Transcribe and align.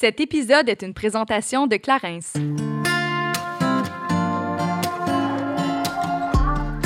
Cet 0.00 0.18
épisode 0.18 0.70
est 0.70 0.80
une 0.80 0.94
présentation 0.94 1.66
de 1.66 1.76
Clarence. 1.76 2.32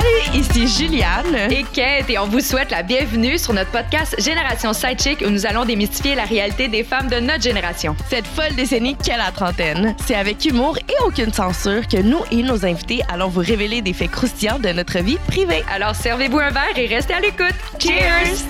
Salut, 0.00 0.40
ici 0.40 0.66
Juliane. 0.66 1.50
Et 1.50 1.62
Kate, 1.74 2.08
et 2.08 2.18
on 2.18 2.26
vous 2.26 2.40
souhaite 2.40 2.70
la 2.70 2.82
bienvenue 2.82 3.36
sur 3.36 3.52
notre 3.52 3.70
podcast 3.70 4.14
Génération 4.18 4.72
Sidechick 4.72 5.20
où 5.20 5.28
nous 5.28 5.44
allons 5.44 5.64
démystifier 5.66 6.14
la 6.14 6.24
réalité 6.24 6.68
des 6.68 6.84
femmes 6.84 7.08
de 7.08 7.16
notre 7.16 7.42
génération. 7.42 7.94
Cette 8.08 8.26
folle 8.26 8.54
décennie 8.54 8.96
qu'est 8.96 9.18
la 9.18 9.30
trentaine, 9.30 9.94
c'est 10.06 10.14
avec 10.14 10.42
humour 10.46 10.78
et 10.78 10.94
aucune 11.06 11.32
censure 11.32 11.86
que 11.86 11.98
nous 11.98 12.20
et 12.30 12.42
nos 12.42 12.64
invités 12.64 13.02
allons 13.12 13.28
vous 13.28 13.40
révéler 13.40 13.82
des 13.82 13.92
faits 13.92 14.10
croustillants 14.10 14.58
de 14.58 14.70
notre 14.70 15.00
vie 15.00 15.18
privée. 15.26 15.62
Alors 15.70 15.94
servez-vous 15.94 16.38
un 16.38 16.50
verre 16.50 16.76
et 16.78 16.86
restez 16.86 17.12
à 17.14 17.20
l'écoute. 17.20 17.54
Cheers! 17.78 18.46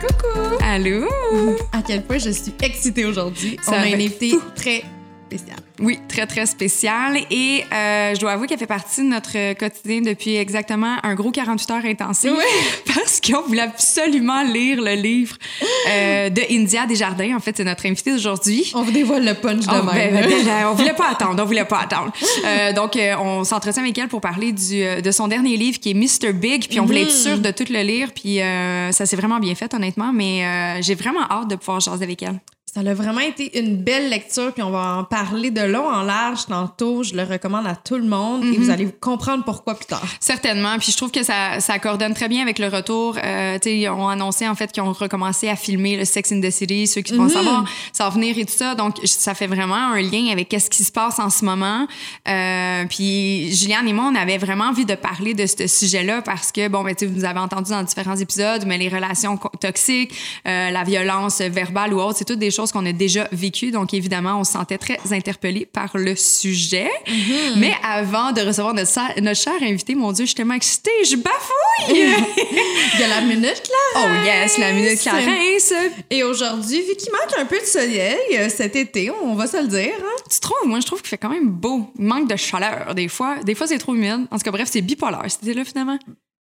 Coucou! 0.00 0.56
Allô? 0.62 1.06
À 1.72 1.82
quel 1.86 2.02
point 2.02 2.18
je 2.18 2.30
suis 2.30 2.54
excitée 2.62 3.04
aujourd'hui. 3.04 3.58
Ça 3.62 3.72
On 3.72 3.74
a 3.74 3.78
va 3.80 3.86
une 3.88 3.94
être 3.94 4.00
invitée 4.00 4.30
fou. 4.30 4.42
très 4.54 4.82
Oui, 5.80 5.98
très, 6.08 6.26
très 6.26 6.46
spécial. 6.46 7.16
Et 7.30 7.64
euh, 7.72 8.14
je 8.14 8.20
dois 8.20 8.32
avouer 8.32 8.46
qu'elle 8.46 8.58
fait 8.58 8.66
partie 8.66 9.02
de 9.02 9.06
notre 9.06 9.54
quotidien 9.54 10.02
depuis 10.02 10.36
exactement 10.36 10.96
un 11.02 11.14
gros 11.14 11.30
48 11.30 11.70
heures 11.70 11.84
intensif. 11.84 12.32
Parce 12.94 13.20
qu'on 13.20 13.42
voulait 13.42 13.62
absolument 13.62 14.42
lire 14.42 14.80
le 14.82 14.94
livre 14.94 15.36
euh, 15.88 16.28
de 16.28 16.42
India 16.50 16.86
Desjardins. 16.86 17.34
En 17.36 17.40
fait, 17.40 17.56
c'est 17.56 17.64
notre 17.64 17.86
invitée 17.86 18.12
d'aujourd'hui. 18.12 18.70
On 18.74 18.82
vous 18.82 18.92
dévoile 18.92 19.24
le 19.24 19.34
punch 19.34 19.66
de 19.66 19.72
même. 19.72 19.86
ben, 19.86 20.14
ben, 20.14 20.44
ben, 20.44 20.66
on 20.70 20.74
voulait 20.74 20.92
pas 20.92 21.08
attendre, 21.10 21.42
on 21.42 21.46
voulait 21.46 21.64
pas 21.64 21.80
attendre. 21.80 22.12
Euh, 22.44 22.72
donc, 22.72 22.98
on 23.18 23.44
s'entretient 23.44 23.82
avec 23.82 23.96
elle 23.96 24.08
pour 24.08 24.20
parler 24.20 24.52
du, 24.52 24.82
de 25.00 25.10
son 25.10 25.28
dernier 25.28 25.56
livre 25.56 25.78
qui 25.78 25.90
est 25.90 25.94
Mr. 25.94 26.32
Big, 26.32 26.68
puis 26.68 26.80
on 26.80 26.84
voulait 26.84 27.02
être 27.02 27.10
sûr 27.10 27.38
de 27.38 27.50
tout 27.50 27.64
le 27.70 27.80
lire, 27.80 28.10
puis 28.12 28.38
ça 28.92 29.06
s'est 29.06 29.16
vraiment 29.16 29.38
bien 29.38 29.54
fait, 29.54 29.72
honnêtement, 29.72 30.12
mais 30.12 30.80
j'ai 30.82 30.94
vraiment 30.94 31.22
hâte 31.30 31.48
de 31.48 31.56
pouvoir 31.56 31.80
jaser 31.80 32.04
avec 32.04 32.22
elle. 32.22 32.40
Ça 32.72 32.82
a 32.82 32.94
vraiment 32.94 33.20
été 33.20 33.58
une 33.58 33.78
belle 33.78 34.10
lecture, 34.10 34.52
puis 34.52 34.62
on 34.62 34.70
va 34.70 34.98
en 34.98 35.02
parler 35.02 35.50
de 35.50 35.60
long 35.60 35.88
en 35.88 36.02
large 36.02 36.46
tantôt. 36.46 37.02
Je 37.02 37.16
le 37.16 37.24
recommande 37.24 37.66
à 37.66 37.74
tout 37.74 37.96
le 37.96 38.04
monde 38.04 38.44
et 38.44 38.56
vous 38.58 38.70
allez 38.70 38.86
comprendre 39.00 39.42
pourquoi 39.42 39.74
plus 39.74 39.86
tard. 39.86 40.06
Certainement. 40.20 40.78
Puis 40.78 40.92
je 40.92 40.96
trouve 40.96 41.10
que 41.10 41.24
ça, 41.24 41.58
ça 41.58 41.80
coordonne 41.80 42.14
très 42.14 42.28
bien 42.28 42.42
avec 42.42 42.60
le 42.60 42.68
retour. 42.68 43.16
Euh, 43.24 43.58
ils 43.66 43.88
ont 43.88 44.08
annoncé 44.08 44.46
en 44.46 44.54
fait 44.54 44.70
qu'ils 44.70 44.84
ont 44.84 44.92
recommencé 44.92 45.48
à 45.48 45.56
filmer 45.56 45.96
le 45.96 46.04
Sex 46.04 46.30
in 46.30 46.40
the 46.40 46.50
City, 46.50 46.86
ceux 46.86 47.00
qui 47.00 47.14
vont 47.14 47.28
savoir, 47.28 47.64
ça 47.92 48.04
va 48.04 48.10
venir 48.10 48.38
et 48.38 48.44
tout 48.44 48.56
ça. 48.56 48.76
Donc 48.76 48.98
ça 49.04 49.34
fait 49.34 49.48
vraiment 49.48 49.74
un 49.74 50.00
lien 50.00 50.28
avec 50.30 50.48
qu'est-ce 50.48 50.70
qui 50.70 50.84
se 50.84 50.92
passe 50.92 51.18
en 51.18 51.28
ce 51.28 51.44
moment. 51.44 51.88
Euh, 52.28 52.84
puis 52.88 53.52
Juliane 53.52 53.88
et 53.88 53.92
moi, 53.92 54.12
on 54.12 54.14
avait 54.14 54.38
vraiment 54.38 54.66
envie 54.66 54.84
de 54.84 54.94
parler 54.94 55.34
de 55.34 55.46
ce 55.46 55.66
sujet-là 55.66 56.22
parce 56.22 56.52
que 56.52 56.68
bon, 56.68 56.84
ben 56.84 56.94
tu 56.94 57.06
sais, 57.06 57.12
vous 57.12 57.24
avez 57.24 57.40
entendu 57.40 57.72
dans 57.72 57.82
différents 57.82 58.16
épisodes, 58.16 58.62
mais 58.64 58.78
les 58.78 58.88
relations 58.88 59.40
toxiques, 59.60 60.14
euh, 60.46 60.70
la 60.70 60.84
violence 60.84 61.40
verbale 61.40 61.94
ou 61.94 62.00
autre, 62.00 62.18
c'est 62.18 62.24
toutes 62.24 62.38
des 62.38 62.52
choses 62.52 62.59
qu'on 62.72 62.84
a 62.86 62.92
déjà 62.92 63.28
vécues. 63.32 63.70
Donc 63.70 63.94
évidemment, 63.94 64.38
on 64.40 64.44
se 64.44 64.52
sentait 64.52 64.78
très 64.78 64.98
interpellés 65.10 65.66
par 65.66 65.90
le 65.96 66.14
sujet. 66.16 66.88
Mais 67.56 67.74
avant 67.82 68.32
de 68.32 68.40
recevoir 68.42 68.74
notre, 68.74 69.20
notre 69.20 69.40
cher 69.40 69.54
invité, 69.62 69.94
mon 69.94 70.12
Dieu, 70.12 70.24
je 70.24 70.28
suis 70.30 70.34
tellement 70.34 70.54
excitée, 70.54 70.90
je 71.04 71.16
bafouille! 71.16 71.88
Il 72.94 73.00
y 73.00 73.02
a 73.04 73.08
la 73.08 73.20
minute, 73.22 73.44
là. 73.70 74.00
oh 74.02 74.24
yes, 74.24 74.58
la 74.58 74.72
minute 74.72 75.00
Clarence! 75.00 75.72
Et 76.10 76.22
aujourd'hui, 76.22 76.80
vu 76.82 76.94
qu'il 76.96 77.10
manque 77.12 77.38
un 77.38 77.44
peu 77.46 77.58
de 77.58 77.64
soleil 77.64 78.16
euh, 78.38 78.48
cet 78.48 78.76
été, 78.76 79.10
on 79.10 79.34
va 79.34 79.46
se 79.46 79.56
le 79.60 79.66
dire. 79.68 79.94
hein. 79.98 80.22
Tu 80.30 80.40
trouves? 80.40 80.66
Moi, 80.66 80.80
je 80.80 80.86
trouve 80.86 81.00
qu'il 81.00 81.08
fait 81.08 81.18
quand 81.18 81.30
même 81.30 81.48
beau. 81.48 81.90
Il 81.98 82.04
manque 82.04 82.28
de 82.28 82.36
chaleur, 82.36 82.94
des 82.94 83.08
fois. 83.08 83.36
Des 83.44 83.54
fois, 83.54 83.66
c'est 83.66 83.78
trop 83.78 83.94
humide. 83.94 84.26
En 84.30 84.36
tout 84.36 84.42
cas, 84.44 84.50
bref, 84.50 84.68
c'est 84.70 84.82
bipolaire, 84.82 85.24
c'était 85.28 85.54
là, 85.54 85.64
finalement. 85.64 85.98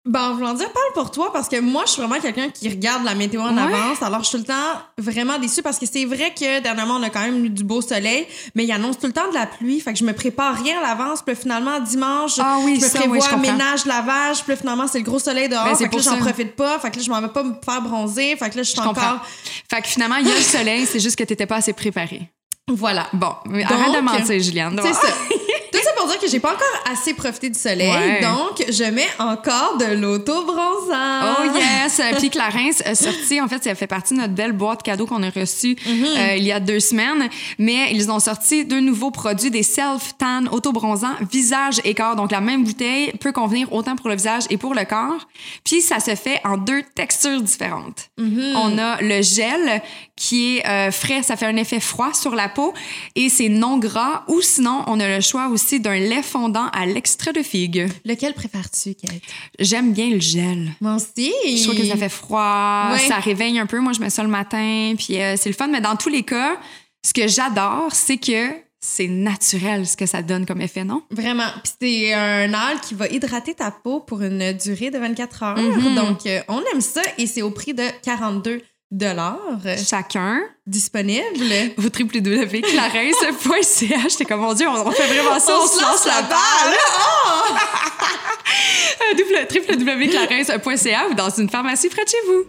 Ben, 0.06 0.34
dire, 0.36 0.70
parle 0.72 0.92
pour 0.94 1.10
toi 1.10 1.32
parce 1.32 1.48
que 1.48 1.58
moi, 1.60 1.82
je 1.86 1.92
suis 1.92 2.02
vraiment 2.02 2.20
quelqu'un 2.20 2.48
qui 2.50 2.68
regarde 2.68 3.04
la 3.04 3.14
météo 3.14 3.40
en 3.42 3.56
Ouais. 3.56 3.62
avance. 3.62 4.00
Alors, 4.02 4.22
je 4.22 4.28
suis 4.28 4.38
tout 4.38 4.44
le 4.46 4.54
temps 4.54 4.80
vraiment 4.98 5.38
déçue 5.38 5.62
parce 5.62 5.78
que 5.78 5.86
c'est 5.86 6.04
vrai 6.04 6.32
que 6.32 6.60
dernièrement, 6.60 6.94
on 6.94 7.02
a 7.02 7.10
quand 7.10 7.20
même 7.22 7.44
eu 7.44 7.50
du 7.50 7.64
beau 7.64 7.82
soleil, 7.82 8.26
mais 8.54 8.64
il 8.64 8.70
annonce 8.72 8.98
tout 8.98 9.06
le 9.06 9.12
temps 9.12 9.28
de 9.28 9.34
la 9.34 9.46
pluie. 9.46 9.80
Fait 9.80 9.92
que 9.92 9.98
je 9.98 10.04
me 10.04 10.12
prépare 10.12 10.54
rien 10.62 10.78
à 10.78 10.82
l'avance. 10.82 11.22
Puis 11.26 11.34
finalement, 11.34 11.80
dimanche, 11.80 12.34
Ah 12.38 12.58
oui, 12.62 12.76
je 12.80 12.84
me 12.84 12.88
ça, 12.90 12.98
oui, 13.00 13.18
prévois 13.18 13.28
je 13.32 13.36
ménage, 13.50 13.84
lavage. 13.84 14.44
Puis 14.44 14.56
finalement, 14.56 14.86
c'est 14.86 14.98
le 14.98 15.04
gros 15.04 15.18
soleil 15.18 15.48
dehors. 15.48 15.64
Ben, 15.64 15.74
c'est 15.74 15.84
fait 15.84 15.90
que 15.90 15.96
là, 15.96 16.02
j'en 16.02 16.18
profite 16.18 16.54
pas. 16.54 16.78
Fait 16.78 16.90
que 16.90 16.96
là, 16.98 17.02
je 17.02 17.10
m'en 17.10 17.20
vais 17.20 17.28
pas 17.28 17.42
me 17.42 17.54
faire 17.64 17.82
bronzer. 17.82 18.36
Fait 18.36 18.48
que 18.50 18.56
là, 18.58 18.62
je 18.62 18.70
suis 18.70 18.76
Je 18.80 18.82
comprends. 18.86 19.02
encore. 19.14 19.26
Fait 19.68 19.82
que 19.82 19.88
finalement, 19.88 20.16
il 20.16 20.28
y 20.28 20.30
a 20.30 20.34
le 20.36 20.40
soleil, 20.40 20.86
c'est 20.86 21.00
juste 21.00 21.16
que 21.16 21.24
t'étais 21.24 21.46
pas 21.46 21.56
assez 21.56 21.72
préparée. 21.72 22.30
Voilà. 22.68 23.06
Bon, 23.12 23.32
mais 23.46 23.62
Donc, 23.62 23.72
arrête 23.72 23.94
de 23.96 24.00
mentir, 24.00 24.40
Juliane. 24.40 24.80
C'est 24.82 24.92
ça. 24.92 25.08
Pour 25.96 26.06
dire 26.08 26.18
que 26.18 26.28
j'ai 26.28 26.40
pas 26.40 26.52
encore 26.52 26.92
assez 26.92 27.14
profité 27.14 27.50
du 27.50 27.58
soleil. 27.58 27.90
Ouais. 27.90 28.20
Donc, 28.20 28.64
je 28.68 28.84
mets 28.84 29.08
encore 29.18 29.76
de 29.78 29.94
l'auto-bronzant. 29.94 31.34
Oh 31.38 31.56
yes! 31.56 32.00
Euh, 32.00 32.18
Puis 32.18 32.30
Clarence 32.30 32.82
a 32.84 32.94
sorti, 32.94 33.40
en 33.40 33.48
fait, 33.48 33.64
ça 33.64 33.74
fait 33.74 33.86
partie 33.86 34.14
de 34.14 34.20
notre 34.20 34.34
belle 34.34 34.52
boîte 34.52 34.82
cadeau 34.82 35.06
qu'on 35.06 35.22
a 35.22 35.30
reçue 35.30 35.76
euh, 35.86 36.36
il 36.36 36.44
y 36.44 36.52
a 36.52 36.60
deux 36.60 36.80
semaines. 36.80 37.28
Mais 37.58 37.92
ils 37.92 38.10
ont 38.10 38.20
sorti 38.20 38.64
deux 38.64 38.80
nouveaux 38.80 39.10
produits, 39.10 39.50
des 39.50 39.62
self-tan 39.62 40.46
auto-bronzants, 40.50 41.14
visage 41.30 41.80
et 41.84 41.94
corps. 41.94 42.16
Donc 42.16 42.30
la 42.30 42.40
même 42.40 42.64
bouteille 42.64 43.12
peut 43.18 43.32
convenir 43.32 43.72
autant 43.72 43.96
pour 43.96 44.08
le 44.08 44.16
visage 44.16 44.44
et 44.50 44.56
pour 44.56 44.74
le 44.74 44.84
corps. 44.84 45.26
Puis 45.64 45.80
ça 45.80 46.00
se 46.00 46.14
fait 46.14 46.40
en 46.44 46.56
deux 46.56 46.82
textures 46.94 47.42
différentes. 47.42 48.10
On 48.18 48.78
a 48.78 49.00
le 49.00 49.22
gel 49.22 49.82
qui 50.16 50.56
est 50.56 50.66
euh, 50.66 50.90
frais, 50.90 51.22
ça 51.22 51.36
fait 51.36 51.44
un 51.46 51.56
effet 51.56 51.78
froid 51.78 52.14
sur 52.14 52.34
la 52.34 52.48
peau 52.48 52.72
et 53.14 53.28
c'est 53.28 53.50
non 53.50 53.76
gras. 53.78 54.24
Ou 54.28 54.40
sinon, 54.40 54.82
on 54.86 54.98
a 54.98 55.08
le 55.08 55.20
choix 55.20 55.48
aussi 55.48 55.78
d'un 55.86 55.98
lait 56.00 56.22
fondant 56.22 56.66
à 56.72 56.84
l'extrait 56.84 57.32
de 57.32 57.42
figue. 57.42 57.86
Lequel 58.04 58.34
préfères-tu, 58.34 58.94
Kate? 58.94 59.20
J'aime 59.60 59.92
bien 59.92 60.10
le 60.10 60.18
gel. 60.20 60.72
Moi 60.80 60.96
aussi. 60.96 61.32
Je 61.44 61.62
trouve 61.62 61.76
que 61.76 61.86
ça 61.86 61.96
fait 61.96 62.08
froid, 62.08 62.88
Ouais. 62.92 62.98
ça 63.06 63.18
réveille 63.18 63.58
un 63.60 63.66
peu. 63.66 63.78
Moi, 63.78 63.92
je 63.92 64.00
mets 64.00 64.10
ça 64.10 64.24
le 64.24 64.28
matin, 64.28 64.94
puis 64.98 65.20
euh, 65.22 65.36
c'est 65.36 65.48
le 65.48 65.54
fun. 65.54 65.68
Mais 65.68 65.80
dans 65.80 65.94
tous 65.94 66.08
les 66.08 66.24
cas, 66.24 66.58
ce 67.04 67.12
que 67.14 67.28
j'adore, 67.28 67.90
c'est 67.92 68.16
que 68.18 68.48
c'est 68.80 69.06
naturel 69.08 69.86
ce 69.86 69.96
que 69.96 70.06
ça 70.06 70.22
donne 70.22 70.44
comme 70.44 70.60
effet, 70.60 70.82
non? 70.84 71.02
Vraiment. 71.10 71.48
Puis 71.62 71.72
c'est 71.80 72.12
un 72.14 72.52
aal 72.52 72.80
qui 72.80 72.94
va 72.94 73.06
hydrater 73.08 73.54
ta 73.54 73.70
peau 73.70 74.00
pour 74.00 74.22
une 74.22 74.52
durée 74.54 74.90
de 74.90 74.98
24 74.98 75.42
heures. 75.44 75.56
Mhm. 75.58 75.94
Donc, 75.94 76.26
euh, 76.26 76.40
on 76.48 76.60
aime 76.72 76.80
ça 76.80 77.02
et 77.18 77.26
c'est 77.26 77.42
au 77.42 77.50
prix 77.50 77.74
de 77.74 77.84
42 78.02 78.60
dollars 78.90 79.38
Chacun. 79.88 80.40
disponible. 80.66 81.22
Au 81.78 81.82
www.clarence.ch. 81.82 84.10
J'étais 84.10 84.24
comme, 84.24 84.40
mon 84.40 84.54
Dieu, 84.54 84.66
on, 84.68 84.86
on 84.86 84.90
fait 84.90 85.06
vraiment 85.06 85.38
ça, 85.38 85.52
on, 85.60 85.66
se 85.66 85.80
lance 85.80 86.04
la 86.06 86.22
balle. 86.22 86.74
Euh, 88.98 89.14
www.clarence.ca 89.14 91.08
ou 91.10 91.14
dans 91.14 91.30
une 91.30 91.48
pharmacie 91.50 91.88
près 91.88 92.04
de 92.04 92.08
chez 92.08 92.16
vous. 92.26 92.44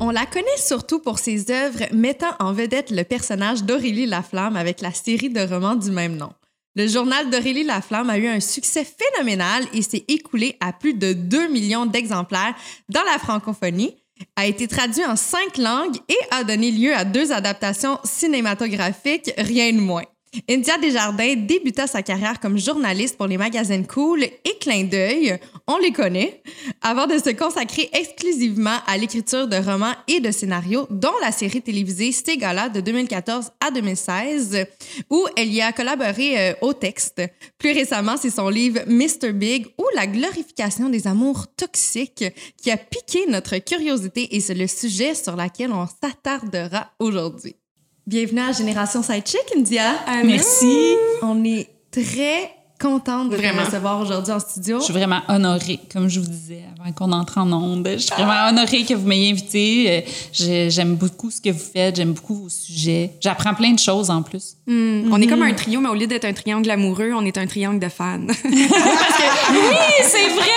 On 0.00 0.10
la 0.10 0.26
connaît 0.26 0.56
surtout 0.58 0.98
pour 0.98 1.20
ses 1.20 1.50
œuvres 1.50 1.84
mettant 1.92 2.34
en 2.40 2.52
vedette 2.52 2.90
le 2.90 3.04
personnage 3.04 3.62
d'Aurélie 3.62 4.06
Laflamme 4.06 4.56
avec 4.56 4.80
la 4.80 4.92
série 4.92 5.30
de 5.30 5.40
romans 5.40 5.76
du 5.76 5.92
même 5.92 6.16
nom. 6.16 6.32
Le 6.74 6.88
journal 6.88 7.28
d'Aurélie 7.28 7.64
Laflamme 7.64 8.08
a 8.08 8.16
eu 8.16 8.26
un 8.26 8.40
succès 8.40 8.84
phénoménal 8.84 9.64
et 9.74 9.82
s'est 9.82 10.06
écoulé 10.08 10.56
à 10.60 10.72
plus 10.72 10.94
de 10.94 11.12
2 11.12 11.48
millions 11.48 11.84
d'exemplaires 11.84 12.54
dans 12.88 13.02
la 13.02 13.18
francophonie, 13.18 13.94
a 14.36 14.46
été 14.46 14.68
traduit 14.68 15.04
en 15.04 15.16
cinq 15.16 15.58
langues 15.58 15.96
et 16.08 16.18
a 16.30 16.44
donné 16.44 16.70
lieu 16.70 16.94
à 16.94 17.04
deux 17.04 17.30
adaptations 17.30 17.98
cinématographiques, 18.04 19.32
rien 19.36 19.72
de 19.72 19.80
moins. 19.80 20.04
India 20.48 20.78
Desjardins 20.78 21.36
débuta 21.36 21.86
sa 21.86 22.02
carrière 22.02 22.40
comme 22.40 22.56
journaliste 22.56 23.18
pour 23.18 23.26
les 23.26 23.36
magazines 23.36 23.86
Cool 23.86 24.22
et 24.22 24.58
Clin 24.60 24.84
d'œil, 24.84 25.38
on 25.66 25.76
les 25.76 25.92
connaît, 25.92 26.42
avant 26.80 27.06
de 27.06 27.18
se 27.18 27.30
consacrer 27.30 27.90
exclusivement 27.92 28.78
à 28.86 28.96
l'écriture 28.96 29.46
de 29.46 29.56
romans 29.56 29.92
et 30.08 30.20
de 30.20 30.30
scénarios, 30.30 30.86
dont 30.88 31.12
la 31.20 31.32
série 31.32 31.60
télévisée 31.60 32.12
Ségala 32.12 32.70
de 32.70 32.80
2014 32.80 33.50
à 33.60 33.70
2016, 33.70 34.66
où 35.10 35.26
elle 35.36 35.52
y 35.52 35.60
a 35.60 35.72
collaboré 35.72 36.38
euh, 36.38 36.54
au 36.62 36.72
texte. 36.72 37.20
Plus 37.58 37.72
récemment, 37.72 38.16
c'est 38.16 38.30
son 38.30 38.48
livre 38.48 38.80
Mr. 38.86 39.32
Big 39.32 39.66
ou 39.76 39.84
la 39.94 40.06
glorification 40.06 40.88
des 40.88 41.06
amours 41.06 41.46
toxiques 41.56 42.24
qui 42.56 42.70
a 42.70 42.78
piqué 42.78 43.26
notre 43.28 43.58
curiosité 43.58 44.34
et 44.34 44.40
c'est 44.40 44.54
le 44.54 44.66
sujet 44.66 45.14
sur 45.14 45.36
lequel 45.36 45.72
on 45.72 45.86
s'attardera 45.86 46.90
aujourd'hui. 46.98 47.54
Bienvenue 48.04 48.40
à 48.40 48.50
Génération 48.50 49.00
Sidechick, 49.00 49.44
India. 49.56 49.92
Merci. 50.24 50.96
On 51.22 51.44
est 51.44 51.68
très 51.92 52.50
contente 52.82 53.30
de 53.30 53.36
Vraiment. 53.36 53.62
te 53.62 53.66
recevoir 53.66 54.00
aujourd'hui 54.00 54.32
en 54.32 54.40
studio. 54.40 54.78
Je 54.80 54.84
suis 54.84 54.92
vraiment 54.92 55.20
honorée, 55.28 55.78
comme 55.92 56.08
je 56.08 56.18
vous 56.20 56.26
disais 56.26 56.62
avant 56.80 56.92
qu'on 56.92 57.12
entre 57.12 57.38
en 57.38 57.52
onde. 57.52 57.88
Je 57.92 57.98
suis 57.98 58.14
vraiment 58.14 58.48
honorée 58.48 58.84
que 58.84 58.94
vous 58.94 59.06
m'ayez 59.06 59.30
invitée. 59.30 59.86
Euh, 59.88 60.10
j'ai- 60.32 60.70
J'aime 60.70 60.96
beaucoup 60.96 61.30
ce 61.30 61.40
que 61.40 61.50
vous 61.50 61.64
faites, 61.72 61.96
j'aime 61.96 62.12
beaucoup 62.12 62.34
vos 62.34 62.48
sujets. 62.48 63.12
J'apprends 63.20 63.54
plein 63.54 63.72
de 63.72 63.78
choses 63.78 64.10
en 64.10 64.22
plus. 64.22 64.54
Hmm. 64.66 65.10
On 65.12 65.20
est 65.20 65.26
comme 65.26 65.42
un 65.42 65.52
trio, 65.54 65.80
mais 65.80 65.88
au 65.88 65.94
lieu 65.94 66.06
d'être 66.06 66.24
un 66.24 66.32
triangle 66.32 66.70
amoureux, 66.70 67.12
on 67.14 67.24
est 67.24 67.38
un 67.38 67.46
triangle 67.46 67.78
de 67.78 67.88
fans. 67.88 68.18
Oui, 69.52 69.76
c'est 70.02 70.28
vrai! 70.28 70.50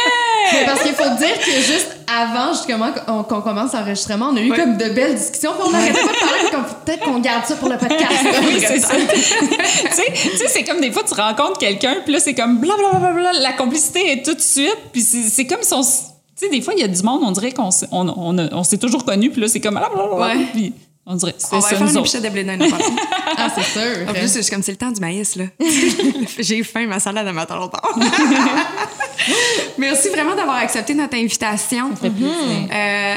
Mais 0.53 0.65
parce 0.65 0.81
qu'il 0.83 0.93
faut 0.93 1.09
dire 1.17 1.39
que 1.43 1.51
juste 1.51 1.97
avant 2.07 2.53
justement 2.53 2.91
qu'on 3.27 3.41
commence 3.41 3.73
l'enregistrement, 3.73 4.29
on 4.31 4.37
a 4.37 4.41
eu 4.41 4.51
Ouais. 4.51 4.57
comme 4.57 4.77
de 4.77 4.89
belles 4.89 5.15
discussions, 5.15 5.51
on 5.65 5.71
n'arrêtait 5.71 5.93
pas 5.93 6.13
de 6.13 6.51
parler, 6.51 6.65
peut-être 6.85 7.03
qu'on 7.03 7.19
garde 7.19 7.45
ça 7.45 7.55
pour 7.55 7.67
le 7.67 7.77
podcast. 7.77 8.11
Oui, 8.45 8.59
c'est 8.65 8.79
ça. 8.79 8.93
tu 9.13 9.19
sais, 9.19 10.03
tu 10.13 10.37
sais, 10.37 10.47
c'est 10.47 10.63
comme 10.63 10.79
des 10.81 10.91
fois, 10.91 11.01
tu 11.03 11.13
rencontres 11.15 11.57
quelqu'un, 11.57 11.95
puis 12.05 12.13
là, 12.15 12.19
c'est 12.19 12.33
comme 12.33 12.57
blablabla, 12.59 13.33
la 13.33 13.53
complicité 13.53 14.11
est 14.13 14.25
tout 14.25 14.33
de 14.33 14.41
suite, 14.41 14.77
puis 14.91 15.01
c'est 15.01 15.23
c'est 15.29 15.45
comme 15.45 15.61
si 15.61 15.73
on. 15.73 15.81
Tu 15.81 15.87
sais, 16.35 16.49
des 16.49 16.61
fois, 16.61 16.73
il 16.73 16.79
y 16.81 16.83
a 16.83 16.87
du 16.87 17.01
monde, 17.03 17.21
on 17.23 17.31
dirait 17.31 17.51
qu'on 17.51 17.71
s'est- 17.71 17.87
on, 17.91 18.07
on, 18.09 18.63
toujours 18.77 19.05
connus, 19.05 19.29
puis 19.29 19.39
là, 19.41 19.47
c'est 19.47 19.59
comme 19.61 19.75
blablabla, 19.75 20.15
Ouais. 20.15 20.45
puis 20.53 20.73
on 21.05 21.15
dirait, 21.15 21.35
c'est 21.37 21.47
on 21.53 21.59
va 21.59 21.61
ça, 21.61 21.69
faire 21.69 21.81
une 21.81 21.87
autres. 21.89 21.99
épichette 21.99 22.23
de 22.23 22.29
blé. 22.29 22.45
Ah, 23.37 23.49
c'est 23.53 23.63
sûr. 23.63 24.09
En 24.09 24.13
plus, 24.13 24.33
je 24.33 24.39
suis 24.41 24.49
comme 24.53 24.63
c'est 24.63 24.71
le 24.71 24.77
temps 24.77 24.91
du 24.91 24.99
maïs, 25.01 25.35
là. 25.35 25.45
J'ai 26.39 26.63
faim, 26.63 26.87
ma 26.87 26.99
salade, 27.01 27.25
elle 27.27 27.33
m'attend 27.33 27.57
longtemps. 27.57 27.81
Merci 29.77 30.09
vraiment 30.09 30.35
d'avoir 30.35 30.57
accepté 30.57 30.93
notre 30.93 31.15
invitation. 31.17 31.89
Ça 31.91 32.01
fait 32.01 32.09
plaisir. 32.09 32.69
Euh, 32.71 33.15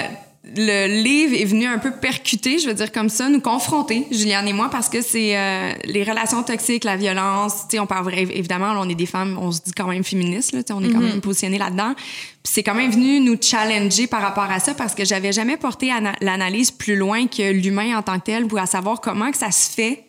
le 0.56 1.02
livre 1.02 1.34
est 1.34 1.44
venu 1.44 1.66
un 1.66 1.78
peu 1.78 1.90
percuter, 1.90 2.58
je 2.58 2.68
veux 2.68 2.74
dire 2.74 2.90
comme 2.90 3.08
ça, 3.08 3.28
nous 3.28 3.40
confronter, 3.40 4.06
Juliane 4.10 4.48
et 4.48 4.52
moi, 4.52 4.68
parce 4.70 4.88
que 4.88 5.02
c'est 5.02 5.36
euh, 5.36 5.72
les 5.84 6.04
relations 6.04 6.42
toxiques, 6.42 6.84
la 6.84 6.96
violence. 6.96 7.52
Tu 7.68 7.76
sais, 7.76 7.78
on 7.78 7.86
parle 7.86 8.12
évidemment, 8.14 8.72
là, 8.72 8.80
on 8.82 8.88
est 8.88 8.94
des 8.94 9.06
femmes, 9.06 9.38
on 9.40 9.52
se 9.52 9.60
dit 9.60 9.72
quand 9.72 9.86
même 9.88 10.04
féministes, 10.04 10.52
là, 10.52 10.60
on 10.70 10.82
est 10.82 10.90
quand 10.90 11.00
même 11.00 11.20
positionné 11.20 11.58
là-dedans. 11.58 11.94
Puis 11.96 12.52
c'est 12.54 12.62
quand 12.62 12.74
même 12.74 12.90
venu 12.90 13.20
nous 13.20 13.36
challenger 13.40 14.06
par 14.06 14.22
rapport 14.22 14.50
à 14.50 14.58
ça, 14.60 14.74
parce 14.74 14.94
que 14.94 15.04
j'avais 15.04 15.32
jamais 15.32 15.56
porté 15.56 15.90
ana- 15.92 16.16
l'analyse 16.20 16.70
plus 16.70 16.96
loin 16.96 17.26
que 17.26 17.50
l'humain 17.52 17.98
en 17.98 18.02
tant 18.02 18.18
que 18.18 18.24
tel, 18.24 18.46
pour 18.46 18.58
à 18.58 18.66
savoir 18.66 19.00
comment 19.00 19.30
que 19.30 19.36
ça 19.38 19.50
se 19.50 19.70
fait 19.70 20.04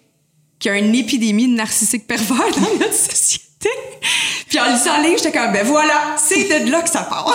qu'il 0.60 0.72
y 0.72 0.76
a 0.76 0.78
une 0.78 0.94
épidémie 0.96 1.48
de 1.48 1.56
narcissiques 1.56 2.06
pervers 2.08 2.38
dans 2.56 2.80
notre 2.80 2.94
société. 2.94 3.70
Puis 4.48 4.60
en 4.60 4.66
lisant 4.72 4.98
le 4.98 5.04
livre, 5.10 5.18
j'étais 5.22 5.38
comme, 5.38 5.52
ben 5.52 5.66
voilà, 5.66 6.16
c'est 6.18 6.66
de 6.66 6.72
là 6.72 6.82
que 6.82 6.90
ça 6.90 7.04
part. 7.04 7.34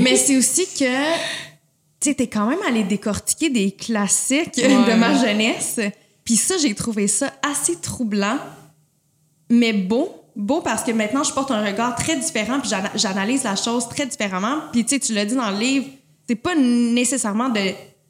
Mais 0.00 0.16
c'est 0.16 0.36
aussi 0.36 0.66
que, 0.66 0.84
tu 2.04 2.10
sais, 2.10 2.14
t'es 2.14 2.26
quand 2.28 2.46
même 2.46 2.58
allé 2.66 2.82
décortiquer 2.84 3.48
des 3.50 3.72
classiques 3.72 4.56
Ouais. 4.58 4.68
de 4.92 4.94
ma 4.98 5.16
jeunesse. 5.18 5.80
Puis 6.24 6.36
ça, 6.36 6.56
j'ai 6.58 6.74
trouvé 6.74 7.06
ça 7.08 7.32
assez 7.42 7.76
troublant, 7.76 8.38
mais 9.50 9.72
beau. 9.72 10.20
Beau 10.36 10.60
parce 10.60 10.82
que 10.82 10.90
maintenant, 10.90 11.22
je 11.22 11.32
porte 11.32 11.50
un 11.52 11.64
regard 11.64 11.94
très 11.94 12.16
différent, 12.16 12.58
puis 12.58 12.68
j'ana- 12.68 12.90
j'analyse 12.96 13.44
la 13.44 13.54
chose 13.56 13.88
très 13.88 14.04
différemment. 14.06 14.62
Puis 14.72 14.84
tu 14.84 14.94
sais, 14.94 15.00
tu 15.00 15.12
l'as 15.12 15.24
dit 15.24 15.34
dans 15.36 15.50
le 15.50 15.58
livre, 15.58 15.86
c'est 16.28 16.34
pas 16.34 16.54
nécessairement 16.56 17.48
de, 17.50 17.60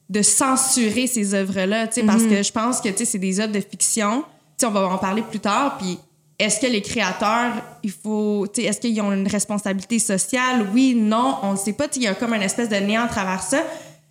de 0.08 0.22
censurer 0.22 1.06
ces 1.06 1.34
œuvres-là, 1.34 1.86
tu 1.88 1.94
sais, 1.94 2.02
parce 2.02 2.22
que 2.24 2.42
je 2.42 2.50
pense 2.52 2.80
que, 2.80 2.88
tu 2.88 2.98
sais, 2.98 3.04
c'est 3.04 3.18
des 3.18 3.40
œuvres 3.40 3.52
de 3.52 3.60
fiction. 3.60 4.20
Tu 4.22 4.26
sais, 4.58 4.66
on 4.66 4.70
va 4.70 4.86
en 4.88 4.96
parler 4.98 5.20
plus 5.22 5.40
tard, 5.40 5.76
puis 5.78 5.98
est-ce 6.38 6.60
que 6.60 6.66
les 6.66 6.82
créateurs, 6.82 7.52
il 7.82 7.92
faut, 7.92 8.46
est-ce 8.56 8.80
qu'ils 8.80 9.00
ont 9.00 9.12
une 9.12 9.28
responsabilité 9.28 9.98
sociale? 9.98 10.68
Oui, 10.72 10.94
non, 10.94 11.36
on 11.42 11.52
ne 11.52 11.56
sait 11.56 11.72
pas. 11.72 11.86
Il 11.94 12.02
y 12.02 12.06
a 12.06 12.14
comme 12.14 12.34
une 12.34 12.42
espèce 12.42 12.68
de 12.68 12.76
néant 12.76 13.04
à 13.04 13.08
travers 13.08 13.42
ça. 13.42 13.62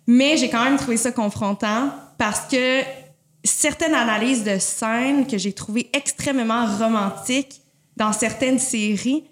Mais 0.06 0.36
j'ai 0.36 0.48
quand 0.48 0.64
même 0.64 0.76
trouvé 0.76 0.96
ça 0.96 1.12
confrontant 1.12 1.90
parce 2.18 2.40
que 2.40 2.80
certaines 3.42 3.94
analyses 3.94 4.44
de 4.44 4.58
scènes 4.58 5.26
que 5.26 5.36
j'ai 5.36 5.52
trouvées 5.52 5.90
extrêmement 5.92 6.66
romantiques 6.66 7.60
dans 7.96 8.12
certaines 8.12 8.58
séries, 8.58 9.24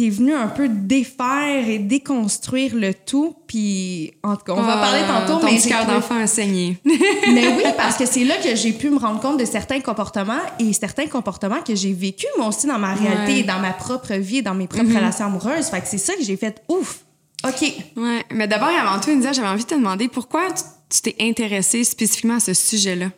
t'es 0.00 0.08
venu 0.08 0.32
un 0.32 0.46
peu 0.48 0.68
défaire 0.68 1.68
et 1.68 1.78
déconstruire 1.78 2.74
le 2.74 2.94
tout. 2.94 3.34
Puis, 3.46 4.12
en 4.22 4.34
tout 4.36 4.44
cas, 4.44 4.52
on 4.56 4.62
va 4.62 4.78
parler 4.78 5.02
tantôt, 5.06 5.40
Ton 5.40 5.52
mais 5.52 5.60
cœur 5.60 5.84
d'enfant 5.86 6.16
a 6.16 6.26
saigné. 6.26 6.78
mais 6.84 7.48
oui, 7.48 7.62
parce 7.76 7.96
que 7.98 8.06
c'est 8.06 8.24
là 8.24 8.36
que 8.38 8.54
j'ai 8.56 8.72
pu 8.72 8.88
me 8.88 8.98
rendre 8.98 9.20
compte 9.20 9.38
de 9.38 9.44
certains 9.44 9.80
comportements 9.80 10.40
et 10.58 10.72
certains 10.72 11.06
comportements 11.06 11.60
que 11.60 11.74
j'ai 11.74 11.92
vécu 11.92 12.26
moi 12.38 12.48
aussi 12.48 12.66
dans 12.66 12.78
ma 12.78 12.94
réalité, 12.94 13.40
Ouais. 13.40 13.42
dans 13.42 13.58
ma 13.58 13.72
propre 13.72 14.14
vie, 14.14 14.38
et 14.38 14.42
dans 14.42 14.54
mes 14.54 14.66
propres 14.66 14.88
relations 14.94 15.26
amoureuses. 15.26 15.66
Fait 15.66 15.80
que 15.82 15.86
c'est 15.86 15.98
ça 15.98 16.14
que 16.14 16.22
j'ai 16.22 16.36
fait 16.38 16.62
ouf. 16.68 17.00
OK. 17.46 17.72
Ouais, 17.96 18.24
mais 18.32 18.48
d'abord 18.48 18.70
et 18.70 18.76
avant 18.76 19.00
tout, 19.00 19.10
India, 19.10 19.32
j'avais 19.32 19.48
envie 19.48 19.64
de 19.64 19.68
te 19.68 19.74
demander 19.74 20.08
pourquoi 20.08 20.50
tu 20.52 20.62
tu 20.90 21.02
t'es 21.02 21.14
intéressée 21.20 21.84
spécifiquement 21.84 22.34
à 22.36 22.40
ce 22.40 22.52
sujet-là? 22.52 23.10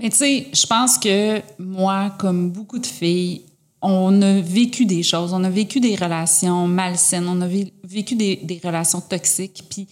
Mais 0.00 0.10
tu 0.10 0.16
sais, 0.16 0.46
je 0.52 0.66
pense 0.66 0.98
que 0.98 1.40
moi, 1.60 2.12
comme 2.18 2.50
beaucoup 2.50 2.80
de 2.80 2.86
filles, 2.86 3.42
on 3.82 4.20
a 4.22 4.40
vécu 4.40 4.84
des 4.84 5.02
choses, 5.02 5.32
on 5.32 5.42
a 5.44 5.50
vécu 5.50 5.80
des 5.80 5.96
relations 5.96 6.66
malsaines, 6.66 7.26
on 7.28 7.40
a 7.40 7.46
vé- 7.48 7.72
vécu 7.82 8.14
des, 8.14 8.36
des 8.36 8.60
relations 8.62 9.00
toxiques, 9.00 9.62
puis, 9.70 9.86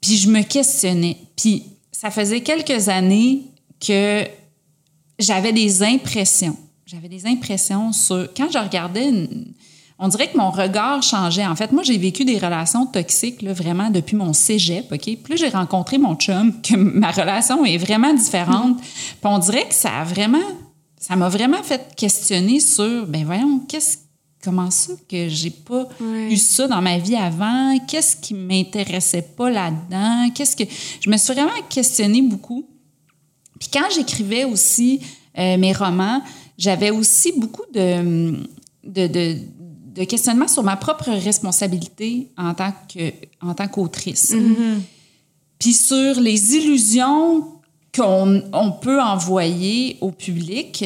puis 0.00 0.16
je 0.16 0.28
me 0.28 0.42
questionnais. 0.42 1.16
Puis 1.36 1.62
ça 1.92 2.10
faisait 2.10 2.42
quelques 2.42 2.88
années 2.88 3.42
que 3.80 4.24
j'avais 5.18 5.52
des 5.52 5.82
impressions. 5.82 6.56
J'avais 6.86 7.08
des 7.08 7.26
impressions 7.26 7.92
sur... 7.92 8.28
Quand 8.36 8.50
je 8.52 8.58
regardais... 8.58 9.08
une- 9.08 9.52
on 9.96 10.08
dirait 10.08 10.28
que 10.30 10.36
mon 10.36 10.50
regard 10.50 11.02
changeait. 11.04 11.46
En 11.46 11.54
fait, 11.54 11.70
moi, 11.70 11.84
j'ai 11.84 11.96
vécu 11.96 12.24
des 12.24 12.36
relations 12.36 12.84
toxiques, 12.84 13.40
là, 13.42 13.52
vraiment, 13.52 13.90
depuis 13.90 14.16
mon 14.16 14.32
cégep, 14.32 14.90
OK? 14.92 15.06
Là, 15.28 15.36
j'ai 15.36 15.48
rencontré 15.48 15.98
mon 15.98 16.16
chum, 16.16 16.60
que 16.60 16.74
ma 16.74 17.12
relation 17.12 17.64
est 17.64 17.78
vraiment 17.78 18.12
différente. 18.12 18.76
Puis 18.80 19.18
on 19.22 19.38
dirait 19.38 19.68
que 19.68 19.74
ça 19.74 20.00
a 20.00 20.04
vraiment... 20.04 20.42
Ça 21.06 21.16
m'a 21.16 21.28
vraiment 21.28 21.62
fait 21.62 21.94
questionner 21.96 22.60
sur, 22.60 23.06
ben 23.06 23.26
voyons, 23.26 23.58
qu'est-ce... 23.68 23.98
Comment 24.42 24.70
ça 24.70 24.92
que 25.08 25.28
j'ai 25.28 25.50
pas 25.50 25.88
eu 26.30 26.36
ça 26.36 26.68
dans 26.68 26.80
ma 26.82 26.98
vie 26.98 27.16
avant? 27.16 27.78
Qu'est-ce 27.88 28.16
qui 28.16 28.34
m'intéressait 28.34 29.22
pas 29.22 29.50
là-dedans? 29.50 30.30
Qu'est-ce 30.34 30.54
que... 30.54 30.64
Je 31.00 31.08
me 31.10 31.16
suis 31.16 31.32
vraiment 31.34 31.50
questionnée 31.68 32.20
beaucoup. 32.22 32.66
Puis 33.58 33.68
quand 33.72 33.88
j'écrivais 33.94 34.44
aussi 34.44 35.00
euh, 35.38 35.56
mes 35.56 35.72
romans, 35.72 36.22
j'avais 36.58 36.90
aussi 36.90 37.32
beaucoup 37.38 37.64
de, 37.72 38.32
de, 38.84 39.06
de, 39.06 39.38
de 39.94 40.04
questionnements 40.04 40.48
sur 40.48 40.62
ma 40.62 40.76
propre 40.76 41.10
responsabilité 41.10 42.30
en 42.36 42.52
tant 42.52 42.72
que 42.94 43.12
en 43.40 43.54
tant 43.54 43.68
qu'autrice. 43.68 44.34
Puis 45.58 45.72
sur 45.72 46.20
les 46.20 46.54
illusions 46.54 47.46
qu'on 47.94 48.42
on 48.52 48.70
peut 48.72 49.00
envoyer 49.00 49.96
au 50.00 50.10
public 50.10 50.84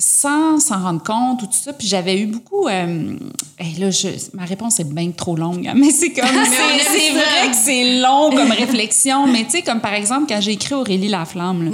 sans 0.00 0.60
s'en 0.60 0.80
rendre 0.82 1.02
compte 1.02 1.42
ou 1.42 1.46
tout 1.46 1.52
ça. 1.60 1.72
Puis 1.72 1.88
j'avais 1.88 2.20
eu 2.20 2.26
beaucoup... 2.26 2.68
euh, 2.68 3.16
hey, 3.58 3.74
là, 3.78 3.90
je- 3.90 4.08
ma 4.34 4.44
réponse 4.44 4.78
est 4.78 4.84
bien 4.92 5.10
trop 5.10 5.34
longue, 5.36 5.66
hein, 5.66 5.74
mais 5.76 5.90
c'est 5.90 6.12
comme... 6.12 6.28
c'est 6.28 7.10
vrai 7.12 7.50
que 7.50 7.56
c'est 7.56 8.00
long 8.00 8.30
comme 8.30 8.50
réflexion, 8.56 9.26
mais 9.26 9.44
tu 9.44 9.50
sais, 9.50 9.62
comme 9.62 9.80
par 9.80 9.94
exemple, 9.94 10.26
quand 10.28 10.40
j'ai 10.40 10.52
écrit 10.52 10.74
Aurélie 10.74 11.08
Laflamme, 11.08 11.64
là, 11.64 11.70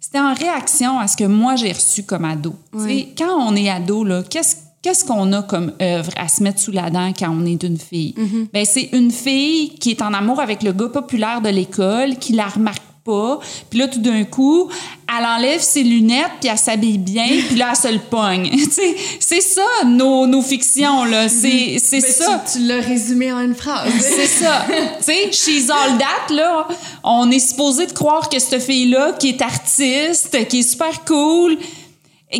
c'était 0.00 0.18
en 0.20 0.34
réaction 0.34 0.98
à 0.98 1.06
ce 1.06 1.16
que 1.16 1.24
moi, 1.24 1.54
j'ai 1.56 1.72
reçu 1.72 2.02
comme 2.02 2.24
ado. 2.24 2.54
Sais, 2.76 3.08
Quand 3.16 3.38
on 3.40 3.54
est 3.56 3.68
ado, 3.70 4.04
qu'est-ce 4.28 4.56
Qu'est-ce 4.82 5.02
qu'on 5.06 5.32
a 5.32 5.42
comme 5.42 5.72
œuvre 5.80 6.10
à 6.18 6.28
se 6.28 6.42
mettre 6.42 6.60
sous 6.60 6.70
la 6.70 6.90
dent 6.90 7.10
quand 7.18 7.30
on 7.30 7.46
est 7.46 7.62
une 7.62 7.78
fille? 7.78 8.14
Ben, 8.52 8.66
c'est 8.66 8.90
une 8.92 9.10
fille 9.10 9.70
qui 9.78 9.92
est 9.92 10.02
en 10.02 10.12
amour 10.12 10.40
avec 10.40 10.62
le 10.62 10.72
gars 10.74 10.90
populaire 10.90 11.40
de 11.40 11.48
l'école, 11.48 12.18
qui 12.18 12.34
la 12.34 12.48
remarque 12.48 12.82
pas. 13.04 13.38
Puis 13.70 13.78
là, 13.78 13.88
tout 13.88 14.00
d'un 14.00 14.24
coup, 14.24 14.68
elle 15.08 15.24
enlève 15.24 15.60
ses 15.60 15.82
lunettes, 15.82 16.32
puis 16.40 16.48
elle 16.50 16.58
s'habille 16.58 16.98
bien, 16.98 17.28
puis 17.48 17.56
là, 17.56 17.70
elle 17.70 17.76
se 17.76 17.92
le 17.92 18.00
pogne. 18.00 18.50
Tu 18.64 18.70
sais, 18.70 18.96
c'est 19.20 19.40
ça, 19.40 19.84
nos, 19.86 20.26
nos 20.26 20.42
fictions, 20.42 21.04
là. 21.04 21.28
C'est 21.28 21.76
c'est 21.78 22.00
Ben, 22.00 22.10
ça. 22.12 22.44
Tu, 22.46 22.58
tu 22.58 22.66
l'as 22.66 22.80
résumé 22.80 23.32
en 23.32 23.40
une 23.40 23.54
phrase. 23.54 23.92
C'est 24.00 24.26
ça. 24.26 24.64
tu 24.98 25.04
sais, 25.04 25.30
She's 25.32 25.70
All 25.70 25.98
That, 25.98 26.34
là, 26.34 26.66
on 27.02 27.30
est 27.30 27.38
supposé 27.38 27.86
de 27.86 27.92
croire 27.92 28.28
que 28.28 28.38
cette 28.38 28.62
fille-là, 28.62 29.12
qui 29.18 29.30
est 29.30 29.42
artiste, 29.42 30.48
qui 30.48 30.60
est 30.60 30.62
super 30.62 31.04
cool, 31.04 31.58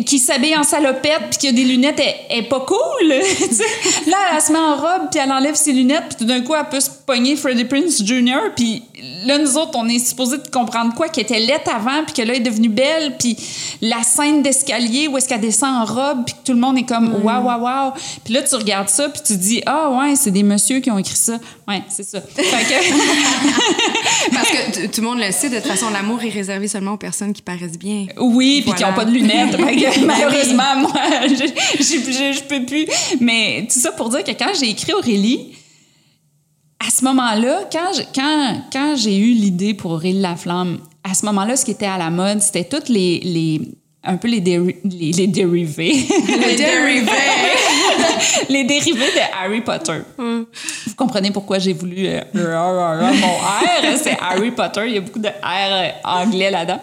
qui 0.03 0.19
s'habille 0.19 0.57
en 0.57 0.63
salopette 0.63 1.29
puis 1.29 1.39
qui 1.39 1.47
a 1.47 1.51
des 1.51 1.63
lunettes 1.63 1.99
est, 1.99 2.37
est 2.37 2.43
pas 2.49 2.61
cool. 2.61 3.07
là, 3.07 4.17
elle 4.33 4.41
se 4.41 4.51
met 4.51 4.59
en 4.59 4.75
robe 4.75 5.09
puis 5.11 5.19
elle 5.23 5.31
enlève 5.31 5.55
ses 5.55 5.71
lunettes 5.71 6.05
puis 6.09 6.17
tout 6.19 6.25
d'un 6.25 6.41
coup, 6.41 6.53
elle 6.55 6.67
peut 6.69 6.79
se 6.79 6.89
pogner 7.05 7.35
Freddie 7.35 7.65
Prince 7.65 8.03
Jr. 8.03 8.51
Puis 8.55 8.83
là, 9.25 9.37
nous 9.37 9.57
autres, 9.57 9.71
on 9.75 9.87
est 9.87 9.99
supposé 9.99 10.37
de 10.37 10.47
comprendre 10.51 10.93
quoi? 10.95 11.07
Qu'elle 11.09 11.23
était 11.25 11.39
laite 11.39 11.67
avant 11.67 12.03
puis 12.03 12.13
que 12.13 12.21
là, 12.21 12.33
elle 12.35 12.41
est 12.41 12.43
devenue 12.43 12.69
belle. 12.69 13.15
Puis 13.19 13.37
la 13.81 14.01
scène 14.03 14.41
d'escalier 14.41 15.07
où 15.07 15.17
est-ce 15.17 15.27
qu'elle 15.29 15.41
descend 15.41 15.69
en 15.75 15.85
robe 15.85 16.25
puis 16.25 16.33
que 16.35 16.39
tout 16.45 16.53
le 16.53 16.59
monde 16.59 16.77
est 16.77 16.83
comme 16.87 17.13
waouh, 17.23 17.43
waouh, 17.45 17.61
waouh. 17.61 17.91
Puis 18.23 18.33
là, 18.33 18.41
tu 18.41 18.55
regardes 18.55 18.89
ça 18.89 19.09
puis 19.09 19.21
tu 19.25 19.37
dis 19.37 19.61
ah 19.65 19.91
ouais, 19.91 20.15
c'est 20.15 20.31
des 20.31 20.43
messieurs 20.43 20.79
qui 20.79 20.89
ont 20.89 20.97
écrit 20.97 21.15
ça. 21.15 21.39
Ouais, 21.67 21.81
c'est 21.89 22.03
ça. 22.03 22.21
Fait 22.21 22.41
que... 22.43 23.55
Parce 24.33 24.49
que 24.49 24.87
tout 24.91 25.01
le 25.01 25.07
monde 25.07 25.19
le 25.19 25.31
sait, 25.31 25.49
de 25.49 25.57
toute 25.57 25.67
façon, 25.67 25.89
l'amour 25.91 26.23
est 26.23 26.29
réservé 26.29 26.67
seulement 26.67 26.93
aux 26.93 26.97
personnes 26.97 27.33
qui 27.33 27.41
paraissent 27.41 27.77
bien. 27.77 28.07
Oui, 28.17 28.61
puis 28.65 28.73
qui 28.73 28.83
n'ont 28.83 28.93
pas 28.93 29.05
de 29.05 29.11
lunettes. 29.11 29.55
Fait 29.55 29.75
que, 29.75 30.05
malheureusement, 30.05 30.75
moi, 30.79 30.93
je, 31.27 31.35
je, 31.79 31.83
je- 31.83 32.33
je 32.37 32.43
peux 32.43 32.65
plus. 32.65 32.85
Mais 33.19 33.67
tout 33.71 33.79
ça 33.79 33.91
pour 33.91 34.09
dire 34.09 34.23
que 34.23 34.31
quand 34.31 34.51
j'ai 34.59 34.69
écrit 34.69 34.93
Aurélie, 34.93 35.55
à 36.87 36.91
ce 36.91 37.03
moment-là, 37.05 37.61
quand, 37.71 37.93
je- 37.95 38.03
quand, 38.13 38.61
quand 38.71 38.95
j'ai 38.95 39.17
eu 39.17 39.33
l'idée 39.33 39.73
pour 39.73 39.91
Aurélie 39.91 40.19
Laflamme, 40.21 40.79
à 41.03 41.13
ce 41.13 41.25
moment-là, 41.25 41.55
ce 41.55 41.65
qui 41.65 41.71
était 41.71 41.85
à 41.85 41.97
la 41.97 42.09
mode, 42.09 42.41
c'était 42.41 42.63
toutes 42.65 42.89
les, 42.89 43.19
les, 43.23 43.61
un 44.03 44.17
peu 44.17 44.27
les, 44.27 44.41
déri- 44.41 44.77
les, 44.83 45.11
les 45.11 45.27
dérivés. 45.27 45.93
Les 46.27 46.55
dérivés. 46.55 47.11
les 48.49 48.63
dérivés 48.63 48.99
de 48.99 49.43
Harry 49.43 49.61
Potter. 49.61 49.99
Vous 50.17 50.95
comprenez 50.95 51.31
pourquoi 51.31 51.59
j'ai 51.59 51.73
voulu 51.73 52.07
euh, 52.07 52.21
mon 52.33 53.35
R, 53.37 53.97
c'est 54.01 54.17
Harry 54.19 54.51
Potter. 54.51 54.81
Il 54.87 54.93
y 54.93 54.97
a 54.97 55.01
beaucoup 55.01 55.19
de 55.19 55.27
R 55.27 55.31
euh, 55.43 55.89
anglais 56.03 56.51
là-dedans. 56.51 56.79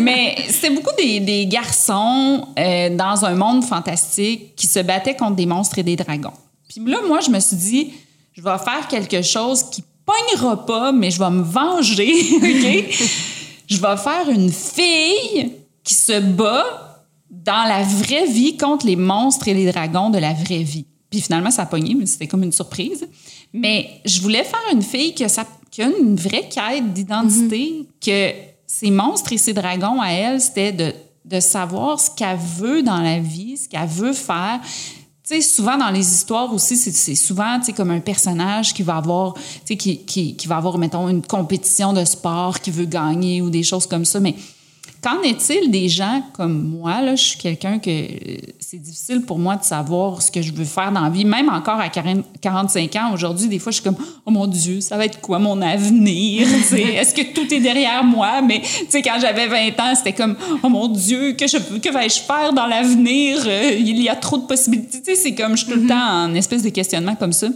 Mais 0.00 0.34
c'était 0.48 0.70
beaucoup 0.70 0.94
des, 0.98 1.20
des 1.20 1.46
garçons 1.46 2.46
euh, 2.58 2.90
dans 2.96 3.24
un 3.24 3.34
monde 3.34 3.64
fantastique 3.64 4.54
qui 4.56 4.66
se 4.66 4.80
battaient 4.80 5.16
contre 5.16 5.36
des 5.36 5.46
monstres 5.46 5.78
et 5.78 5.82
des 5.82 5.96
dragons. 5.96 6.32
Puis 6.68 6.82
là, 6.90 6.98
moi, 7.06 7.20
je 7.20 7.30
me 7.30 7.40
suis 7.40 7.56
dit, 7.56 7.92
je 8.38 8.42
vais 8.44 8.58
faire 8.58 8.86
quelque 8.86 9.20
chose 9.20 9.64
qui 9.64 9.82
pognera 10.06 10.64
pas, 10.64 10.92
mais 10.92 11.10
je 11.10 11.18
vais 11.18 11.30
me 11.30 11.42
venger, 11.42 12.08
OK? 12.36 13.08
je 13.66 13.76
vais 13.76 13.96
faire 13.96 14.28
une 14.30 14.52
fille 14.52 15.54
qui 15.82 15.94
se 15.94 16.20
bat 16.20 17.04
dans 17.28 17.64
la 17.68 17.82
vraie 17.82 18.26
vie 18.26 18.56
contre 18.56 18.86
les 18.86 18.94
monstres 18.94 19.48
et 19.48 19.54
les 19.54 19.70
dragons 19.72 20.10
de 20.10 20.18
la 20.18 20.34
vraie 20.34 20.62
vie. 20.62 20.86
Puis 21.10 21.20
finalement, 21.20 21.50
ça 21.50 21.62
a 21.62 21.66
pogné, 21.66 21.96
mais 21.96 22.06
c'était 22.06 22.28
comme 22.28 22.44
une 22.44 22.52
surprise. 22.52 23.08
Mais 23.52 24.00
je 24.04 24.20
voulais 24.20 24.44
faire 24.44 24.62
une 24.72 24.82
fille 24.82 25.14
qui 25.14 25.24
a 25.24 25.88
une 25.98 26.14
vraie 26.14 26.48
quête 26.48 26.92
d'identité, 26.92 27.88
que 28.00 28.30
ces 28.68 28.92
monstres 28.92 29.32
et 29.32 29.38
ces 29.38 29.52
dragons 29.52 30.00
à 30.00 30.10
elle, 30.10 30.40
c'était 30.40 30.72
de, 30.72 30.92
de 31.24 31.40
savoir 31.40 31.98
ce 31.98 32.10
qu'elle 32.12 32.38
veut 32.38 32.84
dans 32.84 33.00
la 33.00 33.18
vie, 33.18 33.56
ce 33.56 33.68
qu'elle 33.68 33.88
veut 33.88 34.12
faire. 34.12 34.60
Sais, 35.28 35.42
souvent 35.42 35.76
dans 35.76 35.90
les 35.90 36.10
histoires 36.10 36.50
aussi, 36.54 36.74
c'est- 36.74 37.14
souvent, 37.14 37.60
tu 37.60 37.74
comme 37.74 37.90
un 37.90 38.00
personnage 38.00 38.72
qui 38.72 38.82
va 38.82 38.96
avoir, 38.96 39.34
tu 39.66 39.76
qui, 39.76 39.98
qui, 39.98 40.34
qui 40.34 40.48
va 40.48 40.56
avoir, 40.56 40.78
mettons, 40.78 41.06
une 41.06 41.20
compétition 41.20 41.92
de 41.92 42.02
sport, 42.06 42.60
qui 42.60 42.70
veut 42.70 42.86
gagner 42.86 43.42
ou 43.42 43.50
des 43.50 43.62
choses 43.62 43.86
comme 43.86 44.06
ça. 44.06 44.20
Mais 44.20 44.34
qu'en 45.08 45.22
est-il 45.22 45.70
des 45.70 45.88
gens 45.88 46.22
comme 46.32 46.62
moi? 46.62 47.00
Là, 47.00 47.14
je 47.14 47.22
suis 47.22 47.38
quelqu'un 47.38 47.78
que 47.78 47.90
euh, 47.90 48.36
c'est 48.58 48.78
difficile 48.78 49.22
pour 49.22 49.38
moi 49.38 49.56
de 49.56 49.64
savoir 49.64 50.22
ce 50.22 50.30
que 50.30 50.42
je 50.42 50.52
veux 50.52 50.64
faire 50.64 50.92
dans 50.92 51.00
la 51.00 51.10
vie. 51.10 51.24
Même 51.24 51.48
encore 51.48 51.80
à 51.80 51.88
40 51.88 52.24
45 52.40 52.96
ans, 52.96 53.12
aujourd'hui, 53.12 53.48
des 53.48 53.58
fois, 53.58 53.72
je 53.72 53.80
suis 53.80 53.84
comme, 53.84 53.96
oh 54.26 54.30
mon 54.30 54.46
Dieu, 54.46 54.80
ça 54.80 54.96
va 54.96 55.04
être 55.04 55.20
quoi 55.20 55.38
mon 55.38 55.60
avenir? 55.62 56.46
Est-ce 56.72 57.14
que 57.14 57.32
tout 57.32 57.52
est 57.52 57.60
derrière 57.60 58.04
moi? 58.04 58.42
Mais 58.42 58.62
quand 58.92 59.18
j'avais 59.20 59.46
20 59.46 59.80
ans, 59.80 59.94
c'était 59.94 60.12
comme, 60.12 60.36
oh 60.62 60.68
mon 60.68 60.88
Dieu, 60.88 61.32
que, 61.32 61.46
je, 61.46 61.58
que 61.58 61.92
vais-je 61.92 62.20
faire 62.20 62.52
dans 62.52 62.66
l'avenir? 62.66 63.38
Euh, 63.46 63.70
il 63.78 64.00
y 64.02 64.08
a 64.08 64.16
trop 64.16 64.38
de 64.38 64.46
possibilités. 64.46 65.14
C'est 65.14 65.34
comme, 65.34 65.56
je 65.56 65.64
suis 65.64 65.72
tout 65.72 65.80
le 65.80 65.88
temps 65.88 66.24
en 66.24 66.34
espèce 66.34 66.62
de 66.62 66.70
questionnement 66.70 67.14
comme 67.14 67.32
ça. 67.32 67.48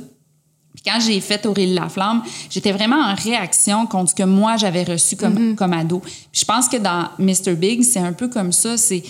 Puis 0.75 0.83
quand 0.85 0.99
j'ai 1.01 1.21
fait 1.21 1.45
Aurélie 1.47 1.75
Laflamme, 1.75 2.23
j'étais 2.51 2.73
vraiment 2.73 2.97
en 2.97 3.15
réaction 3.15 3.87
contre 3.87 4.11
ce 4.11 4.15
que 4.15 4.23
moi 4.23 4.57
j'avais 4.57 4.85
reçu 4.85 5.17
comme, 5.17 5.55
comme 5.55 5.73
ado. 5.73 5.99
Puis 6.01 6.41
je 6.41 6.45
pense 6.45 6.69
que 6.69 6.77
dans 6.79 7.09
Mr. 7.19 7.55
Big, 7.57 7.83
c'est 7.83 7.99
un 8.01 8.13
peu 8.13 8.29
comme 8.29 8.53
ça. 8.53 8.77
C'est 8.77 9.03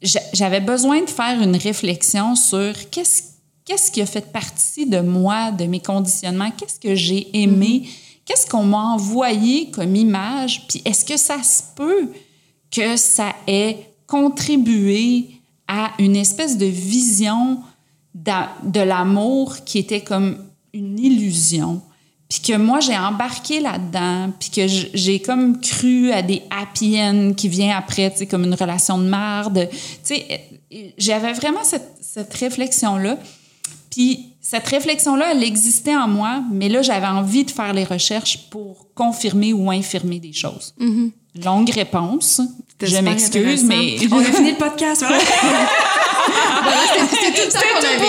j'a- 0.00 0.22
j'avais 0.32 0.60
besoin 0.60 1.02
de 1.02 1.10
faire 1.10 1.40
une 1.42 1.56
réflexion 1.56 2.34
sur 2.36 2.72
qu'est-ce 2.90 3.22
qu'est-ce 3.64 3.90
qui 3.90 4.00
a 4.00 4.06
fait 4.06 4.32
partie 4.32 4.86
de 4.86 5.00
moi, 5.00 5.50
de 5.50 5.64
mes 5.64 5.80
conditionnements, 5.80 6.50
qu'est-ce 6.56 6.80
que 6.80 6.94
j'ai 6.94 7.28
aimé, 7.42 7.86
qu'est-ce 8.24 8.46
qu'on 8.46 8.62
m'a 8.64 8.78
envoyé 8.94 9.70
comme 9.70 9.94
image, 9.94 10.66
puis 10.68 10.80
est-ce 10.86 11.04
que 11.04 11.18
ça 11.18 11.42
se 11.42 11.62
peut 11.76 12.10
que 12.70 12.96
ça 12.96 13.34
ait 13.46 13.76
contribué 14.06 15.26
à 15.66 15.90
une 15.98 16.16
espèce 16.16 16.56
de 16.56 16.64
vision 16.64 17.58
de 18.14 18.80
l'amour 18.80 19.64
qui 19.64 19.78
était 19.78 20.00
comme 20.00 20.38
une 20.72 20.98
illusion. 20.98 21.80
Puis 22.28 22.40
que 22.40 22.56
moi, 22.56 22.80
j'ai 22.80 22.96
embarqué 22.96 23.60
là-dedans, 23.60 24.32
puis 24.38 24.50
que 24.50 24.66
j'ai 24.66 25.20
comme 25.20 25.60
cru 25.60 26.12
à 26.12 26.20
des 26.20 26.42
happy 26.50 27.00
end 27.00 27.32
qui 27.34 27.48
vient 27.48 27.74
après, 27.76 28.10
tu 28.10 28.18
sais, 28.18 28.26
comme 28.26 28.44
une 28.44 28.54
relation 28.54 28.98
de 28.98 29.08
marde. 29.08 29.68
Tu 29.70 30.14
sais, 30.14 30.40
j'avais 30.98 31.32
vraiment 31.32 31.64
cette, 31.64 31.96
cette 32.02 32.34
réflexion-là. 32.34 33.16
Puis 33.90 34.26
cette 34.42 34.66
réflexion-là, 34.66 35.32
elle 35.32 35.42
existait 35.42 35.96
en 35.96 36.06
moi, 36.06 36.42
mais 36.52 36.68
là, 36.68 36.82
j'avais 36.82 37.06
envie 37.06 37.44
de 37.44 37.50
faire 37.50 37.72
les 37.72 37.84
recherches 37.84 38.48
pour 38.50 38.86
confirmer 38.94 39.54
ou 39.54 39.70
infirmer 39.70 40.20
des 40.20 40.34
choses. 40.34 40.74
Longue 41.42 41.70
réponse. 41.70 42.42
Je 42.80 42.98
m'excuse, 42.98 43.64
mais... 43.64 43.96
On 44.10 44.18
a 44.18 44.24
fini 44.24 44.50
le 44.50 44.56
podcast. 44.56 45.04
C'était 47.10 47.42
tout 47.44 47.50
ça 47.50 47.58
qu'on 47.60 47.78
avait. 47.86 48.06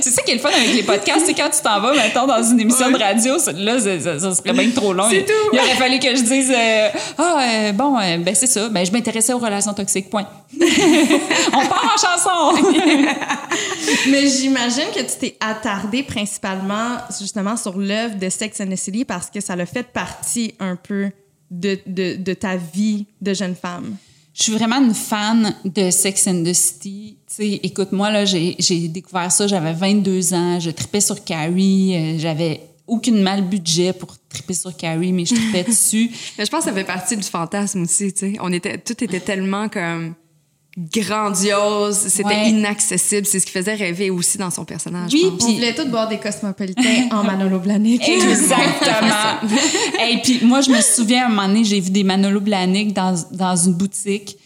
C'est 0.00 0.10
ça 0.10 0.22
qui 0.22 0.30
est 0.32 0.34
le 0.34 0.40
fun 0.40 0.48
avec 0.50 0.72
les 0.74 0.82
podcasts, 0.82 1.26
c'est 1.26 1.34
quand 1.34 1.50
tu 1.50 1.60
t'en 1.62 1.80
vas, 1.80 1.92
mettons, 1.94 2.26
dans 2.26 2.42
une 2.42 2.60
émission 2.60 2.90
de 2.90 2.98
radio, 2.98 3.38
ça- 3.38 3.52
là, 3.52 3.78
ça, 3.80 3.98
ça- 4.00 4.18
ça 4.18 4.34
serait 4.34 4.52
bien 4.52 4.70
trop 4.70 4.92
long. 4.92 5.06
C'est 5.10 5.24
tout. 5.24 5.32
Il 5.52 5.58
aurait 5.58 5.74
fallu 5.74 5.98
que 5.98 6.14
je 6.14 6.22
dise, 6.22 6.52
euh, 6.56 6.88
ah, 7.18 7.38
euh, 7.40 7.72
bon, 7.72 7.98
euh, 7.98 8.18
ben 8.18 8.34
c'est 8.34 8.46
ça, 8.46 8.68
ben 8.68 8.84
je 8.86 8.92
m'intéressais 8.92 9.32
aux 9.32 9.38
relations 9.38 9.74
toxiques, 9.74 10.08
point. 10.10 10.26
On 11.52 11.66
part 11.66 11.94
en 11.94 11.98
chanson! 11.98 12.62
Mais 14.08 14.26
j'imagine 14.28 14.86
que 14.94 15.00
tu 15.00 15.18
t'es 15.20 15.36
attardé 15.40 16.02
principalement 16.02 16.96
justement 17.20 17.56
sur 17.56 17.76
l'œuvre 17.78 18.16
de 18.16 18.28
Sex 18.28 18.60
and 18.60 18.66
the 18.68 18.76
City 18.76 19.04
parce 19.04 19.28
que 19.30 19.40
ça 19.40 19.56
l'a 19.56 19.66
fait 19.66 19.82
partie 19.82 20.54
un 20.60 20.76
peu 20.76 21.10
de, 21.50 21.78
de, 21.86 22.16
de 22.16 22.34
ta 22.34 22.56
vie 22.56 23.06
de 23.20 23.34
jeune 23.34 23.54
femme. 23.54 23.96
Je 24.34 24.44
suis 24.44 24.52
vraiment 24.52 24.80
une 24.80 24.94
fan 24.94 25.54
de 25.64 25.90
Sex 25.90 26.26
and 26.26 26.42
the 26.42 26.54
City. 26.54 27.18
Tu 27.26 27.34
sais, 27.34 27.60
écoute, 27.62 27.92
moi, 27.92 28.10
là, 28.10 28.24
j'ai 28.24 28.88
découvert 28.88 29.30
ça, 29.30 29.46
j'avais 29.46 29.72
22 29.72 30.32
ans, 30.34 30.58
je 30.58 30.70
tripais 30.70 31.00
sur 31.00 31.22
Carrie, 31.22 31.94
euh, 31.94 32.18
j'avais 32.18 32.60
aucune 32.86 33.22
mal 33.22 33.42
budget 33.42 33.92
pour 33.92 34.16
triper 34.28 34.54
sur 34.54 34.76
Carrie, 34.76 35.12
mais 35.12 35.24
je 35.24 35.34
tripais 35.34 35.64
dessus. 35.68 36.10
Mais 36.38 36.44
je 36.46 36.50
pense 36.50 36.64
que 36.64 36.70
ça 36.70 36.72
fait 36.74 36.84
partie 36.84 37.16
du 37.16 37.22
fantasme 37.22 37.82
aussi, 37.82 38.12
tu 38.12 38.32
sais. 38.32 38.36
On 38.40 38.52
était, 38.52 38.78
tout 38.78 39.04
était 39.04 39.20
tellement 39.20 39.68
comme 39.68 40.14
grandiose, 40.76 41.96
c'était 41.98 42.24
Ouais. 42.28 42.48
inaccessible. 42.50 43.26
C'est 43.26 43.40
ce 43.40 43.46
qui 43.46 43.52
faisait 43.52 43.74
rêver 43.74 44.10
aussi 44.10 44.38
dans 44.38 44.50
son 44.50 44.64
personnage. 44.64 45.12
Oui, 45.12 45.22
pense. 45.22 45.32
On 45.42 45.46
Puis- 45.46 45.54
voulait 45.56 45.74
tous 45.74 45.84
boire 45.86 46.08
des 46.08 46.18
cosmopolitains 46.18 47.08
en 47.10 47.22
Manolo 47.24 47.58
Blahnik. 47.58 48.02
Exactement. 48.08 49.40
Et 50.10 50.18
puis 50.22 50.40
moi, 50.44 50.60
je 50.62 50.70
me 50.70 50.80
souviens, 50.80 51.24
à 51.24 51.26
un 51.26 51.28
moment 51.28 51.48
donné, 51.48 51.64
j'ai 51.64 51.80
vu 51.80 51.90
des 51.90 52.04
Manolo 52.04 52.40
Blahnik 52.40 52.92
dans, 52.94 53.14
dans 53.32 53.56
une 53.56 53.74
boutique. 53.74 54.36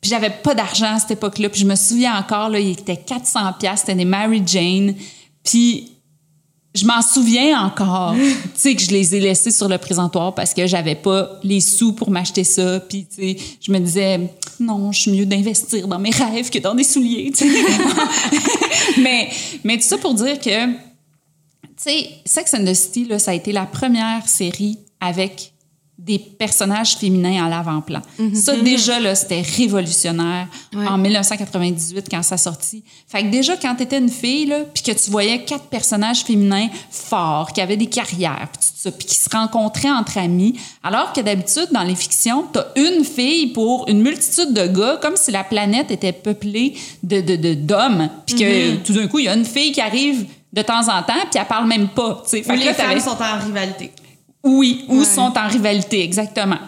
Puis 0.00 0.10
j'avais 0.10 0.30
pas 0.30 0.54
d'argent 0.54 0.94
à 0.96 0.98
cette 1.00 1.12
époque-là. 1.12 1.48
Puis 1.48 1.60
je 1.62 1.66
me 1.66 1.76
souviens 1.76 2.18
encore, 2.18 2.48
là, 2.48 2.58
il 2.60 2.70
était 2.72 2.96
400 2.96 3.40
pièces, 3.58 3.80
c'était 3.80 3.94
des 3.94 4.04
Mary 4.04 4.42
Jane. 4.44 4.94
Puis 5.42 5.92
je 6.74 6.84
m'en 6.86 7.02
souviens 7.02 7.66
encore, 7.66 8.14
tu 8.16 8.50
sais, 8.54 8.74
que 8.74 8.82
je 8.82 8.90
les 8.90 9.14
ai 9.14 9.20
laissés 9.20 9.52
sur 9.52 9.68
le 9.68 9.78
présentoir 9.78 10.34
parce 10.34 10.52
que 10.52 10.66
j'avais 10.66 10.96
pas 10.96 11.38
les 11.44 11.60
sous 11.60 11.92
pour 11.92 12.10
m'acheter 12.10 12.42
ça. 12.42 12.80
Puis, 12.80 13.06
tu 13.06 13.14
sais, 13.14 13.36
je 13.60 13.70
me 13.70 13.78
disais, 13.78 14.20
non, 14.58 14.90
je 14.90 15.02
suis 15.02 15.12
mieux 15.12 15.24
d'investir 15.24 15.86
dans 15.86 16.00
mes 16.00 16.10
rêves 16.10 16.50
que 16.50 16.58
dans 16.58 16.74
des 16.74 16.82
souliers, 16.82 17.30
tu 17.32 17.48
sais. 17.48 17.64
mais, 19.00 19.30
mais 19.62 19.76
tout 19.76 19.84
ça 19.84 19.98
pour 19.98 20.14
dire 20.14 20.38
que, 20.40 20.66
tu 20.66 20.78
sais, 21.76 22.08
Sex 22.24 22.54
and 22.54 22.64
the 22.64 22.74
City, 22.74 23.04
là, 23.04 23.20
ça 23.20 23.30
a 23.30 23.34
été 23.34 23.52
la 23.52 23.66
première 23.66 24.28
série 24.28 24.78
avec 25.00 25.53
des 25.96 26.18
personnages 26.18 26.96
féminins 26.96 27.46
à 27.46 27.48
l'avant-plan. 27.48 28.02
Ça, 28.34 28.56
déjà, 28.56 28.98
là, 29.00 29.14
c'était 29.14 29.42
révolutionnaire 29.42 30.48
Ouais. 30.74 30.86
en 30.88 30.98
1998 30.98 32.06
quand 32.10 32.22
ça 32.22 32.36
sortit. 32.36 32.82
Fait 33.08 33.22
que 33.22 33.28
déjà, 33.30 33.56
quand 33.56 33.74
t'étais 33.76 33.98
une 33.98 34.08
fille, 34.10 34.46
là, 34.46 34.60
puis 34.74 34.82
que 34.82 34.90
tu 34.92 35.10
voyais 35.10 35.44
quatre 35.44 35.66
personnages 35.66 36.22
féminins 36.24 36.68
forts, 36.90 37.52
qui 37.52 37.60
avaient 37.60 37.76
des 37.76 37.86
carrières, 37.86 38.48
puis 38.52 38.60
tout 38.60 38.72
ça, 38.76 38.90
puis 38.90 39.06
qui 39.06 39.16
se 39.16 39.30
rencontraient 39.30 39.90
entre 39.90 40.18
amis, 40.18 40.58
alors 40.82 41.12
que 41.12 41.20
d'habitude, 41.20 41.68
dans 41.72 41.84
les 41.84 41.94
fictions, 41.94 42.44
t'as 42.52 42.66
une 42.76 43.04
fille 43.04 43.48
pour 43.48 43.88
une 43.88 44.02
multitude 44.02 44.52
de 44.52 44.66
gars, 44.66 44.98
comme 45.00 45.16
si 45.16 45.30
la 45.30 45.44
planète 45.44 45.90
était 45.92 46.12
peuplée 46.12 46.74
de, 47.02 47.20
de, 47.20 47.54
d'hommes, 47.54 48.10
puis 48.26 48.34
que 48.36 48.76
tout 48.76 48.92
d'un 48.94 49.06
coup, 49.06 49.20
il 49.20 49.26
y 49.26 49.28
a 49.28 49.34
une 49.34 49.44
fille 49.44 49.72
qui 49.72 49.80
arrive 49.80 50.26
de 50.52 50.62
temps 50.62 50.82
en 50.88 51.02
temps, 51.02 51.14
puis 51.30 51.38
elle 51.40 51.46
parle 51.46 51.66
même 51.68 51.88
pas. 51.88 52.22
Fait 52.26 52.42
que 52.42 52.52
les 52.52 52.64
là, 52.66 52.74
femmes 52.74 53.00
sont 53.00 53.10
en 53.20 53.44
rivalité. 53.46 53.92
Oui, 54.44 54.84
ou 54.88 54.98
Ouais. 54.98 55.04
sont 55.04 55.32
en 55.36 55.48
rivalité, 55.48 56.02
exactement. 56.02 56.58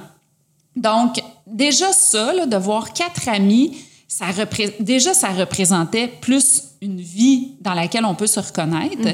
Donc, 0.75 1.23
déjà 1.47 1.93
ça, 1.93 2.33
là, 2.33 2.47
de 2.47 2.57
voir 2.57 2.93
quatre 2.93 3.29
amis, 3.29 3.77
ça 4.09 4.27
repré- 4.27 4.75
déjà, 4.81 5.15
ça 5.15 5.29
représentait 5.29 6.09
plus 6.21 6.63
une 6.83 7.01
vie 7.01 7.53
dans 7.61 7.75
laquelle 7.75 8.05
on 8.05 8.15
peut 8.15 8.27
se 8.27 8.41
reconnaître. 8.41 9.09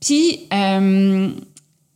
Puis, 0.00 0.40
euh, 0.52 1.30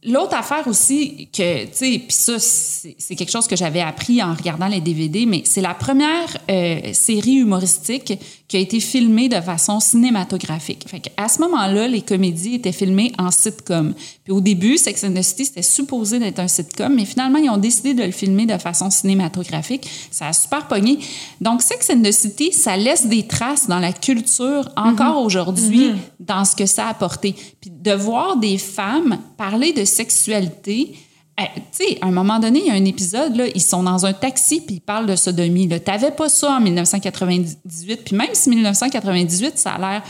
l'autre 0.05 0.35
affaire 0.35 0.67
aussi, 0.67 1.29
que, 1.33 1.65
tu 1.65 1.71
sais, 1.73 2.03
puis 2.07 2.17
ça, 2.17 2.39
c'est 2.39 3.15
quelque 3.15 3.31
chose 3.31 3.47
que 3.47 3.57
j'avais 3.57 3.81
appris 3.81 4.23
en 4.23 4.35
regardant 4.35 4.67
les 4.67 4.81
DVD, 4.81 5.27
mais 5.27 5.43
c'est 5.45 5.61
la 5.61 5.75
première 5.75 6.39
euh, 6.51 6.93
série 6.93 7.37
humoristique 7.37 8.19
qui 8.49 8.57
a 8.57 8.61
été 8.61 8.81
filmée 8.81 9.29
de 9.29 9.41
façon 9.41 9.81
cinématographique. 9.81 10.85
Fait 10.87 11.03
à 11.17 11.29
ce 11.29 11.41
moment-là, 11.41 11.89
les 11.89 12.03
comédies 12.03 12.57
étaient 12.57 12.73
filmées 12.73 13.13
en 13.19 13.31
sitcom. 13.31 13.95
Puis 14.25 14.33
au 14.33 14.41
début, 14.41 14.77
Sex 14.77 15.05
and 15.05 15.15
the 15.15 15.23
City, 15.23 15.47
c'était 15.47 15.63
supposé 15.63 16.19
d'être 16.19 16.39
un 16.39 16.49
sitcom, 16.49 16.95
mais 16.95 17.05
finalement, 17.05 17.39
ils 17.39 17.49
ont 17.49 17.57
décidé 17.57 17.95
de 17.95 18.03
le 18.03 18.11
filmer 18.11 18.45
de 18.45 18.59
façon 18.59 18.91
cinématographique. 18.91 19.89
Ça 20.11 20.27
a 20.29 20.33
super 20.33 20.67
pogné. 20.67 20.99
Donc, 21.41 21.63
Sex 21.63 21.91
and 21.91 22.03
the 22.03 22.13
City, 22.13 22.53
ça 22.53 22.77
laisse 22.77 23.07
des 23.07 23.27
traces 23.27 23.69
dans 23.69 23.79
la 23.79 23.93
culture 23.93 24.69
encore 24.77 25.23
aujourd'hui, 25.23 25.93
dans 26.21 26.45
ce 26.45 26.55
que 26.55 26.67
ça 26.67 26.87
a 26.87 26.91
apporté. 26.91 27.35
Puis 27.61 27.71
de 27.71 27.93
voir 27.93 28.37
des 28.37 28.59
femmes 28.59 29.19
parler 29.39 29.73
de 29.73 29.85
sexualité, 29.93 30.95
Eh, 31.41 31.45
tu 31.77 31.87
sais, 31.87 31.99
à 32.03 32.07
un 32.09 32.11
moment 32.11 32.39
donné, 32.39 32.61
il 32.61 32.67
y 32.67 32.71
a 32.71 32.75
un 32.75 32.85
épisode, 32.85 33.35
là, 33.37 33.47
ils 33.55 33.63
sont 33.63 33.83
dans 33.83 34.05
un 34.05 34.13
taxi 34.13 34.61
puis 34.61 34.77
ils 34.77 34.81
parlent 34.81 35.07
de 35.07 35.17
sodomie. 35.17 35.67
Tu 35.67 35.91
n'avais 35.91 36.11
pas 36.11 36.29
ça 36.29 36.57
en 36.57 36.61
1998. 36.61 38.05
Puis 38.05 38.17
même 38.17 38.29
si 38.35 38.51
1998, 38.51 39.57
ça 39.57 39.73
a 39.73 39.79
l'air 39.79 40.03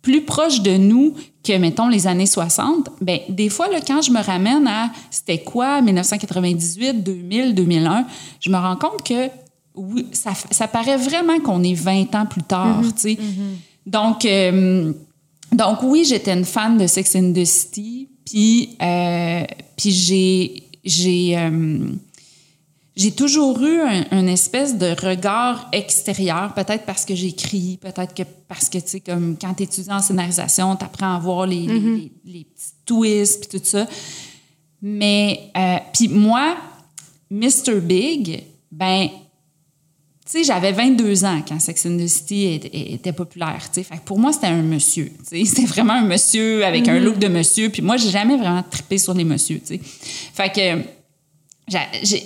plus 0.00 0.22
proche 0.22 0.60
de 0.62 0.76
nous 0.76 1.14
que, 1.42 1.56
mettons, 1.58 1.88
les 1.88 2.06
années 2.06 2.24
60, 2.24 2.88
ben 3.00 3.18
des 3.28 3.48
fois, 3.48 3.68
là, 3.68 3.80
quand 3.84 4.00
je 4.00 4.12
me 4.12 4.22
ramène 4.22 4.66
à 4.68 4.90
c'était 5.10 5.42
quoi 5.42 5.82
1998, 5.82 7.02
2000, 7.02 7.54
2001, 7.54 8.06
je 8.40 8.50
me 8.50 8.56
rends 8.56 8.76
compte 8.76 9.02
que 9.02 9.28
oui, 9.74 10.06
ça, 10.12 10.32
ça 10.50 10.68
paraît 10.68 10.96
vraiment 10.96 11.40
qu'on 11.40 11.62
est 11.64 11.74
20 11.74 12.14
ans 12.14 12.26
plus 12.26 12.42
tard, 12.42 12.80
tu 12.94 13.00
sais. 13.00 13.18
Donc, 13.86 14.24
euh, 14.24 14.92
donc 15.52 15.82
oui, 15.82 16.04
j'étais 16.04 16.32
une 16.32 16.44
fan 16.44 16.78
de 16.78 16.86
Sex 16.86 17.16
and 17.16 17.32
the 17.32 17.44
City, 17.44 18.08
puis, 18.24 18.76
euh, 18.82 19.44
puis 19.76 19.90
j'ai, 19.90 20.62
j'ai, 20.84 21.36
euh, 21.36 21.88
j'ai 22.96 23.12
toujours 23.12 23.60
eu 23.62 23.80
un, 23.80 24.04
une 24.10 24.28
espèce 24.28 24.76
de 24.76 24.94
regard 25.06 25.68
extérieur, 25.72 26.54
peut-être 26.54 26.84
parce 26.84 27.04
que 27.04 27.14
j'écris, 27.14 27.78
peut-être 27.80 28.14
que 28.14 28.22
parce 28.48 28.68
que, 28.68 28.78
tu 28.78 28.88
sais, 28.88 29.00
comme 29.00 29.36
quand 29.40 29.54
tu 29.54 29.62
étudies 29.62 29.90
en 29.90 30.00
scénarisation, 30.00 30.76
tu 30.76 30.84
apprends 30.84 31.14
à 31.14 31.18
voir 31.18 31.46
les, 31.46 31.66
les, 31.66 31.78
les, 31.78 32.12
les 32.24 32.44
petits 32.44 32.72
twists, 32.84 33.48
puis 33.48 33.60
tout 33.60 33.64
ça. 33.64 33.86
Mais, 34.82 35.50
euh, 35.56 35.76
puis 35.92 36.08
moi, 36.08 36.56
Mr. 37.30 37.80
Big, 37.80 38.44
ben, 38.72 39.08
sais, 40.30 40.44
j'avais 40.44 40.72
22 40.72 41.24
ans 41.24 41.42
quand 41.46 41.58
Sex 41.60 41.86
and 41.86 41.96
the 41.98 42.06
City 42.06 42.46
était, 42.54 42.92
était 42.92 43.12
populaire, 43.12 43.60
tu 43.72 43.74
sais. 43.80 43.82
Fait 43.82 43.96
que 43.96 44.02
pour 44.04 44.18
moi, 44.18 44.32
c'était 44.32 44.46
un 44.48 44.62
monsieur, 44.62 45.10
tu 45.28 45.38
sais. 45.38 45.44
C'était 45.44 45.66
vraiment 45.66 45.94
un 45.94 46.04
monsieur 46.04 46.64
avec 46.64 46.86
un 46.88 46.98
look 47.00 47.18
de 47.18 47.28
monsieur. 47.28 47.68
Puis 47.70 47.82
moi, 47.82 47.96
j'ai 47.96 48.10
jamais 48.10 48.36
vraiment 48.36 48.62
trippé 48.68 48.98
sur 48.98 49.14
les 49.14 49.24
messieurs, 49.24 49.60
tu 49.66 49.76
sais. 49.76 49.80
Fait 50.34 50.50
que 50.52 50.82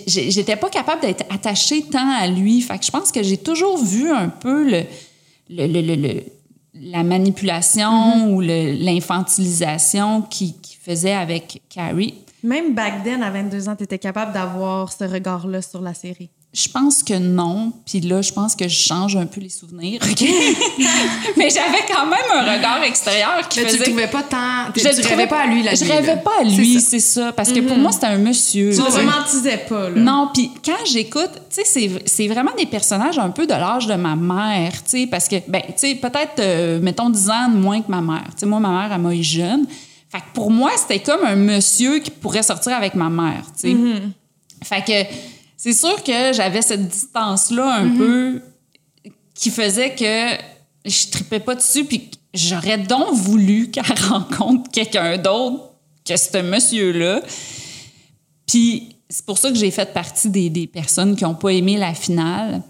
j'étais 0.07 0.57
pas 0.57 0.71
capable 0.71 1.03
d'être 1.03 1.25
attachée 1.33 1.83
tant 1.83 2.09
à 2.11 2.27
lui. 2.27 2.61
Fait 2.61 2.79
que 2.79 2.85
je 2.85 2.91
pense 2.91 3.13
que 3.13 3.23
j'ai 3.23 3.37
toujours 3.37 3.83
vu 3.83 4.11
un 4.11 4.29
peu 4.29 4.65
le, 4.71 4.83
le, 5.51 5.67
le- 5.67 5.81
le- 5.83 5.95
le- 5.97 6.23
la 6.75 7.03
manipulation 7.05 8.33
ou 8.35 8.41
le- 8.41 8.73
l'infantilisation 8.73 10.23
qu'il 10.23 10.55
qui 10.61 10.77
faisait 10.77 11.13
avec 11.15 11.63
Carrie. 11.69 12.15
Même 12.43 12.75
back 12.75 13.05
then, 13.05 13.23
à 13.23 13.31
22 13.31 13.69
ans, 13.69 13.77
tu 13.77 13.85
étais 13.85 13.99
capable 13.99 14.33
d'avoir 14.33 14.93
ce 14.93 15.05
regard-là 15.05 15.63
sur 15.63 15.81
la 15.81 15.95
série. 15.95 16.29
Je 16.55 16.69
pense 16.69 17.03
que 17.03 17.19
non. 17.19 17.73
Puis 17.85 17.99
là, 17.99 18.23
je 18.23 18.33
pense 18.33 18.55
que 18.55 18.69
je 18.69 18.79
change 18.79 19.17
un 19.17 19.27
peu 19.27 19.41
les 19.41 19.49
souvenirs. 19.49 20.01
Mais 21.37 21.51
j'avais 21.51 21.83
quand 21.93 22.07
même 22.07 22.31
un 22.33 22.55
regard 22.57 22.81
extérieur 22.85 23.49
qui 23.49 23.59
Mais 23.59 23.65
tu 23.65 23.73
faisait... 23.73 23.79
le 23.79 23.85
trouvais 23.91 24.07
pas 24.07 24.23
tant. 24.23 24.71
Tu, 24.73 24.79
Je 24.79 25.03
tu 25.03 25.09
rêvais 25.09 25.27
pas 25.27 25.41
à 25.41 25.47
lui, 25.49 25.65
la 25.65 25.75
Je 25.75 25.85
rêvais 25.85 26.19
pas 26.19 26.31
à 26.41 26.45
lui, 26.45 26.81
c'est 26.81 27.01
ça. 27.01 27.33
Parce 27.33 27.51
que 27.51 27.59
pour 27.59 27.77
moi, 27.77 27.91
c'était 27.91 28.07
un 28.07 28.19
monsieur. 28.19 28.71
Tu 28.71 28.77
tu 28.77 28.83
ne 28.85 28.89
sais. 28.89 28.99
romantisais 29.01 29.57
pas, 29.69 29.91
là. 29.91 30.01
Non, 30.01 30.31
puis 30.33 30.53
quand 30.65 30.85
j'écoute, 30.87 31.33
tu 31.51 31.63
sais, 31.65 31.91
c'est, 32.07 32.29
vraiment 32.29 32.53
des 32.57 32.67
personnages 32.67 33.19
un 33.19 33.31
peu 33.31 33.49
de 33.49 33.53
l'âge 33.53 33.89
de 33.89 33.95
ma 33.95 34.15
mère, 34.15 34.73
tu 34.85 34.91
sais, 34.91 35.07
parce 35.09 35.27
que, 35.27 35.37
ben, 35.49 35.63
tu 35.67 35.73
sais, 35.77 35.95
peut-être, 35.97 36.39
euh, 36.39 36.79
mettons, 36.81 37.11
10 37.11 37.31
ans 37.31 37.49
de 37.49 37.57
moins 37.57 37.83
que 37.83 37.91
ma 37.91 38.01
mère. 38.01 38.27
Tu 38.27 38.41
sais, 38.41 38.47
moi, 38.47 38.61
ma 38.61 38.69
mère, 38.69 38.93
elle 38.95 39.01
m'a 39.01 39.13
eu 39.13 39.25
jeune. 39.25 39.67
Fait 40.09 40.21
que 40.21 40.33
pour 40.33 40.53
moi, 40.53 40.71
c'était 40.77 41.01
comme 41.01 41.25
un 41.25 41.35
monsieur 41.35 41.99
qui 41.99 42.13
pourrait 42.13 42.45
sortir 42.45 42.75
avec 42.75 42.95
ma 42.95 43.11
mère, 43.11 43.43
tu 43.61 43.73
sais. 43.73 43.77
Fait 44.63 44.85
que 44.85 45.34
c'est 45.57 45.73
sûr 45.73 46.03
que 46.03 46.33
j'avais 46.33 46.63
cette 46.63 46.89
distance-là 46.89 47.75
un 47.75 47.97
peu 47.97 48.43
qui 49.35 49.51
faisait 49.51 49.95
que 49.95 50.43
je 50.85 51.11
tripais 51.11 51.41
pas 51.41 51.55
dessus, 51.55 51.85
puis 51.85 52.11
j'aurais 52.33 52.79
donc 52.79 53.15
voulu 53.15 53.71
qu'elle 53.73 53.85
rencontre 54.09 54.71
quelqu'un 54.71 55.19
d'autre 55.19 55.71
que 56.05 56.17
ce 56.17 56.43
monsieur-là. 56.43 57.23
Puis 58.47 58.97
c'est 59.09 59.25
pour 59.25 59.39
ça 59.39 59.51
que 59.51 59.57
j'ai 59.57 59.71
fait 59.71 59.93
partie 59.93 60.29
des, 60.29 60.51
des 60.51 60.67
personnes 60.67 61.17
qui 61.17 61.25
n'ont 61.25 61.35
pas 61.35 61.51
aimé 61.51 61.77
la 61.77 61.95
finale. 61.95 62.63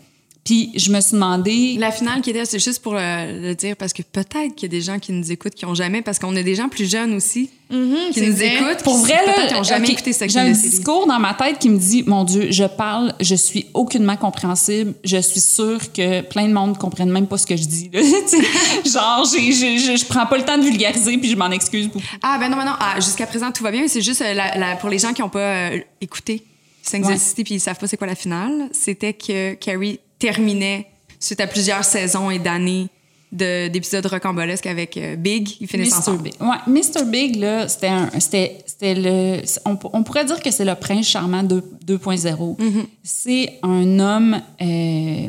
Puis 0.44 0.72
je 0.76 0.92
me 0.92 1.00
suis 1.00 1.12
demandé... 1.12 1.76
La 1.78 1.90
finale 1.90 2.20
qui 2.20 2.28
était, 2.28 2.44
c'est 2.44 2.58
juste 2.62 2.82
pour 2.82 2.92
le, 2.94 3.40
le 3.40 3.54
dire, 3.54 3.76
parce 3.76 3.94
que 3.94 4.02
peut-être 4.02 4.54
qu'il 4.54 4.64
y 4.64 4.66
a 4.66 4.68
des 4.78 4.82
gens 4.82 4.98
qui 4.98 5.10
nous 5.12 5.32
écoutent 5.32 5.54
qui 5.54 5.64
n'ont 5.64 5.74
jamais, 5.74 6.02
parce 6.02 6.18
qu'on 6.18 6.36
a 6.36 6.42
des 6.42 6.54
gens 6.54 6.68
plus 6.68 6.90
jeunes 6.90 7.14
aussi 7.14 7.48
qui 7.70 8.12
c'est 8.12 8.26
nous 8.26 8.34
vrai. 8.36 8.54
écoutent, 8.56 8.82
Pour 8.84 8.94
qui 9.00 9.06
vrai, 9.10 9.22
peut-être 9.24 9.38
là, 9.38 9.46
qui 9.48 9.54
n'ont 9.54 9.62
jamais 9.62 9.86
ok, 9.86 9.92
écouté 9.94 10.12
Sex 10.12 10.32
j'ai 10.34 10.38
un 10.40 10.50
discours 10.50 11.06
dans 11.06 11.18
ma 11.18 11.32
tête 11.32 11.58
qui 11.58 11.70
me 11.70 11.78
dit, 11.78 12.02
mon 12.06 12.24
Dieu, 12.24 12.48
je 12.50 12.64
parle, 12.64 13.14
je 13.20 13.34
suis 13.34 13.66
aucunement 13.72 14.16
compréhensible, 14.18 14.92
je 15.02 15.16
suis 15.16 15.40
sûre 15.40 15.80
que 15.92 16.20
plein 16.20 16.46
de 16.46 16.52
monde 16.52 16.72
ne 16.72 16.74
comprennent 16.76 17.10
même 17.10 17.26
pas 17.26 17.38
ce 17.38 17.46
que 17.46 17.56
je 17.56 17.64
dis. 17.64 17.90
là. 17.92 18.00
Tu 18.28 18.36
sais, 18.36 18.90
Genre, 18.92 19.26
j'ai- 19.34 19.50
j'ai- 19.52 19.78
je 19.78 19.96
je 19.96 20.04
prends 20.04 20.26
pas 20.26 20.36
le 20.36 20.44
temps 20.44 20.58
de 20.58 20.62
vulgariser, 20.64 21.16
puis 21.16 21.30
je 21.30 21.36
m'en 21.36 21.50
excuse 21.50 21.86
beaucoup. 21.88 22.04
Ah, 22.22 22.36
ben 22.38 22.50
non, 22.50 22.58
ben 22.58 22.66
non. 22.66 22.72
Ah, 22.78 22.96
jusqu'à 23.00 23.26
présent, 23.26 23.50
tout 23.50 23.64
va 23.64 23.70
bien. 23.70 23.88
C'est 23.88 24.02
juste 24.02 24.20
euh, 24.20 24.34
la- 24.34 24.56
la- 24.58 24.76
pour 24.76 24.90
les 24.90 24.98
gens 24.98 25.14
qui 25.14 25.22
n'ont 25.22 25.30
pas 25.30 25.38
euh, 25.72 25.78
écouté 26.02 26.42
Sex 26.82 27.06
Ouais. 27.08 27.16
puis 27.44 27.54
ils 27.54 27.60
savent 27.60 27.78
pas 27.78 27.86
c'est 27.86 27.96
quoi 27.96 28.06
la 28.06 28.14
finale, 28.14 28.68
c'était 28.72 29.14
que 29.14 29.54
Carrie 29.54 30.00
terminait 30.28 30.86
suite 31.20 31.40
à 31.40 31.46
plusieurs 31.46 31.84
saisons 31.84 32.30
et 32.30 32.38
d'années 32.38 32.88
de- 33.32 33.68
d'épisodes 33.68 34.06
rocambolesques 34.06 34.66
avec 34.66 34.96
euh, 34.96 35.16
Big. 35.16 35.48
Ils 35.60 35.66
finissent 35.68 35.92
Mr. 35.94 35.98
ensemble. 35.98 36.22
Big. 36.22 36.34
Ouais, 36.40 36.60
Mr. 36.66 37.04
Big, 37.06 37.36
là, 37.36 37.68
c'était 37.68 37.88
un- 37.88 38.10
c'était 38.20 38.58
c'était 38.66 38.94
le. 38.94 39.42
On, 39.66 39.76
on 39.92 40.02
pourrait 40.02 40.24
dire 40.24 40.40
que 40.40 40.50
c'est 40.50 40.64
le 40.64 40.74
prince 40.76 41.06
charmant 41.08 41.42
2 41.42 41.62
2.0. 41.86 42.56
C'est 43.02 43.58
un 43.62 43.98
homme 43.98 44.40
euh, 44.62 45.28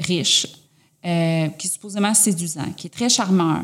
riche, 0.00 0.46
euh, 1.04 1.48
qui 1.58 1.66
est 1.66 1.70
supposément 1.70 2.14
séduisant, 2.14 2.72
qui 2.76 2.86
est 2.88 2.90
très 2.98 3.08
charmeur, 3.10 3.62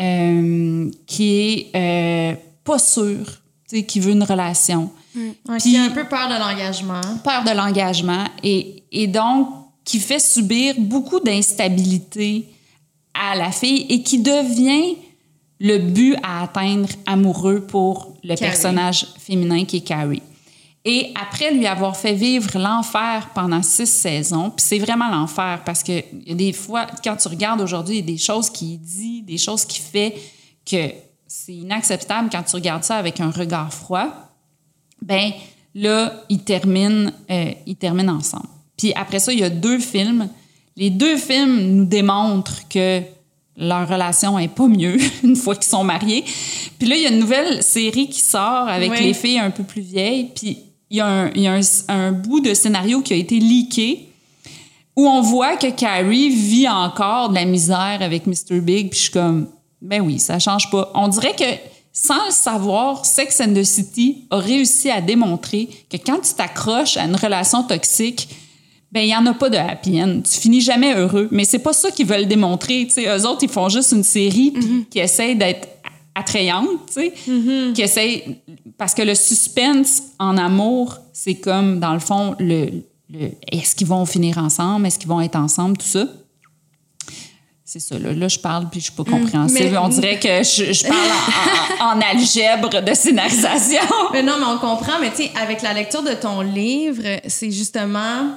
euh, 0.00 0.90
qui 1.06 1.34
est 1.34 1.70
euh, 1.76 2.34
pas 2.64 2.78
sûr, 2.78 3.24
tu 3.68 3.76
sais, 3.76 3.82
qui 3.84 4.00
veut 4.00 4.12
une 4.12 4.22
relation. 4.24 4.90
Ouais, 5.14 5.34
Puis- 5.60 5.72
qui 5.72 5.76
a 5.76 5.82
un 5.84 5.90
peu 5.90 6.04
peur 6.04 6.28
de 6.28 6.38
l'engagement. 6.38 7.00
peur 7.22 7.44
de 7.44 7.50
l'engagement 7.54 8.24
et, 8.42 8.82
et 8.90 9.06
donc 9.06 9.48
qui 9.84 9.98
fait 9.98 10.18
subir 10.18 10.74
beaucoup 10.78 11.20
d'instabilité 11.20 12.48
à 13.14 13.34
la 13.36 13.50
fille 13.50 13.86
et 13.88 14.02
qui 14.02 14.18
devient 14.20 14.96
le 15.60 15.78
but 15.78 16.16
à 16.22 16.42
atteindre 16.42 16.88
amoureux 17.06 17.60
pour 17.60 18.16
le 18.22 18.34
Carrie. 18.34 18.50
personnage 18.50 19.06
féminin 19.18 19.64
qui 19.64 19.78
est 19.78 19.80
Carrie. 19.82 20.22
Et 20.84 21.12
après 21.20 21.52
lui 21.52 21.66
avoir 21.66 21.96
fait 21.96 22.14
vivre 22.14 22.58
l'enfer 22.58 23.30
pendant 23.34 23.62
six 23.62 23.86
saisons, 23.86 24.50
puis 24.50 24.64
c'est 24.66 24.78
vraiment 24.80 25.08
l'enfer 25.08 25.62
parce 25.64 25.84
que 25.84 26.02
des 26.32 26.52
fois, 26.52 26.86
quand 27.04 27.16
tu 27.16 27.28
regardes 27.28 27.60
aujourd'hui, 27.60 27.98
il 27.98 28.00
y 28.00 28.02
a 28.02 28.14
des 28.14 28.18
choses 28.18 28.50
qu'il 28.50 28.80
dit, 28.80 29.22
des 29.22 29.38
choses 29.38 29.64
qu'il 29.64 29.82
fait 29.82 30.16
que 30.66 30.90
c'est 31.28 31.54
inacceptable 31.54 32.28
quand 32.32 32.42
tu 32.42 32.56
regardes 32.56 32.82
ça 32.82 32.96
avec 32.96 33.20
un 33.20 33.30
regard 33.30 33.72
froid 33.72 34.32
ben 35.02 35.32
là, 35.74 36.24
ils 36.28 36.42
terminent, 36.42 37.10
euh, 37.30 37.52
ils 37.66 37.76
terminent 37.76 38.14
ensemble. 38.14 38.48
Puis 38.76 38.92
après 38.94 39.18
ça, 39.18 39.32
il 39.32 39.40
y 39.40 39.44
a 39.44 39.50
deux 39.50 39.78
films. 39.78 40.28
Les 40.76 40.90
deux 40.90 41.16
films 41.16 41.58
nous 41.76 41.84
démontrent 41.84 42.66
que 42.68 43.00
leur 43.56 43.86
relation 43.88 44.38
est 44.38 44.48
pas 44.48 44.66
mieux 44.66 44.96
une 45.22 45.36
fois 45.36 45.54
qu'ils 45.54 45.70
sont 45.70 45.84
mariés. 45.84 46.24
Puis 46.78 46.88
là, 46.88 46.96
il 46.96 47.02
y 47.02 47.06
a 47.06 47.10
une 47.10 47.18
nouvelle 47.18 47.62
série 47.62 48.08
qui 48.08 48.20
sort 48.20 48.68
avec 48.68 48.90
Oui. 48.90 49.02
les 49.02 49.14
filles 49.14 49.38
un 49.38 49.50
peu 49.50 49.62
plus 49.62 49.82
vieilles. 49.82 50.30
Puis 50.34 50.58
il 50.90 50.96
y 50.96 51.00
a, 51.00 51.06
un, 51.06 51.30
il 51.34 51.42
y 51.42 51.46
a 51.46 51.54
un, 51.54 51.60
un 51.88 52.12
bout 52.12 52.40
de 52.40 52.54
scénario 52.54 53.02
qui 53.02 53.12
a 53.12 53.16
été 53.16 53.38
leaké 53.38 54.08
où 54.96 55.06
on 55.06 55.22
voit 55.22 55.56
que 55.56 55.70
Carrie 55.70 56.28
vit 56.30 56.68
encore 56.68 57.30
de 57.30 57.34
la 57.34 57.44
misère 57.46 57.98
avec 58.00 58.26
Mr. 58.26 58.60
Big. 58.60 58.90
Puis 58.90 58.98
je 58.98 59.02
suis 59.04 59.12
comme, 59.12 59.48
ben 59.80 60.00
oui, 60.02 60.18
ça 60.18 60.38
change 60.38 60.70
pas. 60.70 60.90
On 60.94 61.08
dirait 61.08 61.34
que 61.34 61.44
sans 61.94 62.26
le 62.26 62.30
savoir, 62.32 63.04
Sex 63.04 63.40
and 63.40 63.52
the 63.54 63.64
City 63.64 64.24
a 64.30 64.36
réussi 64.38 64.90
à 64.90 65.00
démontrer 65.02 65.68
que 65.90 65.96
quand 65.98 66.20
tu 66.20 66.34
t'accroches 66.34 66.96
à 66.96 67.04
une 67.04 67.16
relation 67.16 67.62
toxique, 67.62 68.28
ben 68.92 69.00
il 69.00 69.08
y 69.08 69.16
en 69.16 69.24
a 69.26 69.32
pas 69.34 69.48
de 69.48 69.56
happy 69.56 70.02
end. 70.02 70.20
Tu 70.22 70.38
finis 70.38 70.60
jamais 70.60 70.94
heureux. 70.94 71.26
Mais 71.30 71.44
c'est 71.44 71.58
pas 71.60 71.72
ça 71.72 71.90
qu'ils 71.90 72.06
veulent 72.06 72.26
démontrer. 72.28 72.84
Tu 72.86 72.92
sais, 72.94 73.06
eux 73.08 73.26
autres, 73.26 73.40
ils 73.42 73.48
font 73.48 73.68
juste 73.70 73.92
une 73.92 74.04
série 74.04 74.50
puis 74.52 74.86
qui 74.90 74.98
essaie 74.98 75.34
d'être 75.34 75.66
attrayante, 76.14 76.68
tu 76.88 76.92
sais, 76.92 77.12
qui 77.74 77.80
essaie 77.82 78.24
parce 78.76 78.92
que 78.94 79.00
le 79.02 79.14
suspense 79.14 80.02
en 80.18 80.36
amour, 80.36 80.98
c'est 81.14 81.36
comme 81.36 81.80
dans 81.80 81.94
le 81.94 82.00
fond 82.00 82.36
le, 82.38 82.66
le- 83.10 83.30
est-ce 83.50 83.74
qu'ils 83.74 83.86
vont 83.86 84.04
finir 84.04 84.36
ensemble, 84.36 84.86
est-ce 84.86 84.98
qu'ils 84.98 85.08
vont 85.08 85.22
être 85.22 85.36
ensemble, 85.36 85.78
tout 85.78 85.86
ça. 85.86 86.06
C'est 87.64 87.80
ça, 87.80 87.98
là, 87.98 88.12
là 88.12 88.28
je 88.28 88.38
parle 88.38 88.68
puis 88.68 88.80
je 88.80 88.84
suis 88.86 88.92
pas 88.94 89.04
compréhensible. 89.04 89.70
mais- 89.70 89.78
On 89.78 89.88
dirait 89.88 90.18
que 90.20 90.42
je, 90.42 90.72
je 90.74 90.82
parle 90.86 90.98
en, 91.80 91.84
en- 91.84 91.98
en 91.98 92.00
algèbre 92.02 92.82
de 92.82 92.92
scénarisation. 92.94 93.80
Mais 94.12 94.22
non, 94.22 94.34
mais 94.38 94.46
on 94.46 94.58
comprend. 94.58 94.98
Mais 95.00 95.10
tu 95.10 95.22
sais, 95.22 95.30
avec 95.40 95.62
la 95.62 95.72
lecture 95.72 96.02
de 96.02 96.12
ton 96.12 96.42
livre, 96.42 97.02
c'est 97.26 97.50
justement 97.50 98.34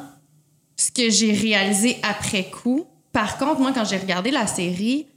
ce 0.76 0.92
que 0.92 1.10
j'ai 1.10 1.32
réalisé 1.34 1.98
après 2.04 2.46
coup. 2.50 2.86
Par 3.12 3.38
contre, 3.38 3.60
moi, 3.60 3.72
quand 3.74 3.86
j'ai 3.86 3.98
regardé 3.98 4.32
la 4.32 4.46
série, 4.48 5.08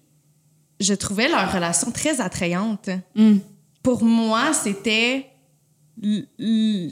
je 0.81 0.95
trouvais 0.95 1.29
leur 1.29 1.53
relation 1.53 1.91
très 1.91 2.21
attrayante. 2.21 2.91
Pour 3.83 4.05
moi, 4.05 4.53
c'était 4.53 5.27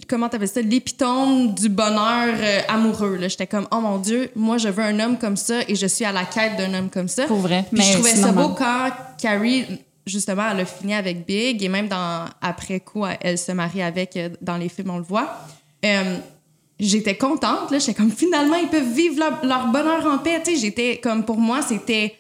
comment 0.09 0.29
t'appelles 0.29 0.49
ça? 0.49 0.63
L'épitome 0.63 1.55
du 1.55 1.69
bonheur 1.69 2.35
euh, 2.41 2.61
amoureux 2.67 3.17
là 3.19 3.29
j'étais 3.29 3.47
comme 3.47 3.69
oh 3.71 3.79
mon 3.81 3.99
dieu 3.99 4.31
moi 4.35 4.59
je 4.59 4.67
veux 4.69 4.83
un 4.83 4.99
homme 4.99 5.17
comme 5.17 5.37
ça 5.37 5.61
et 5.69 5.77
je 5.77 5.87
suis 5.87 6.05
à 6.05 6.11
la 6.11 6.25
quête 6.25 6.57
d'un 6.57 6.75
homme 6.75 6.91
comme 6.91 7.07
ça 7.07 7.25
Pour 7.27 7.39
vrai, 7.39 7.65
Puis 7.71 7.79
mais 7.79 7.85
je 7.85 7.93
trouvais 7.93 8.17
ça 8.17 8.33
normal. 8.33 8.49
beau 8.49 8.55
quand 8.55 8.91
Carrie 9.19 9.65
justement, 10.07 10.45
elle 10.51 10.61
a 10.61 10.65
fini 10.65 10.95
avec 10.95 11.27
Big 11.27 11.63
et 11.63 11.69
même 11.69 11.89
dans 11.89 12.27
après 12.41 12.81
coup, 12.81 13.05
elle 13.21 13.39
se 13.39 13.53
marie 13.53 13.83
avec 13.83 14.17
euh, 14.17 14.31
dans 14.41 14.57
les 14.57 14.69
films, 14.69 14.91
on 14.91 14.99
le 14.99 15.05
voit. 15.05 15.37
Euh, 15.85 16.19
j'étais 16.79 17.17
contente 17.17 17.71
là, 17.71 17.79
j'étais 17.79 17.95
comme 17.95 18.11
finalement 18.11 18.57
ils 18.57 18.69
peuvent 18.69 18.93
vivre 18.93 19.19
leur, 19.19 19.45
leur 19.45 19.67
bonheur 19.69 20.07
en 20.07 20.19
paix. 20.19 20.41
Tu 20.45 20.53
sais, 20.53 20.61
j'étais 20.61 20.99
comme 20.99 21.25
pour 21.25 21.39
moi 21.39 21.63
c'était 21.63 22.15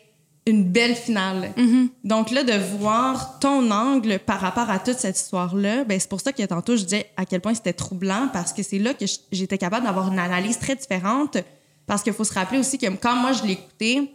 une 0.46 0.62
belle 0.62 0.94
finale. 0.94 1.52
Donc 2.04 2.30
là, 2.30 2.44
de 2.44 2.52
voir 2.78 3.40
ton 3.40 3.68
angle 3.72 4.20
par 4.20 4.40
rapport 4.40 4.70
à 4.70 4.78
toute 4.78 4.96
cette 4.96 5.18
histoire-là, 5.18 5.82
ben 5.84 5.98
c'est 5.98 6.08
pour 6.08 6.20
ça 6.20 6.32
que 6.32 6.42
tantôt 6.44 6.76
je 6.76 6.84
disais 6.84 7.06
à 7.16 7.26
quel 7.26 7.40
point 7.40 7.52
c'était 7.52 7.72
troublant 7.72 8.28
parce 8.32 8.52
que 8.52 8.62
c'est 8.62 8.78
là 8.78 8.94
que 8.94 9.04
j'étais 9.32 9.58
capable 9.58 9.86
d'avoir 9.86 10.12
une 10.12 10.20
analyse 10.20 10.58
très 10.58 10.76
différente 10.76 11.38
parce 11.86 12.02
qu'il 12.02 12.12
faut 12.12 12.24
se 12.24 12.32
rappeler 12.32 12.60
aussi 12.60 12.78
que 12.78 12.86
quand 12.86 13.16
moi 13.16 13.32
je 13.32 13.44
l'écoutais, 13.44 14.08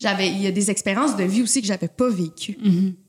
j'avais 0.00 0.28
il 0.28 0.40
y 0.40 0.46
a 0.46 0.50
des 0.50 0.70
expériences 0.70 1.16
de 1.16 1.24
vie 1.24 1.42
aussi 1.42 1.60
que 1.60 1.66
j'avais 1.66 1.88
pas 1.88 2.08
vécues. 2.08 2.56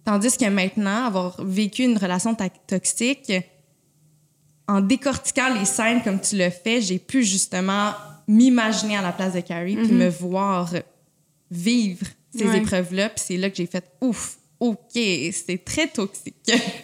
Tandis 0.03 0.35
que 0.35 0.49
maintenant, 0.49 1.05
avoir 1.05 1.41
vécu 1.43 1.83
une 1.83 1.97
relation 1.97 2.35
toxique, 2.67 3.31
en 4.69 4.81
décortiquant 4.81 5.53
les 5.53 5.65
scènes 5.65 6.01
comme 6.03 6.19
tu 6.21 6.37
le 6.37 6.49
fais, 6.49 6.81
j'ai 6.81 6.99
pu 6.99 7.23
justement 7.23 7.93
m'imaginer 8.27 8.97
à 8.97 9.01
la 9.01 9.11
place 9.11 9.33
de 9.33 9.39
Carrie 9.41 9.75
puis 9.75 9.91
me 9.91 10.07
voir 10.09 10.71
vivre 11.51 12.05
ces 12.35 12.45
Ouais. 12.47 12.57
épreuves-là. 12.59 13.09
Puis 13.09 13.23
c'est 13.27 13.37
là 13.37 13.49
que 13.49 13.55
j'ai 13.55 13.65
fait 13.65 13.83
ouf, 14.01 14.37
ok, 14.59 14.77
c'est 14.93 15.63
très 15.63 15.87
toxique. 15.87 16.35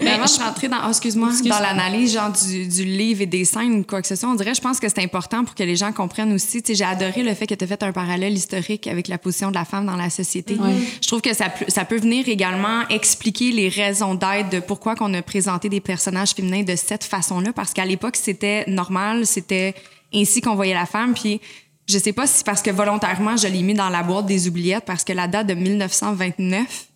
Mais 0.02 0.12
avant 0.12 0.26
de 0.26 0.44
rentrer 0.44 0.68
dans, 0.70 0.78
oh, 0.86 0.90
excuse-moi, 0.90 1.30
dans 1.50 1.60
l'analyse 1.60 2.14
genre 2.14 2.32
du, 2.32 2.68
du 2.68 2.86
livre 2.86 3.22
et 3.22 3.26
des 3.26 3.44
scènes 3.44 3.80
ou 3.80 3.84
quoi 3.84 4.02
que 4.02 4.08
ce 4.08 4.16
soit, 4.16 4.30
on 4.30 4.36
dirait, 4.36 4.54
je 4.56 4.62
pense 4.62 4.80
que 4.80 4.88
c'est 4.88 5.04
important 5.04 5.44
pour 5.44 5.56
que 5.56 5.64
les 5.64 5.76
gens 5.76 5.92
comprennent 5.92 6.32
aussi. 6.32 6.62
Tu 6.64 6.68
sais, 6.68 6.76
j'ai 6.76 6.84
adoré 6.86 7.22
le 7.24 7.34
fait 7.34 7.48
que 7.48 7.54
tu 7.56 7.64
as 7.64 7.68
fait 7.68 7.84
un 7.84 7.92
parallèle 7.92 8.34
historique 8.34 8.88
avec 8.88 9.08
la 9.10 9.18
position 9.18 9.50
de 9.50 9.56
la 9.56 9.66
femme 9.66 9.86
dans 9.86 9.98
la 9.98 10.10
société. 10.10 10.56
Je 11.02 11.08
trouve 11.08 11.22
que 11.22 11.34
ça, 11.34 11.50
peut- 11.50 11.66
ça 11.68 11.84
peut 11.84 11.98
venir 12.00 12.30
également 12.30 12.88
expliquer 12.90 13.52
les 13.52 13.68
raisons 13.70 14.16
d'être 14.16 14.50
de 14.52 14.60
pourquoi 14.62 14.96
qu'on 14.96 15.14
a 15.14 15.22
présenté 15.22 15.68
des 15.68 15.82
personnages 15.82 16.32
féminins 16.32 16.64
de 16.64 16.76
cette 16.78 17.04
façon-là, 17.04 17.52
parce 17.52 17.74
qu'à 17.74 17.86
l'époque, 17.86 18.16
c'était 18.16 18.64
normal, 18.68 19.26
c'était 19.26 19.76
ainsi 20.14 20.40
qu'on 20.40 20.56
voyait 20.56 20.74
la 20.74 20.86
femme, 20.86 21.14
puis 21.14 21.42
je 21.90 21.98
sais 22.00 22.14
pas 22.14 22.26
si 22.26 22.36
c'est 22.38 22.46
parce 22.46 22.62
que 22.62 22.72
volontairement, 22.72 23.36
je 23.36 23.48
l'ai 23.48 23.62
mis 23.62 23.74
dans 23.74 23.90
la 23.90 24.02
boîte 24.02 24.28
des 24.28 24.48
oubliettes, 24.48 24.86
parce 24.86 25.04
que 25.04 25.12
la 25.14 25.28
date 25.28 25.48
de 25.48 25.54
1929 25.56 26.88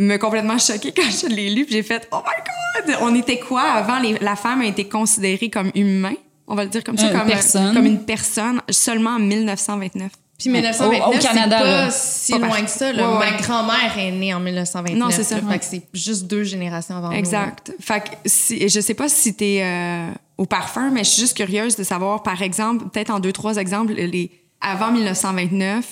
me 0.00 0.16
complètement 0.16 0.58
choquée 0.58 0.92
quand 0.96 1.10
je 1.10 1.26
l'ai 1.28 1.50
lu. 1.50 1.64
Puis 1.64 1.74
j'ai 1.74 1.82
fait, 1.82 2.08
oh 2.12 2.16
my 2.18 2.86
God! 2.86 2.96
On 3.02 3.14
était 3.14 3.38
quoi 3.38 3.62
avant? 3.62 3.98
Les- 4.00 4.18
la 4.20 4.36
femme 4.36 4.60
a 4.62 4.66
été 4.66 4.88
considérée 4.88 5.50
comme 5.50 5.70
humain? 5.74 6.14
On 6.46 6.54
va 6.54 6.64
le 6.64 6.70
dire 6.70 6.82
comme 6.82 6.98
ça, 6.98 7.06
Une 7.06 7.18
comme, 7.18 7.28
personne. 7.28 7.74
comme 7.74 7.86
une 7.86 8.04
personne 8.04 8.60
seulement 8.70 9.10
en 9.10 9.18
1929. 9.20 10.10
Puis 10.38 10.48
1929, 10.48 11.06
Au- 11.06 11.14
au 11.14 11.18
Canada, 11.20 11.58
c'est 11.58 11.62
pas 11.62 11.64
là. 11.84 11.90
si 11.90 12.32
Pas 12.32 12.38
loin 12.38 12.48
partout. 12.48 12.64
que 12.64 12.70
ça. 12.70 12.92
là. 12.92 13.10
Ouais, 13.18 13.30
Ma 13.30 13.36
grand-mère 13.36 13.98
est 13.98 14.10
née 14.10 14.32
en 14.34 14.40
1929. 14.40 14.98
Non, 14.98 15.10
c'est 15.14 15.22
ça. 15.22 15.36
là. 15.36 15.42
Fait 15.50 15.58
que 15.58 15.64
c'est 15.66 15.82
juste 15.92 16.24
deux 16.26 16.44
générations 16.44 16.96
avant 16.96 17.10
nous. 17.10 17.16
Exact. 17.16 17.72
Fait 17.78 18.00
que 18.00 18.08
si, 18.24 18.66
je 18.68 18.80
sais 18.80 18.94
pas 18.94 19.08
si 19.10 19.34
t'es 19.34 19.60
euh, 19.62 20.08
au 20.38 20.46
parfum, 20.46 20.90
mais 20.90 21.04
je 21.04 21.10
suis 21.10 21.20
juste 21.20 21.36
curieuse 21.36 21.76
de 21.76 21.84
savoir, 21.84 22.22
par 22.22 22.40
exemple, 22.40 22.86
peut-être 22.88 23.10
en 23.10 23.20
deux, 23.20 23.32
trois 23.32 23.56
exemples, 23.58 23.92
les, 23.92 24.30
avant 24.62 24.90
1929 24.92 25.84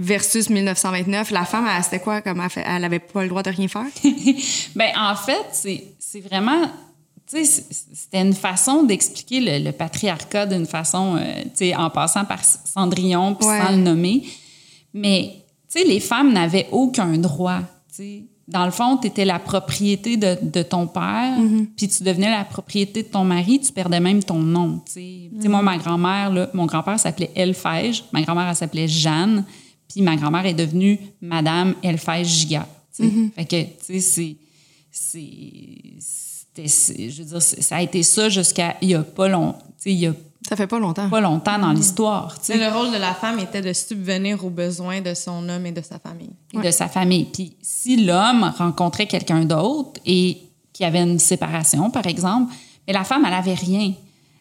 versus 0.00 0.48
1929, 0.50 1.30
la 1.30 1.44
femme, 1.44 1.66
elle, 1.68 1.82
c'était 1.82 2.00
quoi? 2.00 2.20
Comme 2.22 2.40
elle, 2.40 2.50
fait- 2.50 2.64
elle 2.66 2.84
avait 2.84 2.98
pas 2.98 3.22
le 3.22 3.28
droit 3.28 3.42
de 3.42 3.50
rien 3.50 3.68
faire? 3.68 3.86
Ben, 4.76 4.90
en 4.96 5.14
fait, 5.16 5.46
c'est 5.52 5.84
c'est 5.98 6.20
vraiment. 6.20 6.62
Tu 7.30 7.44
sais, 7.44 7.44
c'est- 7.44 7.86
c'était 7.94 8.22
une 8.22 8.32
façon 8.34 8.84
d'expliquer 8.84 9.40
le, 9.40 9.64
le 9.64 9.72
patriarcat 9.72 10.46
d'une 10.46 10.66
façon, 10.66 11.16
euh, 11.16 11.42
tu 11.44 11.50
sais, 11.56 11.74
en 11.76 11.90
passant 11.90 12.24
par 12.24 12.42
Cendrillon 12.44 13.34
puis 13.34 13.46
Ouais. 13.46 13.60
sans 13.60 13.70
le 13.72 13.76
nommer. 13.82 14.22
Mais, 14.94 15.32
tu 15.70 15.80
sais, 15.80 15.84
les 15.86 16.00
femmes 16.00 16.32
n'avaient 16.32 16.68
aucun 16.72 17.18
droit. 17.18 17.60
Tu 17.90 17.96
sais. 17.96 18.22
Dans 18.46 18.64
le 18.64 18.70
fond, 18.70 18.96
tu 18.96 19.08
étais 19.08 19.26
la 19.26 19.38
propriété 19.38 20.16
de, 20.16 20.38
de 20.40 20.62
ton 20.62 20.86
père, 20.86 21.34
puis 21.76 21.86
tu 21.86 22.02
devenais 22.02 22.30
la 22.30 22.44
propriété 22.46 23.02
de 23.02 23.08
ton 23.08 23.22
mari, 23.22 23.60
tu 23.60 23.70
perdais 23.72 24.00
même 24.00 24.22
ton 24.22 24.38
nom. 24.38 24.80
Sais, 24.86 25.28
moi, 25.44 25.60
ma 25.60 25.76
grand-mère, 25.76 26.32
là, 26.32 26.48
mon 26.54 26.64
grand-père 26.64 26.98
s'appelait 26.98 27.30
Elfège, 27.34 28.04
ma 28.10 28.22
grand-mère, 28.22 28.48
elle 28.48 28.56
s'appelait 28.56 28.88
Jeanne, 28.88 29.44
puis 29.88 30.02
ma 30.02 30.16
grand-mère 30.16 30.46
est 30.46 30.54
devenue 30.54 30.98
Madame 31.20 31.74
Elfège 31.82 32.26
Giga. 32.28 32.68
sais. 32.92 33.10
Fait 33.34 33.44
que, 33.44 33.62
tu 33.62 33.70
sais, 33.80 34.00
c'est 34.00 34.36
c'est 34.90 35.28
c'était- 36.00 36.68
c'est- 36.68 37.10
je 37.10 37.22
veux 37.22 37.28
dire 37.28 37.42
c'est- 37.42 37.62
ça 37.62 37.76
a 37.76 37.82
été 37.82 38.02
ça 38.02 38.28
jusqu'à 38.28 38.76
il 38.82 38.90
y 38.90 38.94
a 38.94 39.02
pas 39.02 39.28
long 39.28 39.52
tu 39.52 39.58
sais, 39.78 39.92
il 39.92 39.98
y 39.98 40.06
a 40.06 40.14
Ça 40.48 40.56
fait 40.56 40.66
pas 40.66 40.78
longtemps. 40.78 41.08
pas 41.08 41.20
longtemps 41.20 41.58
dans 41.58 41.72
l'histoire 41.72 42.38
tu 42.38 42.46
sais, 42.46 42.56
Mais 42.58 42.68
le 42.68 42.74
rôle 42.76 42.90
de 42.92 42.96
la 42.98 43.14
femme 43.14 43.38
était 43.38 43.60
de 43.62 43.72
subvenir 43.72 44.44
aux 44.44 44.50
besoins 44.50 45.00
de 45.00 45.14
son 45.14 45.48
homme 45.48 45.66
et 45.66 45.72
de 45.72 45.82
sa 45.82 45.98
famille. 45.98 46.30
de 46.54 46.70
sa 46.70 46.88
famille 46.88 47.26
puis 47.32 47.52
si 47.62 48.04
l'homme 48.04 48.52
rencontrait 48.58 49.06
quelqu'un 49.06 49.44
d'autre 49.44 50.00
et 50.06 50.38
qui 50.72 50.84
avait 50.84 51.02
une 51.02 51.18
séparation 51.18 51.90
par 51.90 52.06
exemple 52.06 52.52
mais 52.86 52.92
la 52.92 53.04
femme 53.04 53.24
elle 53.26 53.34
avait 53.34 53.54
rien 53.54 53.92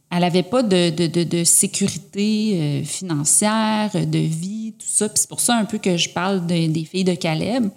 elle 0.10 0.24
avait 0.24 0.44
pas 0.44 0.64
de, 0.64 0.90
de, 0.90 1.08
de, 1.08 1.24
de 1.24 1.44
sécurité 1.44 2.52
euh, 2.54 2.84
financière 2.84 3.92
de 3.94 4.20
vie 4.20 4.74
tout 4.80 4.88
ça 4.88 5.10
puis 5.10 5.20
c'est 5.20 5.30
pour 5.30 5.42
ça 5.42 5.56
un 5.58 5.66
peu 5.66 5.78
que 5.80 5.98
je 5.98 6.10
parle 6.10 6.46
de- 6.48 6.68
des 6.68 6.86
filles 6.86 7.04
de 7.04 7.16
Caleb 7.16 7.70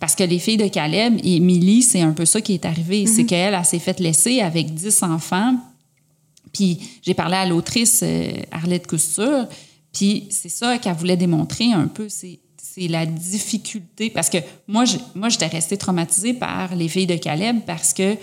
Parce 0.00 0.14
que 0.14 0.24
les 0.24 0.38
filles 0.38 0.56
de 0.58 0.68
Caleb 0.68 1.18
et 1.24 1.40
Millie, 1.40 1.82
c'est 1.82 2.00
un 2.02 2.12
peu 2.12 2.26
ça 2.26 2.40
qui 2.40 2.52
est 2.54 2.64
arrivé. 2.66 3.06
C'est 3.06 3.24
qu'elle, 3.24 3.54
elle 3.54 3.64
s'est 3.64 3.78
faite 3.78 4.00
laisser 4.00 4.40
avec 4.40 4.74
10 4.74 5.02
enfants. 5.02 5.56
Puis 6.52 6.78
j'ai 7.02 7.14
parlé 7.14 7.36
à 7.36 7.46
l'autrice 7.46 8.00
euh, 8.02 8.32
Arlette 8.50 8.86
Couture, 8.86 9.46
puis 9.92 10.26
c'est 10.30 10.50
ça 10.50 10.76
qu'elle 10.78 10.94
voulait 10.94 11.16
démontrer 11.16 11.72
un 11.72 11.86
peu, 11.88 12.08
c'est 12.08 12.38
c'est 12.74 12.88
la 12.88 13.04
difficulté. 13.06 14.08
Parce 14.10 14.30
que 14.30 14.38
moi, 14.68 14.84
je- 14.86 14.96
moi 15.14 15.28
j'étais 15.28 15.46
restée 15.46 15.76
traumatisée 15.76 16.32
par 16.34 16.74
les 16.74 16.88
filles 16.88 17.06
de 17.06 17.16
Caleb 17.16 17.60
parce 17.66 17.92
que 17.92 18.16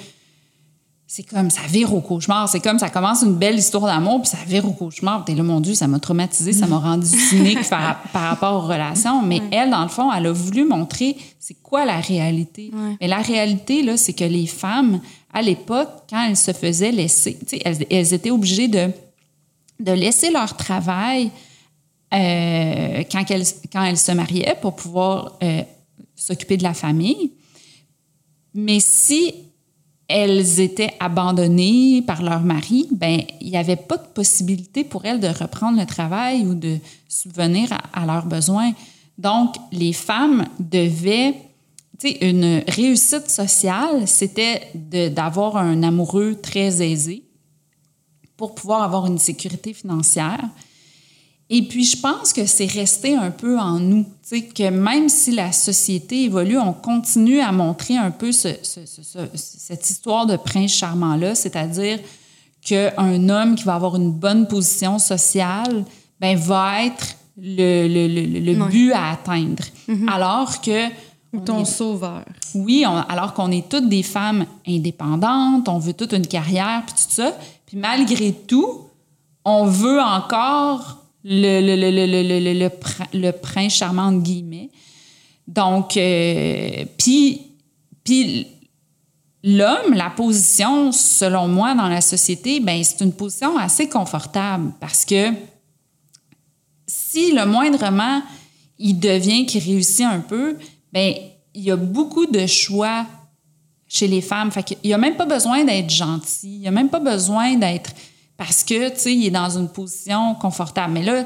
c'est 1.11 1.23
comme 1.23 1.49
ça 1.49 1.61
vire 1.67 1.91
au 1.91 2.01
cauchemar. 2.01 2.47
C'est 2.47 2.59
comme 2.59 2.77
ça 2.77 2.91
commence 2.91 3.23
une 3.23 3.33
belle 3.33 3.57
histoire 3.57 3.87
d'amour, 3.87 4.21
puis 4.21 4.29
ça 4.29 4.37
vire 4.45 4.67
au 4.67 4.73
cauchemar. 4.73 5.25
T'es 5.25 5.33
là, 5.33 5.41
mon 5.41 5.59
Dieu, 5.59 5.73
ça 5.73 5.87
m'a 5.87 5.97
traumatisée, 5.97 6.53
ça 6.53 6.67
m'a 6.67 6.77
rendu 6.77 7.07
cynique 7.07 7.67
par, 7.67 8.03
par 8.13 8.29
rapport 8.29 8.63
aux 8.63 8.67
relations. 8.67 9.23
Mais 9.23 9.41
elle, 9.51 9.71
dans 9.71 9.81
le 9.81 9.89
fond, 9.89 10.13
elle 10.13 10.27
a 10.27 10.31
voulu 10.31 10.65
montrer 10.65 11.17
c'est 11.39 11.55
quoi 11.63 11.83
la 11.83 11.99
réalité. 11.99 12.71
Mais 13.01 13.07
la 13.07 13.23
réalité, 13.23 13.81
là, 13.81 13.97
c'est 13.97 14.13
que 14.13 14.23
les 14.23 14.45
femmes, 14.45 15.01
à 15.33 15.41
l'époque, 15.41 15.89
quand 16.07 16.27
elles 16.27 16.37
se 16.37 16.53
faisaient 16.53 16.91
laisser, 16.91 17.39
elles, 17.65 17.87
elles 17.89 18.13
étaient 18.13 18.29
obligées 18.29 18.67
de, 18.67 18.91
de 19.79 19.91
laisser 19.91 20.29
leur 20.29 20.55
travail 20.57 21.31
euh, 22.13 23.03
quand, 23.11 23.31
elles, 23.31 23.45
quand 23.73 23.83
elles 23.83 23.97
se 23.97 24.11
mariaient 24.11 24.57
pour 24.61 24.75
pouvoir 24.75 25.39
euh, 25.41 25.63
s'occuper 26.15 26.57
de 26.57 26.63
la 26.63 26.75
famille. 26.75 27.31
Mais 28.53 28.79
si 28.79 29.33
elles 30.09 30.59
étaient 30.59 30.93
abandonnées 30.99 32.01
par 32.01 32.23
leur 32.23 32.41
mari, 32.41 32.87
ben 32.91 33.21
il 33.39 33.51
n'y 33.51 33.57
avait 33.57 33.75
pas 33.75 33.97
de 33.97 34.07
possibilité 34.07 34.83
pour 34.83 35.05
elles 35.05 35.19
de 35.19 35.27
reprendre 35.27 35.79
le 35.79 35.85
travail 35.85 36.41
ou 36.47 36.55
de 36.55 36.79
subvenir 37.07 37.69
à, 37.93 38.05
leurs 38.07 38.25
besoins. 38.25 38.73
Donc, 39.19 39.55
les 39.71 39.93
femmes 39.93 40.47
devaient, 40.59 41.35
tu 41.99 42.09
sais, 42.09 42.17
une 42.27 42.63
réussite 42.67 43.29
sociale, 43.29 44.07
c'était 44.07 44.71
d'avoir 44.73 45.57
un 45.57 45.83
amoureux 45.83 46.39
très 46.41 46.81
aisé 46.81 47.23
pour 48.35 48.55
pouvoir 48.55 48.81
avoir 48.81 49.05
une 49.05 49.19
sécurité 49.19 49.73
financière. 49.73 50.41
Et 51.51 51.63
puis, 51.63 51.83
je 51.83 51.97
pense 51.99 52.31
que 52.31 52.45
c'est 52.45 52.67
resté 52.67 53.15
un 53.15 53.31
peu 53.31 53.57
en 53.59 53.79
nous. 53.79 54.03
Tu 54.03 54.09
sais, 54.21 54.41
que 54.43 54.69
même 54.69 55.09
si 55.09 55.31
la 55.31 55.51
société 55.51 56.25
évolue, 56.25 56.59
on 56.59 56.73
continue 56.73 57.39
à 57.39 57.51
montrer 57.51 57.97
un 57.97 58.11
peu 58.11 58.31
ce- 58.31 58.49
ce- 58.61 58.85
ce- 58.85 59.01
ce- 59.01 59.19
cette 59.35 59.89
histoire 59.89 60.27
de 60.27 60.35
prince 60.37 60.71
charmant-là, 60.73 61.33
c'est-à-dire 61.33 61.99
qu'un 62.61 63.29
homme 63.29 63.55
qui 63.55 63.63
va 63.63 63.75
avoir 63.75 63.95
une 63.95 64.11
bonne 64.11 64.47
position 64.47 64.99
sociale 64.99 65.85
ben, 66.19 66.37
va 66.37 66.85
être 66.85 67.15
le, 67.41 67.87
le- 67.87 68.07
le- 68.07 68.53
le 68.53 68.65
but 68.69 68.91
à 68.91 69.11
atteindre. 69.11 69.63
Alors 70.07 70.61
que. 70.61 70.87
on 71.33 71.39
Ton 71.39 71.61
est- 71.61 71.65
sauveur. 71.65 72.25
oui, 72.55 72.83
on- 72.87 72.97
alors 73.07 73.33
qu'on 73.33 73.49
est 73.51 73.69
toutes 73.69 73.87
des 73.89 74.03
femmes 74.03 74.45
indépendantes, 74.67 75.67
on 75.69 75.79
veut 75.79 75.93
toute 75.93 76.11
une 76.13 76.27
carrière, 76.27 76.83
puis 76.85 76.95
tout 76.95 77.11
ça. 77.13 77.35
Puis 77.65 77.77
malgré 77.77 78.33
tout, 78.33 78.81
on 79.45 79.65
veut 79.65 80.01
encore 80.01 80.97
le, 81.29 81.61
le, 81.61 81.75
le, 81.75 81.91
le, 81.91 82.05
le, 82.07 82.23
le, 82.23 82.39
le, 82.39 82.59
le 82.59 82.69
prin- 82.69 83.07
le 83.13 83.31
prince 83.31 83.75
charmant, 83.75 84.07
entre 84.07 84.23
guillemets. 84.23 84.69
Donc, 85.47 85.95
euh, 85.95 86.85
puis, 86.97 87.45
l'homme, 89.43 89.93
la 89.93 90.09
position, 90.09 90.91
selon 90.91 91.47
moi, 91.47 91.75
dans 91.75 91.87
la 91.87 92.01
société, 92.01 92.59
ben 92.59 92.83
c'est 92.83 93.03
une 93.03 93.13
position 93.13 93.57
assez 93.57 93.87
confortable 93.87 94.73
parce 94.79 95.05
que 95.05 95.31
si 96.87 97.31
le 97.31 97.45
moindrement 97.45 98.21
il 98.79 98.99
devient 98.99 99.45
qu'il 99.45 99.63
réussit 99.63 100.05
un 100.05 100.21
peu, 100.21 100.57
ben 100.91 101.13
il 101.53 101.63
y 101.63 101.69
a 101.69 101.75
beaucoup 101.75 102.25
de 102.25 102.47
choix 102.47 103.05
chez 103.87 104.07
les 104.07 104.21
femmes. 104.21 104.51
Fait 104.51 104.63
qu'il 104.63 104.77
n'y 104.83 104.93
a 104.93 104.97
même 104.97 105.15
pas 105.15 105.25
besoin 105.25 105.63
d'être 105.63 105.89
gentil. 105.89 106.55
Il 106.55 106.59
n'y 106.61 106.67
a 106.67 106.71
même 106.71 106.89
pas 106.89 106.99
besoin 106.99 107.55
d'être... 107.55 107.91
Parce 108.39 108.63
que, 108.63 108.87
tu 108.91 108.99
sais, 108.99 109.13
il 109.13 109.25
est 109.25 109.31
dans 109.31 109.57
une 109.57 109.67
position 109.67 110.33
confortable. 110.35 110.93
Mais 110.93 111.03
là, 111.03 111.25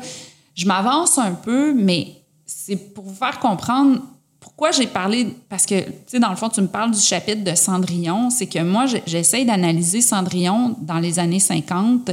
je 0.55 0.65
m'avance 0.65 1.19
un 1.19 1.33
peu, 1.33 1.71
mais 1.71 2.07
c'est 2.43 2.75
pour 2.75 3.03
vous 3.03 3.13
faire 3.13 3.37
comprendre 3.37 4.01
pourquoi 4.39 4.71
j'ai 4.71 4.87
parlé, 4.87 5.27
parce 5.47 5.67
que, 5.67 5.81
tu 5.81 5.93
sais, 6.07 6.19
dans 6.19 6.31
le 6.31 6.35
fond, 6.35 6.49
tu 6.49 6.59
me 6.59 6.67
parles 6.67 6.89
du 6.89 6.99
chapitre 6.99 7.43
de 7.43 7.53
Cendrillon, 7.53 8.31
c'est 8.31 8.47
que 8.47 8.57
moi, 8.63 8.87
j'essaye 9.05 9.45
d'analyser 9.45 10.01
Cendrillon 10.01 10.75
dans 10.81 10.97
les 10.97 11.19
années 11.19 11.39
50, 11.39 12.09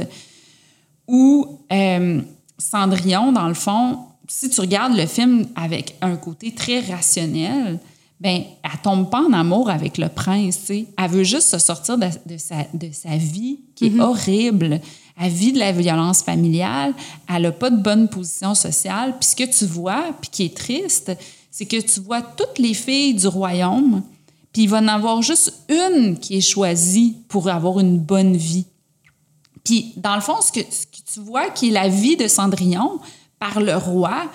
où 1.07 1.59
euh, 1.73 2.21
Cendrillon, 2.59 3.31
dans 3.31 3.47
le 3.47 3.55
fond, 3.55 3.97
si 4.27 4.51
tu 4.51 4.61
regardes 4.61 4.95
le 4.95 5.07
film 5.07 5.47
avec 5.55 5.95
un 6.01 6.15
côté 6.15 6.53
très 6.53 6.79
rationnel, 6.79 7.79
ben 8.21 8.43
elle 8.63 8.81
tombe 8.83 9.09
pas 9.09 9.23
en 9.23 9.33
amour 9.33 9.69
avec 9.71 9.97
le 9.97 10.07
prince, 10.07 10.59
tu 10.59 10.65
sais. 10.65 10.85
Elle 10.95 11.09
veut 11.09 11.23
juste 11.23 11.49
se 11.49 11.57
sortir 11.57 11.97
de, 11.97 12.07
sa, 12.37 12.67
de 12.71 12.89
sa 12.93 13.17
vie 13.17 13.59
qui 13.75 13.87
est 13.87 13.89
mm-hmm. 13.89 14.01
horrible. 14.01 14.81
Elle 15.19 15.31
vit 15.31 15.51
de 15.51 15.59
la 15.59 15.71
violence 15.71 16.21
familiale, 16.21 16.93
elle 17.27 17.41
n'a 17.41 17.51
pas 17.51 17.71
de 17.71 17.81
bonne 17.81 18.07
position 18.07 18.53
sociale. 18.53 19.15
Puis 19.19 19.29
ce 19.29 19.35
que 19.35 19.57
tu 19.57 19.65
vois, 19.65 20.13
puis 20.21 20.29
qui 20.29 20.45
est 20.45 20.55
triste, 20.55 21.11
c'est 21.49 21.65
que 21.65 21.81
tu 21.81 21.99
vois 21.99 22.21
toutes 22.21 22.59
les 22.59 22.75
filles 22.75 23.15
du 23.15 23.27
royaume, 23.27 24.03
puis 24.53 24.63
il 24.63 24.69
va 24.69 24.77
en 24.77 24.87
avoir 24.87 25.21
juste 25.23 25.53
une 25.67 26.19
qui 26.19 26.37
est 26.37 26.41
choisie 26.41 27.17
pour 27.27 27.49
avoir 27.49 27.79
une 27.79 27.97
bonne 27.97 28.37
vie. 28.37 28.65
Puis, 29.63 29.93
dans 29.97 30.15
le 30.15 30.21
fond, 30.21 30.41
ce 30.41 30.51
que, 30.51 30.59
tu 30.59 31.19
vois 31.19 31.49
qui 31.49 31.69
est 31.69 31.71
la 31.71 31.87
vie 31.87 32.17
de 32.17 32.27
Cendrillon 32.27 32.99
par 33.39 33.59
le 33.59 33.75
roi, 33.75 34.29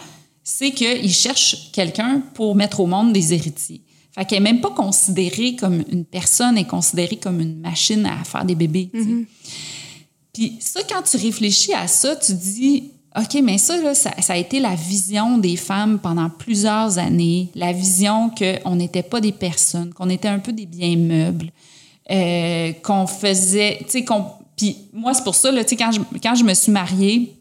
c'est 0.49 0.71
qu'il 0.71 1.13
cherche 1.13 1.73
quelqu'un 1.73 2.23
pour 2.33 2.55
mettre 2.55 2.79
au 2.79 2.87
monde 2.87 3.13
des 3.13 3.35
héritiers. 3.35 3.83
Fait 4.13 4.25
qu'elle 4.25 4.45
n'est 4.45 4.53
même 4.53 4.61
pas 4.61 4.71
considérée 4.71 5.57
comme 5.57 5.83
une 5.91 6.05
personne, 6.05 6.57
elle 6.57 6.63
est 6.63 6.69
considérée 6.69 7.17
comme 7.17 7.41
une 7.41 7.59
machine 7.59 8.07
à 8.07 8.23
faire 8.23 8.45
des 8.45 8.55
bébés. 8.55 8.89
Mm-hmm. 8.95 9.25
Puis 10.33 10.57
ça, 10.61 10.83
quand 10.89 11.03
tu 11.03 11.17
réfléchis 11.17 11.75
à 11.75 11.89
ça, 11.89 12.15
tu 12.15 12.33
dis, 12.33 12.93
OK, 13.17 13.41
mais 13.43 13.59
ça, 13.59 13.93
ça, 13.93 14.13
a 14.29 14.37
été 14.37 14.61
la 14.61 14.77
vision 14.77 15.37
des 15.37 15.57
femmes 15.57 15.99
pendant 15.99 16.31
plusieurs 16.31 16.97
années, 16.99 17.51
la 17.57 17.73
vision 17.73 18.31
qu'on 18.31 18.77
n'était 18.77 19.03
pas 19.03 19.21
des 19.21 19.33
personnes, 19.33 19.93
qu'on 19.95 20.09
était 20.09 20.29
un 20.29 20.39
peu 20.39 20.53
des 20.53 20.67
biens 20.67 20.97
meubles, 20.97 21.51
euh, 22.09 22.73
qu'on 22.85 23.09
faisait, 23.09 23.79
tu 23.81 23.91
sais, 23.91 24.05
qu'on... 24.05 24.27
Puis 24.57 24.77
moi, 24.93 25.13
c'est 25.13 25.25
pour 25.25 25.35
ça, 25.35 25.51
tu 25.51 25.59
sais, 25.67 25.77
quand 25.77 25.91
je, 25.91 26.01
quand 26.23 26.37
je 26.37 26.45
me 26.45 26.55
suis 26.55 26.71
mariée, 26.71 27.37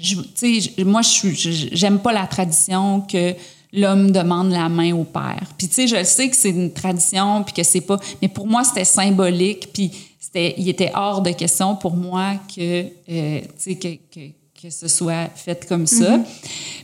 tu 0.00 0.60
sais, 0.60 0.84
moi, 0.84 1.02
je 1.02 1.68
j'aime 1.72 1.98
pas 1.98 2.12
la 2.12 2.26
tradition 2.26 3.02
que 3.02 3.34
l'homme 3.72 4.10
demande 4.10 4.50
la 4.50 4.68
main 4.68 4.92
au 4.94 5.04
père. 5.04 5.42
Puis 5.56 5.68
tu 5.68 5.74
sais, 5.74 5.86
je 5.86 6.02
sais 6.04 6.28
que 6.28 6.36
c'est 6.36 6.50
une 6.50 6.72
tradition, 6.72 7.44
puis 7.44 7.54
que 7.54 7.62
c'est 7.62 7.80
pas... 7.80 7.98
Mais 8.20 8.28
pour 8.28 8.46
moi, 8.46 8.64
c'était 8.64 8.84
symbolique, 8.84 9.68
puis 9.72 9.92
il 10.34 10.68
était 10.68 10.92
hors 10.94 11.22
de 11.22 11.30
question 11.30 11.76
pour 11.76 11.96
moi 11.96 12.34
que, 12.54 12.84
euh, 13.10 13.40
que, 13.64 13.72
que, 13.72 14.30
que, 14.60 14.70
ce 14.70 14.88
soit 14.88 15.28
fait 15.34 15.66
comme 15.66 15.86
ça. 15.86 16.18
Mm-hmm. 16.18 16.24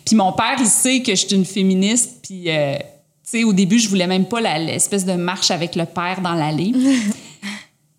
Puis 0.05 0.17
mon 0.17 0.33
père, 0.33 0.57
il 0.59 0.67
sait 0.67 1.01
que 1.01 1.15
je 1.15 1.27
suis 1.27 1.37
une 1.37 1.45
féministe, 1.45 2.21
puis 2.23 2.45
euh, 2.49 2.77
au 3.45 3.53
début, 3.53 3.79
je 3.79 3.89
voulais 3.89 4.07
même 4.07 4.27
pas 4.27 4.41
l'espèce 4.59 5.05
de 5.05 5.13
marche 5.13 5.51
avec 5.51 5.75
le 5.75 5.85
père 5.85 6.21
dans 6.23 6.35
l'allée. 6.35 6.73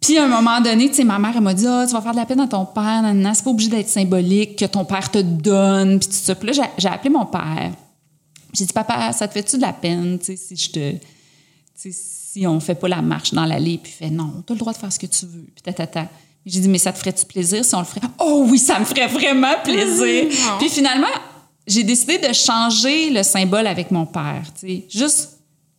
Puis 0.08 0.18
à 0.18 0.24
un 0.24 0.30
moment 0.30 0.62
donné, 0.62 0.90
tu 0.90 1.04
ma 1.04 1.20
mère, 1.20 1.34
elle 1.36 1.42
m'a 1.42 1.54
dit 1.54 1.68
ah, 1.68 1.84
tu 1.86 1.92
vas 1.92 2.00
faire 2.00 2.14
de 2.14 2.18
la 2.18 2.26
peine 2.26 2.40
à 2.40 2.48
ton 2.48 2.64
père, 2.64 3.04
c'est 3.36 3.44
pas 3.44 3.50
obligé 3.50 3.70
d'être 3.70 3.90
symbolique, 3.90 4.58
que 4.58 4.64
ton 4.64 4.86
père 4.86 5.12
te 5.12 5.18
donne, 5.18 6.00
puis 6.00 6.08
tout 6.08 6.16
ça. 6.16 6.34
Puis 6.34 6.48
là, 6.50 6.70
j'ai 6.78 6.88
appelé 6.88 7.10
mon 7.10 7.26
père. 7.26 7.74
J'ai 8.54 8.64
dit 8.64 8.72
Papa, 8.72 9.12
ça 9.12 9.28
te 9.28 9.34
fait-tu 9.34 9.58
de 9.58 9.64
la 9.64 9.74
peine, 9.74 10.18
si 10.22 10.56
je 10.56 10.72
te 10.72 10.94
si 11.76 12.48
on 12.48 12.62
fait 12.62 12.76
pas 12.76 12.88
la 12.88 13.02
marche 13.02 13.34
dans 13.34 13.44
l'allée, 13.44 13.82
puis 13.84 13.92
fait 13.92 14.10
non, 14.10 14.46
tu 14.48 14.54
as 14.54 14.56
le 14.56 14.60
droit 14.60 14.72
de 14.72 14.78
faire 14.78 14.94
ce 14.94 15.00
que 15.00 15.08
tu 15.08 15.26
veux, 15.26 15.46
puis 15.54 15.74
tata. 15.74 16.08
J'ai 16.46 16.62
dit, 16.62 16.70
mais 16.70 16.78
ça 16.78 16.94
te 16.94 17.00
ferait-tu 17.00 17.26
plaisir 17.26 17.66
si 17.66 17.76
on 17.76 17.80
le 17.80 17.86
ferait? 17.86 18.00
Oh 18.20 18.46
oui, 18.48 18.60
ça 18.60 18.80
me 18.80 18.86
ferait 18.86 19.08
vraiment 19.08 19.56
plaisir. 19.62 20.30
puis 20.58 20.70
finalement, 20.70 21.08
j'ai 21.68 21.84
décidé 21.84 22.18
de 22.18 22.32
changer 22.32 23.10
le 23.10 23.24
symbole 23.24 23.68
avec 23.68 23.92
mon 23.92 24.06
père. 24.06 24.44
sais. 24.56 24.86
Juste 24.90 25.37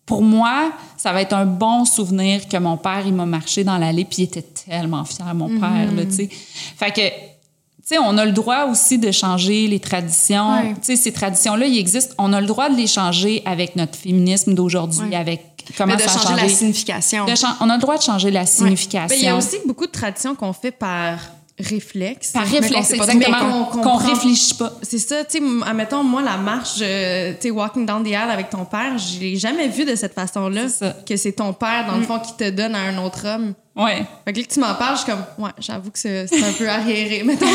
pour 0.08 0.22
moi, 0.22 0.72
ça 0.96 1.12
va 1.12 1.20
être 1.20 1.34
un 1.34 1.44
bon 1.44 1.84
souvenir 1.84 2.48
que 2.48 2.56
mon 2.56 2.78
père, 2.78 3.02
il 3.06 3.12
m'a 3.12 3.26
marché 3.26 3.62
dans 3.62 3.76
l'allée, 3.76 4.06
puis 4.06 4.22
il 4.22 4.24
était 4.24 4.42
tellement 4.42 5.04
fier, 5.04 5.34
mon 5.34 5.60
père. 5.60 5.92
Là, 5.94 6.02
sais. 6.08 6.30
fait 6.30 6.90
que, 6.90 7.08
tu 7.08 7.94
sais, 7.94 7.98
on 7.98 8.16
a 8.16 8.24
le 8.24 8.32
droit 8.32 8.64
aussi 8.64 8.98
de 8.98 9.12
changer 9.12 9.68
les 9.68 9.80
traditions. 9.80 10.74
Tu 10.76 10.76
sais, 10.80 10.96
ces 10.96 11.12
traditions-là, 11.12 11.66
ils 11.66 11.78
existent. 11.78 12.14
On 12.16 12.32
a 12.32 12.40
le 12.40 12.46
droit 12.46 12.70
de 12.70 12.76
les 12.76 12.86
changer 12.86 13.42
avec 13.44 13.76
notre 13.76 13.96
féminisme 13.96 14.54
d'aujourd'hui, 14.54 15.14
avec 15.14 15.42
comment 15.76 15.94
de 15.94 16.00
changer 16.00 16.34
la 16.34 16.48
signification. 16.48 17.26
on 17.60 17.68
a 17.68 17.74
le 17.74 17.80
droit 17.80 17.98
de 17.98 18.02
changer 18.02 18.30
la 18.30 18.46
signification. 18.46 19.14
Il 19.14 19.24
y 19.24 19.28
a 19.28 19.36
aussi 19.36 19.58
beaucoup 19.66 19.86
de 19.86 19.92
traditions 19.92 20.34
qu'on 20.34 20.54
fait 20.54 20.70
par 20.70 21.18
réflexe. 21.58 22.32
Par 22.32 22.46
réflexe, 22.46 22.92
exactement. 22.92 23.64
Qu'on 23.66 23.96
réfléchit 23.96 24.54
pas. 24.54 24.72
C'est 24.82 24.98
ça, 24.98 25.24
tu 25.24 25.38
sais, 25.38 25.44
admettons, 25.66 26.04
moi, 26.04 26.22
la 26.22 26.36
marche, 26.36 26.78
euh, 26.80 27.32
tu 27.32 27.48
sais, 27.48 27.50
walking 27.50 27.84
down 27.84 28.02
the 28.02 28.08
aisle 28.08 28.30
avec 28.30 28.50
ton 28.50 28.64
père, 28.64 28.96
je 28.98 29.20
l'ai 29.20 29.36
jamais 29.36 29.68
vu 29.68 29.84
de 29.84 29.94
cette 29.94 30.14
façon-là. 30.14 30.66
Que 31.06 31.16
c'est 31.16 31.32
ton 31.32 31.52
père, 31.52 31.86
dans 31.86 31.96
le 31.96 32.02
mm. 32.02 32.04
fond, 32.04 32.18
qui 32.20 32.36
te 32.36 32.50
donne 32.50 32.74
à 32.74 32.80
un 32.80 32.98
autre 32.98 33.26
homme. 33.26 33.54
Ouais. 33.78 34.04
Fait 34.24 34.32
que 34.32 34.40
là, 34.40 34.44
que 34.44 34.52
tu 34.52 34.58
m'en 34.58 34.74
parles, 34.74 34.96
je 34.96 35.02
suis 35.02 35.10
comme, 35.12 35.24
ouais, 35.38 35.52
j'avoue 35.60 35.92
que 35.92 35.98
c'est 35.98 36.24
un 36.24 36.52
peu 36.52 36.68
arriéré, 36.68 37.22
mettons. 37.22 37.46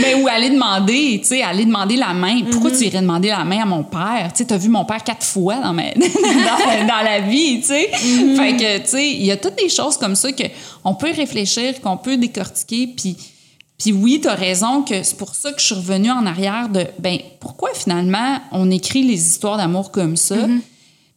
Mais 0.00 0.14
ou 0.22 0.26
aller 0.28 0.48
demander, 0.48 1.18
tu 1.20 1.28
sais, 1.28 1.42
aller 1.42 1.66
demander 1.66 1.96
la 1.96 2.14
main. 2.14 2.40
Pourquoi 2.50 2.70
tu 2.70 2.78
mm-hmm. 2.78 2.86
irais 2.86 3.00
demander 3.02 3.28
la 3.28 3.44
main 3.44 3.60
à 3.60 3.66
mon 3.66 3.84
père? 3.84 4.30
Tu 4.32 4.38
sais, 4.38 4.44
t'as 4.46 4.56
vu 4.56 4.70
mon 4.70 4.86
père 4.86 5.04
quatre 5.04 5.26
fois 5.26 5.56
dans, 5.56 5.74
ma... 5.74 5.82
dans, 5.92 7.04
la 7.04 7.20
vie, 7.20 7.60
tu 7.60 7.66
sais. 7.66 7.90
Mm-hmm. 7.92 8.36
Fait 8.36 8.56
que, 8.56 8.78
tu 8.78 8.88
sais, 8.88 9.10
il 9.10 9.26
y 9.26 9.30
a 9.30 9.36
toutes 9.36 9.56
des 9.56 9.68
choses 9.68 9.98
comme 9.98 10.16
ça 10.16 10.30
qu'on 10.32 10.94
peut 10.94 11.12
réfléchir, 11.14 11.82
qu'on 11.82 11.98
peut 11.98 12.16
décortiquer, 12.16 12.88
puis. 12.96 13.16
Puis 13.78 13.92
oui, 13.92 14.20
tu 14.22 14.28
as 14.28 14.34
raison 14.34 14.80
que 14.80 15.02
c'est 15.02 15.18
pour 15.18 15.34
ça 15.34 15.52
que 15.52 15.60
je 15.60 15.66
suis 15.66 15.74
revenue 15.74 16.10
en 16.10 16.24
arrière 16.24 16.70
de 16.70 16.86
ben 16.98 17.18
pourquoi 17.40 17.68
finalement 17.74 18.38
on 18.50 18.70
écrit 18.70 19.02
les 19.02 19.22
histoires 19.22 19.58
d'amour 19.58 19.90
comme 19.90 20.16
ça? 20.16 20.34
Mm-hmm. 20.34 20.60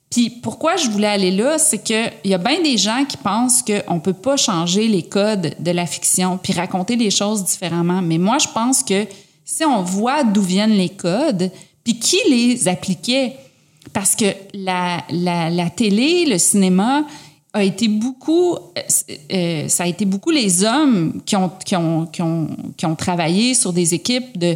Puis 0.09 0.29
pourquoi 0.29 0.75
je 0.75 0.89
voulais 0.89 1.07
aller 1.07 1.31
là, 1.31 1.59
c'est 1.59 1.83
qu'il 1.83 2.11
y 2.25 2.33
a 2.33 2.37
bien 2.39 2.61
des 2.61 2.77
gens 2.77 3.05
qui 3.05 3.17
pensent 3.17 3.61
qu'on 3.61 3.95
ne 3.95 3.99
peut 3.99 4.13
pas 4.13 4.37
changer 4.37 4.87
les 4.87 5.03
codes 5.03 5.55
de 5.59 5.71
la 5.71 5.85
fiction 5.85 6.39
puis 6.41 6.53
raconter 6.53 6.95
les 6.95 7.11
choses 7.11 7.43
différemment. 7.43 8.01
Mais 8.01 8.17
moi, 8.17 8.37
je 8.39 8.47
pense 8.47 8.81
que 8.81 9.05
si 9.45 9.63
on 9.65 9.83
voit 9.83 10.23
d'où 10.23 10.41
viennent 10.41 10.77
les 10.77 10.89
codes, 10.89 11.51
puis 11.83 11.99
qui 11.99 12.17
les 12.29 12.67
appliquait, 12.67 13.35
parce 13.93 14.15
que 14.15 14.25
la, 14.53 15.03
la, 15.11 15.49
la 15.49 15.69
télé, 15.69 16.25
le 16.25 16.37
cinéma, 16.37 17.03
a 17.53 17.63
été 17.63 17.87
beaucoup, 17.87 18.53
euh, 18.55 18.81
euh, 19.31 19.67
ça 19.67 19.83
a 19.83 19.87
été 19.87 20.05
beaucoup 20.05 20.29
les 20.29 20.63
hommes 20.63 21.21
qui 21.25 21.35
ont, 21.35 21.51
qui 21.65 21.75
ont, 21.75 22.05
qui 22.05 22.21
ont, 22.21 22.47
qui 22.77 22.85
ont 22.85 22.95
travaillé 22.95 23.53
sur 23.53 23.73
des 23.73 23.93
équipes 23.93 24.37
de, 24.37 24.55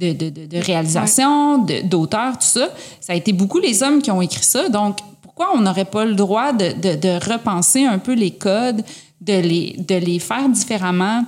de, 0.00 0.12
de, 0.12 0.46
de, 0.46 0.58
réalisation, 0.58 1.58
d'auteurs, 1.84 2.38
tout 2.38 2.46
ça. 2.46 2.68
Ça 3.00 3.12
a 3.12 3.16
été 3.16 3.32
beaucoup 3.32 3.58
les 3.58 3.82
hommes 3.82 4.00
qui 4.00 4.10
ont 4.10 4.22
écrit 4.22 4.44
ça. 4.44 4.68
Donc, 4.68 4.98
pourquoi 5.20 5.50
on 5.54 5.60
n'aurait 5.60 5.84
pas 5.84 6.04
le 6.04 6.14
droit 6.14 6.52
de, 6.52 7.30
repenser 7.30 7.84
un 7.84 7.98
peu 7.98 8.14
les 8.14 8.30
codes, 8.30 8.82
de 9.20 9.38
les, 9.40 9.76
de 9.78 9.94
les 9.96 10.18
faire 10.18 10.48
différemment? 10.48 11.24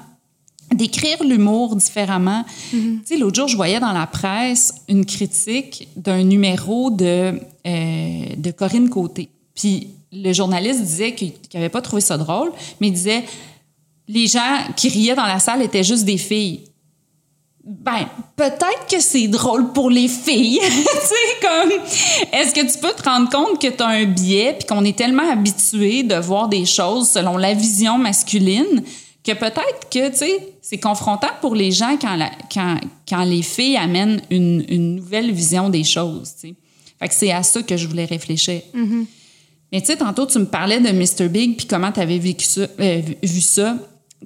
d'écrire 0.74 1.22
l'humour 1.22 1.76
différemment? 1.76 2.46
Mm-hmm. 2.72 3.00
Tu 3.00 3.04
sais, 3.04 3.16
l'autre 3.18 3.36
jour, 3.36 3.46
je 3.46 3.56
voyais 3.56 3.78
dans 3.78 3.92
la 3.92 4.06
presse 4.06 4.74
une 4.88 5.04
critique 5.04 5.86
d'un 5.96 6.22
numéro 6.22 6.90
de, 6.90 7.38
euh, 7.66 8.24
de 8.34 8.50
Corinne 8.52 8.88
Côté. 8.88 9.28
Puis 9.54 9.88
le 10.12 10.32
journaliste 10.32 10.80
disait 10.80 11.14
qu'il 11.14 11.34
n'avait 11.52 11.68
pas 11.68 11.82
trouvé 11.82 12.00
ça 12.00 12.16
drôle, 12.16 12.52
mais 12.80 12.88
il 12.88 12.94
disait 12.94 13.22
les 14.08 14.26
gens 14.26 14.64
qui 14.76 14.88
riaient 14.88 15.14
dans 15.14 15.26
la 15.26 15.38
salle 15.38 15.60
étaient 15.60 15.84
juste 15.84 16.06
des 16.06 16.16
filles. 16.16 16.64
Ben, 17.64 18.08
peut-être 18.36 18.86
que 18.90 19.00
c'est 19.00 19.28
drôle 19.28 19.72
pour 19.72 19.88
les 19.88 20.08
filles. 20.08 20.58
tu 20.64 20.68
sais, 20.68 21.40
comme, 21.40 21.70
est-ce 22.32 22.52
que 22.52 22.72
tu 22.72 22.78
peux 22.78 22.92
te 22.92 23.08
rendre 23.08 23.30
compte 23.30 23.60
que 23.60 23.68
tu 23.68 23.82
as 23.82 23.86
un 23.86 24.04
biais 24.04 24.56
puis 24.58 24.66
qu'on 24.66 24.84
est 24.84 24.98
tellement 24.98 25.30
habitué 25.30 26.02
de 26.02 26.16
voir 26.16 26.48
des 26.48 26.64
choses 26.64 27.10
selon 27.10 27.36
la 27.36 27.54
vision 27.54 27.98
masculine 27.98 28.82
que 29.24 29.32
peut-être 29.32 29.88
que, 29.90 30.10
tu 30.10 30.16
sais, 30.16 30.48
c'est 30.60 30.80
confrontant 30.80 31.28
pour 31.40 31.54
les 31.54 31.70
gens 31.70 31.96
quand, 32.00 32.18
quand, 32.52 32.78
quand 33.08 33.22
les 33.22 33.42
filles 33.42 33.76
amènent 33.76 34.20
une, 34.30 34.64
une, 34.68 34.96
nouvelle 34.96 35.30
vision 35.30 35.68
des 35.68 35.84
choses, 35.84 36.34
tu 36.34 36.48
sais. 36.48 36.54
Fait 36.98 37.08
que 37.08 37.14
c'est 37.14 37.32
à 37.32 37.44
ça 37.44 37.62
que 37.62 37.76
je 37.76 37.86
voulais 37.86 38.04
réfléchir. 38.04 38.60
Mm-hmm. 38.74 39.06
Mais 39.72 39.80
tu 39.80 39.86
sais, 39.86 39.96
tantôt, 39.96 40.26
tu 40.26 40.38
me 40.38 40.44
parlais 40.44 40.80
de 40.80 40.90
Mr. 40.90 41.28
Big 41.28 41.56
puis 41.56 41.66
comment 41.66 41.90
tu 41.90 42.00
avais 42.00 42.18
vécu 42.18 42.44
ça, 42.44 42.62
euh, 42.80 43.00
vu 43.22 43.40
ça. 43.40 43.76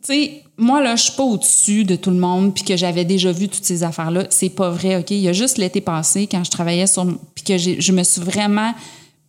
Tu 0.02 0.12
sais, 0.12 0.42
moi, 0.56 0.82
là, 0.82 0.96
je 0.96 1.04
suis 1.04 1.12
pas 1.12 1.22
au-dessus 1.22 1.84
de 1.84 1.96
tout 1.96 2.10
le 2.10 2.16
monde, 2.16 2.54
puis 2.54 2.64
que 2.64 2.76
j'avais 2.76 3.04
déjà 3.04 3.32
vu 3.32 3.48
toutes 3.48 3.64
ces 3.64 3.82
affaires-là. 3.82 4.26
C'est 4.30 4.50
pas 4.50 4.70
vrai, 4.70 4.96
OK? 4.96 5.10
Il 5.10 5.20
y 5.20 5.28
a 5.28 5.32
juste 5.32 5.58
l'été 5.58 5.80
passé, 5.80 6.26
quand 6.26 6.44
je 6.44 6.50
travaillais 6.50 6.86
sur... 6.86 7.06
Puis 7.34 7.44
que 7.44 7.58
je 7.58 7.92
me 7.92 8.02
suis 8.02 8.20
vraiment 8.20 8.74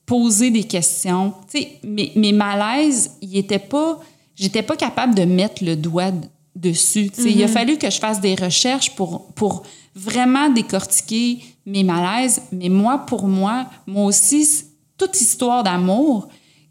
posé 0.06 0.52
des 0.52 0.64
questions. 0.64 1.34
Tu 1.52 1.60
sais, 1.60 1.72
mes, 1.84 2.12
mes 2.16 2.32
malaises, 2.32 3.12
ils 3.22 3.38
étaient 3.38 3.60
pas... 3.60 4.00
J'étais 4.36 4.62
pas 4.62 4.76
capable 4.76 5.16
de 5.16 5.24
mettre 5.24 5.64
le 5.64 5.76
doigt 5.76 6.12
dessus. 6.56 7.10
Tu 7.10 7.24
sais, 7.24 7.32
Il 7.32 7.42
a 7.42 7.48
mm-hmm. 7.48 7.50
fallu 7.50 7.78
que 7.78 7.90
je 7.90 8.00
fasse 8.00 8.22
des 8.22 8.36
recherches 8.36 8.96
pour, 8.96 9.28
pour 9.34 9.64
vraiment 9.96 10.50
décortiquer 10.50 11.40
mes 11.66 11.84
malaises. 11.84 12.42
Mais 12.52 12.70
moi, 12.70 13.00
pour 13.00 13.28
moi, 13.28 13.68
moi 13.86 14.06
aussi, 14.06 14.48
toute 14.98 15.20
histoire 15.20 15.64
d'amour 15.64 16.28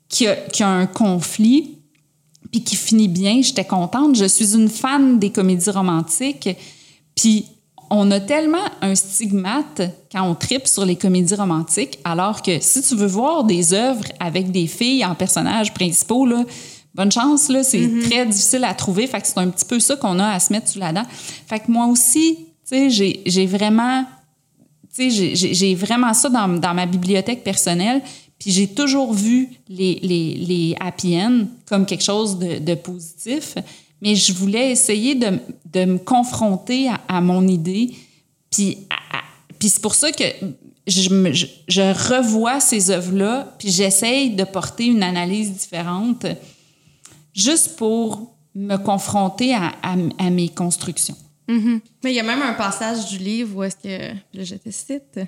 qui 0.08 0.26
a, 0.26 0.36
qui 0.36 0.62
a 0.62 0.68
un 0.68 0.86
conflit, 0.86 1.75
puis 2.56 2.64
qui 2.64 2.76
finit 2.76 3.08
bien, 3.08 3.42
j'étais 3.42 3.66
contente. 3.66 4.16
Je 4.16 4.24
suis 4.24 4.54
une 4.54 4.70
fan 4.70 5.18
des 5.18 5.28
comédies 5.28 5.68
romantiques, 5.68 6.48
puis 7.14 7.44
on 7.90 8.10
a 8.10 8.18
tellement 8.18 8.64
un 8.80 8.94
stigmate 8.94 9.82
quand 10.10 10.22
on 10.22 10.34
tripe 10.34 10.66
sur 10.66 10.86
les 10.86 10.96
comédies 10.96 11.34
romantiques, 11.34 11.98
alors 12.02 12.40
que 12.40 12.58
si 12.60 12.80
tu 12.80 12.96
veux 12.96 13.06
voir 13.06 13.44
des 13.44 13.74
œuvres 13.74 14.04
avec 14.20 14.50
des 14.52 14.66
filles 14.66 15.04
en 15.04 15.14
personnages 15.14 15.74
principaux, 15.74 16.24
là, 16.24 16.44
bonne 16.94 17.12
chance, 17.12 17.50
là, 17.50 17.62
c'est 17.62 17.90
très 18.08 18.24
difficile 18.24 18.64
à 18.64 18.72
trouver. 18.72 19.06
Fait 19.06 19.20
que 19.20 19.26
c'est 19.26 19.38
un 19.38 19.48
petit 19.48 19.66
peu 19.66 19.78
ça 19.78 19.96
qu'on 19.96 20.18
a 20.18 20.28
à 20.28 20.40
se 20.40 20.50
mettre 20.50 20.68
sous 20.68 20.78
la 20.78 20.94
dent. 20.94 21.04
Fait 21.46 21.60
que 21.60 21.70
moi 21.70 21.84
aussi, 21.86 22.38
tu 22.66 22.90
sais, 22.90 23.22
j'ai, 23.26 23.46
vraiment, 23.46 24.04
tu 24.94 25.10
sais, 25.10 25.34
j'ai, 25.34 25.74
vraiment 25.74 26.14
ça 26.14 26.30
dans, 26.30 26.48
dans 26.48 26.72
ma 26.72 26.86
bibliothèque 26.86 27.44
personnelle. 27.44 28.00
Puis 28.38 28.50
j'ai 28.50 28.68
toujours 28.68 29.12
vu 29.12 29.48
les, 29.68 29.98
les, 30.02 30.34
les 30.34 30.76
happy 30.78 31.16
end 31.16 31.46
comme 31.66 31.86
quelque 31.86 32.04
chose 32.04 32.38
de, 32.38 32.58
de 32.58 32.74
positif. 32.74 33.56
Mais 34.02 34.14
je 34.14 34.32
voulais 34.32 34.70
essayer 34.72 35.14
de, 35.14 35.38
de 35.72 35.84
me 35.84 35.98
confronter 35.98 36.88
à, 37.08 37.20
mon 37.20 37.46
idée. 37.48 37.94
Puis, 38.50 38.78
puis 39.58 39.68
c'est 39.68 39.80
pour 39.80 39.94
ça 39.94 40.12
que 40.12 40.24
je, 40.86 41.08
je, 41.66 42.14
revois 42.14 42.60
ces 42.60 42.90
œuvres-là, 42.90 43.54
puis 43.58 43.70
j'essaye 43.70 44.30
de 44.30 44.44
porter 44.44 44.86
une 44.86 45.02
analyse 45.02 45.52
différente, 45.52 46.26
juste 47.34 47.76
pour 47.76 48.36
me 48.54 48.76
confronter 48.76 49.54
à, 49.54 49.72
à- 49.82 50.30
mes 50.30 50.48
constructions. 50.48 51.16
Mais 51.48 51.80
il 52.04 52.14
y 52.14 52.20
a 52.20 52.24
même 52.24 52.42
un 52.42 52.54
passage 52.54 53.08
du 53.08 53.18
livre 53.18 53.56
où 53.56 53.62
est-ce 53.62 53.76
que, 53.76 54.14
je 54.34 54.54
te 54.56 54.70
cite. 54.70 55.20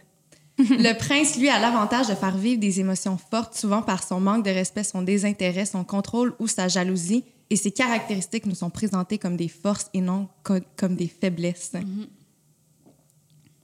Le 0.70 0.92
prince, 0.98 1.36
lui, 1.36 1.48
a 1.48 1.58
l'avantage 1.60 2.08
de 2.08 2.14
faire 2.14 2.36
vivre 2.36 2.60
des 2.60 2.80
émotions 2.80 3.16
fortes, 3.30 3.54
souvent 3.54 3.80
par 3.82 4.02
son 4.02 4.18
manque 4.20 4.44
de 4.44 4.50
respect, 4.50 4.82
son 4.84 5.02
désintérêt, 5.02 5.64
son 5.66 5.84
contrôle 5.84 6.34
ou 6.40 6.48
sa 6.48 6.66
jalousie, 6.68 7.24
et 7.50 7.56
ces 7.56 7.70
caractéristiques 7.70 8.44
nous 8.46 8.54
sont 8.56 8.68
présentées 8.70 9.18
comme 9.18 9.36
des 9.36 9.48
forces 9.48 9.88
et 9.94 10.00
non 10.00 10.28
co- 10.42 10.54
comme 10.76 10.96
des 10.96 11.08
faiblesses. 11.08 11.72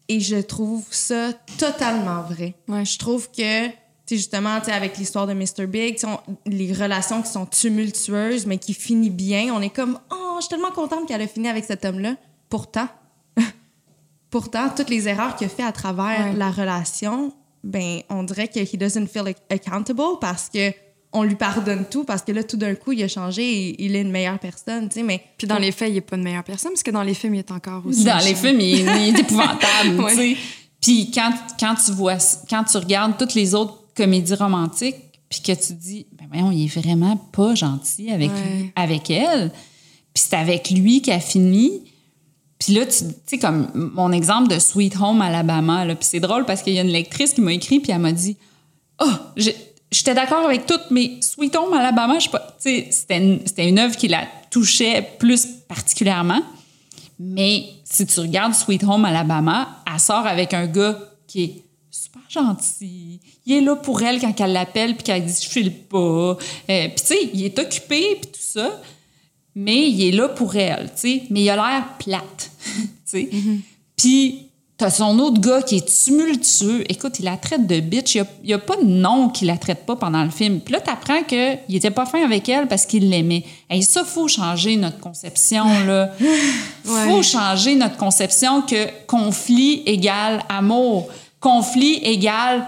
Et 0.08 0.20
je 0.20 0.36
trouve 0.36 0.84
ça 0.90 1.32
totalement 1.58 2.22
vrai. 2.22 2.54
Ouais. 2.68 2.84
Je 2.84 2.98
trouve 2.98 3.30
que, 3.30 3.68
tu 4.06 4.16
justement, 4.16 4.54
avec 4.68 4.96
l'histoire 4.98 5.26
de 5.26 5.32
Mr. 5.32 5.66
Big, 5.66 5.98
on- 6.04 6.18
les 6.46 6.72
relations 6.72 7.22
qui 7.22 7.30
sont 7.30 7.46
tumultueuses, 7.46 8.46
mais 8.46 8.58
qui 8.58 8.74
finissent 8.74 9.10
bien, 9.12 9.52
on 9.54 9.60
est 9.62 9.70
comme, 9.70 9.98
oh, 10.12 10.36
je 10.36 10.42
suis 10.42 10.50
tellement 10.50 10.70
contente 10.72 11.08
qu'elle 11.08 11.22
a 11.22 11.26
fini 11.26 11.48
avec 11.48 11.64
cet 11.64 11.84
homme-là. 11.84 12.16
Pourtant, 12.48 12.88
pourtant, 14.34 14.68
toutes 14.76 14.90
les 14.90 15.06
erreurs 15.06 15.36
qu'il 15.36 15.46
a 15.46 15.50
fait 15.50 15.62
à 15.62 15.70
travers 15.70 16.26
Ouais. 16.32 16.34
la 16.36 16.50
relation, 16.50 17.32
ben, 17.62 18.00
on 18.10 18.24
dirait 18.24 18.48
que 18.48 18.58
he 18.58 18.76
doesn't 18.76 19.06
feel 19.06 19.32
accountable 19.48 20.18
parce 20.20 20.48
que 20.52 20.72
on 21.12 21.22
lui 21.22 21.36
pardonne 21.36 21.84
tout 21.88 22.02
parce 22.02 22.22
que 22.22 22.32
là, 22.32 22.42
tout 22.42 22.56
d'un 22.56 22.74
coup, 22.74 22.90
il 22.90 23.00
a 23.04 23.06
changé 23.06 23.42
et 23.44 23.84
il 23.84 23.94
est 23.94 24.00
une 24.00 24.10
meilleure 24.10 24.40
personne, 24.40 24.88
tu 24.88 24.94
sais, 24.96 25.02
mais... 25.04 25.22
Puis 25.38 25.46
dans 25.46 25.58
les 25.58 25.70
faits, 25.70 25.88
il 25.92 25.96
est 25.98 26.00
pas 26.00 26.16
une 26.16 26.24
meilleure 26.24 26.42
personne, 26.42 26.72
parce 26.72 26.82
que 26.82 26.90
dans 26.90 27.04
les 27.04 27.14
films, 27.14 27.36
il 27.36 27.38
est 27.38 27.52
encore 27.52 27.86
aussi. 27.86 28.02
Dans 28.02 28.18
les 28.18 28.34
films, 28.34 28.58
il, 28.60 28.80
il 28.80 28.88
est 29.14 29.18
épouvantable, 29.20 30.00
Ouais. 30.02 30.10
tu 30.10 30.16
sais. 30.16 30.36
Puis 30.82 31.10
quand, 31.14 31.32
quand 31.60 31.76
tu 31.76 31.92
vois, 31.92 32.16
quand 32.50 32.64
tu 32.64 32.76
regardes 32.78 33.16
toutes 33.16 33.34
les 33.34 33.54
autres 33.54 33.78
comédies 33.96 34.34
romantiques, 34.34 34.96
puis 35.30 35.40
que 35.40 35.52
tu 35.52 35.72
dis, 35.74 36.06
ben 36.18 36.26
voyons, 36.28 36.50
il 36.50 36.64
est 36.64 36.80
vraiment 36.80 37.16
pas 37.16 37.54
gentil 37.54 38.10
avec, 38.10 38.32
Ouais. 38.32 38.72
avec 38.74 39.08
elle. 39.10 39.50
Puis 40.12 40.24
c'est 40.28 40.36
avec 40.36 40.70
lui 40.70 41.00
qu'elle 41.00 41.20
finit. 41.20 41.82
Puis 42.58 42.72
là, 42.74 42.86
tu 42.86 43.04
sais, 43.26 43.38
comme 43.38 43.68
mon 43.94 44.12
exemple 44.12 44.48
de 44.48 44.58
Sweet 44.58 44.96
Home 45.00 45.20
Alabama, 45.20 45.84
là, 45.84 45.94
puis 45.94 46.06
c'est 46.08 46.20
drôle 46.20 46.44
parce 46.44 46.62
qu'il 46.62 46.72
y 46.74 46.78
a 46.78 46.82
une 46.82 46.88
lectrice 46.88 47.32
qui 47.34 47.40
m'a 47.40 47.52
écrit, 47.52 47.80
puis 47.80 47.92
elle 47.92 47.98
m'a 47.98 48.12
dit, 48.12 48.36
oh, 49.02 49.10
j'ai- 49.36 49.56
j'étais 49.90 50.14
d'accord 50.14 50.44
avec 50.44 50.64
tout, 50.66 50.78
mais 50.90 51.18
Sweet 51.20 51.54
Home 51.56 51.72
Alabama, 51.74 52.18
je 52.18 52.24
sais 52.24 52.30
pas, 52.30 52.56
c'était 52.58 53.18
une, 53.18 53.40
c'était 53.46 53.78
œuvre 53.78 53.96
qui 53.96 54.08
la 54.08 54.26
touchait 54.50 55.02
plus 55.18 55.46
particulièrement. 55.68 56.40
Mais 57.18 57.66
si 57.84 58.06
tu 58.06 58.20
regardes 58.20 58.54
Sweet 58.54 58.84
Home 58.84 59.04
Alabama, 59.04 59.82
elle 59.92 60.00
sort 60.00 60.26
avec 60.26 60.52
un 60.54 60.66
gars 60.66 60.98
qui 61.26 61.44
est 61.44 61.64
super 61.90 62.22
gentil. 62.28 63.20
Il 63.46 63.54
est 63.54 63.60
là 63.60 63.76
pour 63.76 64.02
elle 64.02 64.20
quand 64.20 64.40
elle 64.40 64.52
l'appelle 64.52 64.94
puis 64.94 65.04
qu'elle 65.04 65.24
dit 65.24 65.40
je 65.42 65.48
file 65.48 65.72
pas. 65.72 65.98
Euh, 66.70 66.88
puis 66.88 66.94
tu 66.96 67.06
sais, 67.06 67.30
il 67.32 67.44
est 67.44 67.58
occupé 67.58 68.16
puis 68.20 68.30
tout 68.32 68.40
ça, 68.40 68.80
mais 69.54 69.88
il 69.90 70.08
est 70.08 70.12
là 70.12 70.28
pour 70.28 70.56
elle, 70.56 70.90
tu 70.94 71.00
sais. 71.00 71.22
Mais 71.30 71.42
il 71.42 71.50
a 71.50 71.56
l'air 71.56 71.84
plate, 71.98 72.50
tu 72.66 72.82
sais. 73.04 73.30
Puis 73.96 74.44
t'as 74.76 74.90
son 74.90 75.18
autre 75.18 75.40
gars 75.40 75.62
qui 75.62 75.76
est 75.76 76.04
tumultueux. 76.04 76.84
Écoute, 76.90 77.20
il 77.20 77.24
la 77.24 77.36
traite 77.36 77.66
de 77.66 77.80
bitch. 77.80 78.16
Il 78.16 78.26
n'y 78.44 78.52
a, 78.52 78.58
pas 78.58 78.76
de 78.76 78.84
nom 78.84 79.28
qu'il 79.28 79.46
la 79.46 79.56
traite 79.56 79.86
pas 79.86 79.96
pendant 79.96 80.24
le 80.24 80.30
film. 80.30 80.60
Puis 80.60 80.72
là, 80.72 80.80
t'apprends 80.80 81.22
qu'il 81.22 81.76
était 81.76 81.90
pas 81.90 82.06
fin 82.06 82.24
avec 82.24 82.48
elle 82.48 82.66
parce 82.66 82.86
qu'il 82.86 83.08
l'aimait. 83.08 83.44
Et 83.70 83.82
ça, 83.82 84.04
faut 84.04 84.28
changer 84.28 84.76
notre 84.76 84.98
conception, 84.98 85.64
là. 85.86 86.10
Faut 86.84 87.22
changer 87.22 87.76
notre 87.76 87.96
conception 87.96 88.60
que 88.60 88.88
conflit 89.06 89.82
égale 89.86 90.42
amour. 90.50 91.08
Conflit 91.40 91.94
égale 92.02 92.66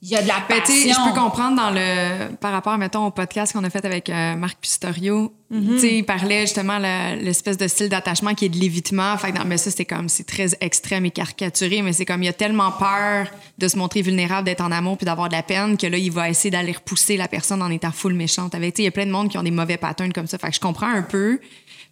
il 0.00 0.08
y 0.10 0.16
a 0.16 0.22
de 0.22 0.28
la 0.28 0.34
Ben, 0.48 0.60
passion. 0.60 0.92
je 0.92 1.08
peux 1.10 1.18
comprendre 1.18 1.56
dans 1.56 1.70
le 1.70 2.32
par 2.36 2.52
rapport 2.52 2.78
mettons 2.78 3.06
au 3.06 3.10
podcast 3.10 3.52
qu'on 3.52 3.64
a 3.64 3.70
fait 3.70 3.84
avec 3.84 4.08
euh, 4.10 4.36
Marc 4.36 4.58
Pistorio. 4.60 5.34
Tu 5.50 5.78
sais 5.80 5.96
il 5.98 6.04
parlait 6.04 6.42
justement 6.42 6.78
l'espèce 6.78 7.56
de 7.56 7.66
style 7.66 7.88
d'attachement 7.88 8.34
qui 8.34 8.44
est 8.44 8.48
de 8.48 8.58
l'évitement. 8.58 9.16
Fait 9.16 9.32
que 9.32 9.38
dans- 9.38 9.44
mais 9.44 9.56
ça 9.58 9.70
c'est 9.72 9.84
comme 9.86 10.08
c'est 10.08 10.24
très 10.26 10.50
extrême 10.60 11.04
et 11.06 11.10
caricaturé 11.10 11.82
mais 11.82 11.92
c'est 11.92 12.04
comme 12.04 12.22
il 12.22 12.28
a 12.28 12.32
tellement 12.32 12.70
peur 12.70 13.26
de 13.58 13.66
se 13.66 13.76
montrer 13.76 14.02
vulnérable 14.02 14.44
d'être 14.46 14.60
en 14.60 14.70
amour 14.70 14.96
puis 14.98 15.04
d'avoir 15.06 15.28
de 15.28 15.34
la 15.34 15.42
peine 15.42 15.76
que 15.76 15.86
là 15.86 15.96
il 15.98 16.12
va 16.12 16.28
essayer 16.30 16.50
d'aller 16.50 16.72
repousser 16.72 17.16
la 17.16 17.26
personne 17.26 17.60
en 17.62 17.70
étant 17.70 17.90
full 17.90 18.14
méchante 18.14 18.54
avec. 18.54 18.74
Tu 18.74 18.78
sais 18.78 18.82
il 18.82 18.86
y 18.86 18.88
a 18.88 18.92
plein 18.92 19.06
de 19.06 19.10
monde 19.10 19.28
qui 19.30 19.38
ont 19.38 19.42
des 19.42 19.50
mauvais 19.50 19.78
patterns 19.78 20.12
comme 20.12 20.26
ça. 20.28 20.38
Fait 20.38 20.48
que 20.50 20.54
je 20.54 20.60
comprends 20.60 20.86
un 20.88 21.02
peu 21.02 21.40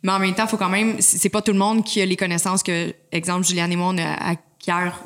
mais 0.03 0.13
en 0.13 0.19
même 0.21 0.35
temps 0.35 0.47
faut 0.47 0.59
quand 0.59 0.69
même 0.69 0.97
c'est 1.01 1.19
c'est 1.19 1.31
pas 1.31 1.43
tout 1.43 1.53
le 1.53 1.59
monde 1.59 1.83
qui 1.83 2.01
a 2.03 2.07
les 2.07 2.17
connaissances 2.17 2.63
que 2.63 2.95
exemple 3.11 3.45
Juliane 3.47 3.73
et 3.73 3.77
moi 3.77 3.89
on 3.93 3.99
a 3.99 4.35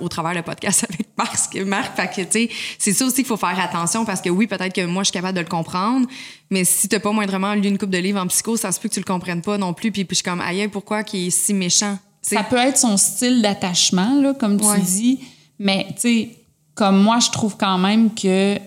au 0.01 0.09
travers 0.09 0.35
le 0.35 0.43
podcast 0.43 0.85
avec 0.89 1.07
Marc, 1.17 1.55
Marc 1.67 1.97
fait 1.97 2.09
que, 2.09 2.27
tu 2.31 2.33
sais, 2.33 2.51
c'est 2.79 2.93
ça 2.93 3.05
aussi 3.05 3.17
qu'il 3.17 3.27
faut 3.27 3.37
faire 3.37 3.59
attention 3.59 4.05
parce 4.05 4.21
que 4.21 4.31
oui, 4.31 4.47
peut-être 4.47 4.75
que 4.75 4.85
moi, 4.87 5.03
je 5.03 5.07
suis 5.09 5.13
capable 5.13 5.37
de 5.37 5.43
le 5.43 5.49
comprendre, 5.49 6.07
mais 6.51 6.65
si 6.65 6.89
t'as 6.89 6.99
pas 7.01 7.13
moindrement 7.13 7.55
lu 7.55 7.69
une 7.69 7.79
coupe 7.79 7.91
de 7.91 7.99
livres 7.99 8.21
en 8.21 8.27
psycho, 8.27 8.57
ça 8.57 8.73
se 8.73 8.81
peut 8.81 8.89
que 8.89 8.95
tu 8.95 9.01
le 9.01 9.05
comprennes 9.05 9.43
pas 9.43 9.59
non 9.59 9.73
plus. 9.75 9.93
Puis, 9.93 10.05
puis 10.05 10.15
je 10.17 10.23
suis 10.23 10.25
comme, 10.25 10.41
aïe, 10.41 10.67
pourquoi 10.69 11.03
qu'il 11.05 11.27
est 11.27 11.31
si 11.31 11.53
méchant? 11.55 11.99
Ça 12.23 12.43
peut 12.43 12.57
être 12.57 12.77
son 12.79 12.97
style 12.97 13.41
d'attachement, 13.43 14.21
là, 14.21 14.35
comme 14.35 14.59
tu 14.61 14.67
Ouais. 14.67 14.81
dis, 14.81 15.21
mais 15.59 15.87
tu 15.95 16.01
sais, 16.01 16.37
comme 16.75 17.03
moi, 17.03 17.19
je 17.19 17.31
trouve 17.31 17.57
quand 17.57 17.79
même 17.79 18.15
que 18.15 18.59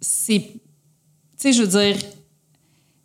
c'est. 0.00 0.40
Tu 0.40 0.58
sais, 1.36 1.52
je 1.52 1.62
veux 1.62 1.68
dire, 1.68 1.96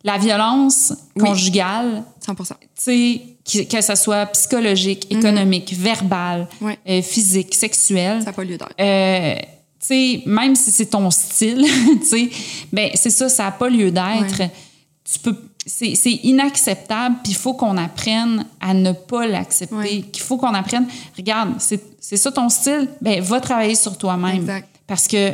la 0.04 0.18
violence 0.18 0.92
Oui. 1.16 1.22
conjugale, 1.24 2.02
100 2.24 2.34
tu 2.34 2.44
sais, 2.74 3.22
que, 3.44 3.80
ça 3.80 3.96
soit 3.96 4.26
psychologique, 4.26 5.06
économique, 5.10 5.72
Mhm. 5.72 6.46
Ouais. 6.60 6.78
euh, 6.88 7.02
physique, 7.02 7.54
sexuelle. 7.54 8.20
Ça 8.20 8.26
n'a 8.26 8.32
pas 8.32 8.44
lieu 8.44 8.56
d'être. 8.58 8.74
Euh, 8.80 9.34
tu 9.80 9.86
sais, 9.86 10.22
même 10.26 10.54
si 10.54 10.70
c'est 10.70 10.86
ton 10.86 11.10
style, 11.10 11.64
tu 12.02 12.06
sais, 12.06 12.30
ben 12.72 12.90
c'est 12.94 13.10
ça, 13.10 13.28
ça 13.28 13.44
n'a 13.44 13.50
pas 13.52 13.68
lieu 13.68 13.90
d'être. 13.90 14.38
Ouais. 14.38 14.50
Tu 15.04 15.18
peux, 15.18 15.36
c'est 15.66 15.92
inacceptable, 16.22 17.16
puis 17.22 17.32
il 17.32 17.36
faut 17.36 17.54
qu'on 17.54 17.76
apprenne 17.76 18.44
à 18.60 18.74
ne 18.74 18.92
pas 18.92 19.26
l'accepter. 19.26 19.74
Ouais. 19.74 20.00
Qu'il 20.12 20.22
faut 20.22 20.36
qu'on 20.36 20.54
apprenne. 20.54 20.86
Regarde, 21.16 21.54
c'est 21.58 22.16
ça 22.16 22.30
ton 22.32 22.48
style, 22.48 22.88
ben 23.00 23.20
va 23.20 23.40
travailler 23.40 23.74
sur 23.74 23.96
toi-même. 23.98 24.48
Parce 24.86 25.06
que 25.08 25.32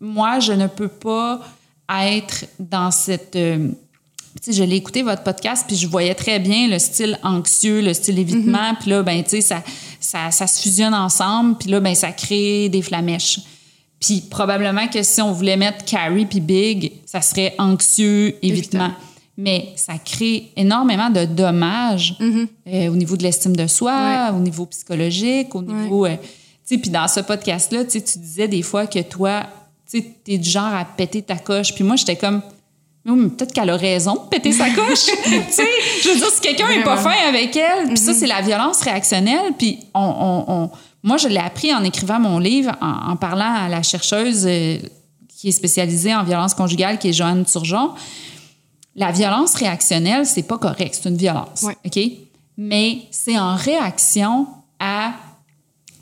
moi, 0.00 0.38
je 0.40 0.52
ne 0.52 0.66
peux 0.66 0.88
pas 0.88 1.40
être 1.90 2.44
dans 2.58 2.90
cette. 2.90 3.36
euh, 3.36 3.68
tu 4.40 4.52
sais, 4.52 4.58
je 4.58 4.64
l'ai 4.64 4.76
écouté 4.76 5.02
votre 5.02 5.22
podcast, 5.22 5.64
puis 5.66 5.76
je 5.76 5.86
voyais 5.86 6.14
très 6.14 6.38
bien 6.38 6.68
le 6.68 6.78
style 6.78 7.18
anxieux, 7.22 7.80
le 7.80 7.94
style 7.94 8.18
évitement, 8.18 8.74
puis 8.80 8.90
là, 8.90 9.02
ben, 9.02 9.22
tu 9.22 9.30
sais, 9.30 9.40
ça, 9.40 9.62
ça, 10.00 10.30
ça 10.30 10.46
se 10.46 10.60
fusionne 10.62 10.94
ensemble, 10.94 11.56
puis 11.58 11.70
là, 11.70 11.80
ben, 11.80 11.94
ça 11.94 12.12
crée 12.12 12.68
des 12.68 12.82
flamèches. 12.82 13.40
Puis 14.00 14.20
probablement 14.20 14.88
que 14.88 15.02
si 15.02 15.22
on 15.22 15.32
voulait 15.32 15.56
mettre 15.56 15.84
Carrie 15.84 16.26
puis 16.26 16.40
Big, 16.40 16.92
ça 17.06 17.22
serait 17.22 17.54
anxieux, 17.58 18.36
évitement. 18.42 18.90
Mais 19.38 19.72
ça 19.76 19.94
crée 19.98 20.50
énormément 20.56 21.10
de 21.10 21.24
dommages 21.24 22.16
euh, 22.20 22.88
au 22.88 22.96
niveau 22.96 23.16
de 23.16 23.22
l'estime 23.22 23.54
de 23.54 23.66
soi, 23.66 24.32
au 24.34 24.38
niveau 24.38 24.64
psychologique, 24.66 25.54
au 25.54 25.62
niveau... 25.62 26.06
euh, 26.06 26.16
tu 26.16 26.74
sais, 26.74 26.78
puis 26.78 26.90
dans 26.90 27.06
ce 27.06 27.20
podcast-là, 27.20 27.84
tu 27.84 27.90
sais, 27.92 28.00
tu 28.02 28.18
disais 28.18 28.48
des 28.48 28.62
fois 28.62 28.86
que 28.86 28.98
toi, 29.00 29.44
tu 29.90 30.02
t'es 30.24 30.36
du 30.38 30.48
genre 30.48 30.74
à 30.74 30.84
péter 30.84 31.22
ta 31.22 31.36
coche. 31.36 31.74
Puis 31.74 31.84
moi, 31.84 31.96
j'étais 31.96 32.16
comme... 32.16 32.42
Peut-être 33.06 33.52
qu'elle 33.52 33.70
a 33.70 33.76
raison 33.76 34.14
de 34.14 34.28
péter 34.28 34.50
sa 34.52 34.68
coche. 34.70 35.04
tu 35.24 35.30
sais, 35.50 35.62
je 36.02 36.08
veux 36.08 36.16
dire, 36.16 36.30
si 36.30 36.40
quelqu'un 36.40 36.68
est 36.70 36.82
pas 36.82 36.96
fin 36.96 37.14
avec 37.28 37.54
elle, 37.54 37.86
puis 37.88 37.96
ça, 37.98 38.12
c'est 38.12 38.26
la 38.26 38.40
violence 38.42 38.80
réactionnelle. 38.80 39.52
Puis 39.56 39.78
on, 39.94 40.00
on- 40.48 40.52
on- 40.52 40.70
moi, 41.04 41.16
je 41.16 41.28
l'ai 41.28 41.38
appris 41.38 41.72
en 41.72 41.84
écrivant 41.84 42.18
mon 42.18 42.38
livre, 42.40 42.72
en, 42.80 43.12
en 43.12 43.16
parlant 43.16 43.54
à 43.54 43.68
la 43.68 43.82
chercheuse 43.84 44.44
euh, 44.46 44.78
qui 45.38 45.48
est 45.48 45.52
spécialisée 45.52 46.12
en 46.14 46.24
violence 46.24 46.52
conjugale, 46.54 46.98
qui 46.98 47.10
est 47.10 47.12
Joanne 47.12 47.44
Turgeon. 47.44 47.92
La 48.96 49.12
violence 49.12 49.54
réactionnelle, 49.54 50.26
c'est 50.26 50.42
pas 50.42 50.58
correct, 50.58 50.98
c'est 51.00 51.08
une 51.08 51.16
violence. 51.16 51.64
OK? 51.84 52.00
Mais 52.58 53.02
c'est 53.12 53.38
en 53.38 53.54
réaction 53.54 54.48
à 54.80 55.12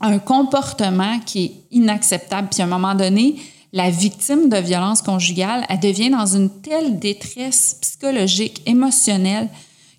un 0.01 0.17
comportement 0.19 1.19
qui 1.25 1.45
est 1.45 1.51
inacceptable. 1.71 2.47
Puis 2.49 2.61
à 2.61 2.65
un 2.65 2.69
moment 2.69 2.95
donné, 2.95 3.35
la 3.75 3.89
victime 3.89 4.47
de 4.47 4.55
violence 4.55 5.01
conjugale, 5.01 5.65
elle 5.67 5.81
devient 5.81 6.09
dans 6.09 6.25
une 6.25 6.49
telle 6.49 6.97
détresse 6.97 7.77
psychologique, 7.81 8.61
émotionnelle, 8.65 9.49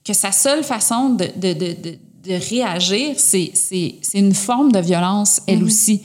que 0.03 0.15
sa 0.15 0.33
seule 0.33 0.65
façon 0.65 1.11
de, 1.11 1.27
de, 1.37 1.53
de, 1.53 1.77
de, 1.83 1.99
de 2.25 2.49
réagir, 2.49 3.17
c'est, 3.19 3.53
une 4.15 4.35
forme 4.35 4.73
de 4.73 4.79
violence, 4.79 5.43
elle 5.47 5.63
aussi. 5.63 6.03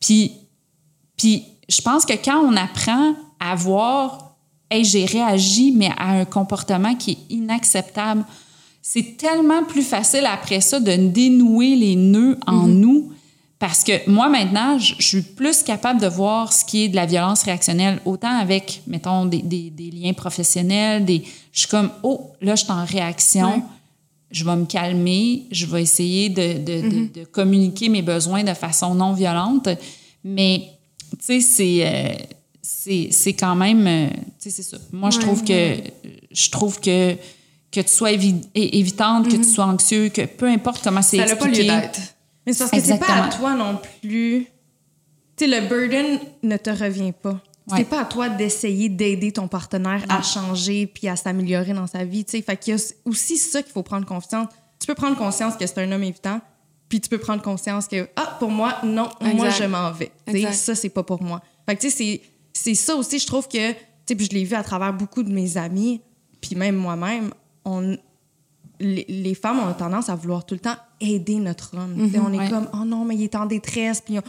Puis, 0.00 0.32
puis 1.16 1.42
je 1.68 1.82
pense 1.82 2.06
que 2.06 2.12
quand 2.12 2.38
on 2.38 2.54
apprend 2.56 3.16
à 3.40 3.56
voir, 3.56 4.36
hey, 4.70 4.84
j'ai 4.84 5.04
réagi, 5.04 5.72
mais 5.72 5.90
à 5.98 6.20
un 6.20 6.24
comportement 6.24 6.94
qui 6.94 7.10
est 7.12 7.34
inacceptable, 7.34 8.24
c'est 8.80 9.16
tellement 9.16 9.64
plus 9.64 9.82
facile 9.82 10.24
après 10.24 10.60
ça 10.60 10.78
de 10.78 10.94
dénouer 10.94 11.74
les 11.74 11.96
nœuds 11.96 12.38
en 12.46 12.68
nous. 12.68 13.12
Parce 13.58 13.82
que 13.82 14.08
moi, 14.08 14.28
maintenant, 14.28 14.78
je 14.78 14.94
je 14.98 15.06
suis 15.06 15.22
plus 15.22 15.62
capable 15.64 16.00
de 16.00 16.06
voir 16.06 16.52
ce 16.52 16.64
qui 16.64 16.84
est 16.84 16.88
de 16.88 16.94
la 16.96 17.06
violence 17.06 17.42
réactionnelle, 17.42 18.00
autant 18.04 18.36
avec, 18.38 18.82
mettons, 18.86 19.24
des, 19.26 19.42
des- 19.42 19.70
des 19.70 19.90
liens 19.90 20.12
professionnels, 20.12 21.04
des... 21.04 21.24
Je 21.52 21.60
suis 21.60 21.68
comme, 21.68 21.90
oh, 22.04 22.30
là, 22.40 22.54
je 22.54 22.62
suis 22.64 22.72
en 22.72 22.84
réaction. 22.84 23.48
Ouais. 23.56 23.62
Je 24.30 24.44
vais 24.44 24.54
me 24.56 24.66
calmer, 24.66 25.44
je 25.50 25.66
vais 25.66 25.82
essayer 25.82 26.28
de, 26.28 26.58
de, 26.58 26.88
de- 26.88 27.20
de 27.20 27.24
communiquer 27.24 27.88
mes 27.88 28.02
besoins 28.02 28.44
de 28.44 28.54
façon 28.54 28.94
non 28.94 29.12
violente. 29.12 29.68
Mais, 30.22 30.62
tu 31.18 31.24
sais, 31.24 31.40
c'est... 31.40 31.80
euh, 31.86 32.14
c'est 32.62 33.08
c'est 33.10 33.32
quand 33.32 33.56
même... 33.56 33.86
euh, 33.86 34.08
tu 34.40 34.50
sais, 34.50 34.50
c'est 34.50 34.62
ça. 34.62 34.76
Moi, 34.92 35.10
je 35.10 35.18
trouve 35.18 35.42
que... 35.44 35.76
Je 36.30 36.50
trouve 36.50 36.78
que 36.80 37.16
que 37.70 37.80
tu 37.80 37.88
sois 37.88 38.12
évi- 38.12 38.46
évitante, 38.54 39.28
que 39.28 39.36
tu 39.36 39.44
sois 39.44 39.66
anxieux, 39.66 40.08
que 40.08 40.22
peu 40.26 40.46
importe 40.46 40.82
comment 40.82 41.02
c'est 41.02 41.18
pas 41.36 41.44
lieu 41.48 41.54
expliqué. 41.64 42.08
Mais 42.48 42.52
c'est 42.54 42.58
parce 42.64 42.70
que 42.70 42.80
c'est 42.80 42.98
pas 42.98 43.24
à 43.24 43.28
toi 43.28 43.54
non 43.54 43.78
plus. 44.00 44.46
Tu 45.36 45.44
sais, 45.44 45.46
le 45.46 45.68
burden 45.68 46.18
ne 46.42 46.56
te 46.56 46.70
revient 46.70 47.12
pas. 47.12 47.40
Ouais. 47.70 47.78
C'est 47.78 47.84
pas 47.84 48.00
à 48.00 48.04
toi 48.06 48.28
d'essayer 48.30 48.88
d'aider 48.88 49.30
ton 49.30 49.46
partenaire 49.46 50.02
à 50.08 50.22
changer 50.22 50.86
puis 50.86 51.06
à 51.08 51.16
s'améliorer 51.16 51.74
dans 51.74 51.86
sa 51.86 52.04
vie. 52.04 52.24
tu 52.24 52.32
sais. 52.32 52.42
Fait 52.42 52.56
qu'il 52.56 52.74
y 52.74 52.76
a 52.76 52.82
aussi 53.04 53.36
ça 53.36 53.62
qu'il 53.62 53.72
faut 53.72 53.82
prendre 53.82 54.06
conscience. 54.06 54.48
Tu 54.80 54.86
peux 54.86 54.94
prendre 54.94 55.16
conscience 55.18 55.54
que 55.56 55.66
c'est 55.66 55.78
un 55.78 55.92
homme 55.92 56.02
évitant, 56.02 56.40
puis 56.88 57.00
tu 57.00 57.08
peux 57.10 57.18
prendre 57.18 57.42
conscience 57.42 57.86
que, 57.86 58.08
ah, 58.16 58.36
pour 58.38 58.50
moi, 58.50 58.76
non, 58.84 59.10
moi, 59.34 59.50
je 59.50 59.64
m'en 59.64 59.90
vais. 59.92 60.10
Tu 60.26 60.32
sais, 60.32 60.38
Exact. 60.38 60.54
Ça, 60.54 60.74
c'est 60.74 60.88
pas 60.88 61.02
pour 61.02 61.22
moi. 61.22 61.42
Fait 61.68 61.76
que, 61.76 61.82
tu 61.82 61.90
sais, 61.90 61.96
c'est- 61.96 62.20
c'est 62.54 62.74
ça 62.74 62.94
aussi, 62.96 63.18
je 63.18 63.26
trouve 63.26 63.46
que, 63.48 63.72
tu 63.72 63.76
sais, 64.06 64.14
puis 64.16 64.24
je 64.26 64.30
l'ai 64.34 64.44
vu 64.44 64.54
à 64.54 64.62
travers 64.62 64.92
beaucoup 64.94 65.22
de 65.22 65.30
mes 65.30 65.56
amis, 65.58 66.00
puis 66.40 66.56
même 66.56 66.76
moi-même, 66.76 67.30
on, 67.64 67.98
les, 68.80 69.04
les 69.08 69.34
femmes 69.34 69.58
ont 69.60 69.72
tendance 69.72 70.08
à 70.08 70.14
vouloir 70.14 70.44
tout 70.46 70.54
le 70.54 70.60
temps 70.60 70.76
aider 71.00 71.36
notre 71.36 71.70
homme. 71.76 71.94
Tu 71.98 72.10
sais, 72.12 72.18
on 72.18 72.32
est 72.32 72.38
ouais. 72.38 72.48
comme, 72.48 72.68
oh 72.72 72.84
non, 72.84 73.04
mais 73.04 73.14
il 73.16 73.24
est 73.24 73.34
en 73.36 73.46
détresse, 73.46 74.00
puis 74.00 74.18
on- 74.18 74.22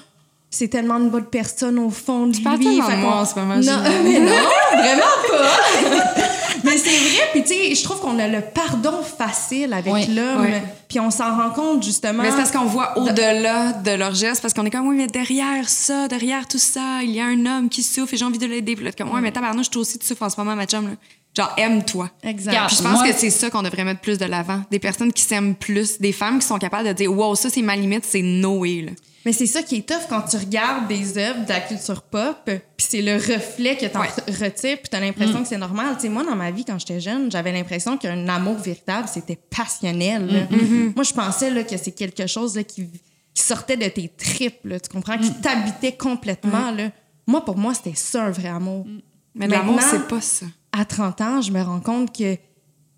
c'est 0.51 0.67
tellement 0.67 0.97
une 0.97 1.09
bonne 1.11 1.25
personne 1.25 1.77
au 1.77 1.91
fond 1.91 2.25
de 2.25 2.35
lui. 2.35 2.41
parles 2.43 2.57
tellement 2.59 2.85
de 2.87 2.91
Fait 2.91 2.97
moi 2.97 3.15
en 3.17 3.25
ce 3.25 3.35
moment, 3.35 3.55
Non, 3.55 3.83
mais 4.03 4.19
non, 4.19 4.31
vraiment 4.77 5.01
pas. 5.29 6.23
mais 6.63 6.75
c'est 6.77 6.89
vrai, 6.89 7.29
puis 7.31 7.43
tu 7.43 7.49
sais, 7.49 7.75
je 7.75 7.83
trouve 7.83 7.99
qu'on 7.99 8.17
a 8.17 8.27
le 8.27 8.41
pardon 8.41 9.03
facile 9.03 9.71
avec 9.73 9.93
Oui, 9.93 10.07
l'homme, 10.07 10.41
oui. 10.41 10.57
puis 10.87 10.99
on 10.99 11.11
s'en 11.11 11.37
rend 11.37 11.51
compte 11.51 11.83
justement. 11.83 12.23
Mais 12.23 12.31
c'est 12.31 12.37
parce 12.37 12.51
qu'on 12.51 12.65
voit 12.65 12.97
au-delà 12.97 13.73
de 13.73 13.91
leurs 13.91 14.15
gestes, 14.15 14.41
parce 14.41 14.55
qu'on 14.55 14.65
est 14.65 14.71
comme, 14.71 14.87
oui, 14.87 14.95
mais 14.95 15.05
derrière 15.07 15.69
ça, 15.69 16.07
derrière 16.07 16.47
tout 16.47 16.57
ça, 16.57 17.01
il 17.03 17.11
y 17.11 17.19
a 17.21 17.25
un 17.25 17.45
homme 17.45 17.69
qui 17.69 17.83
souffre 17.83 18.15
et 18.15 18.17
j'ai 18.17 18.25
envie 18.25 18.39
de 18.39 18.47
l'aider. 18.47 18.75
Puis 18.75 18.91
comme, 18.97 19.11
ouais, 19.13 19.21
mais 19.21 19.31
tabarnouche, 19.31 19.69
toi 19.69 19.83
aussi, 19.83 19.99
tu 19.99 20.07
souffres 20.07 20.23
en 20.23 20.29
ce 20.31 20.37
moment, 20.37 20.55
ma 20.55 20.65
chum. 20.65 20.85
là. 20.87 20.93
Genre, 21.37 21.53
aime-toi. 21.57 22.09
Exact. 22.23 22.67
Puis 22.67 22.77
je 22.77 22.81
pense 22.81 22.99
Moi- 22.99 23.07
que 23.07 23.13
c'est 23.15 23.29
ça 23.29 23.49
qu'on 23.49 23.61
devrait 23.61 23.83
mettre 23.85 24.01
plus 24.01 24.17
de 24.17 24.25
l'avant. 24.25 24.61
Des 24.71 24.79
personnes 24.79 25.13
qui 25.13 25.21
s'aiment 25.23 25.55
plus, 25.55 25.99
des 25.99 26.11
femmes 26.11 26.39
qui 26.39 26.47
sont 26.47 26.57
capables 26.57 26.87
de 26.87 26.93
dire, 26.93 27.11
wow, 27.15 27.35
ça, 27.35 27.49
c'est 27.49 27.61
ma 27.61 27.75
limite, 27.75 28.03
c'est 28.05 28.21
no 28.23 28.59
way. 28.59 28.81
Là. 28.81 28.91
Mais 29.25 29.33
c'est 29.33 29.45
ça 29.45 29.61
qui 29.61 29.77
est 29.77 29.87
tough 29.87 30.07
quand 30.09 30.21
tu 30.23 30.37
regardes 30.37 30.87
des 30.87 31.17
œuvres 31.17 31.43
de 31.43 31.49
la 31.49 31.59
culture 31.59 32.01
pop, 32.03 32.37
puis 32.45 32.87
c'est 32.89 33.01
le 33.01 33.15
reflet 33.15 33.75
que 33.77 33.85
tu 33.85 33.97
Ouais. 33.97 34.07
retires, 34.47 34.77
puis 34.79 34.89
tu 34.89 34.95
as 34.95 34.99
l'impression 34.99 35.41
que 35.43 35.47
c'est 35.47 35.57
normal. 35.57 35.95
Tu 35.95 36.03
sais, 36.03 36.09
moi, 36.09 36.23
dans 36.23 36.35
ma 36.35 36.51
vie, 36.51 36.65
quand 36.65 36.79
j'étais 36.79 36.99
jeune, 37.01 37.29
j'avais 37.31 37.51
l'impression 37.51 37.97
qu'un 37.97 38.27
amour 38.27 38.55
véritable, 38.57 39.07
c'était 39.11 39.37
passionnel. 39.37 40.25
là. 40.25 40.57
Moi, 40.95 41.03
je 41.03 41.13
pensais 41.13 41.51
là, 41.51 41.63
que 41.63 41.77
c'est 41.77 41.91
quelque 41.91 42.27
chose 42.27 42.55
là, 42.55 42.63
qui, 42.63 42.87
qui 43.33 43.43
sortait 43.43 43.77
de 43.77 43.87
tes 43.87 44.07
tripes, 44.09 44.65
là, 44.65 44.79
tu 44.79 44.89
comprends, 44.89 45.17
qui 45.17 45.31
t'habitait 45.33 45.93
complètement. 45.95 46.71
Là. 46.71 46.89
Moi, 47.27 47.43
pour 47.45 47.57
moi, 47.57 47.73
c'était 47.73 47.95
ça 47.95 48.23
un 48.23 48.31
vrai 48.31 48.47
amour. 48.49 48.87
Mais 49.35 49.47
l'amour, 49.47 49.79
c'est 49.81 50.07
pas 50.07 50.21
ça. 50.21 50.45
À 50.71 50.85
30 50.85 51.21
ans, 51.21 51.41
je 51.41 51.51
me 51.51 51.61
rends 51.61 51.79
compte 51.79 52.15
que, 52.15 52.37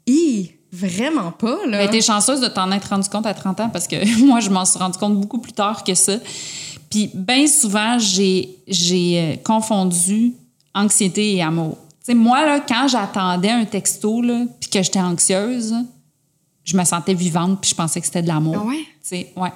hi, 0.08 0.52
vraiment 0.72 1.32
pas. 1.32 1.66
Là. 1.66 1.80
Mais 1.80 1.90
t'es 1.90 2.02
chanceuse 2.02 2.40
de 2.40 2.48
t'en 2.48 2.72
être 2.72 2.90
rendu 2.90 3.10
compte 3.10 3.26
à 3.26 3.34
30 3.34 3.60
ans 3.62 3.70
parce 3.70 3.88
que 3.88 4.26
moi, 4.26 4.40
je 4.40 4.50
m'en 4.50 4.66
suis 4.66 4.80
rendu 4.80 4.98
compte 4.98 5.20
beaucoup 5.20 5.40
plus 5.40 5.54
tard 5.54 5.84
que 5.84 5.94
ça. 5.94 6.14
Puis 6.90 7.10
bien 7.14 7.48
souvent, 7.48 7.98
j'ai, 8.00 8.58
euh, 8.70 9.36
confondu 9.44 10.34
anxiété 10.74 11.36
et 11.36 11.42
amour. 11.42 11.78
Tu 12.00 12.08
sais, 12.08 12.14
moi, 12.14 12.46
là, 12.46 12.60
quand 12.60 12.88
j'attendais 12.88 13.50
un 13.50 13.66
texto, 13.66 14.22
là, 14.22 14.46
puis 14.60 14.70
que 14.70 14.82
j'étais 14.82 15.02
anxieuse, 15.02 15.76
je 16.64 16.78
me 16.78 16.84
sentais 16.84 17.14
vivante 17.14 17.60
puis 17.62 17.72
je 17.72 17.76
pensais 17.76 18.00
que 18.00 18.06
c'était 18.06 18.22
de 18.22 18.28
l'amour. 18.28 18.58
Ah 18.60 18.66
ouais? 18.66 18.80
Tu 18.80 18.86
sais, 19.02 19.34
ouais. 19.36 19.52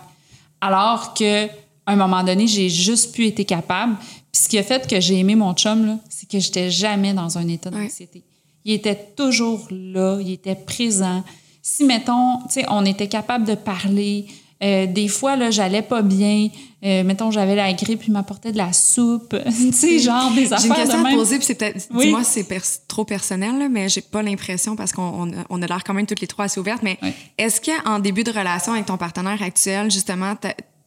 Alors 0.61 1.13
que 1.13 1.47
à 1.85 1.93
un 1.93 1.95
moment 1.95 2.23
donné, 2.23 2.47
j'ai 2.47 2.69
juste 2.69 3.13
pu 3.13 3.25
été 3.25 3.45
capable. 3.45 3.95
Puis 4.31 4.43
ce 4.43 4.49
qui 4.49 4.57
a 4.57 4.63
fait 4.63 4.87
que 4.87 4.99
j'ai 4.99 5.19
aimé 5.19 5.35
mon 5.35 5.53
chum, 5.53 5.99
c'est 6.09 6.27
que 6.29 6.39
j'étais 6.39 6.69
jamais 6.71 7.13
dans 7.13 7.37
un 7.37 7.47
état 7.47 7.69
Ouais. 7.69 7.83
d'anxiété. 7.83 8.23
Il 8.63 8.73
était 8.73 8.95
toujours 9.15 9.67
là, 9.69 10.17
il 10.21 10.31
était 10.31 10.55
présent. 10.55 11.23
Si, 11.61 11.83
mettons, 11.83 12.39
tu 12.47 12.53
sais, 12.61 12.65
on 12.69 12.83
était 12.85 13.07
capable 13.07 13.45
de 13.45 13.53
parler, 13.55 14.25
euh, 14.63 14.87
des 14.87 15.07
fois, 15.07 15.35
là, 15.35 15.51
j'allais 15.51 15.81
pas 15.83 16.01
bien. 16.01 16.47
Euh, 16.83 17.03
mettons, 17.03 17.29
j'avais 17.31 17.55
la 17.55 17.71
grippe, 17.73 18.03
il 18.07 18.11
m'apportait 18.13 18.51
de 18.51 18.57
la 18.57 18.71
soupe. 18.73 19.35
tu 19.45 19.71
sais, 19.71 19.99
genre 19.99 20.31
des 20.31 20.41
J'ai 20.41 20.47
une 20.47 20.53
affaires 20.53 20.75
question 20.75 20.97
de 21.01 21.05
à 21.05 21.09
même. 21.09 21.15
poser, 21.17 21.37
puis 21.37 21.45
c'est 21.45 21.55
peut-être, 21.55 21.87
Oui. 21.93 22.05
dis-moi 22.05 22.23
si 22.23 22.31
c'est 22.33 22.43
pers- 22.43 22.63
trop 22.87 23.05
personnel, 23.05 23.57
là, 23.59 23.69
mais 23.69 23.87
j'ai 23.89 24.01
pas 24.01 24.21
l'impression 24.23 24.75
parce 24.75 24.91
qu'on 24.93 25.01
on 25.03 25.31
a, 25.33 25.43
on 25.49 25.61
a 25.61 25.67
l'air 25.67 25.83
quand 25.83 25.93
même 25.93 26.05
toutes 26.07 26.21
les 26.21 26.27
trois 26.27 26.45
assez 26.45 26.59
ouvertes. 26.59 26.81
Mais 26.83 26.97
est-ce 27.37 27.61
qu'en 27.61 27.99
début 27.99 28.23
de 28.23 28.31
relation 28.31 28.73
avec 28.73 28.85
ton 28.87 28.97
partenaire 28.97 29.41
actuel, 29.43 29.91
justement, 29.91 30.35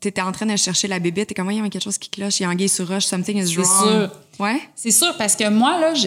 t'étais 0.01 0.21
en 0.21 0.33
train 0.33 0.47
de 0.47 0.57
chercher 0.57 0.89
la 0.89 0.99
bébite, 0.99 1.29
t'es 1.29 1.35
comme, 1.35 1.51
il 1.51 1.59
y 1.59 1.61
a 1.61 1.69
quelque 1.69 1.83
chose 1.83 1.99
qui 1.99 2.09
cloche, 2.11 2.41
il 2.41 2.45
y 2.45 2.47
a 2.47 2.51
anguille 2.51 2.69
sur 2.69 2.87
roche, 2.89 3.05
something 3.07 3.37
is 3.39 3.49
C'est 3.49 3.61
wrong. 3.61 3.89
sûr. 3.89 4.11
Ouais? 4.39 4.61
C'est 4.77 4.91
sûr, 4.93 5.17
parce 5.17 5.35
que 5.35 5.49
moi, 5.49 5.81
là, 5.81 5.95
je, 5.95 6.07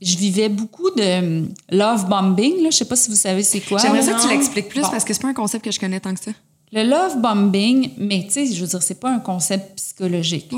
je 0.00 0.16
vivais 0.16 0.48
beaucoup 0.48 0.90
de 0.90 1.18
hum, 1.42 1.48
love 1.70 2.08
bombing. 2.08 2.62
Là. 2.62 2.70
Je 2.70 2.76
sais 2.76 2.84
pas 2.84 2.96
si 2.96 3.10
vous 3.10 3.16
savez 3.16 3.42
c'est 3.42 3.60
quoi. 3.60 3.78
J'aimerais 3.80 4.02
ça 4.02 4.12
que 4.14 4.22
tu 4.22 4.28
l'expliques 4.28 4.68
plus 4.68 4.82
Bon. 4.82 4.90
parce 4.90 5.04
que 5.04 5.12
c'est 5.12 5.22
pas 5.22 5.28
un 5.28 5.34
concept 5.34 5.64
que 5.64 5.70
je 5.72 5.80
connais 5.80 6.00
tant 6.00 6.14
que 6.14 6.20
ça. 6.20 6.30
Le 6.72 6.82
love 6.82 7.20
bombing, 7.20 7.90
mais 7.98 8.24
tu 8.26 8.32
sais, 8.32 8.46
je 8.46 8.60
veux 8.60 8.66
dire, 8.66 8.82
c'est 8.82 8.98
pas 8.98 9.10
un 9.10 9.20
concept 9.20 9.76
psychologique. 9.76 10.48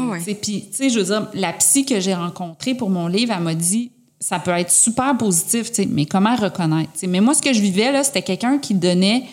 Puis, 0.41 0.65
tu 0.71 0.77
sais, 0.77 0.89
je 0.91 0.99
veux 0.99 1.05
dire, 1.05 1.29
la 1.35 1.53
psy 1.55 1.85
que 1.85 2.01
j'ai 2.01 2.15
rencontrée 2.15 2.75
pour 2.75 2.89
mon 2.89 3.07
livre, 3.07 3.35
elle 3.37 3.43
m'a 3.43 3.55
dit, 3.55 3.91
ça 4.19 4.39
peut 4.39 4.51
être 4.53 4.71
super 4.71 5.17
positif, 5.19 5.69
tu 5.69 5.83
sais, 5.83 5.87
mais 5.87 6.07
comment 6.07 6.35
reconnaître? 6.35 6.91
tu 6.95 7.01
sais. 7.01 7.07
Mais 7.07 7.21
moi, 7.21 7.35
ce 7.35 7.43
que 7.43 7.53
je 7.53 7.61
vivais, 7.61 7.93
là, 7.93 8.03
c'était 8.03 8.23
quelqu'un 8.23 8.57
qui 8.59 8.73
donnait 8.73 9.25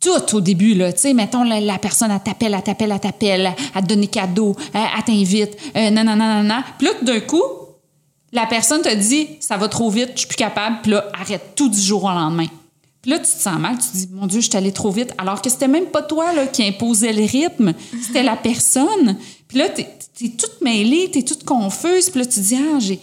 tout 0.00 0.36
au 0.36 0.40
début, 0.40 0.74
là. 0.74 0.92
Tu 0.92 1.00
sais, 1.00 1.14
mettons, 1.14 1.42
la, 1.42 1.78
personne, 1.78 2.10
elle 2.10 2.20
t'appelle, 2.20 2.54
elle 2.54 2.62
t'appelle, 2.62 2.92
elle 2.92 3.00
t'appelle, 3.00 3.54
elle 3.74 3.82
te 3.82 3.88
donne 3.88 4.00
des 4.02 4.06
cadeaux, 4.06 4.54
elle, 4.72 4.82
elle 4.96 5.04
t'invite, 5.04 5.56
euh, 5.76 5.90
non, 5.90 6.04
non. 6.04 6.62
Puis 6.78 6.86
là, 6.86 6.92
d'un 7.02 7.20
coup, 7.20 7.42
la 8.32 8.46
personne 8.46 8.82
te 8.82 8.94
dit, 8.94 9.28
ça 9.40 9.56
va 9.56 9.68
trop 9.68 9.90
vite, 9.90 10.10
je 10.14 10.18
suis 10.20 10.28
plus 10.28 10.36
capable, 10.36 10.78
puis 10.82 10.92
là, 10.92 11.06
arrête 11.18 11.54
tout 11.56 11.68
du 11.68 11.80
jour 11.80 12.04
au 12.04 12.08
lendemain. 12.08 12.46
Puis 13.02 13.10
là, 13.10 13.18
tu 13.18 13.24
te 13.24 13.40
sens 13.40 13.58
mal, 13.58 13.78
tu 13.78 13.88
te 13.88 13.96
dis, 13.96 14.08
mon 14.12 14.26
Dieu, 14.26 14.40
je 14.40 14.48
suis 14.48 14.56
allée 14.56 14.72
trop 14.72 14.90
vite, 14.90 15.12
alors 15.16 15.40
que 15.40 15.48
c'était 15.48 15.68
même 15.68 15.86
pas 15.86 16.02
toi 16.02 16.32
qui 16.52 16.64
imposait 16.64 17.12
le 17.12 17.24
rythme, 17.24 17.72
c'était 18.04 18.22
la 18.22 18.36
personne. 18.36 19.16
Puis 19.48 19.58
là, 19.58 19.68
t'es 19.68 19.88
es 20.22 20.30
toute 20.30 20.60
mêlée, 20.62 21.10
t'es 21.10 21.22
toute 21.22 21.44
confuse, 21.44 22.10
puis 22.10 22.20
là, 22.20 22.26
tu 22.26 22.36
te 22.36 22.40
dis, 22.40 22.56
ah, 22.56 22.78
j'ai 22.78 22.98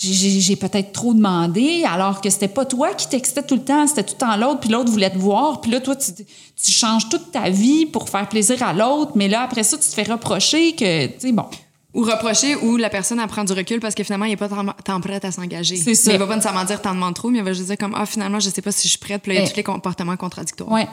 j'ai- 0.00 0.56
peut-être 0.56 0.92
trop 0.92 1.12
demandé, 1.14 1.84
alors 1.86 2.20
que 2.20 2.30
c'était 2.30 2.48
pas 2.48 2.64
toi 2.64 2.94
qui 2.94 3.08
textais 3.08 3.42
tout 3.42 3.56
le 3.56 3.62
temps, 3.64 3.86
c'était 3.86 4.02
tout 4.02 4.14
le 4.14 4.18
temps 4.18 4.36
l'autre, 4.36 4.60
puis 4.60 4.70
l'autre 4.70 4.90
voulait 4.90 5.10
te 5.10 5.18
voir, 5.18 5.60
puis 5.60 5.70
là, 5.70 5.80
toi, 5.80 5.94
tu, 5.96 6.12
tu 6.14 6.72
changes 6.72 7.08
toute 7.08 7.30
ta 7.30 7.50
vie 7.50 7.84
pour 7.86 8.08
faire 8.08 8.28
plaisir 8.28 8.62
à 8.62 8.72
l'autre, 8.72 9.12
mais 9.14 9.28
là, 9.28 9.42
après 9.42 9.62
ça, 9.62 9.76
tu 9.76 9.88
te 9.88 9.94
fais 9.94 10.10
reprocher 10.10 10.72
que, 10.72 11.06
tu 11.06 11.12
sais, 11.18 11.32
bon, 11.32 11.44
Ou 11.92 12.02
reprocher, 12.04 12.54
ou 12.54 12.76
la 12.76 12.88
personne 12.88 13.18
elle 13.18 13.26
prend 13.26 13.42
du 13.42 13.52
recul 13.52 13.80
parce 13.80 13.96
que 13.96 14.04
finalement, 14.04 14.26
il 14.26 14.32
est 14.32 14.36
pas 14.36 14.48
tant, 14.48 14.64
tant 14.84 15.00
prête 15.00 15.24
à 15.24 15.32
s'engager. 15.32 15.74
C'est 15.74 15.96
ça. 15.96 16.10
Mais 16.10 16.16
il 16.16 16.18
va 16.20 16.26
pas 16.28 16.36
nécessairement 16.36 16.64
dire 16.64 16.80
t'en 16.80 16.94
demandes 16.94 17.14
trop, 17.14 17.30
mais 17.30 17.38
il 17.38 17.44
va 17.44 17.52
juste 17.52 17.66
dire 17.66 17.76
comme, 17.78 17.94
ah, 17.96 18.06
finalement, 18.06 18.38
je 18.38 18.48
sais 18.48 18.62
pas 18.62 18.70
si 18.70 18.84
je 18.86 18.90
suis 18.90 18.98
prête, 18.98 19.22
puis 19.22 19.32
là, 19.32 19.40
il 19.40 19.42
y 19.42 19.46
a 19.46 19.50
tous 19.50 19.56
les 19.56 19.64
comportements 19.64 20.16
contradictoires. 20.16 20.70
ouais. 20.70 20.86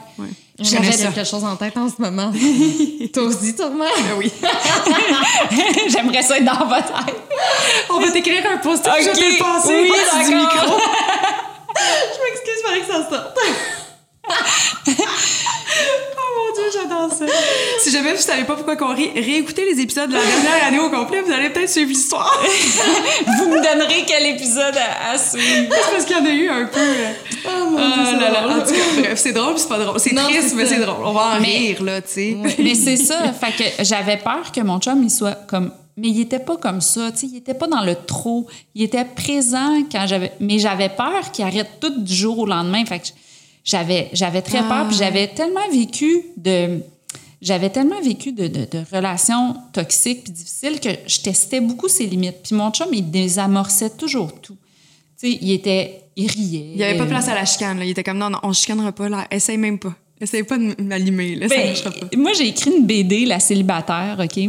J'avais 0.60 0.90
J'avais 0.90 1.14
quelque 1.14 1.24
chose 1.24 1.44
en 1.44 1.54
tête 1.54 1.76
en 1.76 1.88
ce 1.88 2.02
moment. 2.02 2.32
Toi 3.14 3.22
aussi, 3.22 3.54
Thomas? 3.54 3.84
oui. 4.18 4.32
J'aimerais 5.88 6.22
ça 6.22 6.36
être 6.38 6.44
dans 6.44 6.66
votre 6.66 7.04
tête. 7.06 7.14
On 7.90 8.00
va 8.00 8.10
t'écrire 8.10 8.42
un 8.52 8.56
post 8.58 8.84
Ok, 8.84 9.00
je 9.00 9.08
peux 9.10 9.32
le 9.34 9.38
passer 9.38 9.88
oui, 9.88 10.24
du 10.28 10.34
micro. 10.34 10.78
Je 11.78 12.24
m'excuse, 12.24 12.54
il 12.58 12.68
fallait 12.68 12.80
que 12.80 12.86
ça 12.88 13.08
sorte. 13.08 13.38
Oh 14.90 16.30
mon 16.36 16.54
Dieu, 16.54 16.64
j'adore 16.72 17.10
ça. 17.12 17.24
Si 17.80 17.90
jamais 17.90 18.12
vous 18.14 18.20
savez 18.20 18.44
pas 18.44 18.54
pourquoi 18.56 18.76
qu'on 18.76 18.94
rit, 18.94 19.10
réécoutez 19.14 19.64
les 19.64 19.80
épisodes 19.80 20.08
de 20.10 20.14
la 20.14 20.24
dernière 20.24 20.66
année 20.66 20.78
au 20.78 20.90
complet, 20.90 21.22
vous 21.22 21.32
allez 21.32 21.50
peut-être 21.50 21.70
suivre 21.70 21.88
l'histoire. 21.90 22.42
Vous 23.38 23.48
me 23.48 23.56
donnerez 23.62 24.04
quel 24.06 24.26
épisode 24.26 24.74
à, 24.76 25.12
à 25.12 25.18
suivre. 25.18 25.72
C'est 25.72 25.90
parce 25.92 26.04
qu'il 26.04 26.16
y 26.16 26.20
en 26.20 26.26
a 26.26 26.30
eu 26.30 26.48
un 26.48 26.66
peu. 26.66 26.80
euh, 26.80 27.12
Oh 27.46 27.70
mon 27.70 27.78
Dieu, 27.78 28.02
c'est 28.04 28.20
là 28.20 28.30
là. 28.30 28.40
drôle. 28.42 28.60
En 28.60 28.64
tout 28.66 28.72
cas, 28.72 29.00
bref, 29.00 29.18
c'est 29.18 29.32
drôle, 29.32 29.58
c'est 29.58 29.68
pas 29.68 29.78
drôle. 29.78 30.00
C'est 30.00 30.14
triste, 30.14 30.54
mais 30.56 30.66
c'est 30.66 30.80
drôle. 30.80 31.04
On 31.04 31.12
va 31.12 31.36
en 31.36 31.40
Mais- 31.40 31.46
rire, 31.46 31.82
là, 31.82 32.00
tu 32.02 32.08
sais. 32.12 32.36
Mais 32.58 32.74
c'est 32.74 32.96
ça. 32.96 33.32
Fait 33.32 33.52
que 33.52 33.84
j'avais 33.84 34.16
peur 34.18 34.50
que 34.52 34.60
mon 34.60 34.78
chum, 34.80 35.02
il 35.02 35.10
soit 35.10 35.34
comme. 35.48 35.72
Mais 35.96 36.08
il 36.08 36.20
était 36.20 36.38
pas 36.38 36.56
comme 36.56 36.80
ça, 36.80 37.10
tu 37.12 37.18
sais. 37.20 37.26
Il 37.26 37.36
était 37.38 37.54
pas 37.54 37.66
dans 37.66 37.82
le 37.82 37.94
trop. 37.94 38.46
Il 38.74 38.82
était 38.82 39.04
présent 39.04 39.82
quand 39.90 40.06
j'avais. 40.06 40.32
Mais 40.40 40.58
j'avais 40.58 40.88
peur 40.88 41.30
qu'il 41.32 41.44
arrête 41.44 41.80
tout 41.80 42.00
du 42.02 42.14
jour 42.14 42.38
au 42.38 42.46
lendemain. 42.46 42.84
Fait 42.84 42.98
que 43.00 43.06
j'avais 43.68 44.08
j'avais 44.14 44.40
très 44.40 44.66
peur 44.66 44.88
puis 44.88 44.96
j'avais 44.96 45.28
tellement 45.28 45.68
vécu 45.70 46.22
de 46.38 46.80
j'avais 47.42 47.68
tellement 47.70 48.00
vécu 48.00 48.32
de, 48.32 48.48
de, 48.48 48.64
de 48.64 48.82
relations 48.96 49.54
toxiques 49.72 50.24
puis 50.24 50.32
difficiles 50.32 50.80
que 50.80 50.88
je 51.06 51.20
testais 51.20 51.60
beaucoup 51.60 51.86
ses 51.88 52.06
limites. 52.06 52.38
Puis 52.42 52.54
mon 52.56 52.70
chum, 52.72 52.88
il 52.92 53.08
désamorçait 53.10 53.90
toujours 53.90 54.32
tout. 54.40 54.56
Tu 55.20 55.30
sais, 55.32 55.38
il 55.40 55.52
était... 55.52 56.02
Il 56.16 56.28
riait. 56.28 56.70
Il 56.72 56.76
n'y 56.78 56.82
avait 56.82 56.98
pas 56.98 57.06
place 57.06 57.28
à 57.28 57.34
la 57.36 57.44
chicane. 57.44 57.78
Là. 57.78 57.84
Il 57.84 57.90
était 57.90 58.02
comme, 58.02 58.18
non, 58.18 58.28
non, 58.28 58.38
on 58.42 58.52
chicanera 58.52 58.90
pas. 58.90 59.08
Là. 59.08 59.28
Essaye 59.30 59.56
même 59.56 59.78
pas. 59.78 59.94
Essaye 60.20 60.42
pas 60.42 60.58
de 60.58 60.74
m'allumer. 60.82 61.36
Là, 61.36 61.48
ça 61.48 61.54
Ben, 61.54 61.66
marchera 61.68 61.90
pas. 61.92 62.06
moi, 62.16 62.32
j'ai 62.32 62.48
écrit 62.48 62.72
une 62.76 62.84
BD, 62.86 63.24
La 63.24 63.38
célibataire, 63.38 64.18
OK? 64.18 64.40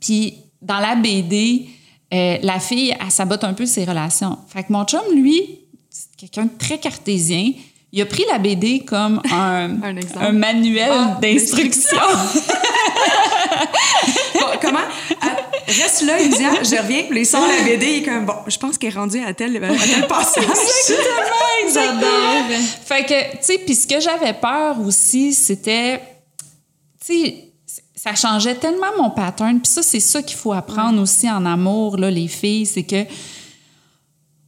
Puis 0.00 0.34
dans 0.62 0.78
la 0.78 0.96
BD, 0.96 1.66
euh, 2.14 2.38
la 2.42 2.60
fille, 2.60 2.94
elle 2.98 3.10
sabote 3.10 3.44
un 3.44 3.52
peu 3.52 3.66
ses 3.66 3.84
relations. 3.84 4.38
Fait 4.48 4.62
que 4.64 4.72
mon 4.72 4.84
chum, 4.86 5.02
lui, 5.14 5.58
c'est 5.90 6.16
quelqu'un 6.16 6.44
de 6.46 6.56
très 6.58 6.78
cartésien. 6.78 7.52
Il 7.92 8.00
a 8.02 8.06
pris 8.06 8.24
la 8.30 8.38
BD 8.38 8.80
comme 8.80 9.20
un, 9.32 9.70
Un 10.20 10.32
manuel 10.32 10.90
Ah, 10.92 11.18
d'instruction. 11.20 11.98
Bon, 14.34 14.46
comment? 14.60 14.78
Ah, 15.20 15.36
reste 15.66 16.02
là, 16.02 16.20
il 16.20 16.30
dit, 16.30 16.44
ah, 16.44 16.62
je 16.62 16.80
reviens. 16.80 17.02
Puis 17.08 17.20
il 17.20 17.26
sort 17.26 17.46
la 17.46 17.62
BD. 17.64 17.86
Il 17.86 18.02
est 18.02 18.02
comme, 18.02 18.24
bon, 18.26 18.34
je 18.46 18.56
pense 18.56 18.78
qu'elle 18.78 18.92
est 18.92 18.96
rendue 18.96 19.22
à 19.22 19.34
tel, 19.34 19.56
à 19.62 19.68
tel 19.68 20.06
passage. 20.08 20.44
J'adore. 21.72 22.58
Fait 22.84 23.04
que, 23.04 23.30
tu 23.32 23.38
sais, 23.42 23.58
puis 23.58 23.74
ce 23.74 23.86
que 23.86 24.00
j'avais 24.00 24.32
peur 24.32 24.80
aussi, 24.80 25.32
c'était, 25.34 25.98
tu 27.04 27.14
sais, 27.14 27.44
ça 27.94 28.14
changeait 28.14 28.54
tellement 28.54 28.86
mon 28.98 29.10
pattern. 29.10 29.60
Puis 29.60 29.70
ça, 29.72 29.82
c'est 29.82 30.00
ça 30.00 30.22
qu'il 30.22 30.36
faut 30.36 30.52
apprendre 30.52 31.00
aussi 31.02 31.30
en 31.30 31.44
amour, 31.44 31.96
là, 31.98 32.10
les 32.10 32.28
filles, 32.28 32.66
c'est 32.66 32.84
que 32.84 33.04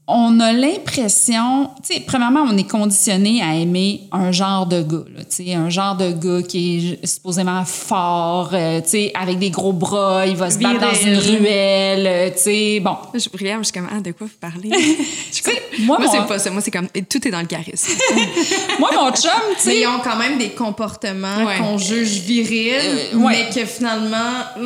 on 0.09 0.41
a 0.41 0.53
l'impression, 0.53 1.71
tu 1.87 1.95
sais, 1.95 2.01
premièrement, 2.01 2.45
on 2.47 2.57
est 2.57 2.69
conditionné 2.69 3.41
à 3.43 3.55
aimer 3.55 4.03
un 4.11 4.33
genre 4.33 4.67
de 4.67 4.83
gars, 4.83 5.05
là, 5.17 5.23
tu 5.25 5.45
sais, 5.45 5.55
un 5.55 5.71
genre 5.71 5.97
de 5.97 6.11
gars 6.11 6.43
qui 6.47 6.99
est 7.03 7.07
supposément 7.07 7.65
fort, 7.65 8.51
euh, 8.53 8.81
tu 8.83 8.89
sais, 8.91 9.13
avec 9.19 9.39
des 9.39 9.51
gros 9.51 9.73
bras, 9.73 10.27
il 10.27 10.37
va 10.37 10.51
se 10.51 10.59
battre 10.59 10.81
dans 10.81 10.93
une 10.95 11.17
ruelle, 11.17 12.07
euh, 12.07 12.31
tu 12.31 12.39
sais, 12.43 12.81
bon. 12.81 12.97
Je 13.15 13.29
regarde, 13.39 13.61
je 13.65 13.71
suis 13.71 13.73
comme, 13.73 13.89
ah, 13.97 14.01
de 14.01 14.11
quoi 14.13 14.27
vous 14.27 14.33
parlez? 14.41 14.71
Je 14.73 15.37
suis 15.37 15.43
Tu 15.45 15.51
sais, 15.51 15.63
comme- 15.77 15.87
moi, 15.87 15.99
moi, 15.99 16.07
mon- 16.07 16.13
c'est 16.13 16.27
pas 16.29 16.39
ça. 16.39 16.51
Moi, 16.51 16.61
c'est 16.61 16.71
comme, 16.71 16.89
tout 17.09 17.27
est 17.27 17.31
dans 17.31 17.41
le 17.41 17.47
charisme. 17.47 17.93
Moi, 18.79 18.91
mon 18.95 19.11
chum, 19.13 19.31
tu 19.61 19.69
Mais 19.69 19.73
sais, 19.73 19.81
ils 19.81 19.87
ont 19.87 20.01
quand 20.03 20.17
même 20.17 20.37
des 20.39 20.51
comportements 20.51 21.45
Ouais. 21.47 21.59
qu'on 21.59 21.79
juge 21.79 22.21
virils, 22.21 22.73
Euh, 23.15 23.17
ouais. 23.19 23.47
mais 23.55 23.55
que 23.55 23.67
finalement. 23.67 24.17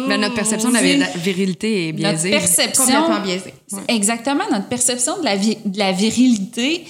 Mais 0.08 0.18
notre 0.18 0.34
perception 0.34 0.70
de 0.70 0.74
la 0.74 0.80
virilité 1.16 1.88
est 1.88 1.92
notre 1.92 2.14
biaisée. 2.20 2.30
perception... 2.30 2.84
complètement 2.84 3.20
biaisé. 3.20 3.54
Exactement, 3.88 4.44
notre 4.52 4.68
perception 4.68 5.18
de 5.18 5.24
la, 5.24 5.36
vi- 5.36 5.58
de 5.64 5.78
la 5.78 5.92
virilité, 5.92 6.84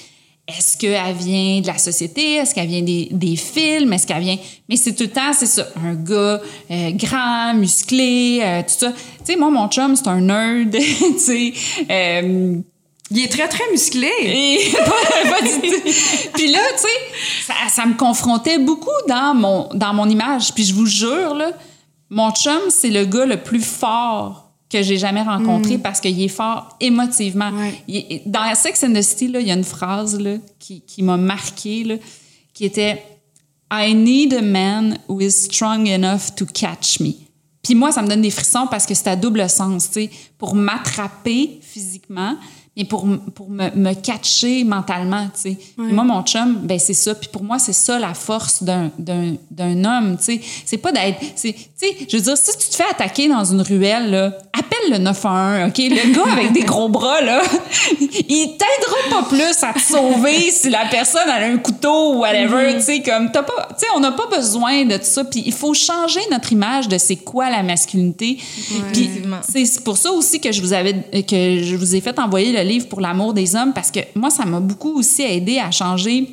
est-ce 0.49 0.77
qu'elle 0.77 1.15
vient 1.17 1.61
de 1.61 1.67
la 1.67 1.77
société? 1.79 2.35
Est-ce 2.35 2.55
qu'elle 2.55 2.69
vient 2.69 2.83
des, 2.83 3.09
des 3.11 3.35
films? 3.37 3.93
Est-ce 3.93 4.07
qu'elle 4.07 4.23
vient... 4.23 4.37
Mais 4.69 4.77
c'est 4.77 4.95
tout 4.95 5.03
le 5.05 5.11
temps, 5.11 5.33
c'est 5.33 5.47
ça, 5.47 5.67
un 5.85 5.95
gars 5.95 6.41
euh, 6.71 6.91
grand, 6.93 7.55
musclé, 7.55 8.41
euh, 8.43 8.63
tout 8.63 8.75
ça. 8.79 8.93
Tu 8.93 9.33
sais, 9.33 9.37
moi, 9.37 9.51
mon 9.51 9.69
chum, 9.69 9.97
c'est 9.97 10.07
un 10.09 10.21
nerd, 10.21 10.71
tu 10.73 11.19
sais... 11.19 11.53
euh, 11.91 12.59
Il 13.11 13.19
est 13.25 13.29
très, 13.29 13.49
très 13.49 13.65
musclé. 13.73 14.11
et 14.23 14.73
pas, 14.73 15.31
pas 15.31 15.43
du 15.43 15.49
tout. 15.69 15.91
Puis 16.35 16.49
là, 16.53 16.61
tu 16.77 16.83
sais, 16.83 17.45
ça, 17.47 17.55
ça 17.71 17.87
me 17.87 17.95
confrontait 17.95 18.59
beaucoup 18.59 18.91
dans 19.09 19.35
mon, 19.35 19.69
dans 19.75 19.95
mon 19.95 20.09
image. 20.09 20.53
Puis 20.55 20.65
je 20.65 20.75
vous 20.75 20.87
jure, 20.87 21.35
là, 21.35 21.51
mon 22.11 22.31
chum, 22.33 22.61
c'est 22.69 22.91
le 22.91 23.05
gars 23.05 23.27
le 23.27 23.43
plus 23.43 23.63
fort 23.65 24.46
que 24.69 24.83
j'ai 24.83 24.99
jamais 24.99 25.23
rencontré 25.23 25.79
parce 25.79 26.01
qu'il 26.01 26.21
est 26.21 26.29
fort 26.29 26.77
émotivement. 26.81 27.51
Ouais. 27.51 27.83
Il 27.87 28.23
dans 28.27 28.55
Sex 28.55 28.83
and 28.83 28.93
the 28.93 29.03
City, 29.03 29.29
là, 29.29 29.41
il 29.41 29.47
y 29.47 29.51
a 29.51 29.55
une 29.55 29.65
phrase 29.65 30.19
là, 30.19 30.37
qui, 30.59 30.81
qui 30.81 31.03
m'a 31.03 31.17
marquée, 31.17 31.85
là, 31.85 31.95
qui 32.53 32.65
était 32.65 33.03
«I 33.73 33.95
need 33.95 34.35
a 34.35 34.43
man 34.43 34.99
who 35.09 35.21
is 35.21 35.31
strong 35.31 35.87
enough 35.89 36.35
to 36.37 36.47
catch 36.47 37.01
me». 37.01 37.13
Puis 37.63 37.75
moi, 37.75 37.91
ça 37.91 38.01
me 38.01 38.09
donne 38.09 38.23
des 38.23 38.31
frissons 38.31 38.69
parce 38.71 38.87
que 38.87 38.95
c'est 38.95 39.09
à 39.09 39.17
double 39.17 39.49
sens, 39.51 39.87
tu 39.87 40.03
sais, 40.03 40.11
pour 40.39 40.55
m'attraper 40.55 41.59
physiquement, 41.63 42.37
mais 42.77 42.85
pour, 42.85 43.07
pour 43.35 43.49
me, 43.49 43.71
me 43.75 43.95
catcher 43.95 44.65
mentalement, 44.65 45.25
tu 45.35 45.41
sais. 45.51 45.57
Puis 45.77 45.93
Moi, 45.93 46.05
mon 46.05 46.23
chum, 46.23 46.59
ben 46.63 46.79
c'est 46.79 46.95
ça. 46.95 47.15
Puis 47.15 47.29
pour 47.33 47.43
moi, 47.43 47.59
c'est 47.59 47.73
ça 47.73 47.99
la 47.99 48.13
force 48.15 48.63
d'un, 48.63 48.91
d'un, 48.99 49.35
d'un 49.51 49.85
homme, 49.85 50.17
tu 50.19 50.25
sais. 50.25 50.41
C'est 50.65 50.77
pas 50.79 50.93
d'être... 50.93 51.19
c'est- 51.37 51.53
Tu 51.55 51.69
sais, 51.77 51.97
je 52.09 52.17
veux 52.17 52.23
dire, 52.23 52.37
si 52.37 52.51
tu 52.59 52.69
te 52.69 52.75
fais 52.75 52.85
attaquer 52.91 53.29
dans 53.29 53.45
une 53.45 53.63
ruelle, 53.63 54.11
là, 54.11 54.27
appelle 54.53 54.91
le 54.93 54.99
911, 54.99 55.69
OK? 55.69 55.79
Le 55.79 56.15
gars 56.15 56.33
avec 56.33 56.53
des 56.53 56.63
gros 56.63 56.89
bras, 56.89 57.21
là, 57.23 57.41
il 58.01 58.57
t'aidera 58.59 58.97
pas 59.23 59.23
plus 59.29 59.63
à 59.63 59.73
te 59.73 59.81
sauver 59.81 60.51
si 60.51 60.71
la 60.71 60.87
personne 60.91 61.29
a 61.29 61.37
un 61.47 61.59
couteau 61.59 62.15
ou 62.15 62.19
whatever, 62.21 62.75
tu 62.77 62.83
sais, 62.83 63.03
comme, 63.03 63.31
t'as 63.33 63.43
pas... 63.43 63.69
Tu 63.71 63.81
sais, 63.81 63.87
on 63.95 64.01
n'a 64.01 64.13
pas 64.13 64.27
besoin 64.35 64.85
de 64.85 64.99
ça. 65.03 65.25
Puis 65.25 65.43
il 65.47 65.53
faut 65.53 65.75
changer 65.75 66.21
notre 66.31 66.53
image 66.53 66.89
de 66.89 66.99
c'est 66.99 67.17
quoi 67.17 67.51
la 67.51 67.63
masculinité. 67.63 68.37
Puis 68.93 69.05
Effectivement. 69.05 69.39
c'est 69.49 69.83
pour 69.85 69.97
ça 69.97 70.11
aussi 70.13 70.41
que 70.41 70.53
je 70.53 70.61
vous 70.61 70.73
avais 70.73 70.95
que 71.27 71.63
je 71.63 71.77
vous 71.77 71.95
ai 71.95 72.01
fait 72.01 72.19
envoyer 72.19 72.53
le 72.53 72.66
livre 72.67 72.89
pour 72.89 73.01
l'amour 73.01 73.33
des 73.35 73.57
hommes 73.57 73.73
parce 73.73 73.91
que 73.91 74.01
moi 74.15 74.31
ça 74.31 74.45
m'a 74.45 74.61
beaucoup 74.61 74.93
aussi 74.99 75.23
aidé 75.23 75.59
à 75.59 75.71
changer 75.71 76.29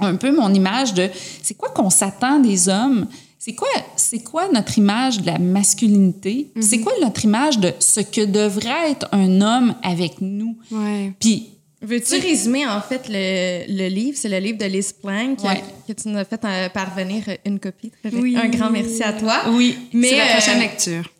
un 0.00 0.16
peu 0.16 0.34
mon 0.34 0.52
image 0.54 0.94
de 0.94 1.08
c'est 1.42 1.54
quoi 1.54 1.68
qu'on 1.70 1.90
s'attend 1.90 2.38
des 2.40 2.68
hommes? 2.68 3.06
C'est 3.38 3.54
quoi 3.54 3.68
c'est 3.96 4.20
quoi 4.22 4.48
notre 4.52 4.76
image 4.78 5.20
de 5.20 5.26
la 5.26 5.38
masculinité? 5.38 6.50
C'est 6.60 6.80
quoi 6.80 6.92
notre 7.00 7.24
image 7.24 7.58
de 7.58 7.72
ce 7.78 8.00
que 8.00 8.24
devrait 8.24 8.90
être 8.90 9.08
un 9.12 9.40
homme 9.40 9.74
avec 9.82 10.20
nous? 10.20 10.56
Ouais. 10.70 11.12
puis 11.20 11.48
Veux-tu 11.82 12.16
résumer 12.20 12.66
en 12.66 12.82
fait 12.82 13.08
le, 13.08 13.64
le 13.74 13.88
livre? 13.88 14.18
C'est 14.20 14.28
le 14.28 14.38
livre 14.38 14.58
de 14.58 14.66
Liz 14.66 14.92
Plank 14.92 15.42
Ouais. 15.42 15.62
que 15.88 15.94
tu 15.94 16.08
nous 16.08 16.18
as 16.18 16.26
fait 16.26 16.40
euh, 16.44 16.68
parvenir 16.68 17.22
une 17.46 17.58
copie. 17.58 17.90
Très. 18.04 18.14
Oui. 18.14 18.36
Un 18.36 18.48
grand 18.48 18.68
merci 18.70 19.02
à 19.02 19.14
toi. 19.14 19.36
oui 19.50 19.78
Mais 19.94 20.10
c'est 20.10 20.16
la 20.18 20.26
prochaine 20.26 20.58
euh, 20.58 20.60
lecture. 20.60 21.10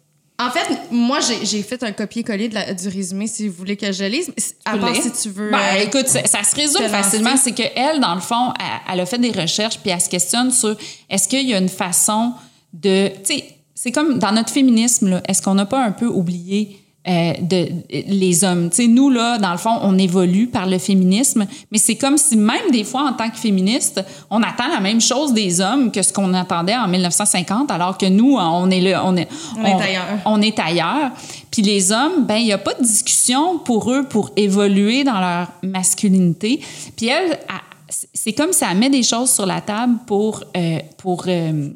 En 0.41 0.51
fait, 0.51 0.91
moi, 0.91 1.19
j'ai 1.21 1.63
fait 1.63 1.83
un 1.83 1.93
copier-coller 1.93 2.49
du 2.49 2.89
résumé 2.89 3.27
si 3.27 3.47
vous 3.47 3.55
voulez 3.55 3.77
que 3.77 3.93
je 3.93 4.05
lise. 4.05 4.33
À 4.65 4.79
part 4.79 4.97
si 4.97 5.13
tu 5.13 5.29
veux. 5.29 5.51
Ben, 5.51 5.59
euh, 5.59 5.83
écoute, 5.83 6.09
ça, 6.09 6.25
ça 6.25 6.43
se 6.43 6.57
résume 6.57 6.89
facilement. 6.89 7.37
C'est 7.37 7.53
qu'elle, 7.53 8.01
dans 8.01 8.15
le 8.15 8.23
fond, 8.23 8.55
elle, 8.59 8.95
elle 8.95 9.01
a 9.01 9.07
fait 9.07 9.19
des 9.19 9.33
recherches 9.33 9.79
puis 9.79 9.91
elle 9.91 10.01
se 10.01 10.09
questionne 10.09 10.51
sur 10.51 10.77
est-ce 11.11 11.29
qu'il 11.29 11.47
y 11.47 11.55
a 11.55 11.59
une 11.59 11.69
façon 11.69 12.33
de. 12.73 13.09
Tu 13.25 13.35
sais, 13.35 13.45
c'est 13.75 13.93
comme 13.93 14.19
dans 14.19 14.33
notre 14.33 14.51
féminisme, 14.51 15.21
est-ce 15.29 15.43
qu'on 15.43 15.55
n'a 15.55 15.67
pas 15.67 15.83
un 15.85 15.93
peu 15.93 16.07
oublié 16.07 16.80
euh, 17.09 17.33
de, 17.41 17.69
les 17.91 18.45
hommes? 18.45 18.71
Tu 18.71 18.77
sais, 18.77 18.87
nous, 18.87 19.11
là, 19.11 19.39
dans 19.39 19.53
le 19.53 19.59
fond, 19.59 19.79
on 19.83 19.97
évolue 19.99 20.47
par 20.47 20.67
le 20.67 20.79
féminisme, 20.79 21.47
mais 21.71 21.79
c'est 21.79 21.97
comme 21.97 22.19
si 22.19 22.37
même 22.37 22.71
des 22.71 22.85
fois, 22.85 23.03
en 23.03 23.13
tant 23.13 23.31
que 23.31 23.39
féministe, 23.39 24.05
on 24.31 24.43
attend 24.43 24.69
la 24.69 24.81
même 24.81 25.01
chose 25.01 25.33
des 25.33 25.61
hommes 25.61 25.91
que 25.91 26.03
ce 26.03 26.13
qu'on 26.13 26.35
attendait 26.35 26.77
en 26.77 26.89
1950, 26.89 27.71
alors 27.71 27.97
que 27.97 28.07
nous, 28.07 28.37
on 28.37 28.71
est 28.71 28.81
là. 28.81 29.03
On 29.05 29.17
est, 29.17 29.29
On 29.57 29.65
est 29.65 29.83
ailleurs. 29.83 30.19
on 30.27 30.43
est 30.43 30.59
ailleurs. 30.59 31.11
Puis 31.51 31.63
les 31.63 31.91
hommes, 31.91 32.27
ben 32.27 32.37
il 32.37 32.45
n'y 32.45 32.53
a 32.53 32.59
pas 32.59 32.75
de 32.75 32.83
discussion 32.83 33.59
pour 33.59 33.91
eux 33.93 34.05
pour 34.05 34.31
évoluer 34.37 35.03
dans 35.05 35.21
leur 35.21 35.49
masculinité. 35.63 36.61
Puis 36.97 37.09
elle, 37.09 37.31
elle, 37.31 37.71
c'est 37.91 38.33
comme 38.33 38.53
ça 38.53 38.73
met 38.75 38.91
des 38.91 39.03
choses 39.03 39.31
sur 39.31 39.47
la 39.47 39.61
table 39.61 39.99
pour, 40.07 40.45
euh, 40.57 40.79
pour 40.97 41.25
euh, 41.27 41.71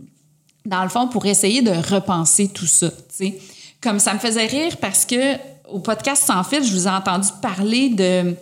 dans 0.65 0.83
le 0.83 0.89
fond, 0.89 1.09
pour 1.09 1.27
essayer 1.27 1.63
de 1.63 1.73
repenser 1.95 2.49
tout 2.49 2.67
ça. 2.67 2.91
tu 2.91 2.97
sais. 3.09 3.39
Comme 3.85 3.99
ça 4.01 4.15
me 4.15 4.19
faisait 4.19 4.47
rire 4.47 4.77
parce 4.79 5.05
que 5.05 5.37
au 5.69 5.79
podcast 5.79 6.25
Sans 6.27 6.43
fil, 6.43 6.65
je 6.65 6.73
vous 6.73 6.87
ai 6.89 6.91
entendu 6.91 7.29
parler 7.41 7.91
de, 7.91 8.35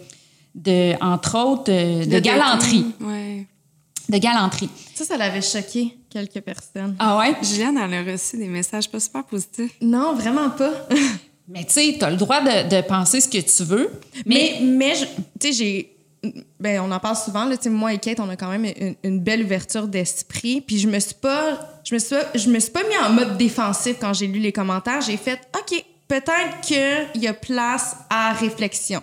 de 0.54 0.94
entre 1.04 1.36
autres, 1.38 1.70
euh, 1.70 2.06
de 2.06 2.18
galanterie. 2.20 2.84
dating, 2.84 3.06
Ouais. 3.08 3.46
De 4.08 4.18
galanterie. 4.18 4.68
Ça, 4.94 5.04
ça 5.04 5.16
l'avait 5.16 5.42
choqué 5.42 5.96
quelques 6.10 6.40
personnes. 6.40 6.96
Ah 6.98 7.18
ouais? 7.18 7.34
Juliane, 7.42 7.76
elle 7.78 7.94
a 8.08 8.12
reçu 8.12 8.36
des 8.36 8.48
messages 8.48 8.88
pas 8.90 9.00
super 9.00 9.24
positifs. 9.24 9.72
Non, 9.80 10.14
vraiment 10.14 10.50
pas. 10.50 10.72
Mais 11.48 11.64
tu 11.64 11.72
sais, 11.72 11.96
tu 11.98 12.04
as 12.04 12.10
le 12.10 12.16
droit 12.16 12.40
de, 12.40 12.68
de 12.76 12.80
penser 12.82 13.20
ce 13.20 13.28
que 13.28 13.38
tu 13.38 13.64
veux. 13.64 13.90
Mais, 14.26 14.58
mais, 14.62 14.94
je- 14.94 15.04
tu 15.40 15.48
sais, 15.48 15.52
j'ai. 15.52 15.91
Ben, 16.60 16.80
on 16.80 16.90
en 16.92 17.00
parle 17.00 17.16
souvent, 17.16 17.44
là. 17.46 17.56
Tu 17.56 17.64
sais, 17.64 17.70
moi 17.70 17.92
et 17.92 17.98
Kate, 17.98 18.20
on 18.20 18.28
a 18.28 18.36
quand 18.36 18.48
même 18.48 18.64
une, 18.64 18.94
une 19.02 19.18
belle 19.20 19.42
ouverture 19.42 19.88
d'esprit. 19.88 20.60
Puis 20.60 20.78
je 20.78 20.86
me 20.88 21.00
suis 21.00 21.14
pas. 21.14 21.58
Je 21.84 21.94
me 21.94 21.98
suis 21.98 22.10
pas, 22.10 22.24
je 22.34 22.48
me 22.48 22.60
suis 22.60 22.70
pas 22.70 22.82
mis 22.88 22.96
en 23.04 23.10
mode 23.10 23.36
défensif 23.36 23.96
quand 24.00 24.12
j'ai 24.12 24.28
lu 24.28 24.38
les 24.38 24.52
commentaires. 24.52 25.00
J'ai 25.00 25.16
fait, 25.16 25.40
OK, 25.58 25.84
peut-être 26.06 26.60
qu'il 26.62 27.20
y 27.22 27.26
a 27.26 27.34
place 27.34 27.96
à 28.08 28.32
réflexion. 28.34 29.02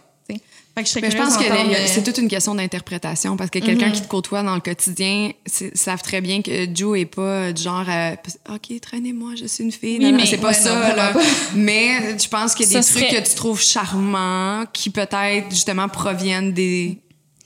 Fait 0.75 0.83
que 0.83 0.89
je 0.89 0.99
Mais 0.99 1.11
je 1.11 1.17
pense 1.17 1.35
que 1.35 1.43
les- 1.43 1.75
euh, 1.75 1.87
c'est 1.87 2.03
toute 2.03 2.19
une 2.19 2.29
question 2.29 2.53
d'interprétation 2.55 3.35
parce 3.35 3.49
que 3.49 3.57
quelqu'un 3.59 3.89
qui 3.91 4.01
te 4.01 4.07
côtoie 4.07 4.43
dans 4.43 4.53
le 4.55 4.61
quotidien 4.61 5.31
savent 5.73 6.03
très 6.03 6.21
bien 6.21 6.41
que 6.43 6.67
Joe 6.73 6.99
est 6.99 7.05
pas 7.05 7.51
du 7.51 7.61
genre 7.61 7.83
euh, 7.89 8.11
OK, 8.53 8.79
traînez-moi, 8.79 9.31
je 9.35 9.45
suis 9.47 9.63
une 9.65 9.71
fille. 9.73 9.97
Oui, 9.97 10.05
Non, 10.05 10.11
non, 10.11 10.17
mais- 10.19 10.25
c'est 10.27 10.37
pas 10.37 10.49
ouais, 10.49 10.53
ça 10.53 10.73
non, 10.73 10.79
vraiment 10.79 10.95
là. 10.95 11.13
pas. 11.13 11.19
Mais 11.55 12.17
je 12.17 12.27
pense 12.29 12.53
qu'il 12.55 12.65
y 12.67 12.69
a 12.75 12.79
des 12.79 12.81
Ça 12.85 12.93
trucs 12.93 13.09
serait- 13.09 13.21
que 13.23 13.27
tu 13.27 13.35
trouves 13.35 13.61
charmants 13.61 14.63
qui 14.71 14.89
peut-être 14.91 15.49
justement 15.49 15.89
proviennent 15.89 16.53
des 16.53 16.99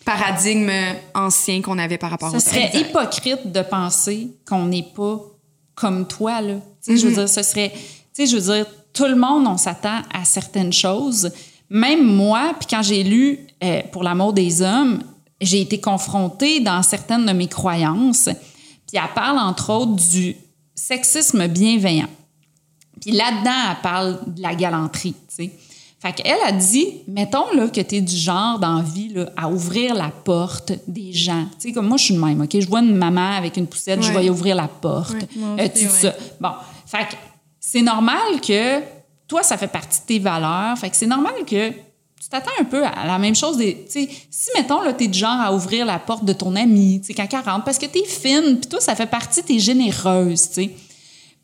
paradigmes 0.06 0.72
anciens 1.14 1.62
qu'on 1.62 1.78
avait 1.78 1.98
par 1.98 2.12
rapport 2.12 2.32
Ce 2.32 2.38
aux 2.38 2.40
serait 2.40 2.72
hypocrite 2.74 3.52
de 3.52 3.62
penser 3.62 4.30
qu'on 4.48 4.66
n'est 4.66 4.88
pas 4.96 5.20
comme 5.76 6.08
toi, 6.08 6.42
là. 6.42 6.56
Je 6.88 7.08
veux 7.08 7.14
dire, 7.14 7.30
ce 7.30 7.44
serait... 7.44 7.72
Tu 7.72 7.82
sais, 8.14 8.28
je 8.28 8.36
veux 8.36 8.54
dire, 8.54 8.66
tout 8.94 9.06
le 9.06 9.16
monde, 9.16 9.48
on 9.48 9.58
s'attend 9.58 10.02
à 10.14 10.24
certaines 10.24 10.74
choses. 10.74 11.32
Même 11.70 12.06
moi, 12.06 12.54
puis 12.60 12.68
quand 12.70 12.84
j'ai 12.84 13.04
lu 13.04 13.40
euh, 13.64 13.82
Pour 13.92 14.04
l'amour 14.04 14.34
des 14.34 14.62
hommes, 14.62 15.02
j'ai 15.42 15.62
été 15.62 15.80
confrontée 15.80 16.60
dans 16.60 16.84
certaines 16.84 17.26
de 17.26 17.32
mes 17.32 17.48
croyances. 17.48 18.30
Puis 18.88 18.98
elle 19.02 19.14
parle, 19.16 19.40
entre 19.40 19.72
autres, 19.72 19.96
du 19.96 20.36
sexisme 20.76 21.48
bienveillant. 21.48 22.10
Puis 23.02 23.12
là-dedans, 23.12 23.72
elle 23.72 23.82
parle 23.82 24.20
de 24.28 24.42
la 24.42 24.56
galanterie, 24.56 25.16
tu 25.28 25.36
sais. 25.36 25.52
Fait 26.04 26.12
qu'elle 26.12 26.42
a 26.46 26.52
dit, 26.52 26.96
mettons 27.08 27.50
là, 27.56 27.70
que 27.70 27.80
tu 27.80 27.96
es 27.96 28.02
du 28.02 28.18
genre 28.18 28.60
d'envie 28.60 29.08
là, 29.08 29.30
à 29.38 29.48
ouvrir 29.48 29.96
la 29.96 30.10
porte 30.10 30.74
des 30.86 31.14
gens. 31.14 31.46
Tu 31.58 31.70
sais, 31.70 31.72
comme 31.72 31.88
moi, 31.88 31.96
je 31.96 32.04
suis 32.04 32.14
de 32.14 32.20
même, 32.20 32.42
OK? 32.42 32.60
Je 32.60 32.68
vois 32.68 32.82
une 32.82 32.94
maman 32.94 33.38
avec 33.38 33.56
une 33.56 33.68
poussette, 33.68 34.04
je 34.04 34.12
vais 34.12 34.26
y 34.26 34.30
ouvrir 34.30 34.58
la 34.58 34.68
porte. 34.68 35.16
Euh, 35.16 35.56
tout 35.70 35.80
ouais. 35.80 35.88
ça. 35.88 36.14
Bon, 36.42 36.50
fait 36.86 37.06
que 37.06 37.16
c'est 37.58 37.82
normal 37.82 38.42
que 38.46 38.82
toi, 39.30 39.44
ça 39.44 39.56
fait 39.56 39.70
partie 39.70 40.02
de 40.02 40.06
tes 40.06 40.20
valeurs. 40.20 40.78
Fait 40.78 40.90
que 40.90 40.98
c'est 40.98 41.08
normal 41.08 41.36
que 41.48 41.70
tu 41.70 42.30
t'attends 42.30 42.52
un 42.60 42.66
peu 42.66 42.86
à 42.86 43.08
la 43.08 43.18
même 43.18 43.34
chose. 43.34 43.56
Des, 43.56 43.88
tu 43.90 44.06
si, 44.30 44.50
mettons, 44.58 44.82
là, 44.82 44.92
t'es 44.92 45.08
du 45.08 45.18
genre 45.18 45.40
à 45.40 45.56
ouvrir 45.56 45.86
la 45.86 46.00
porte 46.00 46.26
de 46.26 46.34
ton 46.34 46.58
ami, 46.58 47.00
tu 47.00 47.08
sais, 47.08 47.14
quand 47.14 47.30
elle 47.32 47.50
rentre, 47.50 47.64
parce 47.64 47.78
que 47.78 47.86
t'es 47.86 48.04
fine, 48.04 48.60
puis 48.60 48.70
toi, 48.70 48.82
ça 48.82 48.94
fait 48.94 49.06
partie, 49.06 49.42
t'es 49.42 49.58
généreuse, 49.58 50.50
tu 50.50 50.56
sais. 50.56 50.70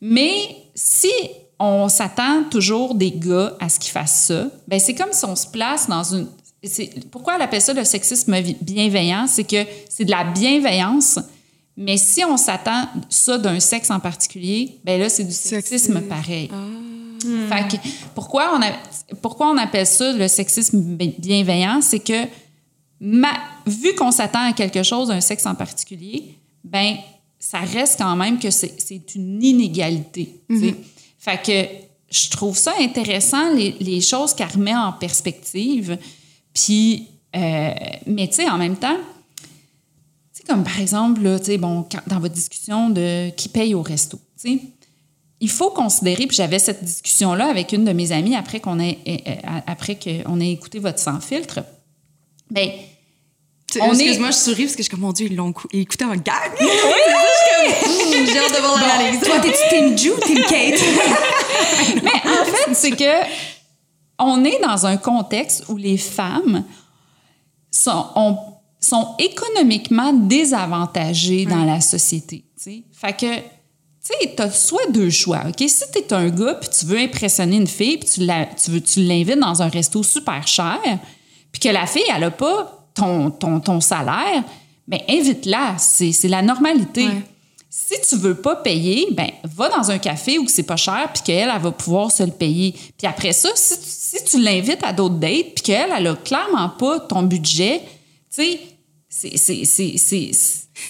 Mais 0.01 0.57
si 0.75 1.07
on 1.59 1.89
s'attend 1.89 2.43
toujours 2.49 2.95
des 2.95 3.11
gars 3.11 3.55
à 3.59 3.67
ce 3.69 3.79
qu'ils 3.79 3.91
fassent 3.91 4.25
ça, 4.27 4.47
ben 4.67 4.79
c'est 4.79 4.95
comme 4.95 5.11
si 5.11 5.25
on 5.25 5.35
se 5.35 5.47
place 5.47 5.87
dans 5.87 6.03
une... 6.03 6.27
Pourquoi 7.11 7.35
elle 7.35 7.41
appelle 7.41 7.61
ça 7.61 7.73
le 7.73 7.83
sexisme 7.83 8.35
bienveillant? 8.61 9.27
C'est 9.27 9.43
que 9.45 9.65
c'est 9.89 10.03
de 10.05 10.11
la 10.11 10.23
bienveillance, 10.25 11.19
mais 11.77 11.97
si 11.97 12.23
on 12.25 12.35
s'attend 12.37 12.87
ça 13.09 13.37
d'un 13.37 13.59
sexe 13.61 13.89
en 13.91 13.99
particulier, 13.99 14.77
ben 14.83 14.99
là, 14.99 15.07
c'est 15.09 15.23
du 15.23 15.31
sexisme 15.31 15.93
Sexisme. 15.93 16.01
pareil. 16.01 16.49
Fait 17.49 17.67
que 17.77 17.81
pourquoi, 18.15 18.51
on 18.57 18.61
a- 18.61 19.15
pourquoi 19.21 19.49
on 19.51 19.57
appelle 19.57 19.85
ça 19.87 20.11
le 20.13 20.27
sexisme 20.27 20.79
bi- 20.81 21.15
bienveillant? 21.17 21.81
C'est 21.81 21.99
que 21.99 22.25
ma- 23.01 23.37
vu 23.65 23.93
qu'on 23.95 24.11
s'attend 24.11 24.43
à 24.49 24.53
quelque 24.53 24.83
chose 24.83 25.09
d'un 25.09 25.21
sexe 25.21 25.45
en 25.45 25.55
particulier, 25.55 26.35
ben 26.63 26.95
ça 27.39 27.59
reste 27.59 27.97
quand 27.99 28.15
même 28.15 28.37
que 28.39 28.49
c'est 28.51 29.15
une 29.15 29.41
inégalité. 29.43 30.39
sais. 30.49 30.75
Fait 31.19 31.41
que 31.41 31.67
je 32.11 32.29
trouve 32.29 32.57
ça 32.57 32.73
intéressant, 32.79 33.53
les, 33.53 33.75
les 33.79 34.01
choses 34.01 34.33
qu'elle 34.33 34.49
remet 34.49 34.75
en 34.75 34.93
perspective. 34.93 35.97
Puis, 36.53 37.07
euh, 37.35 37.71
mais 38.07 38.27
tu 38.27 38.35
sais, 38.35 38.49
en 38.49 38.57
même 38.57 38.77
temps, 38.77 38.97
comme 40.49 40.63
par 40.63 40.79
exemple, 40.79 41.21
là, 41.21 41.37
bon, 41.59 41.85
dans 42.07 42.19
votre 42.19 42.33
discussion 42.33 42.89
de 42.89 43.29
qui 43.29 43.49
paye 43.49 43.75
au 43.75 43.83
resto, 43.83 44.19
il 45.41 45.49
faut 45.49 45.69
considérer, 45.69 46.25
puis 46.25 46.35
j'avais 46.35 46.59
cette 46.59 46.83
discussion-là 46.83 47.45
avec 47.45 47.71
une 47.71 47.85
de 47.85 47.93
mes 47.93 48.11
amies 48.11 48.35
après 48.35 48.59
qu'on 48.59 48.79
ait, 48.79 48.97
euh, 49.07 49.17
euh, 49.27 49.59
après 49.67 49.97
qu'on 49.97 50.39
ait 50.39 50.51
écouté 50.51 50.79
votre 50.79 50.99
sans 50.99 51.21
filtre. 51.21 51.59
Ben, 52.49 52.67
On 53.81 53.85
est- 53.93 54.01
Excuse-moi, 54.01 54.31
je 54.31 54.37
souris 54.37 54.63
parce 54.63 54.75
que 54.75 54.79
je 54.79 54.83
suis 54.83 54.89
comme, 54.91 55.01
mon 55.01 55.11
Dieu, 55.13 55.27
ils 55.29 55.35
l'ont 55.35 55.51
cou- 55.53 55.67
écouté 55.71 56.05
en 56.05 56.15
gang. 56.15 56.51
J'ai 56.59 58.39
hâte 58.39 58.55
de 58.55 58.59
voir 58.61 58.79
l'analyse. 58.81 59.19
Toi, 59.21 59.39
t'es-tu 59.39 59.69
Team 59.75 59.97
Ju 59.97 60.11
ou 60.11 60.17
Team 60.19 60.41
Kate? 60.43 60.79
Mais 62.03 62.11
en 62.31 62.45
fait, 62.45 62.73
c'est 62.73 62.91
que 62.91 63.25
on 64.17 64.43
est 64.43 64.59
dans 64.61 64.85
un 64.85 64.97
contexte 64.97 65.65
où 65.69 65.77
les 65.77 65.97
femmes 65.97 66.63
sont, 67.71 68.05
on- 68.15 68.37
sont 68.79 69.15
économiquement 69.19 70.13
désavantagées 70.13 71.45
dans 71.45 71.63
la 71.65 71.81
société. 71.81 72.45
tu 72.57 72.63
sais. 72.63 72.83
Fait 72.93 73.13
que, 73.13 73.35
tu 73.37 73.41
sais, 74.21 74.33
t'as 74.35 74.49
soit 74.51 74.89
deux 74.91 75.09
choix, 75.09 75.41
OK? 75.47 75.63
Si 75.67 75.83
t'es 75.91 76.11
un 76.13 76.29
gars 76.29 76.55
puis 76.55 76.69
tu 76.77 76.85
veux 76.85 76.97
impressionner 76.97 77.57
une 77.57 77.67
fille 77.67 77.97
puis 77.97 78.09
tu, 78.09 78.21
la- 78.25 78.45
tu, 78.45 78.71
veux- 78.71 78.81
tu 78.81 79.01
l'invites 79.01 79.39
dans 79.39 79.61
un 79.61 79.67
resto 79.69 80.01
super 80.03 80.47
cher 80.47 80.79
puis 81.51 81.59
que 81.61 81.69
la 81.69 81.85
fille, 81.87 82.03
elle 82.13 82.23
a 82.23 82.31
pas 82.31 82.78
ton, 82.93 83.31
ton, 83.31 83.59
ton 83.59 83.81
salaire, 83.81 84.43
ben 84.87 84.99
invite-la. 85.07 85.77
C'est 85.77 86.11
c'est 86.11 86.27
la 86.27 86.41
normalité. 86.41 87.05
Ouais. 87.05 87.23
Si 87.69 87.95
tu 88.07 88.15
veux 88.17 88.35
pas 88.35 88.55
payer, 88.55 89.07
ben 89.11 89.29
va 89.43 89.69
dans 89.69 89.91
un 89.91 89.99
café 89.99 90.39
où 90.39 90.47
c'est 90.47 90.63
pas 90.63 90.75
cher 90.75 91.11
puis 91.13 91.21
qu'elle 91.23 91.49
elle 91.53 91.61
va 91.61 91.71
pouvoir 91.71 92.11
se 92.11 92.23
le 92.23 92.31
payer. 92.31 92.71
Puis 92.97 93.05
après 93.05 93.31
ça, 93.31 93.49
si 93.55 93.77
tu, 93.79 93.85
si 93.85 94.23
tu 94.25 94.41
l'invites 94.41 94.83
à 94.83 94.91
d'autres 94.91 95.15
dates 95.15 95.53
puis 95.55 95.63
qu'elle 95.63 95.91
elle 95.95 96.07
a 96.07 96.15
clairement 96.15 96.69
pas 96.69 96.99
ton 96.99 97.21
budget, 97.23 97.81
tu 98.33 98.41
sais, 98.41 98.59
c'est 99.07 99.37
c'est 99.37 99.65
c'est 99.65 99.97
c'est 99.97 100.31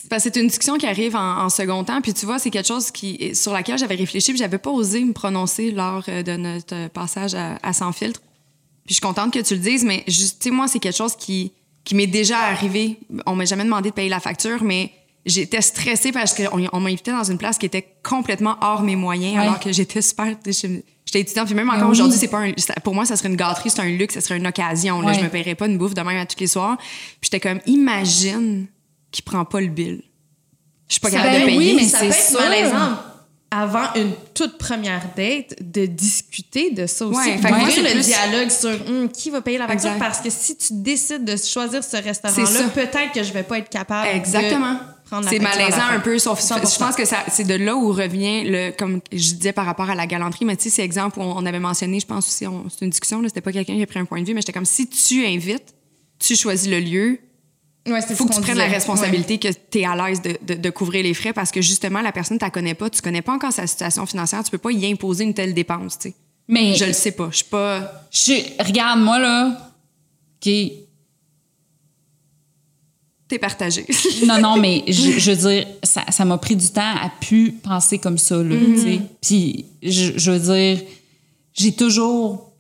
Parce 0.10 0.24
que 0.24 0.32
c'est 0.34 0.40
une 0.40 0.48
discussion 0.48 0.78
qui 0.78 0.86
arrive 0.86 1.16
en, 1.16 1.44
en 1.44 1.50
second 1.50 1.84
temps, 1.84 2.02
puis 2.02 2.14
tu 2.14 2.26
vois, 2.26 2.40
c'est 2.40 2.50
quelque 2.50 2.68
chose 2.68 2.92
qui, 2.92 3.36
sur 3.36 3.54
laquelle 3.54 3.78
j'avais 3.78 3.96
réfléchi, 3.96 4.32
puis 4.32 4.40
j'avais 4.40 4.58
pas 4.58 4.72
osé 4.72 5.04
me 5.04 5.14
prononcer 5.14 5.72
lors 5.72 6.04
euh, 6.08 6.24
de 6.24 6.36
notre 6.38 6.88
passage 6.90 7.34
à, 7.36 7.58
à 7.64 7.74
Sans 7.74 7.92
filtre. 7.92 8.22
Puis 8.86 8.90
je 8.90 8.94
suis 8.96 9.02
contente 9.02 9.34
que 9.34 9.40
tu 9.40 9.56
le 9.56 9.62
dises, 9.62 9.84
mais 9.84 10.04
juste, 10.08 10.42
tu 10.42 10.50
sais, 10.50 10.56
moi, 10.56 10.68
c'est 10.68 10.80
quelque 10.80 10.98
chose 10.98 11.16
qui, 11.16 11.52
qui 11.84 11.96
m'est 11.96 12.08
déjà 12.08 12.38
arrivé. 12.40 13.00
On 13.26 13.36
m'a 13.36 13.46
jamais 13.46 13.64
demandé 13.64 13.90
de 13.90 13.94
payer 13.96 14.10
la 14.10 14.20
facture, 14.20 14.64
mais 14.64 14.92
j'étais 15.26 15.62
stressée 15.62 16.12
parce 16.12 16.34
qu'on 16.34 16.68
on 16.72 16.80
m'a 16.80 16.90
invité 16.90 17.12
dans 17.12 17.24
une 17.24 17.38
place 17.38 17.58
qui 17.58 17.66
était 17.66 17.88
complètement 18.04 18.58
hors 18.62 18.82
mes 18.84 18.96
moyens, 18.96 19.36
Ouais. 19.36 19.42
alors 19.42 19.60
que 19.60 19.72
j'étais 19.72 20.02
super. 20.02 20.36
J'étais 20.46 21.22
étudiante, 21.22 21.48
puis 21.48 21.56
même 21.56 21.70
encore 21.70 21.86
oui. 21.86 21.92
aujourd'hui, 21.92 22.20
c'est 22.20 22.28
pas 22.28 22.42
un, 22.42 22.52
pour 22.84 22.94
moi, 22.94 23.04
ça 23.06 23.16
serait 23.16 23.30
une 23.30 23.36
gâterie, 23.36 23.72
c'est 23.72 23.82
un 23.82 23.90
luxe, 23.90 24.14
ça 24.14 24.22
serait 24.22 24.38
une 24.38 24.46
occasion. 24.46 25.02
Là, 25.02 25.08
Ouais. 25.08 25.14
Je 25.16 25.22
me 25.24 25.30
paierais 25.30 25.56
pas 25.56 25.66
une 25.66 25.78
bouffe 25.80 25.96
de 25.96 26.02
même 26.02 26.18
à 26.20 26.26
tous 26.28 26.40
les 26.40 26.46
soirs. 26.48 26.78
Puis 26.78 27.30
j'étais 27.32 27.40
comme, 27.40 27.60
imagine 27.66 28.68
qu'il 29.12 29.24
prend 29.24 29.44
pas 29.46 29.60
le 29.62 29.68
bill. 29.70 30.04
Je 30.88 30.94
suis 30.94 31.00
pas 31.02 31.10
Ça- 31.10 31.18
capable 31.18 31.36
ben 31.36 31.42
de 31.42 31.46
payer. 31.48 31.58
oui, 31.58 31.74
mais 31.82 31.88
ça 31.88 32.00
c'est 32.00 32.08
peut 32.08 32.14
être 32.14 32.30
sûr. 32.30 32.40
malaisant 32.40 32.98
avant 33.52 33.94
une 33.96 34.12
toute 34.36 34.58
première 34.58 35.02
date 35.18 35.56
de 35.62 35.86
discuter 35.88 36.70
de 36.72 36.86
ça 36.86 37.06
aussi. 37.08 37.18
Ouais, 37.18 37.38
fait 37.38 37.50
que 37.50 37.56
moi, 37.56 37.60
D'ouvrir 37.68 37.84
le 37.84 37.92
plus- 37.92 38.06
dialogue 38.06 38.50
sur 38.50 38.70
Hum, 38.88 39.10
qui 39.10 39.30
va 39.32 39.42
payer 39.42 39.58
la 39.58 39.68
facture? 39.68 39.90
Exact. 39.92 40.00
parce 40.00 40.20
que 40.22 40.30
si 40.30 40.56
tu 40.56 40.68
décides 40.74 41.26
de 41.26 41.36
choisir 41.36 41.84
ce 41.84 41.98
restaurant-là, 41.98 42.70
peut-être 42.74 43.12
que 43.14 43.24
je 43.24 43.34
vais 43.34 43.44
pas 43.44 43.58
être 43.58 43.70
capable 43.70 44.08
Exactement. 44.16 44.74
de 44.74 44.80
prendre 45.10 45.24
la 45.26 45.32
C'est 45.32 45.40
malaisant 45.40 45.88
un 45.92 46.00
peu, 46.00 46.20
sauf 46.20 46.40
100%. 46.40 46.74
je 46.76 46.78
pense 46.80 46.96
que 46.96 47.06
ça, 47.06 47.18
c'est 47.32 47.44
de 47.46 47.56
là 47.56 47.76
où 47.76 47.92
revient 47.92 48.44
le, 48.46 48.70
comme 48.72 49.02
je 49.12 49.34
disais 49.34 49.52
par 49.54 49.66
rapport 49.66 49.90
à 49.90 49.96
la 49.96 50.06
galanterie, 50.06 50.46
mais 50.46 50.56
tu 50.56 50.64
sais, 50.66 50.70
c'est 50.70 50.84
exemple 50.84 51.20
où 51.20 51.24
on, 51.24 51.46
avait 51.48 51.60
mentionné, 51.60 52.00
je 52.00 52.06
pense 52.06 52.28
aussi, 52.28 52.46
c'est 52.70 52.86
une 52.86 52.92
discussion, 52.92 53.22
c'était 53.26 53.42
pas 53.42 53.52
quelqu'un 53.52 53.76
qui 53.76 53.82
a 53.82 53.88
pris 53.88 53.98
un 54.00 54.06
point 54.06 54.22
de 54.22 54.28
vue, 54.28 54.36
mais 54.36 54.42
j'étais 54.42 54.54
comme 54.54 54.66
si 54.66 54.88
tu 54.88 55.26
invites, 55.26 55.74
tu 56.20 56.36
choisis 56.36 56.70
le 56.70 56.80
lieu, 56.80 57.20
Ouais, 57.92 58.02
faut 58.02 58.26
que 58.26 58.34
tu 58.34 58.42
prennes 58.42 58.58
la 58.58 58.66
responsabilité 58.68 59.38
que 59.40 59.48
tu 59.72 59.80
es 59.80 59.86
à 59.86 59.96
l'aise 59.96 60.22
de, 60.22 60.38
de- 60.46 60.60
de 60.60 60.70
couvrir 60.70 61.04
les 61.04 61.14
frais 61.14 61.34
parce 61.34 61.52
que 61.52 61.62
justement, 61.62 62.02
la 62.02 62.12
personne, 62.12 62.38
tu 62.38 62.46
la 62.46 62.52
connais 62.52 62.74
pas, 62.76 62.90
tu 62.90 63.02
connais 63.02 63.22
pas 63.22 63.34
encore 63.34 63.52
sa 63.52 63.68
situation 63.68 64.06
financière, 64.06 64.44
tu 64.44 64.52
peux 64.52 64.58
pas 64.58 64.72
y 64.72 64.86
imposer 64.92 65.24
une 65.24 65.34
telle 65.34 65.54
dépense, 65.54 65.98
tu 66.00 66.10
sais. 66.10 66.16
mais 66.48 66.76
Je 66.76 66.86
le 66.86 66.94
sais 66.94 67.12
pas, 67.12 67.30
je 67.32 67.38
suis 67.38 67.46
pas. 67.46 68.06
je 68.12 68.64
regarde 68.64 69.00
moi 69.02 69.20
là 69.20 69.72
qui 70.40 70.74
T'es 73.28 73.38
partagé. 73.38 73.86
non, 74.26 74.40
non, 74.42 74.58
mais 74.58 74.84
je, 74.88 75.20
je 75.20 75.32
veux 75.32 75.50
dire, 75.54 75.68
ça 75.84 76.04
ça 76.10 76.26
m'a 76.26 76.40
pris 76.40 76.56
du 76.56 76.68
temps 76.72 76.82
à 77.00 77.12
pu 77.22 77.52
penser 77.62 78.00
comme 78.00 78.18
ça, 78.18 78.38
là, 78.42 78.56
tu 78.58 78.82
sais. 78.82 79.00
Puis, 79.22 79.66
je, 79.84 80.18
je 80.18 80.32
veux 80.32 80.40
dire, 80.56 80.82
j'ai 81.54 81.72
toujours 81.74 82.52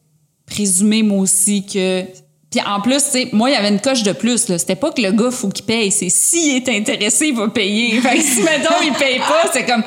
présumé, 0.45 1.01
moi 1.01 1.17
aussi, 1.21 1.65
que... 1.65 2.03
Puis 2.51 2.59
en 2.65 2.81
plus, 2.81 2.95
tu 3.03 3.11
sais, 3.11 3.29
moi, 3.31 3.49
il 3.49 3.53
y 3.53 3.55
avait 3.55 3.69
une 3.69 3.79
coche 3.79 4.01
de 4.01 4.11
plus. 4.11 4.45
C'était 4.47 4.75
pas 4.75 4.91
que 4.91 5.01
le 5.01 5.11
gars, 5.11 5.29
faut 5.29 5.49
qu'il 5.49 5.65
paye. 5.65 5.91
C'est 5.91 6.09
s'il 6.09 6.55
est 6.55 6.69
intéressé, 6.69 7.27
il 7.27 7.35
va 7.35 7.47
payer. 7.49 8.01
Fait 8.01 8.17
que 8.17 8.23
si, 8.23 8.41
mettons, 8.41 8.73
il 8.83 8.91
paye 8.93 9.19
pas, 9.19 9.49
c'est 9.53 9.65
comme... 9.65 9.83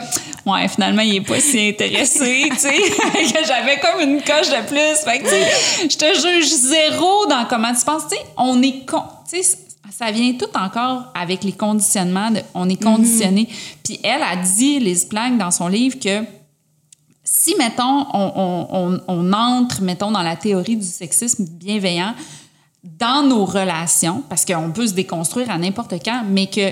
Ouais, 0.46 0.66
finalement, 0.68 1.02
il 1.02 1.16
est 1.16 1.20
pas 1.20 1.38
si 1.40 1.68
intéressé, 1.68 2.48
tu 2.50 2.58
sais. 2.58 2.74
J'avais 3.46 3.78
comme 3.80 4.00
une 4.08 4.20
coche 4.22 4.48
de 4.48 4.66
plus. 4.66 5.04
Fait 5.04 5.18
que, 5.20 5.24
tu 5.24 5.30
sais, 5.30 5.88
je 5.88 5.96
te 5.96 6.20
juge 6.20 6.48
zéro 6.50 7.26
dans 7.26 7.44
comment 7.48 7.72
tu 7.72 7.84
penses. 7.84 8.02
Tu 8.10 8.16
sais, 8.16 8.22
on 8.36 8.60
est... 8.62 8.84
Con... 8.86 9.02
Tu 9.28 9.42
sais, 9.42 9.58
ça 9.90 10.10
vient 10.12 10.32
tout 10.34 10.46
encore 10.56 11.04
avec 11.14 11.42
les 11.44 11.52
conditionnements. 11.52 12.30
De, 12.30 12.40
on 12.54 12.68
est 12.68 12.80
conditionné. 12.82 13.48
Puis 13.84 13.98
elle 14.04 14.22
a 14.22 14.36
dit, 14.36 14.78
Liz 14.80 15.04
Plank, 15.04 15.36
dans 15.38 15.50
son 15.50 15.66
livre, 15.68 15.98
que 16.00 16.22
si, 17.24 17.54
mettons, 17.56 18.06
on, 18.12 18.32
on- 18.36 18.68
on- 18.72 19.00
on 19.08 19.32
entre, 19.32 19.80
mettons, 19.82 20.10
dans 20.10 20.22
la 20.22 20.36
théorie 20.36 20.76
du 20.76 20.86
sexisme 20.86 21.44
bienveillant 21.48 22.14
dans 22.84 23.22
nos 23.26 23.44
relations, 23.44 24.22
parce 24.28 24.44
qu'on 24.44 24.70
peut 24.72 24.86
se 24.86 24.92
déconstruire 24.94 25.50
à 25.50 25.58
n'importe 25.58 25.94
quand, 26.04 26.22
mais 26.28 26.46
que 26.48 26.70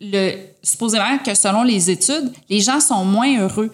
le, 0.00 0.32
supposément 0.62 1.18
que 1.24 1.34
selon 1.34 1.62
les 1.62 1.90
études, 1.90 2.32
les 2.48 2.60
gens 2.60 2.80
sont 2.80 3.04
moins 3.04 3.38
heureux 3.40 3.70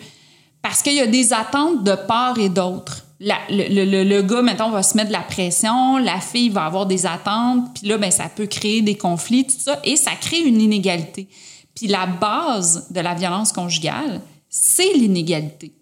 parce 0.63 0.83
qu'il 0.83 0.95
y 0.95 1.01
a 1.01 1.07
des 1.07 1.33
attentes 1.33 1.85
de 1.85 1.95
part 1.95 2.39
et 2.39 2.49
d'autre. 2.49 3.05
La- 3.21 3.39
le, 3.51 3.85
le- 3.85 4.05
le- 4.05 4.23
gars, 4.23 4.43
mettons, 4.43 4.71
va 4.71 4.83
se 4.83 4.97
mettre 4.97 5.09
de 5.09 5.13
la 5.13 5.21
pression, 5.21 5.99
la 5.99 6.21
fille 6.21 6.49
va 6.49 6.65
avoir 6.65 6.87
des 6.87 7.07
attentes, 7.07 7.75
puis 7.79 7.89
là, 7.89 7.97
ben, 7.99 8.11
ça 8.11 8.29
peut 8.35 8.47
créer 8.47 8.83
des 8.83 8.97
conflits, 8.97 9.47
tout 9.47 9.55
ça, 9.59 9.79
et 9.85 9.97
ça 9.97 10.13
crée 10.21 10.41
une 10.41 10.61
inégalité. 10.61 11.29
Puis 11.75 11.87
la 11.87 12.07
base 12.07 12.87
de 12.91 13.01
la 13.01 13.15
violence 13.15 13.53
conjugale, 13.53 14.21
c'est 14.49 14.93
l'inégalité. 14.95 15.73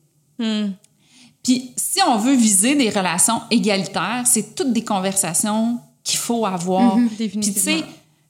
Puis 1.42 1.72
si 1.76 1.98
on 2.06 2.16
veut 2.18 2.34
viser 2.36 2.74
des 2.76 2.90
relations 2.90 3.40
égalitaires, 3.50 4.22
c'est 4.26 4.54
toutes 4.54 4.72
des 4.72 4.84
conversations 4.84 5.78
qu'il 6.04 6.18
faut 6.18 6.46
avoir. 6.46 6.96
Puis 7.16 7.40
tu 7.54 7.60
sais, 7.60 7.84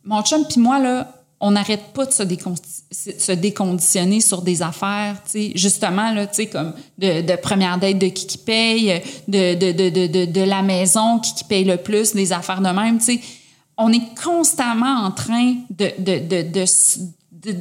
mon 0.05 0.23
chum 0.23 0.45
puis 0.49 0.61
moi 0.61 0.79
là, 0.79 1.13
on 1.45 1.51
n'arrête 1.51 1.93
pas 1.93 2.07
de 2.07 2.13
se, 2.13 2.23
décon- 2.23 2.55
se 2.93 3.33
déconditionner 3.33 4.21
sur 4.21 4.43
des 4.43 4.63
affaires, 4.63 5.17
tu 5.25 5.31
sais, 5.33 5.53
justement 5.57 6.13
là, 6.13 6.27
tu 6.29 6.35
sais 6.37 6.47
comme 6.47 6.73
de, 6.99 7.21
de 7.21 7.37
première 7.37 7.79
date 7.79 7.99
de 7.99 8.07
qui 8.09 8.27
qui 8.27 8.39
paye, 8.39 9.03
de 9.27 9.55
de, 9.55 9.73
de, 9.73 9.91
de, 9.91 10.07
de, 10.07 10.25
de 10.27 10.41
la 10.41 10.63
maison 10.63 11.19
qui 11.19 11.35
qui 11.35 11.45
paye 11.45 11.65
le 11.65 11.79
plus, 11.79 12.15
des 12.15 12.33
affaires 12.33 12.61
de 12.61 12.69
même, 12.69 12.99
tu 12.99 13.05
sais. 13.07 13.21
on 13.77 13.93
est 13.93 14.15
constamment 14.23 15.05
en 15.05 15.11
train 15.11 15.57
de, 15.71 15.91
de, 15.99 16.65
de, 17.45 17.53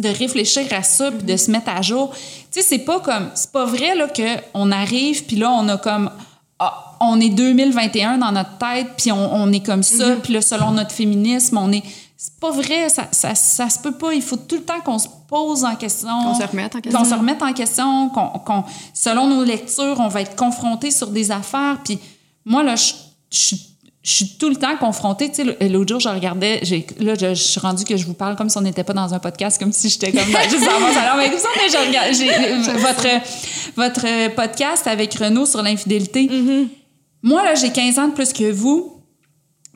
de, 0.00 0.08
réfléchir 0.08 0.64
à 0.72 0.82
ça 0.82 1.10
puis 1.10 1.22
de 1.22 1.36
se 1.36 1.50
mettre 1.50 1.70
à 1.70 1.82
jour. 1.82 2.10
Tu 2.12 2.18
sais, 2.50 2.62
c'est 2.62 2.78
pas 2.80 3.00
comme... 3.00 3.30
C'est 3.34 3.52
pas 3.52 3.64
vrai, 3.64 3.94
là, 3.94 4.06
qu'on 4.08 4.70
arrive 4.72 5.24
puis 5.24 5.36
là, 5.36 5.50
on 5.50 5.68
a 5.68 5.78
comme... 5.78 6.10
ah, 6.58 6.96
on 7.00 7.20
est 7.20 7.30
2021 7.30 8.18
dans 8.18 8.32
notre 8.32 8.58
tête, 8.58 8.88
puis 8.98 9.10
on, 9.12 9.34
on 9.34 9.50
est 9.52 9.64
comme 9.64 9.82
ça, 9.82 10.16
puis 10.22 10.34
là, 10.34 10.42
selon 10.42 10.72
notre 10.72 10.92
féminisme, 10.92 11.56
on 11.58 11.72
est... 11.72 11.82
C'est 12.22 12.38
pas 12.38 12.50
vrai, 12.50 12.90
ça, 12.90 13.04
ça, 13.12 13.34
ça 13.34 13.70
se 13.70 13.78
peut 13.78 13.92
pas. 13.92 14.12
Il 14.12 14.20
faut 14.20 14.36
tout 14.36 14.56
le 14.56 14.62
temps 14.62 14.80
qu'on 14.84 14.98
se 14.98 15.08
pose 15.26 15.64
en 15.64 15.74
question. 15.74 16.10
Qu'on 16.22 16.34
se 16.34 16.46
remette 16.46 16.74
en 16.74 16.78
Qu'on 16.78 16.82
question. 16.82 17.04
se 17.06 17.14
remette 17.14 17.42
en 17.42 17.52
question, 17.54 18.08
qu'on, 18.10 18.28
qu'on- 18.40 18.64
selon 18.92 19.26
nos 19.26 19.42
lectures, 19.42 19.96
on 19.98 20.08
va 20.08 20.20
être 20.20 20.36
confronté 20.36 20.90
sur 20.90 21.06
des 21.06 21.30
affaires. 21.30 21.78
Puis 21.82 21.98
moi, 22.44 22.62
là, 22.62 22.76
je 22.76 22.92
je- 23.30 23.56
je 24.02 24.12
suis 24.12 24.28
tout 24.38 24.48
le 24.48 24.56
temps 24.56 24.76
confrontée. 24.78 25.30
Tu 25.30 25.44
sais, 25.44 25.68
l'autre 25.68 25.90
jour, 25.90 26.00
je 26.00 26.08
regardais, 26.08 26.60
là, 27.00 27.14
je, 27.14 27.34
je 27.34 27.42
suis 27.42 27.60
rendue 27.60 27.84
que 27.84 27.96
je 27.96 28.06
vous 28.06 28.14
parle 28.14 28.34
comme 28.34 28.48
si 28.48 28.56
on 28.56 28.62
n'était 28.62 28.84
pas 28.84 28.94
dans 28.94 29.12
un 29.12 29.18
podcast, 29.18 29.58
comme 29.58 29.72
si 29.72 29.90
j'étais 29.90 30.10
comme 30.10 30.32
dans, 30.32 30.42
juste 30.48 30.64
dans 30.64 30.80
mon 30.80 30.92
salon. 30.92 31.18
Mais 31.18 31.30
comme 31.30 31.38
ça, 31.38 31.48
mais 31.56 31.68
je 31.70 31.86
regarde, 31.86 32.14
j'ai, 32.14 32.72
votre, 32.78 33.08
votre 33.76 34.34
podcast 34.34 34.86
avec 34.86 35.14
Renaud 35.14 35.44
sur 35.44 35.62
l'infidélité. 35.62 36.30
Moi, 37.22 37.42
là, 37.42 37.54
j'ai 37.54 37.70
15 37.70 37.98
ans 37.98 38.08
de 38.08 38.14
plus 38.14 38.32
que 38.32 38.50
vous. 38.50 38.96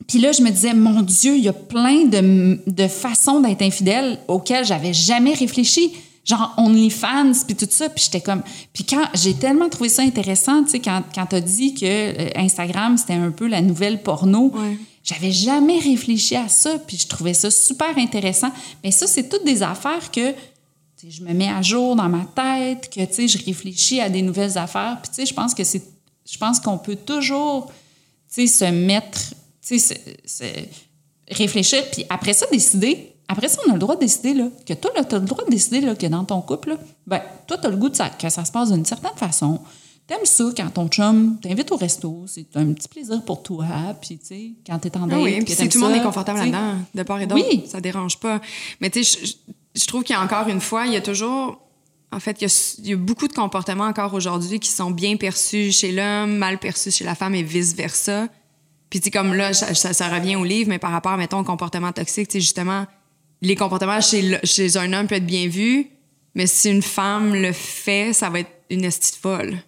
Puis 0.08 0.18
là, 0.18 0.32
je 0.32 0.42
me 0.42 0.50
disais, 0.50 0.74
mon 0.74 1.02
Dieu, 1.02 1.36
il 1.36 1.44
y 1.44 1.48
a 1.48 1.52
plein 1.52 2.04
de, 2.04 2.58
de 2.66 2.88
façons 2.88 3.40
d'être 3.40 3.62
infidèle 3.62 4.18
auxquelles 4.28 4.64
j'avais 4.64 4.92
jamais 4.92 5.34
réfléchi. 5.34 5.92
Genre 6.24 6.54
OnlyFans, 6.56 7.32
puis 7.46 7.54
tout 7.54 7.66
ça. 7.70 7.88
Puis 7.90 8.04
j'étais 8.04 8.20
comme... 8.20 8.42
Puis 8.72 8.84
quand... 8.84 9.04
J'ai 9.14 9.34
tellement 9.34 9.68
trouvé 9.68 9.88
ça 9.90 10.02
intéressant, 10.02 10.64
tu 10.64 10.70
sais, 10.70 10.80
quand, 10.80 11.02
quand 11.14 11.26
t'as 11.26 11.40
dit 11.40 11.74
que 11.74 11.84
euh, 11.84 12.30
Instagram, 12.36 12.96
c'était 12.96 13.12
un 13.14 13.30
peu 13.30 13.46
la 13.46 13.60
nouvelle 13.60 14.02
porno. 14.02 14.50
Ouais. 14.54 14.78
J'avais 15.02 15.32
jamais 15.32 15.78
réfléchi 15.78 16.34
à 16.34 16.48
ça, 16.48 16.78
puis 16.78 16.96
je 16.96 17.06
trouvais 17.06 17.34
ça 17.34 17.50
super 17.50 17.98
intéressant. 17.98 18.50
Mais 18.82 18.90
ça, 18.90 19.06
c'est 19.06 19.28
toutes 19.28 19.44
des 19.44 19.62
affaires 19.62 20.10
que 20.10 20.32
je 21.06 21.22
me 21.22 21.34
mets 21.34 21.50
à 21.50 21.60
jour 21.60 21.94
dans 21.94 22.08
ma 22.08 22.24
tête, 22.24 22.88
que 22.88 23.04
tu 23.04 23.12
sais, 23.12 23.28
je 23.28 23.44
réfléchis 23.44 24.00
à 24.00 24.08
des 24.08 24.22
nouvelles 24.22 24.56
affaires. 24.56 24.96
Puis 25.02 25.10
tu 25.10 25.16
sais, 25.16 25.26
je 25.26 25.34
pense 25.34 25.54
que 25.54 25.62
c'est... 25.62 25.82
Je 26.26 26.38
pense 26.38 26.58
qu'on 26.58 26.78
peut 26.78 26.96
toujours 26.96 27.66
tu 28.34 28.48
sais, 28.48 28.64
se 28.66 28.70
mettre, 28.72 29.34
tu 29.60 29.78
sais, 29.78 29.94
se- 30.26 30.44
se- 30.44 30.44
réfléchir, 31.30 31.82
puis 31.92 32.06
après 32.08 32.32
ça, 32.32 32.46
décider. 32.50 33.13
Après 33.28 33.48
ça, 33.48 33.58
on 33.66 33.70
a 33.70 33.72
le 33.74 33.78
droit 33.78 33.94
de 33.94 34.00
décider, 34.00 34.34
là, 34.34 34.48
que 34.66 34.74
toi, 34.74 34.90
tu 34.94 35.14
as 35.14 35.18
le 35.18 35.24
droit 35.24 35.44
de 35.44 35.50
décider 35.50 35.80
là, 35.80 35.94
que 35.94 36.06
dans 36.06 36.24
ton 36.24 36.40
couple, 36.42 36.70
là, 36.70 36.76
ben, 37.06 37.22
toi, 37.46 37.56
tu 37.58 37.66
as 37.66 37.70
le 37.70 37.76
goût 37.76 37.88
de 37.88 37.96
ça, 37.96 38.10
que 38.10 38.28
ça 38.28 38.44
se 38.44 38.52
passe 38.52 38.70
d'une 38.70 38.84
certaine 38.84 39.16
façon. 39.16 39.60
T'aimes 40.06 40.24
ça 40.26 40.44
quand 40.54 40.68
ton 40.68 40.88
chum 40.88 41.38
t'invite 41.40 41.72
au 41.72 41.76
resto, 41.76 42.24
c'est 42.26 42.54
un 42.56 42.72
petit 42.74 42.88
plaisir 42.88 43.22
pour 43.24 43.42
toi, 43.42 43.64
puis 44.02 44.18
tu 44.18 44.26
sais, 44.26 44.50
quand 44.66 44.78
t'es 44.78 44.94
en 44.98 45.04
Ah 45.04 45.14
date, 45.14 45.22
oui, 45.22 45.40
puis 45.42 45.54
si 45.54 45.66
tout 45.70 45.78
le 45.80 45.86
monde 45.86 45.96
est 45.96 46.02
confortable 46.02 46.40
là-dedans, 46.40 46.74
de 46.94 47.02
part 47.02 47.20
et 47.22 47.26
d'autre, 47.26 47.42
Oui. 47.50 47.64
ça 47.66 47.80
dérange 47.80 48.18
pas. 48.18 48.40
Mais 48.80 48.90
tu 48.90 49.02
sais, 49.02 49.18
je, 49.22 49.26
je- 49.26 49.80
je 49.80 49.86
trouve 49.86 50.02
qu'il 50.04 50.14
y 50.14 50.18
a 50.18 50.22
encore 50.22 50.46
une 50.48 50.60
fois, 50.60 50.86
il 50.86 50.92
y 50.92 50.96
a 50.96 51.00
toujours... 51.00 51.58
En 52.12 52.20
fait, 52.20 52.36
il 52.40 52.44
y, 52.44 52.46
a, 52.46 52.74
il 52.80 52.86
y 52.90 52.92
a 52.92 52.96
beaucoup 52.96 53.26
de 53.26 53.32
comportements 53.32 53.86
encore 53.86 54.14
aujourd'hui 54.14 54.60
qui 54.60 54.68
sont 54.68 54.90
bien 54.92 55.16
perçus 55.16 55.72
chez 55.72 55.90
l'homme, 55.90 56.36
mal 56.36 56.58
perçus 56.58 56.92
chez 56.92 57.04
la 57.04 57.14
femme 57.16 57.34
et 57.34 57.42
vice-versa. 57.42 58.28
Puis 58.88 59.00
tu 59.00 59.04
sais, 59.04 59.10
comme 59.10 59.34
là, 59.34 59.52
ça, 59.52 59.74
ça- 59.74 59.92
ça 59.94 60.08
revient 60.10 60.36
au 60.36 60.44
livre, 60.44 60.68
mais 60.68 60.78
par 60.78 60.92
rapport, 60.92 61.16
mettons, 61.16 61.38
au 61.40 61.44
comportement 61.44 61.90
toxique, 61.92 62.28
tu 62.28 62.34
sais, 62.34 62.40
justement, 62.40 62.84
les 63.44 63.56
comportements 63.56 64.00
chez, 64.00 64.22
le- 64.22 64.38
chez 64.44 64.76
un 64.76 64.92
homme 64.92 65.06
peuvent 65.06 65.18
être 65.18 65.26
bien 65.26 65.48
vus, 65.48 65.86
mais 66.34 66.46
si 66.46 66.70
une 66.70 66.82
femme 66.82 67.34
le 67.34 67.52
fait, 67.52 68.12
ça 68.12 68.30
va 68.30 68.40
être 68.40 68.50
une 68.70 68.84
estie 68.84 69.18
folle. 69.20 69.58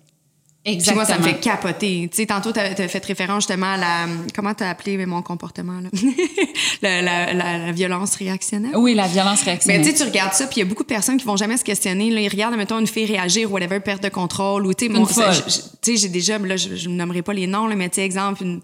Puis 0.65 0.75
Exactement. 0.75 1.05
moi, 1.05 1.15
ça 1.15 1.19
me 1.21 1.23
fait 1.23 1.39
capoter. 1.39 2.09
Tu 2.11 2.17
sais, 2.17 2.27
tantôt, 2.27 2.51
t'as 2.51 2.65
as 2.73 2.89
fait 2.89 3.05
référence 3.05 3.45
justement 3.45 3.75
à 3.75 3.77
la... 3.77 4.07
Comment 4.35 4.53
t'as 4.53 4.69
appelé 4.69 5.07
mon 5.07 5.23
comportement, 5.23 5.79
là? 5.81 5.89
la, 6.83 7.03
la, 7.03 7.33
la, 7.33 7.59
la 7.67 7.71
violence 7.73 8.17
réactionnelle? 8.17 8.73
Oui, 8.77 8.95
la 8.95 9.07
violence 9.07 9.41
Mais 9.43 9.53
réactionnelle. 9.53 9.83
tu 9.85 9.91
sais, 9.93 9.97
tu 9.97 10.03
regardes 10.03 10.33
ça, 10.33 10.47
puis 10.49 10.57
il 10.57 10.59
y 10.59 10.63
a 10.63 10.65
beaucoup 10.65 10.83
de 10.83 10.89
personnes 10.89 11.19
qui 11.19 11.25
vont 11.25 11.37
jamais 11.37 11.57
se 11.57 11.63
questionner. 11.63 12.11
Là, 12.11 12.21
ils 12.21 12.29
regardent, 12.29 12.57
mettons, 12.57 12.81
une 12.81 12.89
fille 12.89 13.07
réagir, 13.07 13.53
whatever, 13.53 13.79
perte 13.79 14.03
de 14.03 14.09
contrôle, 14.09 14.67
ou 14.67 14.75
tu 14.75 14.89
sais, 14.89 15.43
tu 15.83 15.97
j'ai 15.97 16.09
déjà, 16.09 16.37
là, 16.39 16.57
je, 16.57 16.75
je 16.75 16.89
ne 16.89 16.95
nommerai 16.97 17.23
pas 17.23 17.33
les 17.33 17.47
noms, 17.47 17.69
là, 17.69 17.77
mais 17.77 17.89
tu 17.89 17.97
sais, 17.97 18.05
exemple, 18.05 18.43
une, 18.43 18.61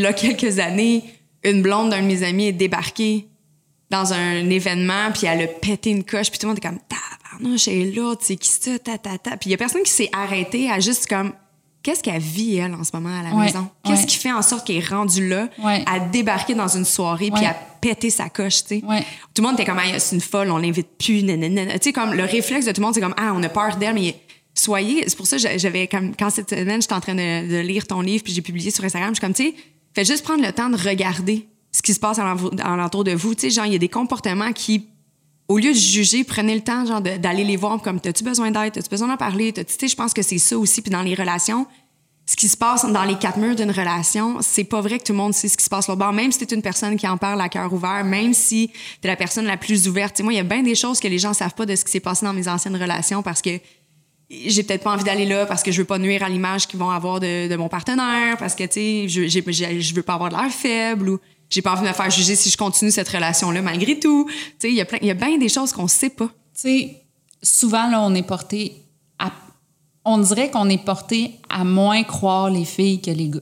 là, 0.00 0.14
quelques 0.14 0.58
années, 0.58 1.04
une 1.42 1.60
blonde 1.60 1.90
d'un 1.90 2.00
de 2.00 2.06
mes 2.06 2.22
amis 2.22 2.46
est 2.46 2.52
débarquée 2.52 3.28
dans 3.90 4.12
un 4.12 4.48
événement, 4.50 5.10
puis 5.12 5.26
elle 5.26 5.42
a 5.42 5.46
pété 5.46 5.90
une 5.90 6.04
coche, 6.04 6.30
puis 6.30 6.38
tout 6.38 6.46
le 6.46 6.52
monde 6.52 6.58
est 6.58 6.66
comme, 6.66 6.78
tabarnouche, 6.88 7.68
elle 7.68 7.74
est 7.88 7.94
là, 7.94 8.14
tu 8.16 8.26
sais, 8.26 8.36
qui 8.36 8.48
ça, 8.48 8.78
ta, 8.78 8.98
ta, 8.98 9.18
ta. 9.18 9.36
Puis 9.36 9.48
il 9.48 9.50
y 9.50 9.54
a 9.54 9.58
personne 9.58 9.82
qui 9.82 9.90
s'est 9.92 10.10
arrêté 10.12 10.70
à 10.70 10.80
juste 10.80 11.06
comme, 11.06 11.32
qu'est-ce 11.82 12.02
qu'elle 12.02 12.20
vit, 12.20 12.56
elle, 12.56 12.74
en 12.74 12.82
ce 12.82 12.90
moment, 12.94 13.10
à 13.20 13.22
la 13.22 13.34
Ouais, 13.36 13.44
maison? 13.46 13.68
Qu'est-ce 13.84 14.00
ouais. 14.00 14.06
qui 14.06 14.16
fait 14.16 14.32
en 14.32 14.42
sorte 14.42 14.66
qu'elle 14.66 14.76
est 14.76 14.88
rendue 14.88 15.28
là, 15.28 15.48
Ouais. 15.62 15.84
à 15.86 16.00
débarquer 16.00 16.54
dans 16.54 16.68
une 16.68 16.84
soirée, 16.86 17.30
puis 17.32 17.44
à 17.44 17.54
péter 17.80 18.08
sa 18.10 18.30
coche, 18.30 18.62
tu 18.64 18.76
sais? 18.76 18.80
Tout 19.34 19.42
le 19.42 19.48
monde 19.48 19.54
était 19.60 19.66
comme, 19.66 19.78
ah, 19.78 19.98
c'est 19.98 20.14
une 20.16 20.22
folle, 20.22 20.50
on 20.50 20.56
l'invite 20.58 20.88
plus, 20.98 21.22
nanana. 21.22 21.78
Tu 21.78 21.84
sais, 21.84 21.92
comme 21.92 22.14
le 22.14 22.24
réflexe 22.24 22.64
de 22.66 22.72
tout 22.72 22.80
le 22.80 22.86
monde, 22.86 22.94
c'est 22.94 23.02
comme, 23.02 23.14
ah, 23.18 23.32
on 23.34 23.42
a 23.42 23.48
peur 23.50 23.76
d'elle, 23.76 23.94
mais 23.94 24.16
soyez. 24.54 25.04
C'est 25.06 25.16
pour 25.16 25.26
ça 25.26 25.36
j'avais, 25.36 25.86
comme, 25.86 26.16
quand 26.16 26.30
cette 26.30 26.50
semaine, 26.50 26.80
j'étais 26.80 26.94
en 26.94 27.00
train 27.00 27.14
de, 27.14 27.48
de 27.50 27.58
lire 27.60 27.86
ton 27.86 28.00
livre, 28.00 28.24
puis 28.24 28.32
j'ai 28.32 28.42
publié 28.42 28.70
sur 28.70 28.82
Instagram, 28.84 29.10
je 29.10 29.16
suis 29.16 29.20
comme, 29.20 29.34
tu 29.34 29.44
sais, 29.50 29.54
faites 29.94 30.06
juste 30.06 30.24
prendre 30.24 30.42
le 30.42 30.52
temps 30.52 30.70
de 30.70 30.76
regarder 30.76 31.46
ce 31.74 31.82
qui 31.82 31.92
se 31.92 31.98
passe 31.98 32.20
alentour 32.20 33.02
de 33.02 33.10
vous. 33.12 33.34
Tu 33.34 33.40
sais, 33.42 33.50
genre, 33.50 33.66
il 33.66 33.72
y 33.72 33.76
a 33.76 33.78
des 33.80 33.88
comportements 33.88 34.52
qui, 34.52 34.86
au 35.48 35.58
lieu 35.58 35.72
de 35.72 35.78
juger, 35.78 36.22
prenez 36.22 36.54
le 36.54 36.60
temps, 36.60 36.86
genre, 36.86 37.00
d'aller 37.00 37.42
les 37.42 37.56
voir, 37.56 37.82
comme, 37.82 37.98
t'as-tu 38.00 38.22
besoin 38.22 38.52
d'aide, 38.52 38.72
t'as-tu 38.74 38.88
besoin 38.88 39.08
d'en 39.08 39.16
parler, 39.16 39.52
tu 39.52 39.62
sais, 39.66 39.88
je 39.88 39.96
pense 39.96 40.14
que 40.14 40.22
c'est 40.22 40.38
ça 40.38 40.56
aussi, 40.56 40.82
puis 40.82 40.90
dans 40.92 41.02
les 41.02 41.14
relations, 41.16 41.66
ce 42.26 42.36
qui 42.36 42.48
se 42.48 42.56
passe 42.56 42.86
dans 42.86 43.02
les 43.02 43.16
quatre 43.16 43.38
murs 43.38 43.56
d'une 43.56 43.72
relation, 43.72 44.38
c'est 44.40 44.64
pas 44.64 44.80
vrai 44.80 44.98
que 45.00 45.04
tout 45.04 45.12
le 45.12 45.18
monde 45.18 45.34
sait 45.34 45.48
ce 45.48 45.56
qui 45.58 45.64
se 45.64 45.68
passe 45.68 45.88
là-bas. 45.88 46.10
Même 46.12 46.30
si 46.32 46.38
t'es 46.46 46.54
une 46.54 46.62
personne 46.62 46.96
qui 46.96 47.06
en 47.08 47.18
parle 47.18 47.40
à 47.40 47.48
cœur 47.50 47.70
ouvert, 47.72 48.02
même 48.04 48.32
si 48.32 48.70
t'es 49.02 49.08
la 49.08 49.16
personne 49.16 49.44
la 49.44 49.58
plus 49.58 49.88
ouverte. 49.88 50.14
Tu 50.14 50.18
sais, 50.18 50.22
moi, 50.22 50.32
il 50.32 50.36
y 50.36 50.38
a 50.38 50.42
bien 50.44 50.62
des 50.62 50.74
choses 50.74 51.00
que 51.00 51.08
les 51.08 51.18
gens 51.18 51.34
savent 51.34 51.52
pas 51.54 51.66
de 51.66 51.76
ce 51.76 51.84
qui 51.84 51.90
s'est 51.92 52.00
passé 52.00 52.24
dans 52.24 52.32
mes 52.32 52.48
anciennes 52.48 52.76
relations 52.76 53.22
parce 53.22 53.42
que 53.42 53.50
j'ai 54.30 54.62
peut-être 54.62 54.84
pas 54.84 54.92
envie 54.94 55.04
d'aller 55.04 55.26
là 55.26 55.44
parce 55.44 55.62
que 55.62 55.70
je 55.70 55.78
veux 55.82 55.84
pas 55.84 55.98
nuire 55.98 56.22
à 56.22 56.30
l'image 56.30 56.66
qu'ils 56.66 56.78
vont 56.78 56.88
avoir 56.88 57.20
de, 57.20 57.46
de 57.46 57.56
mon 57.56 57.68
partenaire, 57.68 58.38
parce 58.38 58.54
que, 58.54 58.64
tu 58.64 58.72
sais, 58.72 59.06
je, 59.06 59.26
j'ai- 59.28 59.80
je 59.82 59.94
veux 59.94 60.02
pas 60.02 60.14
avoir 60.14 60.30
de 60.30 60.36
l'air 60.36 60.50
faible 60.50 61.10
ou 61.10 61.18
j'ai 61.54 61.62
pas 61.62 61.72
envie 61.72 61.82
de 61.82 61.88
me 61.88 61.92
faire 61.92 62.10
juger 62.10 62.34
si 62.34 62.50
je 62.50 62.56
continue 62.56 62.90
cette 62.90 63.08
relation-là 63.08 63.62
malgré 63.62 63.98
tout. 64.00 64.26
Tu 64.28 64.34
sais, 64.58 64.70
il 64.70 64.74
y 64.74 64.80
a 64.80 64.84
plein, 64.84 64.98
il 65.00 65.06
y 65.06 65.10
a 65.10 65.14
bien 65.14 65.38
des 65.38 65.48
choses 65.48 65.72
qu'on 65.72 65.86
sait 65.86 66.10
pas. 66.10 66.26
Tu 66.26 66.32
sais, 66.54 67.02
souvent, 67.42 67.88
là, 67.88 68.02
on 68.02 68.12
est 68.14 68.26
porté 68.26 68.82
à. 69.20 69.30
On 70.04 70.18
dirait 70.18 70.50
qu'on 70.50 70.68
est 70.68 70.84
porté 70.84 71.38
à 71.48 71.62
moins 71.64 72.02
croire 72.02 72.50
les 72.50 72.64
filles 72.64 73.00
que 73.00 73.12
les 73.12 73.28
gars. 73.28 73.40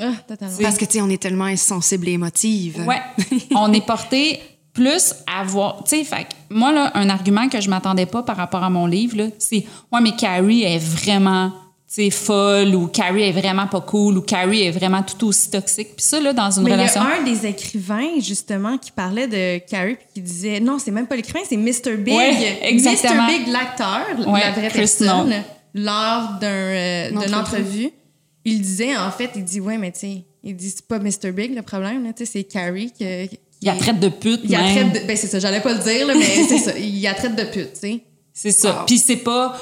Ah, 0.00 0.12
totalement. 0.26 0.56
Parce 0.62 0.78
que, 0.78 0.86
tu 0.86 0.92
sais, 0.92 1.00
on 1.02 1.10
est 1.10 1.20
tellement 1.20 1.44
insensible 1.44 2.08
et 2.08 2.12
émotive. 2.12 2.82
Ouais. 2.86 3.02
on 3.54 3.70
est 3.74 3.84
porté 3.84 4.40
plus 4.72 5.14
à 5.26 5.44
voir. 5.44 5.84
Tu 5.84 5.96
sais, 5.96 6.04
fait 6.04 6.24
que 6.24 6.34
moi, 6.48 6.72
là, 6.72 6.90
un 6.94 7.10
argument 7.10 7.50
que 7.50 7.60
je 7.60 7.68
m'attendais 7.68 8.06
pas 8.06 8.22
par 8.22 8.38
rapport 8.38 8.64
à 8.64 8.70
mon 8.70 8.86
livre, 8.86 9.18
là, 9.18 9.26
c'est 9.38 9.66
Ouais, 9.92 10.00
mais 10.00 10.16
Carrie 10.16 10.62
est 10.62 10.78
vraiment. 10.78 11.52
Sais, 11.94 12.10
folle 12.10 12.74
ou 12.74 12.86
Carrie 12.86 13.22
est 13.24 13.32
vraiment 13.32 13.66
pas 13.66 13.80
cool 13.80 14.18
ou 14.18 14.22
Carrie 14.22 14.62
est 14.62 14.70
vraiment 14.70 15.02
tout 15.02 15.26
aussi 15.26 15.50
toxique. 15.50 15.96
Puis 15.96 16.04
ça, 16.04 16.20
là, 16.20 16.32
dans 16.32 16.50
une 16.50 16.62
Mais 16.64 16.70
il 16.70 16.72
y 16.74 16.76
relation. 16.76 17.00
a 17.00 17.16
un 17.20 17.22
des 17.24 17.46
écrivains, 17.46 18.20
justement, 18.20 18.78
qui 18.78 18.90
parlait 18.92 19.26
de 19.26 19.58
Carrie 19.68 19.96
puis 19.96 20.06
qui 20.14 20.20
disait 20.20 20.60
non, 20.60 20.78
c'est 20.78 20.90
même 20.92 21.06
pas 21.06 21.16
l'écrivain, 21.16 21.40
c'est 21.48 21.56
Mr. 21.56 21.96
Big. 21.96 22.14
Ouais, 22.14 22.58
exactement. 22.62 23.26
Mr. 23.26 23.38
Big, 23.38 23.48
l'acteur, 23.48 24.06
Ouais, 24.28 24.40
la 24.40 24.52
vraie 24.52 24.68
Chris 24.68 24.78
personne, 24.78 25.34
lors 25.74 26.38
d'un, 26.40 26.46
euh, 26.48 27.08
d'une 27.10 27.18
entrevue. 27.34 27.34
entrevue, 27.34 27.90
il 28.44 28.60
disait, 28.62 28.96
en 28.96 29.10
fait, 29.10 29.30
il 29.36 29.44
dit, 29.44 29.60
ouais, 29.60 29.76
mais 29.78 29.92
tu 29.92 29.98
sais, 30.00 30.24
il 30.42 30.56
dit, 30.56 30.70
c'est 30.70 30.86
pas 30.86 30.98
Mr. 30.98 31.32
Big 31.32 31.54
le 31.54 31.62
problème, 31.62 32.04
là, 32.04 32.12
tu 32.12 32.24
sais, 32.24 32.32
c'est 32.32 32.44
Carrie 32.44 32.90
qui. 32.92 33.04
qui- 33.28 33.38
Il 33.62 33.66
la 33.66 33.74
traite 33.74 34.00
de 34.00 34.08
pute, 34.08 34.40
Il 34.44 34.52
la 34.52 34.60
même. 34.62 34.90
traite 34.90 35.02
de. 35.02 35.06
Ben, 35.06 35.16
c'est 35.16 35.26
ça, 35.26 35.38
j'allais 35.38 35.60
pas 35.60 35.74
le 35.74 35.80
dire, 35.80 36.06
là, 36.06 36.14
mais 36.14 36.24
c'est 36.24 36.58
ça. 36.58 36.78
Il 36.78 37.02
la 37.02 37.12
traite 37.14 37.36
de 37.36 37.42
pute, 37.44 37.74
tu 37.74 37.80
sais. 37.80 38.00
C'est 38.32 38.52
ça. 38.52 38.70
Wow. 38.80 38.86
Puis 38.86 38.96
c'est 38.98 39.16
pas. 39.16 39.54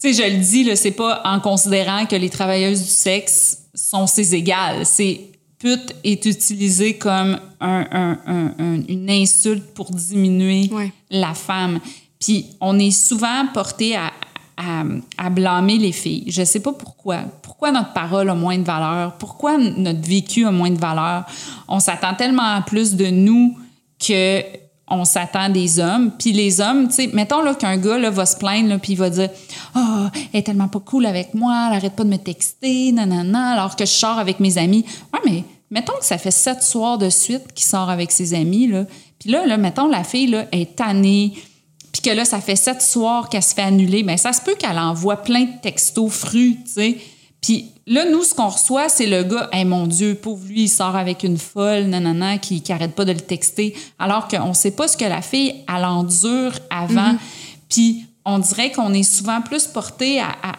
Tu 0.00 0.12
sais, 0.12 0.22
je 0.30 0.34
le 0.36 0.38
dis, 0.42 0.76
c'est 0.76 0.90
pas 0.90 1.22
en 1.24 1.40
considérant 1.40 2.04
que 2.06 2.16
les 2.16 2.30
travailleuses 2.30 2.82
du 2.82 2.90
sexe 2.90 3.58
sont 3.74 4.06
ses 4.06 4.34
égales. 4.34 4.84
C'est 4.84 5.20
pute 5.58 5.94
est 6.04 6.24
utilisé 6.26 6.98
comme 6.98 7.38
un- 7.60 7.86
un- 7.90 8.18
un- 8.26 8.54
un- 8.58 8.82
une 8.88 9.08
insulte 9.10 9.72
pour 9.74 9.90
diminuer 9.90 10.68
Ouais. 10.72 10.92
la 11.10 11.32
femme. 11.32 11.80
Puis 12.20 12.46
on 12.60 12.78
est 12.78 12.90
souvent 12.90 13.46
porté 13.54 13.96
à, 13.96 14.12
à, 14.56 14.84
à 15.16 15.30
blâmer 15.30 15.78
les 15.78 15.92
filles. 15.92 16.24
Je 16.28 16.44
sais 16.44 16.60
pas 16.60 16.72
pourquoi. 16.72 17.18
Pourquoi 17.42 17.70
notre 17.72 17.92
parole 17.94 18.28
a 18.28 18.34
moins 18.34 18.58
de 18.58 18.64
valeur? 18.64 19.16
Pourquoi 19.16 19.56
notre 19.56 20.06
vécu 20.06 20.44
a 20.46 20.50
moins 20.50 20.70
de 20.70 20.78
valeur? 20.78 21.24
On 21.66 21.80
s'attend 21.80 22.14
tellement 22.14 22.60
plus 22.62 22.94
de 22.94 23.06
nous 23.06 23.56
que 23.98 24.42
on 24.88 25.04
s'attend 25.04 25.48
des 25.48 25.78
hommes. 25.78 26.12
Puis 26.18 26.32
les 26.32 26.60
hommes, 26.60 26.88
tu 26.88 26.94
sais, 26.94 27.10
mettons 27.12 27.42
là 27.42 27.54
qu'un 27.54 27.76
gars 27.76 27.98
là, 27.98 28.10
va 28.10 28.26
se 28.26 28.36
plaindre, 28.36 28.78
puis 28.78 28.92
il 28.92 28.98
va 28.98 29.10
dire 29.10 29.30
«Ah, 29.74 30.10
elle 30.32 30.40
est 30.40 30.42
tellement 30.42 30.68
pas 30.68 30.80
cool 30.80 31.06
avec 31.06 31.34
moi, 31.34 31.68
elle 31.70 31.76
arrête 31.76 31.96
pas 31.96 32.04
de 32.04 32.10
me 32.10 32.18
texter, 32.18 32.92
nanana, 32.92 33.52
alors 33.52 33.76
que 33.76 33.86
je 33.86 33.92
sors 33.92 34.18
avec 34.18 34.40
mes 34.40 34.58
amis.» 34.58 34.84
Ouais, 35.12 35.20
mais 35.24 35.44
mettons 35.70 35.94
que 35.98 36.04
ça 36.04 36.18
fait 36.18 36.30
sept 36.30 36.62
soirs 36.62 36.98
de 36.98 37.08
suite 37.08 37.52
qu'il 37.54 37.66
sort 37.66 37.88
avec 37.88 38.12
ses 38.12 38.34
amis, 38.34 38.66
là. 38.66 38.84
Puis 39.18 39.30
là, 39.30 39.46
là, 39.46 39.56
mettons, 39.56 39.88
la 39.88 40.04
fille, 40.04 40.26
là, 40.26 40.46
est 40.52 40.76
tannée, 40.76 41.32
puis 41.92 42.02
que 42.02 42.10
là, 42.10 42.24
ça 42.24 42.40
fait 42.40 42.56
sept 42.56 42.82
soirs 42.82 43.28
qu'elle 43.28 43.42
se 43.42 43.54
fait 43.54 43.62
annuler, 43.62 44.02
mais 44.02 44.16
ça 44.16 44.32
se 44.32 44.42
peut 44.42 44.54
qu'elle 44.54 44.78
envoie 44.78 45.16
plein 45.16 45.44
de 45.44 45.60
textos 45.62 46.12
frus, 46.12 46.56
tu 46.64 46.72
sais. 46.72 46.98
Puis 47.40 47.70
là, 47.86 48.04
nous, 48.10 48.22
ce 48.22 48.34
qu'on 48.34 48.48
reçoit, 48.48 48.88
c'est 48.88 49.06
le 49.06 49.22
gars, 49.24 49.48
hey, 49.52 49.64
mon 49.64 49.86
Dieu, 49.86 50.14
pauvre 50.14 50.46
lui, 50.46 50.62
il 50.62 50.68
sort 50.68 50.96
avec 50.96 51.22
une 51.22 51.38
folle, 51.38 51.84
nanana, 51.84 52.38
qui, 52.38 52.62
qui 52.62 52.72
arrête 52.72 52.94
pas 52.94 53.04
de 53.04 53.12
le 53.12 53.20
texter, 53.20 53.74
alors 53.98 54.28
qu'on 54.28 54.54
sait 54.54 54.70
pas 54.70 54.88
ce 54.88 54.96
que 54.96 55.04
la 55.04 55.22
fille, 55.22 55.54
elle 55.68 55.84
endure 55.84 56.52
avant. 56.70 57.16
Puis 57.68 58.06
on 58.24 58.38
dirait 58.38 58.72
qu'on 58.72 58.92
est 58.94 59.02
souvent 59.02 59.40
plus 59.40 59.66
porté 59.66 60.20
à, 60.20 60.34
à, 60.42 60.54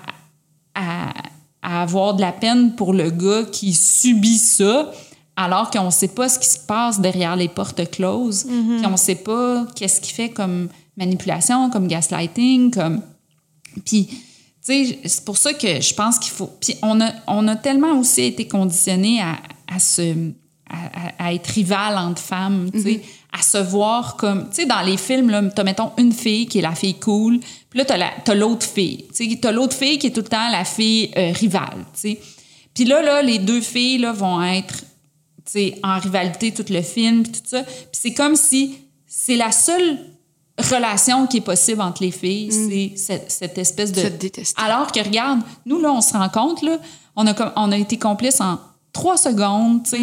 à, 0.76 1.14
à 1.62 1.82
avoir 1.82 2.14
de 2.14 2.22
la 2.22 2.32
peine 2.32 2.76
pour 2.76 2.94
le 2.94 3.10
gars 3.10 3.44
qui 3.52 3.74
subit 3.74 4.38
ça, 4.38 4.92
alors 5.36 5.70
qu'on 5.70 5.92
sait 5.92 6.10
pas 6.10 6.30
ce 6.30 6.40
qui 6.40 6.50
se 6.50 6.60
passe 6.60 7.00
derrière 7.02 7.36
les 7.36 7.50
portes 7.50 7.90
closes, 7.92 8.46
puis 8.46 8.86
on 8.86 8.98
sait 8.98 9.16
pas 9.16 9.66
qu'est-ce 9.76 10.00
qu'il 10.00 10.14
fait 10.14 10.30
comme 10.30 10.70
manipulation, 10.96 11.70
comme 11.70 11.88
gaslighting, 11.88 12.72
comme... 12.72 13.02
Puis, 13.84 14.08
c'est 14.66 15.24
pour 15.24 15.38
ça 15.38 15.54
que 15.54 15.80
je 15.80 15.94
pense 15.94 16.18
qu'il 16.18 16.32
faut... 16.32 16.50
Puis 16.60 16.76
on 16.82 17.00
a, 17.00 17.12
on 17.28 17.48
a 17.48 17.56
tellement 17.56 18.00
aussi 18.00 18.24
été 18.24 18.48
conditionnés 18.48 19.22
à, 19.22 19.38
à 19.74 19.80
se... 19.80 20.32
À, 21.20 21.32
être 21.34 21.48
rival 21.48 21.96
entre 21.98 22.22
femmes, 22.22 22.72
tu 22.74 22.82
sais, 22.82 23.02
à 23.32 23.42
se 23.44 23.60
voir 23.60 24.16
comme... 24.16 24.50
Tu 24.50 24.56
sais, 24.56 24.66
dans 24.66 24.82
les 24.82 24.98
films, 24.98 25.30
là, 25.30 25.44
t'as, 25.44 25.64
mettons, 25.64 25.92
une 25.98 26.12
fille 26.12 26.48
qui 26.48 26.58
est 26.58 26.64
la 26.64 26.74
fille 26.74 26.96
cool, 26.96 27.40
puis 27.70 27.80
là, 27.80 27.86
t'as, 27.86 27.98
la, 27.98 28.12
t'as 28.24 28.34
l'autre 28.34 28.66
fille. 28.66 29.06
Tu 29.16 29.30
sais, 29.30 29.40
t'as 29.40 29.52
l'autre 29.52 29.76
fille 29.76 30.00
qui 30.00 30.08
est 30.08 30.12
tout 30.12 30.22
le 30.22 30.28
temps 30.28 30.50
la 30.50 30.66
fille 30.66 31.12
euh, 31.18 31.32
rivale, 31.34 31.86
tu 31.94 32.00
sais. 32.00 32.20
Puis 32.74 32.86
là, 32.86 33.04
là, 33.04 33.22
les 33.22 33.38
deux 33.38 33.62
filles, 33.62 34.00
là, 34.00 34.12
vont 34.12 34.42
être 34.42 34.84
tu 35.46 35.52
sais, 35.52 35.80
en 35.84 36.00
rivalité 36.00 36.52
tout 36.52 36.66
le 36.70 36.82
film, 36.82 37.24
puis 37.24 37.32
tout 37.34 37.48
ça. 37.48 37.64
Puis 37.64 37.88
c'est 37.92 38.14
comme 38.14 38.36
si 38.36 38.76
c'est 39.06 39.36
la 39.36 39.52
seule 39.52 40.00
relation 40.58 41.28
qui 41.28 41.38
est 41.38 41.42
possible 41.42 41.82
entre 41.82 42.02
les 42.04 42.12
filles, 42.12 42.50
c'est 42.52 42.98
cette, 42.98 43.32
cette 43.32 43.58
espèce 43.58 43.92
de... 43.92 44.02
Se. 44.02 44.54
Alors 44.58 44.92
que, 44.92 45.00
regarde, 45.02 45.40
nous, 45.66 45.80
là, 45.80 45.92
on 45.92 46.02
se 46.02 46.14
rend 46.14 46.30
compte, 46.30 46.62
là, 46.62 46.78
on 47.16 47.28
a, 47.28 47.34
comme- 47.34 47.52
on 47.56 47.72
a 47.72 47.78
été 47.78 47.98
complices 47.98 48.40
en 48.42 48.60
trois 48.94 49.18
secondes, 49.18 49.84
tu 49.84 49.90
sais. 49.92 49.98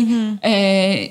Euh, 0.45 1.07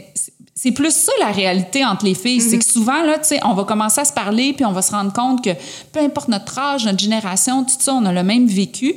c'est- 0.54 0.72
plus 0.72 0.94
ça, 0.94 1.12
la 1.20 1.32
réalité 1.32 1.84
entre 1.84 2.06
les 2.06 2.14
filles. 2.14 2.40
C'est 2.42 2.60
que 2.60 2.66
souvent, 2.66 3.02
là, 3.04 3.18
tu 3.18 3.30
sais, 3.30 3.40
on 3.44 3.54
va 3.56 3.64
commencer 3.64 4.00
à 4.02 4.06
se 4.06 4.14
parler, 4.14 4.54
puis 4.54 4.64
on 4.64 4.72
va 4.72 4.84
se 4.84 4.92
rendre 4.92 5.12
compte 5.12 5.44
que 5.44 5.50
peu 5.92 6.00
importe 6.00 6.28
notre 6.28 6.58
âge, 6.60 6.86
notre 6.86 7.00
génération, 7.00 7.64
tout 7.64 7.74
ça, 7.80 7.96
on 7.96 8.06
a 8.06 8.14
le 8.14 8.24
même 8.24 8.46
vécu. 8.48 8.94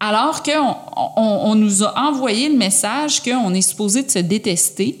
Alors 0.00 0.42
qu'on 0.42 0.74
on, 0.96 1.22
on 1.50 1.54
nous 1.54 1.84
a 1.84 1.92
envoyé 2.08 2.48
le 2.48 2.56
message 2.56 3.22
qu'on 3.22 3.52
est 3.52 3.60
supposé 3.62 4.02
de 4.02 4.10
se 4.10 4.18
détester. 4.20 4.98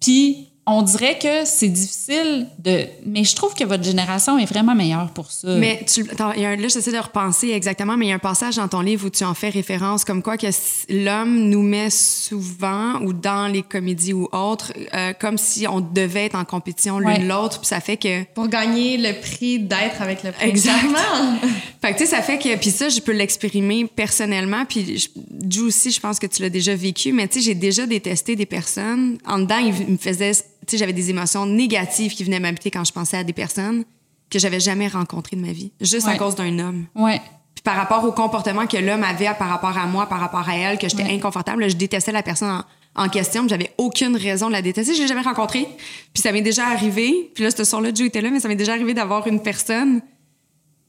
Puis 0.00 0.45
on 0.68 0.82
dirait 0.82 1.16
que 1.18 1.44
c'est 1.44 1.68
difficile 1.68 2.48
de... 2.58 2.86
Mais 3.04 3.22
je 3.22 3.36
trouve 3.36 3.54
que 3.54 3.62
votre 3.62 3.84
génération 3.84 4.36
est 4.36 4.46
vraiment 4.46 4.74
meilleure 4.74 5.10
pour 5.10 5.30
ça. 5.30 5.54
Mais 5.56 5.84
tu, 5.86 6.04
attends, 6.10 6.32
il 6.32 6.42
y 6.42 6.44
a 6.44 6.50
un- 6.50 6.56
là, 6.56 6.66
j'essaie 6.68 6.90
de 6.90 6.98
repenser 6.98 7.50
exactement, 7.50 7.96
mais 7.96 8.06
il 8.06 8.08
y 8.08 8.12
a 8.12 8.16
un 8.16 8.18
passage 8.18 8.56
dans 8.56 8.66
ton 8.66 8.80
livre 8.80 9.06
où 9.06 9.10
tu 9.10 9.22
en 9.22 9.34
fais 9.34 9.48
référence 9.48 10.04
comme 10.04 10.22
quoi 10.22 10.36
que 10.36 10.48
l'homme 10.88 11.48
nous 11.48 11.62
met 11.62 11.88
souvent, 11.90 13.00
ou 13.02 13.12
dans 13.12 13.46
les 13.46 13.62
comédies 13.62 14.12
ou 14.12 14.28
autres, 14.32 14.72
euh, 14.94 15.12
comme 15.12 15.38
si 15.38 15.66
on 15.68 15.80
devait 15.80 16.26
être 16.26 16.34
en 16.36 16.44
compétition 16.44 16.98
l'une 16.98 17.06
Ouais. 17.08 17.18
l'autre, 17.20 17.60
puis 17.60 17.68
ça 17.68 17.80
fait 17.80 17.96
que... 17.96 18.24
Pour 18.34 18.48
gagner 18.48 18.96
le 18.96 19.12
prix 19.20 19.60
d'être 19.60 20.02
avec 20.02 20.24
le 20.24 20.32
prince 20.32 20.48
Exact. 20.48 20.80
charmant. 20.80 21.38
Fait 21.82 21.92
que, 21.92 21.98
tu 21.98 22.04
sais, 22.06 22.10
ça 22.10 22.22
fait 22.22 22.38
que... 22.38 22.56
Puis 22.56 22.70
ça, 22.70 22.88
je 22.88 22.98
peux 23.00 23.12
l'expérimer 23.12 23.86
personnellement, 23.86 24.64
puis 24.64 24.98
je- 24.98 25.08
Ju 25.48 25.60
aussi, 25.60 25.92
je 25.92 26.00
pense 26.00 26.18
que 26.18 26.26
tu 26.26 26.42
l'as 26.42 26.50
déjà 26.50 26.74
vécu, 26.74 27.12
mais 27.12 27.28
tu 27.28 27.38
sais, 27.38 27.44
j'ai 27.44 27.54
déjà 27.54 27.86
détesté 27.86 28.34
des 28.34 28.46
personnes. 28.46 29.18
En 29.26 29.38
dedans, 29.38 29.58
ils 29.58 29.72
me 29.92 29.96
faisaient... 29.96 30.32
Tu 30.66 30.72
sais, 30.72 30.78
j'avais 30.78 30.92
des 30.92 31.10
émotions 31.10 31.46
négatives 31.46 32.12
qui 32.14 32.24
venaient 32.24 32.40
m'habiter 32.40 32.70
quand 32.70 32.84
je 32.84 32.92
pensais 32.92 33.16
à 33.18 33.24
des 33.24 33.32
personnes 33.32 33.84
que 34.30 34.38
j'avais 34.38 34.58
jamais 34.60 34.88
rencontrées 34.88 35.36
de 35.36 35.42
ma 35.42 35.52
vie, 35.52 35.70
juste 35.80 36.06
à 36.08 36.12
Ouais. 36.12 36.16
cause 36.18 36.34
d'un 36.34 36.58
homme. 36.58 36.86
Ouais. 36.96 37.20
Puis 37.54 37.62
par 37.62 37.76
rapport 37.76 38.04
au 38.04 38.12
comportement 38.12 38.66
que 38.66 38.76
l'homme 38.76 39.04
avait 39.04 39.32
par 39.38 39.48
rapport 39.48 39.78
à 39.78 39.86
moi, 39.86 40.06
par 40.08 40.18
rapport 40.20 40.48
à 40.48 40.56
elle, 40.56 40.78
que 40.78 40.88
j'étais 40.88 41.04
Ouais. 41.04 41.14
inconfortable, 41.14 41.62
là, 41.62 41.68
je 41.68 41.76
détestais 41.76 42.10
la 42.12 42.22
personne 42.22 42.50
en, 42.96 43.04
en 43.04 43.08
question, 43.08 43.46
j'avais 43.48 43.72
aucune 43.78 44.16
raison 44.16 44.48
de 44.48 44.52
la 44.52 44.62
détester. 44.62 44.94
Je 44.94 45.02
l'ai 45.02 45.06
jamais 45.08 45.20
rencontrée. 45.22 45.68
Puis 46.12 46.22
ça 46.22 46.32
m'est 46.32 46.42
déjà 46.42 46.66
arrivé. 46.66 47.30
Puis 47.34 47.44
là, 47.44 47.50
ce 47.50 47.62
soir-là, 47.62 47.90
Joe 47.94 48.08
était 48.08 48.20
là, 48.20 48.30
mais 48.30 48.40
ça 48.40 48.48
m'est 48.48 48.56
déjà 48.56 48.72
arrivé 48.72 48.92
d'avoir 48.94 49.26
une 49.28 49.40
personne 49.40 50.00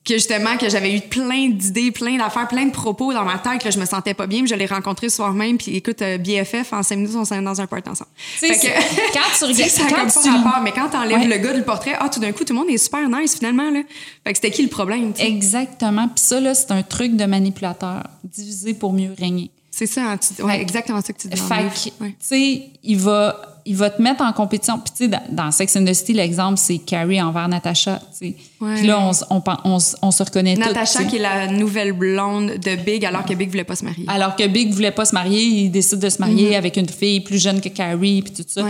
que 0.07 0.13
justement, 0.13 0.55
que 0.57 0.69
j'avais 0.69 0.95
eu 0.95 1.01
plein 1.01 1.49
d'idées, 1.49 1.91
plein 1.91 2.17
d'affaires, 2.17 2.47
plein 2.47 2.65
de 2.65 2.71
propos 2.71 3.13
dans 3.13 3.25
ma 3.25 3.37
tête, 3.39 3.61
que 3.61 3.69
je 3.69 3.77
me 3.79 3.85
sentais 3.85 4.13
pas 4.13 4.25
bien. 4.25 4.39
Puis 4.39 4.47
je 4.49 4.55
l'ai 4.55 4.65
rencontré 4.65 5.07
le 5.07 5.11
soir 5.11 5.33
même. 5.33 5.57
Puis 5.57 5.75
écoute, 5.75 6.01
euh, 6.01 6.17
BFF, 6.17 6.71
en 6.73 6.81
cinq 6.83 6.95
minutes, 6.97 7.15
on 7.15 7.25
s'est 7.25 7.41
dans 7.41 7.59
un 7.61 7.67
party 7.67 7.89
ensemble. 7.89 8.09
Fait 8.15 8.49
que- 8.57 8.67
quand 9.13 9.19
tu 9.37 9.43
regardes- 9.45 9.69
ça 9.69 9.83
quand 9.89 10.21
tu- 10.21 10.29
rapport, 10.29 10.61
mais 10.63 10.71
quand 10.71 10.89
t'enlèves 10.89 11.19
Ouais. 11.19 11.27
le 11.27 11.37
gars 11.37 11.53
du 11.53 11.61
portrait, 11.63 11.95
ah, 11.99 12.09
tout 12.09 12.19
d'un 12.19 12.31
coup, 12.31 12.43
tout 12.45 12.53
le 12.53 12.59
monde 12.59 12.69
est 12.69 12.77
super 12.77 13.07
nice 13.09 13.35
finalement, 13.37 13.69
là. 13.69 13.81
Fait 14.23 14.31
que 14.33 14.37
c'était 14.37 14.51
qui 14.51 14.63
le 14.63 14.69
problème? 14.69 15.11
Exactement. 15.19 16.07
Puis 16.07 16.23
ça, 16.23 16.39
là, 16.39 16.53
c'est 16.55 16.71
un 16.71 16.83
truc 16.83 17.15
de 17.15 17.25
manipulateur. 17.25 18.03
Diviser 18.23 18.73
pour 18.73 18.93
mieux 18.93 19.11
régner. 19.17 19.51
C'est 19.71 19.85
ça, 19.85 20.11
hein, 20.11 20.17
tu- 20.17 20.41
ouais, 20.41 20.59
exactement 20.59 21.01
ça 21.01 21.13
que 21.13 21.19
tu 21.19 21.27
dis. 21.27 21.37
Fait 21.37 21.89
que, 21.89 22.03
Ouais. 22.03 22.09
tu 22.11 22.15
sais, 22.19 22.63
il 22.83 22.97
va, 22.97 23.56
il 23.67 23.75
va 23.75 23.89
te 23.89 24.01
mettre 24.01 24.21
en 24.23 24.31
compétition. 24.31 24.79
Puis, 24.79 24.93
tu 24.95 25.03
sais, 25.03 25.07
dans, 25.09 25.21
dans 25.29 25.51
Sex 25.51 25.75
and 25.75 25.85
the 25.85 25.93
City, 25.93 26.13
l'exemple, 26.13 26.57
c'est 26.57 26.77
Carrie 26.77 27.21
envers 27.21 27.47
Natasha, 27.49 27.99
tu 27.99 28.29
sais. 28.29 28.35
Ouais. 28.59 28.75
Puis 28.75 28.87
là, 28.87 29.11
on, 29.29 29.79
se 29.79 30.23
reconnaît 30.23 30.55
toutes, 30.55 30.85
sais. 30.85 31.05
qui 31.05 31.17
est 31.17 31.19
la 31.19 31.47
nouvelle 31.47 31.91
blonde 31.91 32.53
de 32.53 32.75
Big, 32.75 33.05
alors 33.05 33.25
que 33.25 33.33
Big 33.33 33.49
voulait 33.49 33.63
pas 33.63 33.75
se 33.75 33.85
marier. 33.85 34.05
Alors 34.07 34.35
que 34.35 34.47
Big 34.47 34.73
voulait 34.73 34.91
pas 34.91 35.05
se 35.05 35.13
marier, 35.13 35.43
il 35.43 35.69
décide 35.69 35.99
de 35.99 36.09
se 36.09 36.19
marier 36.19 36.55
avec 36.55 36.77
une 36.77 36.89
fille 36.89 37.19
plus 37.19 37.41
jeune 37.41 37.61
que 37.61 37.69
Carrie, 37.69 38.21
puis 38.23 38.33
tout 38.33 38.45
ça. 38.47 38.65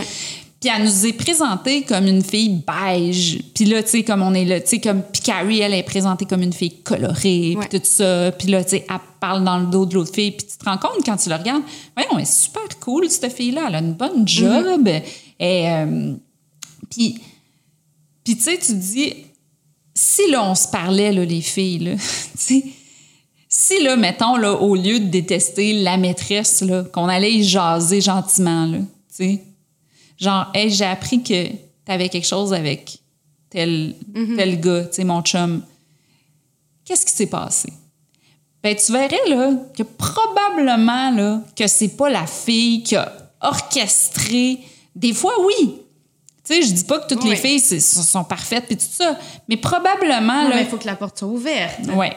Puis 0.60 0.70
elle 0.74 0.82
nous 0.82 1.06
est 1.06 1.12
présentée 1.12 1.82
comme 1.82 2.08
une 2.08 2.22
fille 2.22 2.64
beige. 2.66 3.38
Puis 3.54 3.64
là, 3.64 3.80
tu 3.80 3.90
sais, 3.90 4.02
comme 4.02 4.22
on 4.22 4.34
est 4.34 4.44
là, 4.44 4.60
tu 4.60 4.68
sais, 4.68 4.80
comme... 4.80 5.02
Puis 5.02 5.22
Carrie, 5.22 5.60
elle 5.60 5.72
est 5.72 5.84
présentée 5.84 6.24
comme 6.24 6.42
une 6.42 6.52
fille 6.52 6.82
colorée, 6.82 7.56
puis 7.60 7.78
tout 7.78 7.84
ça. 7.84 8.32
Puis 8.32 8.48
là, 8.48 8.64
tu 8.64 8.70
sais, 8.70 8.86
elle 8.90 8.96
parle 9.20 9.44
dans 9.44 9.58
le 9.58 9.66
dos 9.66 9.86
de 9.86 9.94
l'autre 9.94 10.12
fille. 10.12 10.32
Puis 10.32 10.48
tu 10.48 10.58
te 10.58 10.64
rends 10.64 10.78
compte, 10.78 11.04
quand 11.04 11.16
tu 11.16 11.28
la 11.28 11.36
regardes, 11.36 11.62
voyons, 11.94 12.10
elle 12.14 12.22
est 12.22 12.32
super 12.32 12.66
cool, 12.80 13.08
cette 13.08 13.32
fille-là. 13.32 13.66
Elle 13.68 13.74
a 13.76 13.78
une 13.78 13.92
bonne 13.92 14.26
job. 14.26 14.88
Mhm. 14.88 15.02
Et... 15.38 15.70
euh, 15.70 16.14
puis... 16.90 17.20
Puis 18.24 18.36
tu 18.36 18.42
sais, 18.42 18.58
tu 18.58 18.74
dis... 18.74 19.14
Si 19.94 20.28
là, 20.30 20.44
on 20.44 20.54
se 20.56 20.68
parlait, 20.68 21.12
là, 21.12 21.24
les 21.24 21.40
filles, 21.40 21.78
là, 21.78 21.92
tu 21.96 22.00
sais... 22.36 22.64
Si, 23.50 23.82
là, 23.82 23.96
mettons, 23.96 24.36
là, 24.36 24.52
au 24.54 24.74
lieu 24.74 25.00
de 25.00 25.06
détester 25.06 25.72
la 25.72 25.96
maîtresse, 25.96 26.60
là, 26.60 26.84
qu'on 26.84 27.08
allait 27.08 27.32
y 27.32 27.44
jaser 27.44 28.00
gentiment, 28.00 28.66
là, 28.66 28.78
tu 28.78 28.84
sais, 29.08 29.42
genre, 30.18 30.50
hey, 30.54 30.70
j'ai 30.70 30.84
appris 30.84 31.22
que 31.22 31.48
t'avais 31.84 32.08
quelque 32.08 32.26
chose 32.26 32.52
avec 32.52 32.98
tel, 33.50 33.94
tel 34.36 34.60
gars, 34.60 34.84
tu 34.84 34.94
sais, 34.96 35.04
mon 35.04 35.22
chum. 35.22 35.62
Qu'est-ce 36.84 37.06
qui 37.06 37.12
s'est 37.12 37.26
passé? 37.26 37.72
Ben, 38.62 38.74
tu 38.74 38.92
verrais, 38.92 39.28
là, 39.28 39.52
que 39.76 39.82
probablement, 39.82 41.10
là, 41.12 41.42
que 41.54 41.66
c'est 41.66 41.96
pas 41.96 42.10
la 42.10 42.26
fille 42.26 42.82
qui 42.82 42.96
a 42.96 43.12
orchestré. 43.40 44.58
Des 44.94 45.12
fois, 45.12 45.32
oui. 45.46 45.76
Tu 46.44 46.54
sais, 46.54 46.62
je 46.62 46.72
dis 46.72 46.84
pas 46.84 46.98
que 46.98 47.14
toutes 47.14 47.24
les 47.24 47.36
filles 47.36 47.60
sont, 47.60 48.24
parfaites 48.24 48.66
puis 48.66 48.76
tout 48.76 48.84
ça, 48.90 49.18
mais 49.48 49.56
probablement, 49.56 50.42
Non, 50.44 50.48
là. 50.48 50.56
mais 50.56 50.62
il 50.62 50.68
faut 50.68 50.78
que 50.78 50.86
la 50.86 50.96
porte 50.96 51.18
soit 51.18 51.28
ouverte. 51.28 51.86
Ouais. 51.94 52.16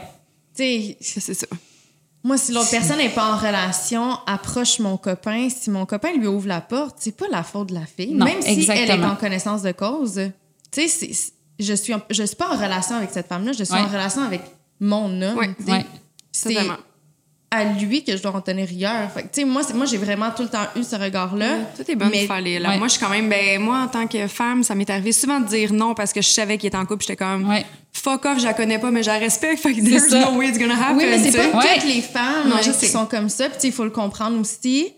Tu 0.55 0.95
sais, 0.99 1.19
c'est 1.19 1.33
ça. 1.33 1.47
Moi, 2.23 2.37
si 2.37 2.51
l'autre 2.51 2.69
personne 2.69 2.97
n'est 2.97 3.09
pas 3.09 3.33
en 3.33 3.37
relation, 3.37 4.17
approche 4.27 4.79
mon 4.79 4.97
copain. 4.97 5.49
Si 5.49 5.69
mon 5.71 5.85
copain 5.85 6.13
lui 6.13 6.27
ouvre 6.27 6.47
la 6.47 6.61
porte, 6.61 6.97
c'est 6.99 7.15
pas 7.17 7.25
la 7.31 7.43
faute 7.43 7.69
de 7.69 7.73
la 7.73 7.85
fille. 7.85 8.13
Non, 8.13 8.25
Même 8.25 8.41
si 8.41 8.69
elle 8.69 8.89
est 8.91 9.03
en 9.03 9.15
connaissance 9.15 9.61
de 9.63 9.71
cause. 9.71 10.21
Tu 10.71 10.87
sais, 10.87 11.11
je 11.59 11.73
suis, 11.73 11.93
en- 11.93 12.01
je 12.09 12.23
suis 12.23 12.35
pas 12.35 12.49
en 12.49 12.57
relation 12.57 12.95
avec 12.95 13.09
cette 13.11 13.27
femme-là, 13.27 13.51
je 13.53 13.63
suis 13.63 13.73
Ouais. 13.73 13.81
en 13.81 13.87
relation 13.87 14.21
avec 14.23 14.41
mon 14.79 15.21
homme. 15.21 15.37
Ouais. 15.37 15.49
Ouais. 15.67 15.85
C'est. 16.31 16.55
À 17.53 17.65
lui 17.65 18.03
que 18.03 18.15
je 18.15 18.23
dois 18.23 18.33
en 18.33 18.39
tenir 18.41 18.65
rigueur. 18.65 19.11
Fait 19.13 19.23
tu 19.23 19.27
sais, 19.33 19.43
moi, 19.45 19.61
moi 19.75 19.85
j'ai 19.85 19.97
vraiment 19.97 20.31
tout 20.31 20.43
le 20.43 20.47
temps 20.49 20.65
eu 20.77 20.83
ce 20.83 20.95
regard-là. 20.95 21.57
Tout 21.75 21.83
est 21.91 21.95
bonne 21.95 22.09
Mais- 22.09 22.25
les- 22.41 22.59
là. 22.59 22.69
Ouais. 22.69 22.77
Moi, 22.77 22.87
je 22.87 22.93
suis 22.93 23.01
quand 23.01 23.09
même, 23.09 23.27
ben, 23.29 23.59
moi, 23.61 23.79
en 23.79 23.87
tant 23.89 24.07
que 24.07 24.25
femme, 24.27 24.63
ça 24.63 24.73
m'est 24.73 24.89
arrivé 24.89 25.11
souvent 25.11 25.39
de 25.41 25.47
dire 25.47 25.73
non 25.73 25.93
parce 25.93 26.13
que 26.13 26.21
je 26.21 26.29
savais 26.29 26.57
qu'il 26.57 26.67
était 26.67 26.77
en 26.77 26.85
couple. 26.85 27.01
J'étais 27.03 27.17
comme, 27.17 27.49
Ouais. 27.49 27.65
fuck 27.91 28.23
off, 28.25 28.39
je 28.39 28.45
la 28.45 28.53
connais 28.53 28.79
pas, 28.79 28.89
mais 28.89 29.03
je 29.03 29.09
la 29.09 29.17
respecte. 29.17 29.61
Fait 29.61 29.73
que 29.73 29.81
there's 29.81 30.07
ça. 30.09 30.31
no 30.31 30.37
way 30.37 30.47
it's 30.47 30.57
gonna 30.57 30.75
happen. 30.75 30.97
Oui, 30.97 31.05
mais 31.09 31.19
c'est 31.19 31.37
pas 31.51 31.57
Ouais. 31.57 31.75
toutes 31.75 31.93
les 31.93 32.01
femmes 32.01 32.47
Non, 32.49 32.55
euh, 32.55 32.61
je 32.63 32.71
qui 32.71 32.79
sais. 32.79 32.87
sont 32.87 33.05
comme 33.05 33.27
ça. 33.27 33.49
Puis 33.49 33.59
il 33.65 33.71
faut 33.73 33.83
le 33.83 33.89
comprendre 33.91 34.39
aussi. 34.39 34.93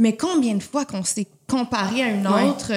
Mais 0.00 0.16
combien 0.16 0.54
de 0.54 0.62
fois 0.62 0.84
qu'on 0.84 1.02
s'est 1.02 1.26
comparé 1.50 2.04
à 2.04 2.08
une 2.10 2.26
autre, 2.28 2.70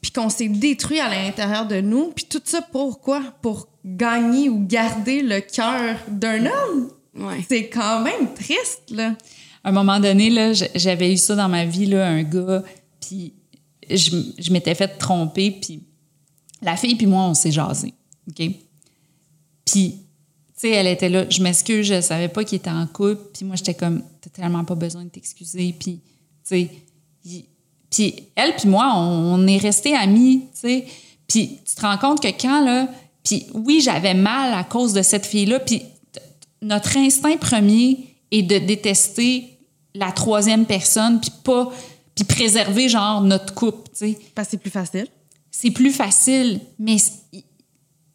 puis 0.00 0.12
qu'on 0.12 0.28
s'est 0.28 0.46
détruit 0.46 1.00
à 1.00 1.08
l'intérieur 1.08 1.66
de 1.66 1.80
nous, 1.80 2.12
puis 2.14 2.26
tout 2.30 2.40
ça 2.44 2.60
pourquoi? 2.62 3.20
Pour 3.42 3.66
gagner 3.84 4.48
ou 4.50 4.64
garder 4.64 5.20
le 5.22 5.40
cœur 5.40 5.96
d'un 6.06 6.46
homme? 6.46 6.90
C'est 7.48 7.68
quand 7.68 8.02
même 8.02 8.34
triste, 8.34 8.90
là. 8.90 9.14
À 9.62 9.70
un 9.70 9.72
moment 9.72 9.98
donné, 9.98 10.30
là, 10.30 10.52
j'avais 10.74 11.12
eu 11.12 11.16
ça 11.16 11.34
dans 11.34 11.48
ma 11.48 11.64
vie, 11.64 11.86
là, 11.86 12.06
un 12.06 12.22
gars, 12.22 12.62
puis 13.00 13.32
je, 13.88 14.10
je 14.38 14.52
m'étais 14.52 14.74
fait 14.74 14.88
tromper, 14.98 15.50
puis 15.52 15.82
la 16.60 16.76
fille 16.76 16.96
puis 16.96 17.06
moi, 17.06 17.22
on 17.22 17.34
s'est 17.34 17.52
jasé, 17.52 17.94
OK? 18.28 18.50
Puis, 19.64 19.90
tu 19.92 19.98
sais, 20.54 20.70
elle 20.70 20.86
était 20.86 21.08
là, 21.08 21.24
je 21.30 21.42
m'excuse, 21.42 21.86
je 21.86 22.00
savais 22.00 22.28
pas 22.28 22.44
qu'il 22.44 22.56
était 22.56 22.70
en 22.70 22.86
couple, 22.86 23.22
puis 23.32 23.44
moi, 23.44 23.56
j'étais 23.56 23.74
comme, 23.74 24.02
t'as 24.20 24.30
tellement 24.30 24.64
pas 24.64 24.74
besoin 24.74 25.04
de 25.04 25.08
t'excuser, 25.08 25.74
puis, 25.78 26.00
tu 26.46 26.68
sais, 26.68 26.70
puis 27.90 28.14
elle 28.34 28.56
puis 28.56 28.68
moi, 28.68 28.92
on, 28.96 29.34
on 29.34 29.46
est 29.46 29.58
restés 29.58 29.94
amis, 29.94 30.42
tu 30.52 30.60
sais, 30.60 30.86
puis 31.26 31.60
tu 31.64 31.74
te 31.74 31.80
rends 31.80 31.96
compte 31.96 32.20
que 32.20 32.28
quand, 32.28 32.62
là, 32.64 32.88
puis 33.22 33.46
oui, 33.54 33.80
j'avais 33.80 34.14
mal 34.14 34.52
à 34.52 34.64
cause 34.64 34.92
de 34.92 35.00
cette 35.00 35.24
fille-là, 35.24 35.60
puis 35.60 35.82
notre 36.64 36.96
instinct 36.96 37.36
premier 37.36 38.16
et 38.30 38.42
de 38.42 38.58
détester 38.58 39.58
la 39.94 40.10
troisième 40.10 40.66
personne, 40.66 41.20
puis 41.20 41.30
pas, 41.44 41.70
puis 42.14 42.24
préserver 42.24 42.88
genre 42.88 43.20
notre 43.20 43.54
couple, 43.54 43.90
tu 43.90 43.98
sais. 43.98 44.18
Parce 44.34 44.48
que 44.48 44.52
c'est 44.52 44.58
plus 44.58 44.70
facile. 44.70 45.06
C'est 45.50 45.70
plus 45.70 45.92
facile, 45.92 46.60
mais 46.78 46.96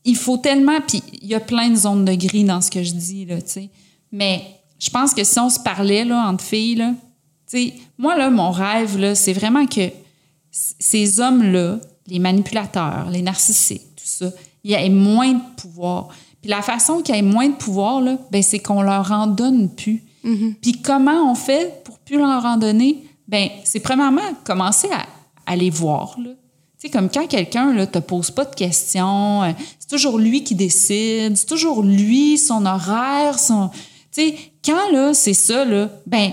il 0.04 0.16
faut 0.16 0.38
tellement, 0.38 0.82
puis 0.86 1.02
il 1.22 1.28
y 1.28 1.36
a 1.36 1.40
plein 1.40 1.70
de 1.70 1.76
zones 1.76 2.04
de 2.04 2.14
gris 2.16 2.44
dans 2.44 2.60
ce 2.60 2.72
que 2.72 2.84
je 2.84 2.92
dis 2.92 3.26
là, 3.26 3.42
tu 3.42 3.50
sais. 3.50 3.70
Mais 4.12 4.44
je 4.80 4.90
pense 4.90 5.14
que 5.14 5.24
si 5.24 5.40
on 5.40 5.50
se 5.50 5.60
parlait 5.60 6.04
là 6.04 6.28
entre 6.28 6.44
filles 6.44 6.76
là, 6.76 6.94
tu 7.48 7.58
sais, 7.58 7.74
moi 7.98 8.18
là 8.18 8.30
mon 8.30 8.52
rêve 8.52 8.98
là, 8.98 9.16
c'est 9.16 9.34
vraiment 9.34 9.68
que 9.68 9.90
ces 10.52 11.20
hommes-là, 11.20 11.80
les 12.08 12.20
manipulateurs, 12.20 13.10
les 13.12 13.22
narcissiques, 13.22 13.96
tout 13.96 14.04
ça, 14.06 14.32
il 14.64 14.72
y 14.72 14.74
ait 14.74 14.90
moins 14.90 15.34
de 15.34 15.56
pouvoir. 15.56 16.10
Puis 16.42 16.50
la 16.50 16.62
façon 16.62 17.02
qu'il 17.02 17.16
y 17.16 17.18
ait 17.18 17.22
moins 17.22 17.50
de 17.50 17.56
pouvoir, 17.56 18.02
là, 18.02 18.18
ben, 18.32 18.42
c'est 18.42 18.60
qu'on 18.60 18.82
leur 18.82 19.12
en 19.12 19.28
donne 19.28 19.70
plus. 19.70 20.04
Puis 20.62 20.74
comment 20.84 21.32
on 21.32 21.36
fait 21.36 21.84
pour 21.84 21.98
plus 22.00 22.18
leur 22.18 22.46
en 22.46 22.58
donner? 22.58 23.04
Ben, 23.28 23.50
c'est 23.64 23.80
premièrement 23.80 24.22
commencer 24.44 24.90
à, 24.92 25.06
à 25.52 25.56
les 25.56 25.70
voir. 25.70 26.18
Là. 26.20 26.32
Tu 26.80 26.88
sais, 26.88 26.90
comme 26.90 27.10
quand 27.10 27.28
quelqu'un 27.28 27.74
ne 27.74 27.84
te 27.84 28.00
pose 28.00 28.32
pas 28.32 28.46
de 28.46 28.56
questions, 28.56 29.44
euh, 29.44 29.52
c'est 29.80 29.90
toujours 29.90 30.18
lui 30.18 30.44
qui 30.44 30.56
décide, 30.56 31.36
c'est 31.36 31.46
toujours 31.46 31.84
lui, 31.84 32.38
son 32.38 32.66
horaire, 32.66 33.38
son... 33.38 33.70
Tu 34.12 34.22
sais, 34.22 34.36
quand 34.64 34.90
là, 34.92 35.14
c'est 35.14 35.34
ça, 35.34 35.66
là, 35.66 35.90
ben, 36.06 36.32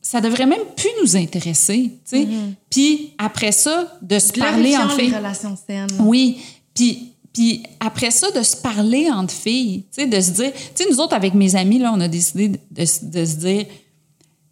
ça 0.00 0.20
devrait 0.20 0.46
même 0.46 0.62
plus 0.76 0.90
nous 1.02 1.16
intéresser, 1.16 1.98
tu 2.08 2.16
sais. 2.18 2.28
Puis 2.70 3.14
après 3.18 3.52
ça, 3.52 3.98
de 4.00 4.18
se 4.18 4.32
parler 4.32 4.76
en 4.76 4.88
fait. 4.90 5.06
les 5.06 5.16
relations 5.16 5.56
saines. 5.66 5.88
Oui. 5.98 6.38
Puis, 6.74 7.11
puis 7.32 7.62
après 7.80 8.10
ça, 8.10 8.30
de 8.30 8.42
se 8.42 8.56
parler 8.56 9.10
entre 9.10 9.32
filles, 9.32 9.84
tu 9.94 10.02
sais, 10.02 10.06
de 10.06 10.20
se 10.20 10.30
dire, 10.32 10.52
tu 10.52 10.84
sais, 10.84 10.90
nous 10.90 11.00
autres, 11.00 11.14
avec 11.14 11.34
mes 11.34 11.56
amis, 11.56 11.78
là, 11.78 11.92
on 11.94 12.00
a 12.00 12.08
décidé 12.08 12.48
de, 12.48 12.58
de 12.70 12.84
se- 12.84 13.36
dire, 13.36 13.66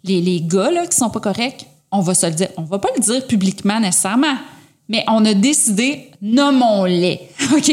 les, 0.05 0.21
les 0.21 0.41
gars, 0.41 0.71
là, 0.71 0.87
qui 0.87 0.97
sont 0.97 1.11
pas 1.11 1.21
corrects, 1.21 1.67
on 1.93 2.01
va 2.01 2.15
se 2.15 2.27
le 2.27 2.33
dire. 2.33 2.49
On 2.57 2.63
va 2.63 2.79
pas 2.79 2.89
le 2.97 3.03
dire 3.03 3.27
publiquement 3.27 3.79
nécessairement, 3.81 4.37
mais 4.89 5.05
on 5.09 5.25
a 5.25 5.35
décidé, 5.35 6.11
nommons-les, 6.23 7.21
OK? 7.53 7.71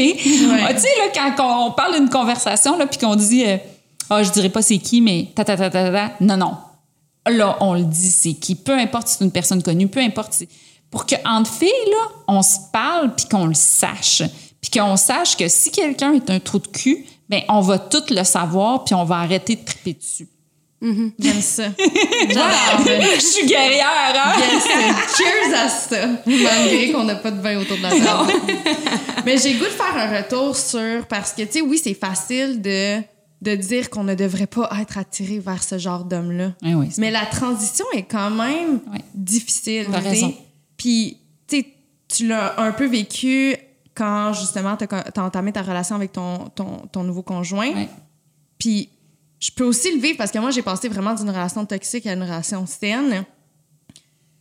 Ah, 0.59 0.73
tu 0.73 0.81
sais, 0.81 0.89
là, 0.97 1.11
quand 1.35 1.67
on 1.67 1.71
parle 1.71 1.95
d'une 1.95 2.09
conversation, 2.09 2.77
là, 2.77 2.85
puis 2.85 2.99
qu'on 2.99 3.15
dit, 3.15 3.45
euh, 3.45 3.57
ah, 4.09 4.23
je 4.23 4.31
dirais 4.31 4.49
pas 4.49 4.61
c'est 4.61 4.77
qui, 4.77 5.01
mais 5.01 5.27
ta, 5.35 5.45
ta, 5.45 5.55
ta, 5.55 5.69
ta, 5.69 5.89
ta, 5.91 6.13
non, 6.19 6.37
non. 6.37 6.53
Là, 7.29 7.57
on 7.59 7.73
le 7.73 7.83
dit, 7.83 8.09
c'est 8.09 8.33
qui. 8.33 8.55
Peu 8.55 8.73
importe 8.77 9.07
si 9.07 9.15
c'est 9.17 9.25
une 9.25 9.31
personne 9.31 9.61
connue, 9.61 9.87
peu 9.87 9.99
importe 9.99 10.33
si... 10.33 10.47
Pour 10.89 11.05
qu'entre 11.05 11.51
filles, 11.51 11.67
là, 11.91 12.11
on 12.29 12.41
se 12.41 12.55
parle 12.71 13.13
puis 13.13 13.25
qu'on 13.29 13.45
le 13.47 13.53
sache. 13.53 14.23
Puis 14.61 14.71
qu'on 14.71 14.97
sache 14.97 15.37
que 15.37 15.47
si 15.47 15.71
quelqu'un 15.71 16.13
est 16.13 16.29
un 16.29 16.39
trou 16.39 16.59
de 16.59 16.67
cul, 16.67 17.05
ben 17.29 17.41
on 17.49 17.61
va 17.61 17.79
tout 17.79 18.03
le 18.09 18.23
savoir 18.23 18.83
puis 18.83 18.95
on 18.95 19.03
va 19.03 19.17
arrêter 19.17 19.55
de 19.55 19.63
triper 19.63 19.93
dessus. 19.93 20.27
J'aime 20.79 21.41
ça. 21.41 21.63
Je 21.79 23.19
suis 23.19 23.47
guerrière, 23.47 24.13
hein? 24.13 24.33
Yes, 24.37 25.17
cheers 25.17 25.59
à 25.59 25.69
ça, 25.69 26.07
malgré 26.25 26.91
qu'on 26.91 27.03
n'a 27.03 27.15
pas 27.15 27.31
de 27.31 27.41
vin 27.41 27.59
autour 27.59 27.77
de 27.77 27.83
la 27.83 27.89
table. 27.89 28.33
Mais 29.25 29.37
j'ai 29.37 29.53
le 29.53 29.59
goût 29.59 29.65
de 29.65 29.69
faire 29.71 29.97
un 29.97 30.17
retour 30.17 30.55
sur 30.55 31.05
parce 31.07 31.33
que 31.33 31.41
tu 31.41 31.53
sais 31.53 31.61
oui 31.61 31.81
c'est 31.83 31.95
facile 31.95 32.61
de 32.61 33.01
de 33.41 33.55
dire 33.55 33.89
qu'on 33.89 34.03
ne 34.03 34.15
devrait 34.15 34.47
pas 34.47 34.69
être 34.79 34.97
attiré 34.97 35.39
vers 35.39 35.61
ce 35.63 35.77
genre 35.77 36.05
d'homme-là. 36.05 36.53
Eh 36.65 36.73
oui, 36.73 36.87
Mais 36.97 37.11
la 37.11 37.25
transition 37.25 37.85
est 37.93 38.03
quand 38.03 38.31
même 38.31 38.79
difficile. 39.13 39.87
T'as 39.91 39.99
raison. 39.99 40.33
Puis 40.75 41.17
tu 41.47 41.57
sais, 41.57 41.67
tu 42.07 42.27
l'as 42.27 42.59
un 42.59 42.71
peu 42.71 42.87
vécu 42.87 43.55
quand 43.97 44.33
justement 44.33 44.77
tu 44.77 44.85
as 44.85 45.23
entamé 45.23 45.51
ta 45.51 45.63
relation 45.63 45.95
avec 45.95 46.11
ton, 46.11 46.49
ton, 46.49 46.83
ton 46.91 47.03
nouveau 47.03 47.23
conjoint. 47.23 47.73
Ouais. 47.73 47.89
Puis 48.59 48.89
je 49.39 49.51
peux 49.51 49.63
aussi 49.63 49.91
le 49.93 49.99
vivre 49.99 50.17
parce 50.17 50.31
que 50.31 50.37
moi, 50.39 50.51
j'ai 50.51 50.61
passé 50.61 50.87
vraiment 50.87 51.15
d'une 51.15 51.29
relation 51.29 51.65
toxique 51.65 52.05
à 52.05 52.13
une 52.13 52.21
relation 52.21 52.65
saine. 52.67 53.25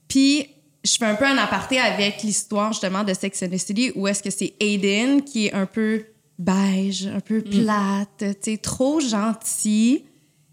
Puis 0.08 0.46
je 0.84 0.96
fais 0.98 1.06
un 1.06 1.14
peu 1.14 1.24
un 1.24 1.38
aparté 1.38 1.78
avec 1.78 2.22
l'histoire 2.22 2.72
justement 2.72 3.02
de 3.02 3.14
Sex 3.14 3.42
and 3.42 3.48
the 3.48 3.58
City 3.58 3.92
où 3.94 4.06
est-ce 4.06 4.22
que 4.22 4.30
c'est 4.30 4.54
Aiden 4.60 5.22
qui 5.22 5.46
est 5.46 5.54
un 5.54 5.66
peu 5.66 6.04
beige, 6.38 7.06
un 7.06 7.20
peu 7.20 7.40
plate, 7.40 8.18
tu 8.18 8.52
sais, 8.52 8.58
trop 8.58 9.00
gentil. 9.00 10.04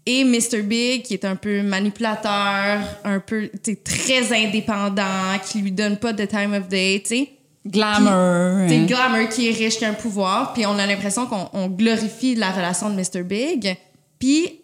Et 0.06 0.24
Mr. 0.24 0.62
Big 0.62 1.02
qui 1.02 1.14
est 1.14 1.24
un 1.24 1.36
peu 1.36 1.62
manipulateur, 1.62 2.80
un 3.04 3.20
peu 3.20 3.50
très 3.84 4.32
indépendant, 4.46 5.38
qui 5.46 5.60
lui 5.60 5.72
donne 5.72 5.98
pas 5.98 6.12
de 6.12 6.24
time 6.24 6.54
of 6.54 6.68
day, 6.68 7.02
tu 7.02 7.16
sais. 7.16 7.30
Glamour. 7.66 8.68
C'est 8.68 8.78
hein. 8.78 8.86
Glamour 8.86 9.28
qui 9.30 9.48
est 9.48 9.52
riche, 9.52 9.78
qui 9.78 9.84
a 9.84 9.90
un 9.90 9.94
pouvoir, 9.94 10.52
puis 10.52 10.66
on 10.66 10.78
a 10.78 10.86
l'impression 10.86 11.26
qu'on 11.26 11.48
on 11.52 11.68
glorifie 11.68 12.34
la 12.34 12.50
relation 12.50 12.90
de 12.90 12.94
Mr. 12.94 13.22
Big, 13.22 13.76
puis 14.18 14.60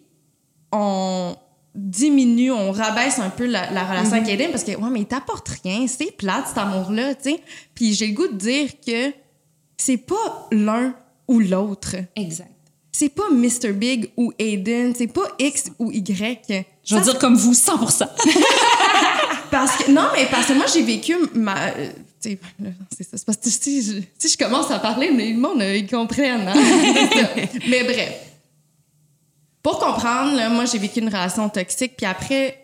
on 0.71 1.35
diminue, 1.73 2.51
on 2.51 2.71
rabaisse 2.71 3.19
un 3.19 3.29
peu 3.29 3.45
la, 3.45 3.71
la 3.71 3.83
relation 3.83 4.17
avec 4.17 4.27
Aiden 4.27 4.51
parce 4.51 4.63
que, 4.63 4.71
ouais, 4.71 4.89
mais 4.91 5.01
il 5.01 5.05
t'apporte 5.05 5.49
rien, 5.63 5.87
c'est 5.87 6.15
plate 6.15 6.47
cet 6.49 6.57
amour-là, 6.57 7.15
tu 7.15 7.31
sais. 7.31 7.39
Puis 7.73 7.93
j'ai 7.93 8.07
le 8.07 8.13
goût 8.13 8.27
de 8.27 8.37
dire 8.37 8.69
que 8.85 9.13
c'est 9.77 9.97
pas 9.97 10.47
l'un 10.51 10.93
ou 11.27 11.39
l'autre. 11.39 11.95
Exact. 12.15 12.49
C'est 12.91 13.09
pas 13.09 13.29
Mr. 13.31 13.71
Big 13.71 14.11
ou 14.17 14.33
Aiden, 14.37 14.93
c'est 14.95 15.07
pas 15.07 15.23
X 15.39 15.71
ou 15.79 15.91
Y. 15.91 16.65
Je 16.83 16.95
veux 16.95 17.01
dire 17.01 17.17
comme 17.17 17.35
vous, 17.35 17.53
100 17.53 17.73
non, 19.89 20.07
mais 20.13 20.25
parce 20.29 20.47
que 20.47 20.53
moi, 20.53 20.65
j'ai 20.73 20.81
vécu 20.83 21.15
ma. 21.33 21.67
euh, 21.69 21.89
là, 22.59 22.69
c'est 22.95 23.03
ça. 23.03 23.17
C'est 23.17 23.25
parce 23.25 23.37
que 23.37 23.49
si 23.49 23.81
je, 23.81 24.01
si 24.17 24.29
je 24.29 24.37
commence 24.37 24.69
à 24.71 24.79
parler, 24.79 25.11
mais 25.11 25.31
le 25.31 25.37
monde, 25.39 25.61
euh, 25.61 25.75
ils 25.75 25.89
comprennent. 25.89 26.47
hein. 26.47 26.53
Mais 27.67 27.83
bref. 27.83 28.13
Pour 29.63 29.79
comprendre, 29.79 30.49
moi, 30.51 30.65
j'ai 30.65 30.77
vécu 30.79 30.99
une 30.99 31.07
relation 31.07 31.47
toxique, 31.49 31.93
puis 31.95 32.05
après, 32.05 32.59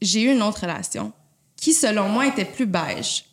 j'ai 0.00 0.22
eu 0.22 0.32
une 0.32 0.42
autre 0.42 0.62
relation 0.62 1.12
qui, 1.56 1.74
selon 1.74 2.08
moi, 2.08 2.26
était 2.26 2.46
plus 2.46 2.66
beige. 2.66 3.24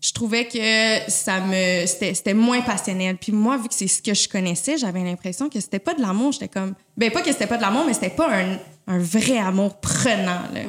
Je 0.00 0.10
trouvais 0.12 0.46
que 0.48 1.08
ça 1.10 1.38
me 1.38 1.86
c'était 1.86 2.34
moins 2.34 2.60
passionnel. 2.62 3.16
Puis 3.16 3.30
moi, 3.30 3.56
vu 3.56 3.68
que 3.68 3.74
c'est 3.74 3.86
ce 3.86 4.02
que 4.02 4.12
je 4.14 4.28
connaissais, 4.28 4.76
j'avais 4.76 5.04
l'impression 5.04 5.48
que 5.48 5.60
c'était 5.60 5.78
pas 5.78 5.94
de 5.94 6.00
l'amour. 6.02 6.32
J'étais 6.32 6.48
comme. 6.48 6.74
Ben, 6.96 7.12
pas 7.12 7.22
que 7.22 7.30
c'était 7.30 7.46
pas 7.46 7.56
de 7.56 7.62
l'amour, 7.62 7.84
mais 7.86 7.94
c'était 7.94 8.10
pas 8.10 8.28
un, 8.28 8.58
un 8.88 8.98
vrai 8.98 9.38
amour 9.38 9.76
prenant, 9.78 10.42
là. 10.52 10.60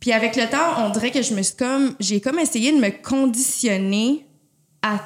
Puis 0.00 0.12
avec 0.12 0.36
le 0.36 0.48
temps, 0.48 0.86
on 0.86 0.90
dirait 0.90 1.10
que 1.10 1.22
je 1.22 1.34
me 1.34 1.42
suis 1.42 1.56
comme 1.56 1.94
j'ai 1.98 2.20
comme 2.20 2.38
essayé 2.38 2.72
de 2.72 2.78
me 2.78 2.90
conditionner 2.90 4.26
à 4.82 5.00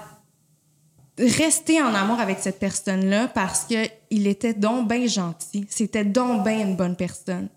rester 1.18 1.80
en 1.82 1.94
amour 1.94 2.20
avec 2.20 2.38
cette 2.40 2.58
personne-là 2.58 3.28
parce 3.28 3.64
que 3.64 3.86
il 4.10 4.26
était 4.26 4.54
donc 4.54 4.88
bien 4.88 5.06
gentil, 5.06 5.66
c'était 5.68 6.04
donc 6.04 6.44
bien 6.44 6.60
une 6.60 6.76
bonne 6.76 6.96
personne. 6.96 7.48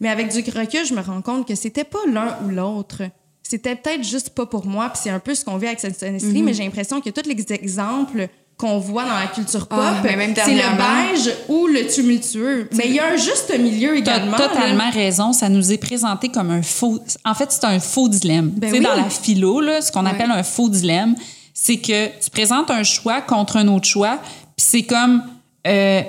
Mais 0.00 0.08
avec 0.08 0.28
du 0.32 0.38
recul, 0.50 0.86
je 0.86 0.94
me 0.94 1.02
rends 1.02 1.20
compte 1.20 1.46
que 1.46 1.54
c'était 1.54 1.84
pas 1.84 1.98
l'un 2.10 2.38
ou 2.44 2.48
l'autre. 2.48 3.02
C'était 3.42 3.76
peut-être 3.76 4.04
juste 4.04 4.30
pas 4.30 4.46
pour 4.46 4.64
moi, 4.64 4.88
puis 4.90 5.00
c'est 5.02 5.10
un 5.10 5.18
peu 5.18 5.34
ce 5.34 5.44
qu'on 5.44 5.56
vit 5.56 5.66
avec 5.66 5.80
cette 5.80 5.98
série, 5.98 6.42
mais 6.42 6.54
j'ai 6.54 6.62
l'impression 6.62 7.00
que 7.00 7.10
tous 7.10 7.28
les 7.28 7.52
exemples 7.52 8.28
qu'on 8.60 8.78
voit 8.78 9.04
dans 9.04 9.18
la 9.18 9.26
culture 9.26 9.66
pop, 9.66 9.78
Ah, 9.82 10.02
même 10.02 10.34
c'est 10.36 10.54
le 10.54 10.76
beige 10.76 11.34
ou 11.48 11.66
le 11.66 11.86
tumultueux. 11.86 12.68
Mais 12.76 12.84
il 12.88 12.94
y 12.94 12.98
a 13.00 13.12
un 13.12 13.16
juste 13.16 13.52
milieu 13.58 13.90
T'as 14.04 14.16
également. 14.18 14.36
là. 14.36 14.48
totalement 14.48 14.90
raison. 14.90 15.32
Ça 15.32 15.48
nous 15.48 15.72
est 15.72 15.78
présenté 15.78 16.28
comme 16.28 16.50
un 16.50 16.62
faux. 16.62 16.98
En 17.24 17.34
fait, 17.34 17.50
c'est 17.50 17.64
un 17.64 17.80
faux 17.80 18.08
dilemme. 18.08 18.50
Ben 18.50 18.68
tu 18.70 18.76
sais, 18.76 18.78
oui. 18.80 18.84
dans 18.86 18.94
la 19.02 19.08
philo, 19.10 19.60
là, 19.60 19.80
ce 19.80 19.90
qu'on 19.90 20.04
appelle 20.06 20.30
un 20.30 20.42
faux 20.42 20.68
dilemme, 20.68 21.14
c'est 21.54 21.78
que 21.78 22.06
tu 22.22 22.30
présentes 22.30 22.70
un 22.70 22.82
choix 22.82 23.20
contre 23.22 23.56
un 23.56 23.66
autre 23.68 23.86
choix, 23.88 24.18
puis 24.56 24.66
c'est 24.66 24.82
comme 24.82 25.22
euh, 25.66 26.02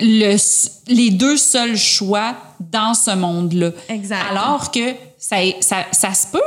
le, 0.00 0.36
les 0.88 1.10
deux 1.10 1.36
seuls 1.36 1.76
choix 1.76 2.34
dans 2.60 2.94
ce 2.94 3.12
monde-là. 3.14 3.70
Exact. 3.88 4.18
Alors 4.30 4.70
que 4.70 4.92
ça, 5.18 5.36
ça, 5.60 5.76
ça 5.92 6.12
se 6.14 6.26
peut. 6.28 6.40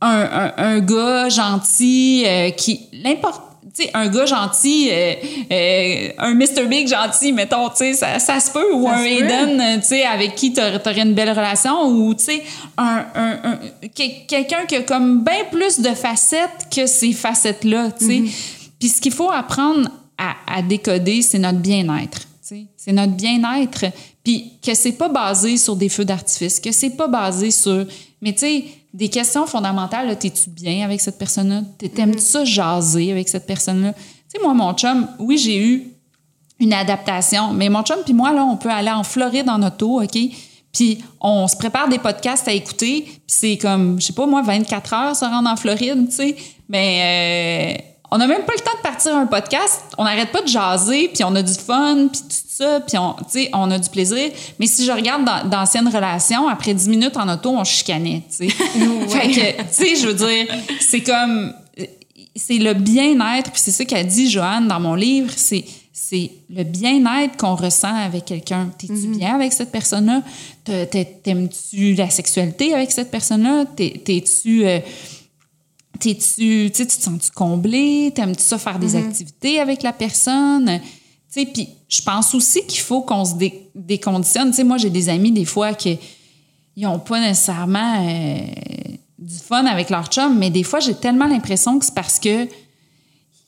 Un, 0.00 0.08
un, 0.30 0.52
un 0.56 0.80
gars 0.80 1.28
gentil 1.28 2.24
euh, 2.26 2.50
qui. 2.50 2.86
L'importe. 2.92 3.42
Tu 3.74 3.82
sais, 3.84 3.90
un 3.94 4.06
gars 4.08 4.26
gentil, 4.26 4.88
euh, 4.92 5.14
euh, 5.50 6.08
un 6.18 6.34
Mr. 6.34 6.66
Big 6.68 6.88
gentil, 6.88 7.32
mettons, 7.32 7.68
tu 7.70 7.76
sais, 7.78 7.94
ça, 7.94 8.18
ça 8.20 8.38
se 8.38 8.50
peut, 8.52 8.72
ou 8.72 8.84
Ça 8.86 8.94
un. 8.96 9.04
Aiden, 9.04 9.60
euh, 9.60 9.76
tu 9.76 9.82
sais, 9.88 10.02
avec 10.04 10.34
qui 10.36 10.52
t'aurais 10.52 10.80
t'aurais 10.80 11.02
une 11.02 11.14
belle 11.14 11.30
relation, 11.30 11.82
ou, 11.88 12.14
tu 12.14 12.24
sais, 12.24 12.42
un, 12.78 13.04
un, 13.14 13.38
un- 13.42 13.58
que- 13.88 14.26
quelqu'un 14.28 14.66
qui 14.66 14.76
a 14.76 14.82
comme 14.82 15.24
bien 15.24 15.44
plus 15.50 15.80
de 15.80 15.90
facettes 15.90 16.68
que 16.74 16.86
ces 16.86 17.12
facettes-là, 17.12 17.90
tu 17.98 18.06
sais. 18.06 18.22
Puis 18.78 18.88
ce 18.88 19.00
qu'il 19.00 19.12
faut 19.12 19.30
apprendre 19.32 19.88
à, 20.16 20.34
à 20.58 20.62
décoder, 20.62 21.22
c'est 21.22 21.38
notre 21.38 21.58
bien-être, 21.58 22.20
tu 22.20 22.26
sais. 22.42 22.66
C'est 22.76 22.92
notre 22.92 23.12
bien-être, 23.14 23.86
puis 24.22 24.52
que 24.64 24.74
c'est 24.74 24.92
pas 24.92 25.08
basé 25.08 25.56
sur 25.56 25.74
des 25.76 25.88
feux 25.88 26.04
d'artifice, 26.04 26.60
que 26.60 26.70
c'est 26.72 26.90
pas 26.90 27.08
basé 27.08 27.50
sur... 27.50 27.84
Mais 28.22 28.32
tu 28.32 28.38
sais, 28.40 28.64
des 28.96 29.10
questions 29.10 29.46
fondamentales, 29.46 30.06
là, 30.06 30.16
t'es-tu 30.16 30.48
bien 30.48 30.82
avec 30.82 31.02
cette 31.02 31.18
personne-là? 31.18 31.60
T'aimes-tu 31.94 32.20
ça 32.20 32.44
jaser 32.46 33.12
avec 33.12 33.28
cette 33.28 33.46
personne-là? 33.46 33.92
Tu 33.92 34.00
sais, 34.28 34.38
moi, 34.42 34.54
mon 34.54 34.72
chum, 34.72 35.06
oui, 35.18 35.36
j'ai 35.36 35.62
eu 35.62 35.90
une 36.58 36.72
adaptation. 36.72 37.52
Mais 37.52 37.68
mon 37.68 37.82
chum 37.82 37.98
puis 38.02 38.14
moi, 38.14 38.32
là, 38.32 38.42
on 38.44 38.56
peut 38.56 38.70
aller 38.70 38.90
en 38.90 39.02
Floride 39.02 39.50
en 39.50 39.62
auto, 39.62 40.02
OK? 40.02 40.18
Puis 40.72 41.04
on 41.20 41.46
se 41.46 41.56
prépare 41.56 41.88
des 41.88 41.98
podcasts 41.98 42.48
à 42.48 42.52
écouter. 42.52 43.02
Puis 43.02 43.20
c'est 43.26 43.58
comme, 43.58 44.00
je 44.00 44.06
sais 44.06 44.12
pas, 44.14 44.26
moi, 44.26 44.40
24 44.40 44.94
heures 44.94 45.16
se 45.16 45.26
rendre 45.26 45.50
en 45.50 45.56
Floride, 45.56 46.08
tu 46.08 46.16
sais. 46.16 46.36
Mais 46.70 47.78
euh, 47.78 47.82
on 48.10 48.18
n'a 48.18 48.26
même 48.26 48.42
pas 48.44 48.52
le 48.54 48.60
temps 48.60 48.76
de 48.76 48.82
partir 48.82 49.16
un 49.16 49.26
podcast. 49.26 49.82
On 49.98 50.04
n'arrête 50.04 50.30
pas 50.32 50.42
de 50.42 50.48
jaser, 50.48 51.08
puis 51.08 51.24
on 51.24 51.34
a 51.34 51.42
du 51.42 51.54
fun, 51.54 52.08
puis 52.12 52.20
tout 52.22 52.36
ça, 52.48 52.80
puis 52.80 52.96
on, 52.98 53.14
on 53.52 53.70
a 53.70 53.78
du 53.78 53.88
plaisir. 53.90 54.30
Mais 54.58 54.66
si 54.66 54.84
je 54.84 54.92
regarde 54.92 55.24
dans- 55.24 55.48
d'anciennes 55.48 55.88
relations, 55.88 56.48
après 56.48 56.72
10 56.74 56.88
minutes 56.88 57.16
en 57.16 57.28
auto, 57.28 57.50
on 57.50 57.64
chicanait, 57.64 58.22
tu 58.38 58.48
sais. 58.48 59.96
je 59.96 60.06
veux 60.06 60.14
dire, 60.14 60.46
c'est 60.80 61.02
comme, 61.02 61.52
c'est 62.34 62.58
le 62.58 62.74
bien-être, 62.74 63.50
puis 63.50 63.60
c'est 63.62 63.70
ça 63.72 63.84
qu'a 63.84 64.04
dit 64.04 64.30
Joanne 64.30 64.68
dans 64.68 64.80
mon 64.80 64.94
livre, 64.94 65.32
c'est 65.34 65.64
c'est 65.98 66.30
le 66.50 66.62
bien-être 66.62 67.36
qu'on 67.36 67.56
ressent 67.56 67.92
avec 67.92 68.26
quelqu'un. 68.26 68.68
T'es-tu 68.78 69.08
bien 69.16 69.34
avec 69.34 69.52
cette 69.52 69.72
personne-là? 69.72 70.22
T'aimes-tu 70.64 71.94
la 71.94 72.10
sexualité 72.10 72.74
avec 72.74 72.92
cette 72.92 73.10
personne-là? 73.10 73.64
T'es- 73.74 74.00
T'es-tu... 74.04 74.66
euh, 74.66 74.78
T'es-tu, 75.98 76.70
tu 76.74 76.86
te 76.86 76.92
sens-tu 76.92 77.30
comblé? 77.32 78.12
T'aimes-tu 78.14 78.42
ça 78.42 78.58
faire 78.58 78.78
des 78.78 78.94
activités 78.96 79.60
avec 79.60 79.82
la 79.82 79.92
personne? 79.92 80.80
Tu 81.32 81.40
sais, 81.40 81.46
puis 81.46 81.68
je 81.88 82.02
pense 82.02 82.34
aussi 82.34 82.64
qu'il 82.66 82.80
faut 82.80 83.02
qu'on 83.02 83.24
se 83.24 83.34
dé- 83.34 83.68
déconditionne. 83.74 84.50
Tu 84.50 84.56
sais, 84.56 84.64
moi, 84.64 84.78
j'ai 84.78 84.90
des 84.90 85.08
amis, 85.08 85.32
des 85.32 85.44
fois, 85.44 85.74
qui 85.74 85.98
ils 86.76 86.86
ont 86.86 86.98
pas 86.98 87.20
nécessairement 87.20 88.04
euh, 88.06 88.38
du 89.18 89.34
fun 89.38 89.64
avec 89.64 89.88
leur 89.90 90.06
chum, 90.08 90.36
mais 90.38 90.50
des 90.50 90.62
fois, 90.62 90.78
j'ai 90.80 90.94
tellement 90.94 91.26
l'impression 91.26 91.78
que 91.78 91.84
c'est 91.86 91.94
parce 91.94 92.18
que 92.18 92.46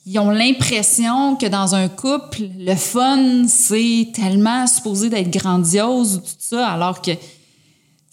ils 0.07 0.19
ont 0.19 0.31
l'impression 0.31 1.37
que 1.37 1.45
dans 1.45 1.75
un 1.75 1.89
couple, 1.89 2.49
le 2.59 2.75
fun, 2.75 3.45
c'est 3.47 4.09
tellement 4.15 4.67
supposé 4.67 5.11
d'être 5.11 5.31
grandiose 5.31 6.15
ou 6.17 6.19
tout 6.21 6.37
ça, 6.39 6.69
alors 6.69 7.03
que, 7.03 7.11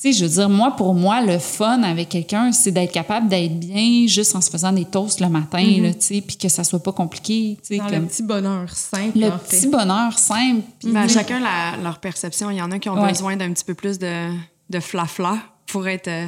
tu 0.05 0.13
sais, 0.13 0.19
je 0.19 0.25
veux 0.25 0.31
dire, 0.31 0.49
moi, 0.49 0.75
pour 0.75 0.93
moi, 0.93 1.21
le 1.21 1.39
fun 1.39 1.81
avec 1.83 2.09
quelqu'un, 2.09 2.51
c'est 2.51 2.71
d'être 2.71 2.91
capable 2.91 3.27
d'être 3.27 3.59
bien 3.59 4.05
juste 4.07 4.35
en 4.35 4.41
se 4.41 4.49
faisant 4.51 4.71
des 4.71 4.85
toasts 4.85 5.19
le 5.19 5.29
matin, 5.29 5.63
là, 5.81 5.93
tu 5.93 6.01
sais, 6.01 6.21
puis 6.21 6.37
que 6.37 6.47
ça 6.49 6.63
soit 6.63 6.81
pas 6.83 6.91
compliqué, 6.91 7.57
tu 7.61 7.75
sais, 7.75 7.77
Dans 7.77 7.87
le 7.87 8.01
petit 8.05 8.21
bonheur 8.23 8.69
simple, 8.69 9.17
le 9.19 9.27
en 9.31 9.39
fait. 9.39 9.57
petit 9.57 9.67
bonheur 9.67 10.17
simple. 10.19 10.61
Ben, 10.83 11.07
chacun 11.09 11.39
la- 11.39 11.77
leur 11.83 11.99
perception. 11.99 12.51
Il 12.51 12.57
y 12.57 12.61
en 12.61 12.71
a 12.71 12.77
qui 12.79 12.89
ont 12.89 13.01
Ouais. 13.01 13.09
besoin 13.09 13.35
d'un 13.35 13.51
petit 13.51 13.63
peu 13.63 13.73
plus 13.73 13.97
de, 13.97 14.29
de 14.69 14.79
flafla 14.79 15.37
pour 15.67 15.87
être. 15.87 16.07
euh, 16.07 16.27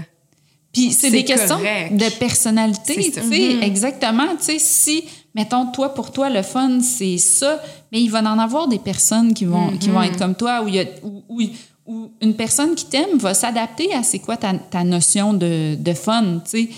Puis 0.73 0.91
c'est 0.91 1.07
C'est 1.07 1.11
des 1.11 1.23
questions 1.23 1.57
de 1.57 2.17
personnalité, 2.19 3.01
C'est 3.11 3.21
tu 3.21 3.29
sais, 3.29 3.59
exactement. 3.65 4.27
Tu 4.37 4.43
sais, 4.43 4.59
si, 4.59 5.03
mettons, 5.35 5.67
toi, 5.71 5.93
pour 5.93 6.11
toi, 6.11 6.29
le 6.29 6.41
fun, 6.41 6.79
c'est 6.81 7.17
ça, 7.17 7.59
mais 7.91 8.01
il 8.01 8.09
va 8.09 8.19
en 8.21 8.37
avoir 8.39 8.67
des 8.67 8.79
personnes 8.79 9.33
qui 9.33 9.45
vont, 9.45 9.77
qui 9.77 9.89
vont 9.89 10.01
être 10.03 10.17
comme 10.17 10.35
toi, 10.35 10.61
où, 10.63 10.67
il 10.67 10.75
y 10.75 10.79
a, 10.79 10.85
où, 11.03 11.23
où- 11.29 11.41
où 11.87 12.11
une 12.21 12.35
personne 12.35 12.75
qui 12.75 12.85
t'aime 12.85 13.17
va 13.17 13.33
s'adapter 13.33 13.93
à 13.93 14.03
c'est 14.03 14.19
quoi 14.19 14.37
ta, 14.37 14.53
ta 14.53 14.83
notion 14.83 15.33
de, 15.33 15.75
de 15.75 15.93
fun, 15.93 16.41
tu 16.43 16.49
sais. 16.49 16.69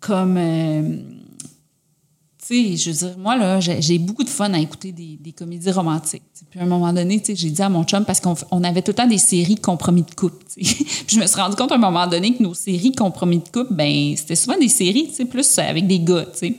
Comme, 0.00 0.36
euh, 0.36 0.98
tu 2.46 2.76
sais, 2.76 2.76
je 2.76 2.90
veux 2.90 3.08
dire, 3.08 3.18
moi, 3.18 3.36
là, 3.36 3.58
j'ai 3.58 3.98
beaucoup 3.98 4.22
de 4.22 4.28
fun 4.28 4.52
à 4.52 4.58
écouter 4.58 4.92
des, 4.92 5.18
des 5.20 5.32
comédies 5.32 5.70
romantiques. 5.72 6.22
Puis 6.50 6.60
à 6.60 6.62
un 6.62 6.66
moment 6.66 6.92
donné, 6.92 7.18
tu 7.18 7.26
sais, 7.26 7.36
j'ai 7.36 7.50
dit 7.50 7.62
à 7.62 7.68
mon 7.68 7.84
chum, 7.84 8.04
parce 8.04 8.20
qu'on 8.20 8.62
avait 8.62 8.82
tout 8.82 8.92
le 8.92 8.96
temps 8.96 9.06
des 9.06 9.18
séries 9.18 9.56
compromis 9.56 10.02
de 10.02 10.14
couple, 10.14 10.44
tu 10.54 10.64
sais. 10.64 10.84
Puis 11.06 11.16
je 11.16 11.20
me 11.20 11.26
suis 11.26 11.40
rendu 11.40 11.56
compte 11.56 11.72
à 11.72 11.76
un 11.76 11.78
moment 11.78 12.06
donné 12.06 12.34
que 12.34 12.42
nos 12.42 12.54
séries 12.54 12.92
compromis 12.92 13.38
de 13.38 13.48
couple, 13.48 13.72
ben 13.72 14.14
c'était 14.16 14.36
souvent 14.36 14.58
des 14.58 14.68
séries, 14.68 15.08
tu 15.08 15.14
sais, 15.14 15.24
plus 15.24 15.58
avec 15.58 15.86
des 15.86 16.00
gars, 16.00 16.26
tu 16.26 16.38
sais. 16.38 16.50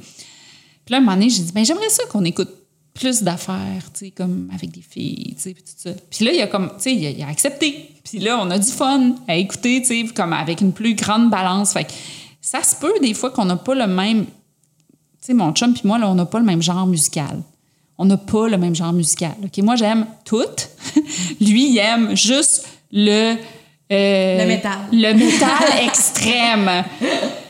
Puis 0.85 0.91
là, 0.91 0.97
à 0.97 0.99
un 0.99 1.03
moment 1.03 1.15
donné, 1.15 1.29
j'ai 1.29 1.43
dit, 1.43 1.51
ben 1.53 1.63
j'aimerais 1.63 1.89
ça 1.89 2.03
qu'on 2.11 2.25
écoute 2.25 2.49
plus 2.93 3.23
d'affaires, 3.23 3.83
tu 3.93 4.05
sais, 4.05 4.11
comme 4.11 4.49
avec 4.53 4.71
des 4.71 4.81
filles, 4.81 5.33
tu 5.35 5.41
sais, 5.43 5.53
puis 5.53 5.63
tout 5.63 5.71
ça. 5.77 5.91
Puis 6.09 6.25
là, 6.25 6.31
il 6.33 6.41
a 6.41 6.47
comme, 6.47 6.67
tu 6.77 6.83
sais, 6.83 6.93
il, 6.95 7.05
a- 7.05 7.11
il 7.11 7.23
a 7.23 7.27
accepté. 7.27 7.91
Puis 8.03 8.19
là, 8.19 8.39
on 8.41 8.49
a 8.51 8.57
du 8.59 8.69
fun 8.71 9.15
à 9.27 9.35
écouter, 9.35 9.81
tu 9.81 9.87
sais, 10.07 10.13
comme 10.13 10.33
avec 10.33 10.59
une 10.61 10.73
plus 10.73 10.95
grande 10.95 11.29
balance. 11.29 11.73
Fait 11.73 11.85
que 11.85 11.91
ça 12.41 12.61
se 12.63 12.75
peut 12.75 12.93
des 13.01 13.13
fois 13.13 13.31
qu'on 13.31 13.45
n'a 13.45 13.55
pas 13.55 13.75
le 13.75 13.87
même... 13.87 14.25
Tu 14.25 14.31
sais, 15.21 15.33
mon 15.33 15.51
chum 15.53 15.73
puis 15.73 15.83
moi, 15.85 15.97
là, 15.97 16.09
on 16.09 16.15
n'a 16.15 16.25
pas 16.25 16.39
le 16.39 16.45
même 16.45 16.61
genre 16.61 16.85
musical. 16.87 17.41
On 17.97 18.05
n'a 18.05 18.17
pas 18.17 18.47
le 18.47 18.57
même 18.57 18.75
genre 18.75 18.93
musical. 18.93 19.33
OK, 19.43 19.57
moi, 19.63 19.75
j'aime 19.75 20.05
tout. 20.25 20.41
Lui, 21.41 21.71
il 21.71 21.77
aime 21.77 22.15
juste 22.15 22.65
le... 22.91 23.35
euh, 23.91 24.41
Le 24.41 24.47
métal. 24.47 24.79
Le 24.91 25.13
métal 25.13 25.85
extrême. 25.85 26.83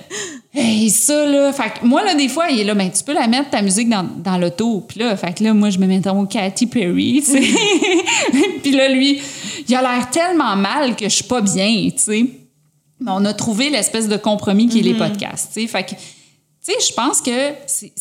Hey, 0.53 0.89
ça, 0.89 1.26
là. 1.26 1.53
Fait 1.53 1.80
que 1.80 1.86
moi, 1.86 2.03
là, 2.03 2.16
des 2.16 2.28
fois, 2.28 2.49
il 2.49 2.60
est 2.60 2.64
là, 2.64 2.74
ben, 2.74 2.89
tu 2.91 3.03
peux 3.03 3.14
la 3.14 3.28
mettre, 3.28 3.51
ta 3.51 3.62
musique, 3.62 3.88
dans, 3.89 4.03
dans 4.03 4.38
l'auto. 4.38 4.82
Puis 4.88 4.99
là, 4.99 5.16
fait 5.16 5.34
que 5.38 5.43
là, 5.43 5.53
moi, 5.53 5.70
je 5.70 5.78
me 5.78 5.86
mets 5.88 5.99
dans 5.99 6.16
mon 6.16 6.26
Katy 6.26 6.66
Perry, 6.68 7.22
tu 7.24 7.32
sais. 7.32 7.41
Puis 8.64 8.72
là, 8.72 8.89
lui, 8.89 9.22
il 9.68 9.76
a 9.76 9.82
l'air 9.82 10.10
tellement 10.10 10.55
mal 10.55 10.95
que 10.95 11.05
je 11.05 11.16
suis 11.16 11.24
pas 11.24 11.41
bien, 11.41 11.89
tu 11.91 11.97
sais. 11.97 12.26
Mais 12.99 13.12
on 13.12 13.24
a 13.26 13.34
trouvé 13.34 13.70
l'espèce 13.70 14.07
de 14.07 14.18
compromis 14.18 14.68
qui 14.68 14.80
est 14.80 14.84
les 14.84 14.93
podcasts, 14.95 15.51
tu 15.53 15.62
sais. 15.62 15.68
Fait 15.68 15.84
que, 15.84 15.91
tu 15.91 15.95
sais, 16.62 16.74
je 16.89 16.93
pense 16.93 17.22
que 17.22 17.53
c'est- 17.66 17.91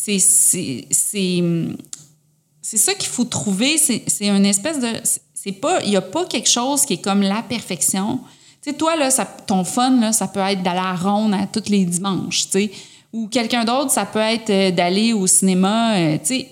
ça 2.77 2.93
qu'il 2.93 3.09
faut 3.09 3.25
trouver. 3.25 3.77
C'est 3.77 4.03
une 4.27 4.45
espèce 4.45 4.79
de. 4.79 4.87
C'est 5.33 5.53
pas. 5.53 5.81
Il 5.83 5.89
n'y 5.91 5.95
a 5.95 6.01
pas 6.01 6.25
quelque 6.25 6.49
chose 6.49 6.81
qui 6.85 6.93
est 6.93 7.01
comme 7.01 7.21
la 7.21 7.41
perfection. 7.43 8.19
Tu 8.63 8.71
sais, 8.71 8.75
toi, 8.77 8.95
là, 8.95 9.09
ça, 9.09 9.25
ton 9.25 9.63
fun, 9.63 9.99
là, 10.01 10.11
ça 10.11 10.27
peut 10.27 10.39
être 10.41 10.61
d'aller 10.63 10.79
à 10.79 10.95
ronde 10.95 11.33
à 11.33 11.47
tous 11.47 11.69
les 11.69 11.85
dimanches, 11.85 12.45
tu 12.45 12.51
sais. 12.51 12.71
Ou 13.13 13.27
quelqu'un 13.27 13.63
d'autre, 13.63 13.91
ça 13.91 14.05
peut 14.05 14.19
être 14.19 14.49
euh, 14.49 14.71
d'aller 14.71 15.13
au 15.13 15.25
cinéma, 15.27 15.95
euh, 15.97 16.17
tu 16.17 16.25
sais. 16.25 16.47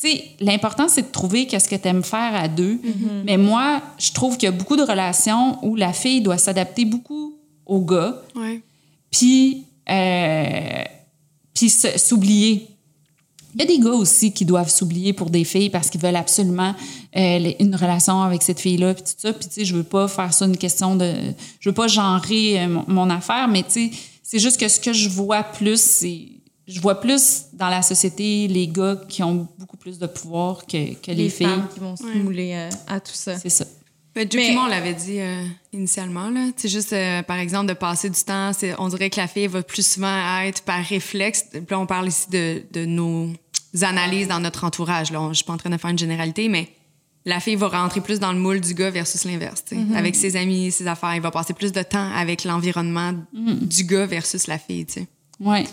Tu 0.00 0.10
sais, 0.10 0.24
l'important, 0.40 0.88
c'est 0.88 1.02
de 1.02 1.12
trouver 1.12 1.46
qu'est-ce 1.46 1.68
que 1.68 1.76
tu 1.76 1.88
aimes 1.88 2.02
faire 2.02 2.34
à 2.34 2.48
deux. 2.48 2.78
Mais 3.24 3.36
moi, 3.36 3.80
je 3.98 4.12
trouve 4.12 4.36
qu'il 4.36 4.46
y 4.46 4.48
a 4.48 4.52
beaucoup 4.52 4.76
de 4.76 4.82
relations 4.82 5.58
où 5.64 5.76
la 5.76 5.92
fille 5.92 6.20
doit 6.20 6.36
s'adapter 6.36 6.84
beaucoup 6.84 7.34
au 7.64 7.80
gars 7.80 8.20
Ouais. 8.34 8.60
puis 9.10 9.64
euh, 9.88 10.82
puis 11.54 11.70
s'oublier. 11.70 12.68
Il 13.54 13.60
y 13.60 13.62
a 13.62 13.66
des 13.66 13.78
gars 13.78 13.92
aussi 13.92 14.32
qui 14.32 14.44
doivent 14.44 14.68
s'oublier 14.68 15.12
pour 15.12 15.30
des 15.30 15.44
filles 15.44 15.70
parce 15.70 15.88
qu'ils 15.88 16.00
veulent 16.00 16.16
absolument 16.16 16.74
euh, 17.16 17.52
une 17.60 17.74
relation 17.76 18.22
avec 18.22 18.42
cette 18.42 18.60
fille-là, 18.60 18.94
puis 18.94 19.04
tout 19.04 19.10
ça. 19.16 19.32
Puis, 19.32 19.46
tu 19.48 19.54
sais, 19.54 19.64
je 19.64 19.74
veux 19.74 19.84
pas 19.84 20.08
faire 20.08 20.32
ça 20.34 20.46
une 20.46 20.56
question 20.56 20.96
de... 20.96 21.12
Je 21.60 21.68
veux 21.68 21.74
pas 21.74 21.86
genrer 21.88 22.60
euh, 22.60 22.68
mon, 22.68 22.84
mon 22.88 23.10
affaire, 23.10 23.46
mais, 23.48 23.62
tu 23.62 23.70
sais, 23.70 23.90
c'est 24.22 24.38
juste 24.38 24.58
que 24.58 24.68
ce 24.68 24.80
que 24.80 24.92
je 24.92 25.08
vois 25.08 25.42
plus, 25.42 25.80
c'est... 25.80 26.28
Je 26.66 26.80
vois 26.80 26.98
plus 26.98 27.42
dans 27.52 27.68
la 27.68 27.82
société 27.82 28.48
les 28.48 28.66
gars 28.68 28.98
qui 29.08 29.22
ont 29.22 29.46
beaucoup 29.58 29.76
plus 29.76 29.98
de 29.98 30.06
pouvoir 30.06 30.64
que, 30.66 30.94
que 30.94 31.08
les, 31.10 31.14
les 31.24 31.28
filles. 31.28 31.46
femmes 31.46 31.68
qui 31.74 31.78
vont 31.80 31.94
se 31.94 32.04
mouler 32.04 32.52
euh, 32.54 32.70
à 32.88 33.00
tout 33.00 33.12
ça. 33.12 33.36
C'est 33.36 33.50
ça. 33.50 33.66
Ben, 34.14 34.26
Mais- 34.32 34.52
Joe 34.54 34.62
on 34.64 34.66
l'avait 34.68 34.94
dit 34.94 35.20
euh, 35.20 35.44
initialement. 35.74 36.30
là. 36.30 36.46
C'est 36.56 36.68
juste, 36.70 36.94
euh, 36.94 37.22
par 37.22 37.36
exemple, 37.36 37.66
de 37.66 37.74
passer 37.74 38.08
du 38.08 38.18
temps. 38.22 38.52
c'est- 38.54 38.74
On 38.78 38.88
dirait 38.88 39.10
que 39.10 39.20
la 39.20 39.28
fille 39.28 39.46
va 39.46 39.62
plus 39.62 39.86
souvent 39.86 40.38
être 40.40 40.62
par 40.62 40.82
réflexe. 40.82 41.44
Puis 41.52 41.60
là, 41.70 41.78
on 41.78 41.86
parle 41.86 42.08
ici 42.08 42.30
de, 42.30 42.62
de 42.72 42.86
nos 42.86 43.28
analyses 43.82 44.28
dans 44.28 44.40
notre 44.40 44.64
entourage. 44.64 45.10
Là. 45.12 45.20
On- 45.20 45.28
Je 45.30 45.34
suis 45.34 45.44
pas 45.44 45.52
en 45.52 45.58
train 45.58 45.68
de 45.70 45.76
faire 45.76 45.90
une 45.90 45.98
généralité, 45.98 46.48
mais 46.48 46.68
la 47.26 47.40
fille 47.40 47.54
va 47.56 47.68
rentrer 47.68 48.00
plus 48.00 48.20
dans 48.20 48.32
le 48.32 48.38
moule 48.38 48.60
du 48.60 48.74
gars 48.74 48.90
versus 48.90 49.24
l'inverse. 49.24 49.64
Mm-hmm. 49.72 49.94
Avec 49.96 50.14
ses 50.14 50.36
amis, 50.36 50.70
ses 50.70 50.86
affaires, 50.86 51.14
il 51.14 51.22
va 51.22 51.30
passer 51.30 51.54
plus 51.54 51.72
de 51.72 51.82
temps 51.82 52.10
avec 52.14 52.44
l'environnement 52.44 53.12
Mm. 53.32 53.54
du 53.66 53.84
gars 53.84 54.06
versus 54.06 54.46
la 54.46 54.58
fille. 54.58 54.86
Ouais. 55.40 55.64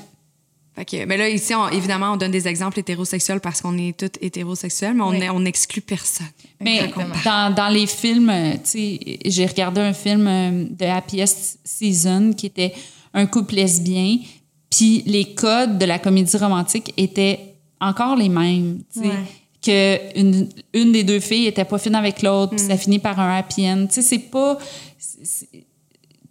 Fait 0.74 0.86
que, 0.86 1.06
mais 1.06 1.18
là, 1.18 1.28
ici, 1.28 1.54
on- 1.54 1.68
évidemment, 1.68 2.14
on 2.14 2.18
donne 2.18 2.32
des 2.32 2.47
exemples 2.47 2.80
hétérosexuels 2.80 3.41
parce 3.41 3.62
qu'on 3.62 3.78
est 3.78 3.97
tous 3.97 4.18
hétérosexuels, 4.22 4.93
mais 4.93 5.04
on 5.04 5.10
Oui. 5.36 5.43
n'exclut 5.43 5.82
personne. 5.82 6.28
Mais 6.62 6.89
dans, 7.26 7.54
dans 7.54 7.68
les 7.68 7.86
films, 7.88 8.30
euh, 8.30 8.54
j'ai 9.26 9.45
regardé 9.45 9.82
un 9.82 9.91
film 9.93 10.26
euh, 10.28 10.66
de 10.70 10.86
Happiest 10.86 11.60
Season 11.66 12.32
qui 12.32 12.45
était 12.45 12.74
un 13.14 13.26
couple 13.26 13.56
lesbien, 13.56 14.20
puis 14.70 15.04
les 15.06 15.34
codes 15.36 15.78
de 15.78 15.84
la 15.86 16.00
comédie 16.00 16.38
romantique 16.38 16.93
étaient 16.96 17.55
encore 17.82 18.16
les 18.16 18.30
mêmes. 18.30 18.82
Ouais. 18.96 19.09
Que 19.62 20.17
une, 20.20 20.50
une 20.74 20.92
des 20.92 21.04
deux 21.04 21.20
filles 21.20 21.46
était 21.47 21.66
pas 21.66 21.78
fine 21.78 21.93
avec 21.96 22.24
l'autre, 22.24 22.55
puis 22.55 22.66
ça 22.66 22.78
finit 22.78 22.97
par 23.00 23.20
un 23.20 23.38
happy 23.38 23.70
end. 23.70 23.86
Tu 23.88 23.96
sais, 23.96 24.01
c'est 24.01 24.20
pas. 24.20 24.58
c'est- 24.97 25.47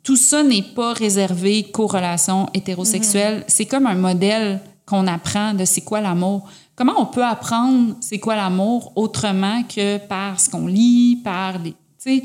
tout 0.02 0.16
ça 0.16 0.43
n'est 0.43 0.62
pas 0.62 0.94
réservé 0.94 1.65
qu'aux 1.65 1.86
relations 1.86 2.48
hétérosexuelles. 2.55 3.44
C'est 3.47 3.66
comme 3.66 3.86
un 3.86 3.94
modèle 3.94 4.61
qu'on 4.86 5.07
apprend 5.07 5.52
de 5.55 5.65
c'est 5.66 5.82
quoi 5.82 6.01
l'amour. 6.01 6.48
Comment 6.74 6.94
on 6.98 7.07
peut 7.07 7.24
apprendre 7.24 7.94
c'est 8.01 8.19
quoi 8.19 8.35
l'amour 8.35 8.93
autrement 8.97 9.62
que 9.65 9.98
par 9.98 10.40
ce 10.40 10.48
qu'on 10.48 10.66
lit, 10.66 11.20
par 11.23 11.59
les. 11.59 11.73
Tu 11.73 11.77
sais, 11.98 12.23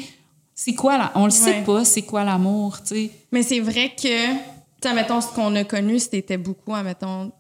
c'est 0.56 0.74
quoi 0.74 0.98
là? 0.98 1.12
On 1.16 1.26
le 1.26 1.32
sait 1.32 1.58
Ouais. 1.58 1.64
pas, 1.66 1.84
c'est 1.84 2.04
quoi 2.04 2.24
l'amour, 2.24 2.78
tu 2.82 2.96
sais. 2.96 3.12
Mais 3.32 3.44
c'est 3.44 3.60
vrai 3.60 3.92
que, 4.02 4.94
mettons, 4.96 5.20
ce 5.20 5.28
qu'on 5.28 5.54
a 5.56 5.66
connu, 5.66 6.00
c'était 6.00 6.38
beaucoup, 6.38 6.72
mettons, 6.82 7.32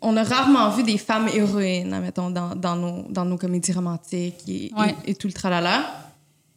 on 0.00 0.16
a 0.16 0.22
rarement 0.22 0.70
vu 0.70 0.82
des 0.82 0.98
femmes 0.98 1.28
héroïnes, 1.32 1.98
mettons, 2.00 2.30
dans, 2.30 2.54
dans, 2.54 2.76
nos, 2.76 3.02
dans 3.10 3.24
nos 3.24 3.36
comédies 3.36 3.72
romantiques 3.72 4.36
et, 4.48 4.70
Ouais. 4.76 4.94
et, 5.06 5.10
et 5.10 5.14
tout 5.14 5.26
le 5.26 5.32
tralala. 5.32 5.84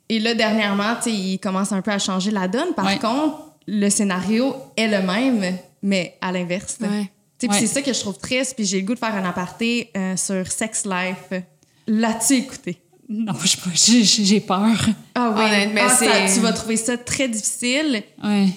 Et 0.08 0.20
là, 0.20 0.34
dernièrement, 0.34 0.96
tu 0.96 1.04
sais, 1.10 1.14
il 1.14 1.40
commence 1.40 1.72
un 1.72 1.82
peu 1.82 1.92
à 1.92 2.00
changer 2.00 2.32
la 2.32 2.48
donne. 2.48 2.74
Par 2.76 2.86
Ouais. 2.86 2.98
contre, 2.98 3.38
le 3.68 3.90
scénario 3.90 4.56
est 4.76 4.88
le 4.88 5.06
même, 5.06 5.58
mais 5.84 6.18
à 6.22 6.32
l'inverse. 6.32 6.78
Ouais. 6.82 7.12
C'est 7.52 7.68
ça 7.68 7.82
que 7.82 7.94
je 7.94 8.00
trouve 8.00 8.18
triste. 8.18 8.56
Puis 8.56 8.66
j'ai 8.66 8.80
le 8.82 8.88
goût 8.88 8.96
de 8.96 9.00
faire 9.00 9.16
un 9.16 9.24
aparté 9.26 9.92
euh, 9.96 10.18
sur 10.18 10.52
Sex 10.52 10.86
Life. 10.86 11.42
L'as-tu 11.88 12.34
écouté? 12.34 12.78
Non, 13.08 13.34
je 13.42 13.48
sais 13.48 13.58
pas, 13.58 13.70
j'ai- 13.74 14.40
peur. 14.40 14.78
Ah 15.16 15.34
oui, 15.36 15.72
Ah, 15.80 15.90
ça, 15.90 16.06
tu 16.34 16.40
vas 16.42 16.54
trouver 16.54 16.76
ça 16.78 16.98
très 16.98 17.28
difficile. 17.28 18.04
Ouais. 18.24 18.48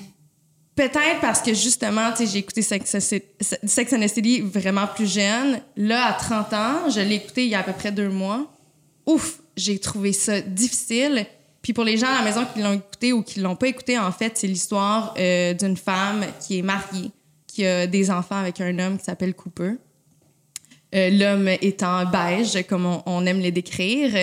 Peut-être 0.75 1.21
parce 1.21 1.43
que 1.43 1.53
justement, 1.53 2.15
j'ai 2.19 2.39
écouté 2.39 2.63
Sex, 2.63 2.95
and 2.95 4.01
the 4.01 4.09
City 4.09 4.41
vraiment 4.41 4.87
plus 4.87 5.13
jeune. 5.13 5.61
Là, 5.77 6.07
à 6.07 6.13
30 6.15 6.53
ans, 6.55 6.91
je 6.91 7.01
l'ai 7.01 7.17
écouté 7.17 7.45
il 7.45 7.51
y 7.51 7.55
a 7.55 7.61
à 7.61 7.63
peu 7.63 7.75
près 7.75 7.93
deux 7.93 8.09
mois. 8.09 8.51
Ouf, 9.05 9.41
j'ai 9.57 9.79
trouvé 9.79 10.15
ça 10.15 10.41
difficile. 10.41 11.27
Puis 11.61 11.75
pour 11.75 11.85
les 11.85 11.99
gens 11.99 12.07
à 12.07 12.19
la 12.19 12.23
maison 12.23 12.47
qui 12.53 12.61
l'ont 12.61 12.73
écouté 12.73 13.13
ou 13.13 13.23
qui 13.23 13.41
l'ont 13.41 13.55
pas 13.55 13.69
écouté, 13.69 13.99
en 13.99 14.13
fait, 14.13 14.33
c'est 14.37 14.47
l'histoire 14.47 15.15
euh, 15.19 15.53
d'une 15.53 15.77
femme 15.77 16.25
qui 16.41 16.59
est 16.59 16.63
mariée, 16.63 17.11
qui 17.47 17.67
a 17.67 17.87
des 17.87 18.11
enfants 18.11 18.37
avec 18.37 18.61
un 18.61 18.79
homme 18.79 18.97
qui 18.97 19.05
s'appelle 19.05 19.35
Cooper. 19.35 19.75
Euh, 20.95 21.11
L'homme 21.11 21.49
étant 21.61 22.07
beige, 22.07 22.67
comme 22.67 22.87
on, 22.87 23.03
on 23.05 23.27
aime 23.27 23.41
les 23.41 23.53
décrire. 23.53 24.17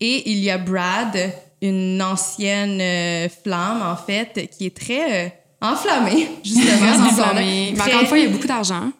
Et 0.00 0.30
il 0.30 0.38
y 0.38 0.50
a 0.50 0.58
Brad, 0.58 1.16
une 1.62 2.02
ancienne 2.02 2.80
euh, 2.80 3.28
flamme, 3.28 3.82
en 3.82 3.96
fait, 3.96 4.50
qui 4.50 4.66
est 4.66 4.76
très 4.76 5.41
enflammée, 5.62 6.28
justement. 6.44 7.06
Enflammé. 7.06 7.74
Mais 7.76 7.82
encore 7.82 8.00
une 8.00 8.06
fois, 8.06 8.18
il 8.18 8.24
y 8.24 8.26
a 8.26 8.30
beaucoup 8.30 8.46
d'argent. 8.46 8.90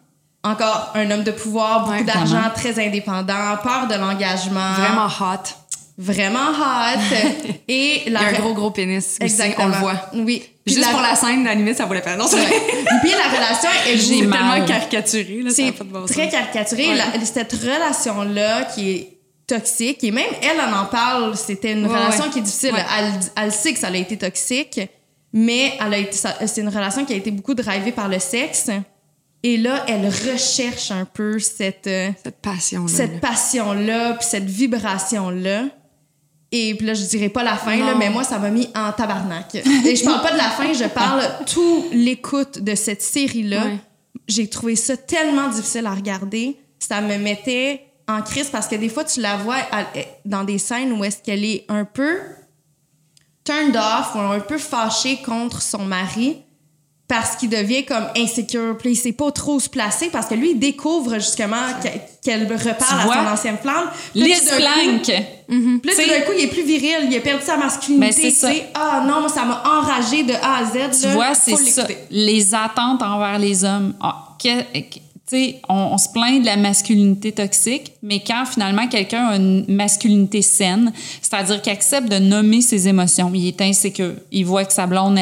encore 0.43 0.91
un 0.95 1.09
homme 1.11 1.23
de 1.23 1.31
pouvoir, 1.31 1.81
beaucoup 1.81 1.91
Ouais, 1.93 2.03
d'argent, 2.03 2.41
très 2.55 2.83
indépendant, 2.85 3.57
peur 3.63 3.87
de 3.89 3.95
l'engagement. 3.95 4.73
Vraiment 4.73 5.05
hot. 5.07 5.43
Vraiment 5.97 6.49
hot. 6.49 6.99
Et 7.67 8.01
Il 8.05 8.07
y 8.07 8.09
la 8.09 8.21
a 8.21 8.23
un 8.29 8.33
gros, 8.33 8.53
gros 8.55 8.71
pénis 8.71 8.97
aussi, 9.05 9.17
Exactement. 9.21 9.65
on 9.65 9.67
le 9.69 9.75
voit. 9.75 10.01
Oui. 10.15 10.43
Puis 10.65 10.73
Juste 10.75 10.87
la- 10.87 10.91
pour 10.93 11.01
la 11.01 11.15
scène, 11.15 11.43
la 11.43 11.53
limite, 11.53 11.75
ça 11.77 11.85
vaut 11.85 11.93
la 11.93 12.01
peine. 12.01 12.17
Non, 12.17 12.25
Ouais. 12.25 12.39
Puis 13.01 13.11
la 13.11 13.29
relation 13.37 13.69
est 13.87 14.19
tellement 14.19 14.65
caricaturé, 14.65 15.41
là, 15.43 15.49
ça 15.51 15.55
C'est 15.57 15.83
bon 15.83 16.05
très 16.05 16.29
caricaturé. 16.29 16.87
Ouais. 16.89 16.95
La- 16.95 17.25
cette 17.25 17.53
relation-là 17.53 18.63
qui 18.73 18.89
est 18.91 19.09
toxique, 19.45 20.03
et 20.03 20.11
même 20.11 20.25
elle, 20.41 20.57
elle 20.67 20.73
en 20.73 20.85
parle, 20.85 21.35
c'était 21.37 21.73
une 21.73 21.85
relation 21.85 22.29
qui 22.29 22.39
est 22.39 22.43
difficile. 22.43 22.73
Elle, 22.97 23.11
elle 23.35 23.51
sait 23.51 23.73
que 23.73 23.79
ça 23.79 23.87
a 23.87 23.95
été 23.95 24.17
toxique, 24.17 24.79
mais 25.33 25.73
elle 25.85 25.93
a 25.93 25.97
été, 25.97 26.13
ça- 26.13 26.35
c'est 26.47 26.61
une 26.61 26.69
relation 26.69 27.03
qui 27.05 27.13
a 27.13 27.15
été 27.17 27.31
beaucoup 27.31 27.53
drivée 27.55 27.91
par 27.91 28.07
le 28.07 28.19
sexe. 28.19 28.69
Et 29.45 29.57
là, 29.57 29.83
elle 29.89 30.05
recherche 30.07 30.91
un 30.91 31.03
peu 31.03 31.37
cette, 31.39 31.87
euh, 31.87 32.11
Cette 32.23 32.37
passion-là. 32.41 32.87
cette 32.93 33.19
passion-là, 33.19 34.13
puis 34.13 34.25
cette 34.29 34.45
vibration-là. 34.45 35.65
Et 36.51 36.75
puis 36.75 36.85
là, 36.85 36.93
je 36.93 37.03
dirais 37.03 37.29
pas 37.29 37.43
la 37.43 37.55
fin, 37.57 37.75
là, 37.77 37.95
mais 37.97 38.09
moi, 38.11 38.23
ça 38.23 38.37
m'a 38.37 38.49
mis 38.51 38.69
en 38.75 38.91
tabarnak. 38.91 39.55
Et 39.55 39.95
je 39.95 40.03
parle 40.05 40.21
pas 40.21 40.31
de 40.31 40.37
la 40.37 40.49
fin, 40.51 40.71
je 40.71 40.85
parle 40.85 41.23
tout 41.47 41.85
l'écoute 41.91 42.59
de 42.59 42.75
cette 42.75 43.01
série-là. 43.01 43.65
Ouais. 43.65 43.77
J'ai 44.27 44.47
trouvé 44.47 44.75
ça 44.75 44.95
tellement 44.95 45.49
difficile 45.49 45.87
à 45.87 45.93
regarder. 45.95 46.55
Ça 46.79 47.01
me 47.01 47.17
mettait 47.17 47.81
en 48.07 48.21
crise 48.21 48.49
parce 48.51 48.67
que 48.67 48.75
des 48.75 48.87
fois, 48.89 49.03
tu 49.03 49.19
la 49.19 49.35
vois 49.37 49.57
dans 50.25 50.43
des 50.43 50.59
scènes 50.59 50.93
où 50.93 51.03
est-ce 51.03 51.17
qu'elle 51.23 51.43
est 51.43 51.65
un 51.69 51.85
peu 51.85 52.17
turned 53.43 53.75
off 53.75 54.15
ou 54.15 54.19
un 54.19 54.39
peu 54.39 54.57
fâchée 54.57 55.21
contre 55.25 55.61
son 55.61 55.79
mari 55.85 56.37
parce 57.07 57.35
qu'il 57.35 57.49
devient 57.49 57.83
comme 57.85 58.05
insécure. 58.17 58.77
Puis 58.77 58.91
il 58.91 58.95
sait 58.95 59.11
pas 59.11 59.29
trop 59.31 59.59
se 59.59 59.69
placer 59.69 60.09
parce 60.09 60.25
que 60.25 60.35
lui, 60.35 60.51
il 60.51 60.59
découvre 60.59 61.15
justement 61.15 61.57
que- 61.83 61.89
qu'elle 62.23 62.47
reparle 62.51 63.01
à 63.01 63.03
son 63.27 63.33
ancienne 63.33 63.57
flamme. 63.61 63.89
D'un 64.15 64.25
coup- 64.39 64.55
Plank. 64.57 65.03
puis 65.03 65.15
là, 65.57 65.79
tout 65.83 65.89
T'sais- 65.89 66.07
d'un 66.07 66.21
coup, 66.25 66.31
il 66.37 66.45
est 66.45 66.47
plus 66.47 66.63
viril, 66.63 67.07
il 67.11 67.15
a 67.17 67.19
perdu 67.19 67.43
sa 67.45 67.57
masculinité. 67.57 67.99
Ben. 68.47 68.63
Ah 68.73 69.03
non, 69.05 69.19
moi, 69.19 69.29
ça 69.29 69.43
m'a 69.43 69.61
enragé 69.77 70.23
de 70.23 70.33
A 70.33 70.57
à 70.59 70.65
Z. 70.65 70.99
Tu 71.01 71.05
là. 71.07 71.13
vois, 71.13 71.35
c'est 71.35 71.51
ça. 71.71 71.83
Les 72.09 72.55
attentes 72.55 73.03
envers 73.03 73.37
les 73.37 73.63
hommes. 73.65 73.93
Ah, 74.01 74.29
que- 74.41 74.63
sais, 75.25 75.61
on, 75.69 75.75
on 75.75 75.97
se 75.97 76.09
plaint 76.09 76.41
de 76.41 76.45
la 76.45 76.57
masculinité 76.57 77.31
toxique, 77.31 77.93
mais 78.01 78.19
quand 78.21 78.45
finalement 78.45 78.87
quelqu'un 78.87 79.27
a 79.27 79.35
une 79.37 79.65
masculinité 79.67 80.41
saine, 80.41 80.91
c'est-à-dire 81.21 81.61
qu'il 81.61 81.71
accepte 81.73 82.09
de 82.09 82.19
nommer 82.19 82.61
ses 82.61 82.87
émotions, 82.87 83.31
il 83.33 83.47
est 83.47 83.61
insécure, 83.61 84.13
il 84.31 84.45
voit 84.45 84.65
que 84.65 84.73
sa 84.73 84.85
blonde, 84.87 85.17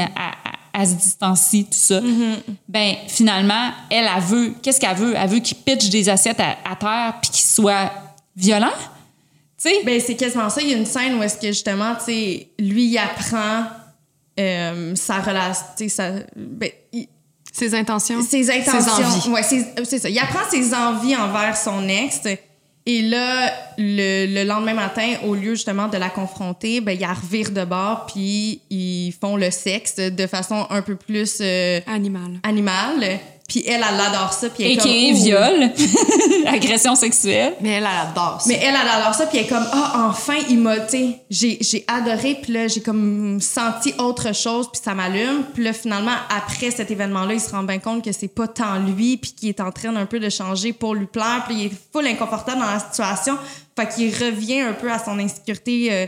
elle 0.73 0.88
se 0.88 0.94
distancie, 0.94 1.65
tout 1.65 1.69
ça, 1.73 1.99
Mm-hmm. 2.02 2.36
ben 2.69 2.95
finalement, 3.07 3.72
elle, 3.90 4.07
elle 4.15 4.23
veut, 4.23 4.53
qu'est-ce 4.61 4.80
qu'elle 4.80 4.95
veut? 4.95 5.14
Elle 5.15 5.30
veut 5.30 5.40
qu'il 5.40 5.57
pitche 5.57 5.90
des 5.90 6.07
assiettes 6.10 6.40
à, 6.40 6.57
à 6.69 6.76
terre 6.76 7.15
puis 7.22 7.30
qu'il 7.32 7.45
soit 7.45 7.91
violent. 8.36 8.72
Tu 9.61 9.69
sais, 9.69 9.76
Ben, 9.86 9.99
c'est 9.99 10.15
quasiment 10.15 10.49
ça. 10.49 10.61
Il 10.61 10.69
y 10.69 10.73
a 10.73 10.78
une 10.78 10.86
scène 10.86 11.15
où 11.19 11.23
est-ce 11.23 11.38
que 11.38 11.48
justement, 11.48 11.94
tu 11.95 12.06
sais, 12.06 12.48
lui, 12.57 12.86
il 12.86 12.98
apprend 12.98 13.65
euh, 14.40 14.95
sa 14.95 15.19
relation, 15.19 15.65
tu 15.78 15.84
sais, 15.84 15.90
sa- 15.90 16.11
ben, 16.36 16.69
il- 16.94 17.07
Ses 17.52 17.76
intentions? 17.76 18.22
ses 18.22 18.49
intentions. 18.49 18.82
Ses 18.82 19.03
envies. 19.03 19.30
Ouais, 19.30 19.41
euh, 19.78 19.84
c'est 19.84 19.99
ça. 19.99 20.10
Il 20.10 20.18
apprend 20.19 20.49
ses 20.49 20.73
envies 20.73 21.15
envers 21.15 21.56
son 21.57 21.88
ex. 21.88 22.22
Et 22.88 23.03
là, 23.03 23.52
le, 23.78 24.26
le 24.34 24.44
lendemain 24.44 24.73
matin, 24.73 25.14
au 25.23 25.36
lieu 25.36 25.53
justement 25.53 25.88
de 25.88 25.98
la 25.98 26.10
confronter, 26.10 26.82
ben, 26.82 26.94
il 26.94 27.02
la 27.02 27.14
revire 27.14 27.52
de 27.52 27.64
bord, 27.64 28.07
puis 28.07 28.61
ils 28.72 29.11
font 29.11 29.36
le 29.36 29.52
sexe 29.52 29.98
de 29.98 30.28
façon 30.28 30.65
un 30.69 30.82
peu 30.82 30.95
plus 30.95 31.38
euh, 31.41 31.80
Animal. 31.86 32.40
animale. 32.41 33.19
Puis 33.52 33.65
elle, 33.68 33.84
elle 33.86 33.99
adore 33.99 34.32
ça. 34.32 34.48
Puis 34.49 34.64
elle 34.64 34.72
est 34.72 34.73
et 34.76 34.78
comme, 34.78 34.86
qui 34.86 35.10
est 35.10 35.14
Ouh. 35.14 35.23
viol, 35.23 35.72
agression 36.48 36.95
sexuelle. 36.95 37.53
Mais 37.60 37.72
elle, 37.72 37.84
elle 37.84 38.10
adore 38.10 38.40
ça. 38.40 38.48
Mais 38.48 38.56
elle, 38.64 38.76
elle 38.82 39.02
adore 39.02 39.14
ça, 39.14 39.26
puis 39.26 39.40
elle 39.40 39.44
est 39.44 39.49
comme, 39.49 39.68
ah, 39.73 40.07
enfin, 40.10 40.38
il 40.49 40.57
m'a, 40.57 40.80
tu 40.80 40.98
sais, 40.98 41.06
j'ai, 41.30 41.57
j'ai 41.60 41.84
adoré, 41.86 42.40
puis 42.41 42.53
là, 42.53 42.69
j'ai 42.69 42.80
comme 42.80 43.41
senti 43.41 43.94
autre 43.98 44.34
chose, 44.34 44.69
puis 44.72 44.80
ça 44.82 44.94
m'allume. 44.94 45.44
Puis 45.53 45.65
là, 45.65 45.73
finalement, 45.73 46.15
après 46.34 46.72
cet 46.72 46.91
événement-là, 46.91 47.34
il 47.34 47.41
se 47.41 47.49
rend 47.49 47.64
bien 47.64 47.80
compte 47.80 48.06
que 48.06 48.14
c'est 48.14 48.30
pas 48.30 48.48
tant 48.48 48.80
lui, 48.80 49.18
puis 49.18 49.34
qu'il 49.34 49.49
est 49.49 49.60
en 49.60 49.72
train 49.73 49.94
un 49.98 50.06
peu 50.06 50.22
de 50.22 50.30
changer 50.30 50.72
pour 50.72 50.95
lui 50.95 51.07
plaire, 51.07 51.44
puis 51.45 51.57
il 51.60 51.65
est 51.65 51.72
full 51.91 52.07
inconfortable 52.07 52.61
dans 52.61 52.72
la 52.72 52.80
situation. 52.80 53.38
Fait 53.78 53.90
qu'il 53.94 54.14
revient 54.15 54.61
un 54.61 54.73
peu 54.73 54.90
à 54.90 54.98
son 54.98 55.19
insécurité, 55.19 55.90
euh, 55.91 56.06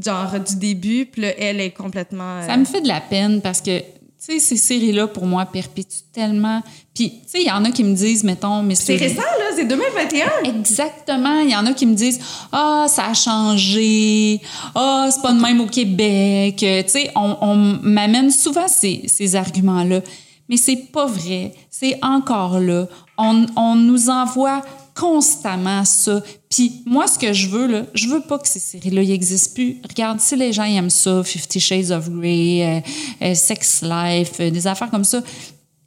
genre, 0.00 0.38
du 0.38 0.54
début, 0.54 1.06
puis 1.06 1.22
là, 1.22 1.28
elle 1.36 1.60
est 1.60 1.70
complètement... 1.72 2.38
euh, 2.42 2.46
Ça 2.46 2.56
me 2.56 2.64
fait 2.64 2.80
de 2.80 2.86
la 2.88 3.00
peine 3.00 3.40
parce 3.42 3.60
que, 3.60 3.82
sais, 4.32 4.38
ces 4.38 4.56
séries-là, 4.56 5.06
pour 5.06 5.26
moi, 5.26 5.46
perpétuent 5.46 6.04
tellement. 6.12 6.62
Puis, 6.94 7.10
tu 7.10 7.16
sais, 7.26 7.40
il 7.42 7.46
y 7.46 7.50
en 7.50 7.64
a 7.64 7.70
qui 7.70 7.84
me 7.84 7.94
disent, 7.94 8.24
mettons, 8.24 8.62
mais 8.62 8.74
C'est 8.74 8.96
récent, 8.96 9.20
là, 9.20 9.54
c'est 9.54 9.64
2021. 9.64 10.26
Exactement. 10.44 11.40
Il 11.40 11.50
y 11.50 11.56
en 11.56 11.66
a 11.66 11.72
qui 11.72 11.86
me 11.86 11.94
disent 11.94 12.20
Ah, 12.52 12.86
ça 12.88 13.06
a 13.06 13.14
changé. 13.14 14.40
Ah, 14.74 15.08
c'est 15.10 15.22
pas 15.22 15.32
de 15.32 15.40
même 15.40 15.60
au 15.60 15.66
Québec. 15.66 16.56
Tu 16.58 16.66
sais, 16.88 17.10
on, 17.14 17.36
on 17.40 17.54
m'amène 17.82 18.30
souvent 18.30 18.68
ces, 18.68 19.02
ces 19.06 19.36
arguments-là. 19.36 20.00
Mais 20.48 20.56
c'est 20.56 20.90
pas 20.92 21.06
vrai. 21.06 21.52
C'est 21.70 21.98
encore 22.02 22.60
là. 22.60 22.86
On, 23.18 23.46
on 23.56 23.74
nous 23.74 24.10
envoie 24.10 24.62
constamment 24.96 25.84
ça. 25.84 26.22
Puis 26.48 26.82
moi, 26.86 27.06
ce 27.06 27.18
que 27.18 27.32
je 27.32 27.48
veux, 27.48 27.66
là, 27.66 27.82
je 27.94 28.08
veux 28.08 28.22
pas 28.22 28.38
que 28.38 28.48
ces 28.48 28.58
séries-là 28.58 29.02
n'existent 29.04 29.54
plus. 29.54 29.76
Regarde, 29.88 30.20
si 30.20 30.34
les 30.36 30.52
gens 30.52 30.64
aiment 30.64 30.90
ça, 30.90 31.22
Fifty 31.22 31.60
Shades 31.60 31.90
of 31.90 32.10
Grey, 32.10 32.62
euh, 32.62 32.80
euh, 33.22 33.34
Sex 33.34 33.82
Life, 33.82 34.40
euh, 34.40 34.50
des 34.50 34.66
affaires 34.66 34.90
comme 34.90 35.04
ça, 35.04 35.20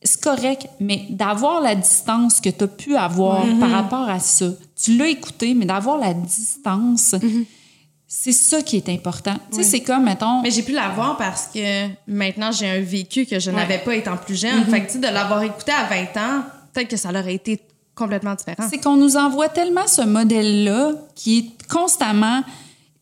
c'est 0.01 0.21
correct, 0.21 0.67
mais 0.79 1.07
d'avoir 1.09 1.59
la 1.59 1.75
distance 1.75 2.39
que 2.39 2.49
tu 2.49 2.63
as 2.63 2.67
pu 2.67 2.95
avoir 2.95 3.43
par 3.59 3.69
rapport 3.69 4.07
à 4.07 4.19
ça, 4.19 4.45
tu 4.81 4.95
l'as 4.95 5.07
écouté, 5.07 5.53
mais 5.53 5.65
d'avoir 5.65 5.97
la 5.97 6.13
distance, 6.13 7.15
c'est 8.07 8.31
ça 8.31 8.61
qui 8.61 8.77
est 8.77 8.87
important. 8.87 9.35
Tu 9.51 9.57
sais, 9.57 9.63
c'est 9.63 9.81
comme, 9.81 10.05
mettons, 10.05 10.41
Mais 10.41 10.51
j'ai 10.51 10.63
pu 10.63 10.71
l'avoir 10.71 11.17
parce 11.17 11.47
que 11.47 11.87
maintenant, 12.07 12.51
j'ai 12.53 12.69
un 12.69 12.79
vécu 12.79 13.25
que 13.25 13.39
je 13.39 13.51
n'avais 13.51 13.79
pas 13.79 13.93
étant 13.93 14.15
plus 14.15 14.39
jeune. 14.39 14.61
Mm-hmm. 14.61 14.69
Fait 14.69 14.81
que, 14.81 14.85
tu 14.85 14.93
sais, 14.93 14.99
de 14.99 15.13
l'avoir 15.13 15.43
écouté 15.43 15.73
à 15.73 15.83
20 15.83 16.17
ans, 16.17 16.43
peut-être 16.71 16.87
que 16.87 16.97
ça 16.97 17.09
aurait 17.09 17.35
été 17.35 17.59
complètement 17.99 18.33
différent. 18.35 18.67
c'est 18.69 18.79
qu'on 18.79 18.95
nous 18.97 19.15
envoie 19.17 19.49
tellement 19.49 19.85
ce 19.87 20.01
modèle-là 20.01 20.93
qui 21.15 21.37
est 21.39 21.67
constamment, 21.67 22.41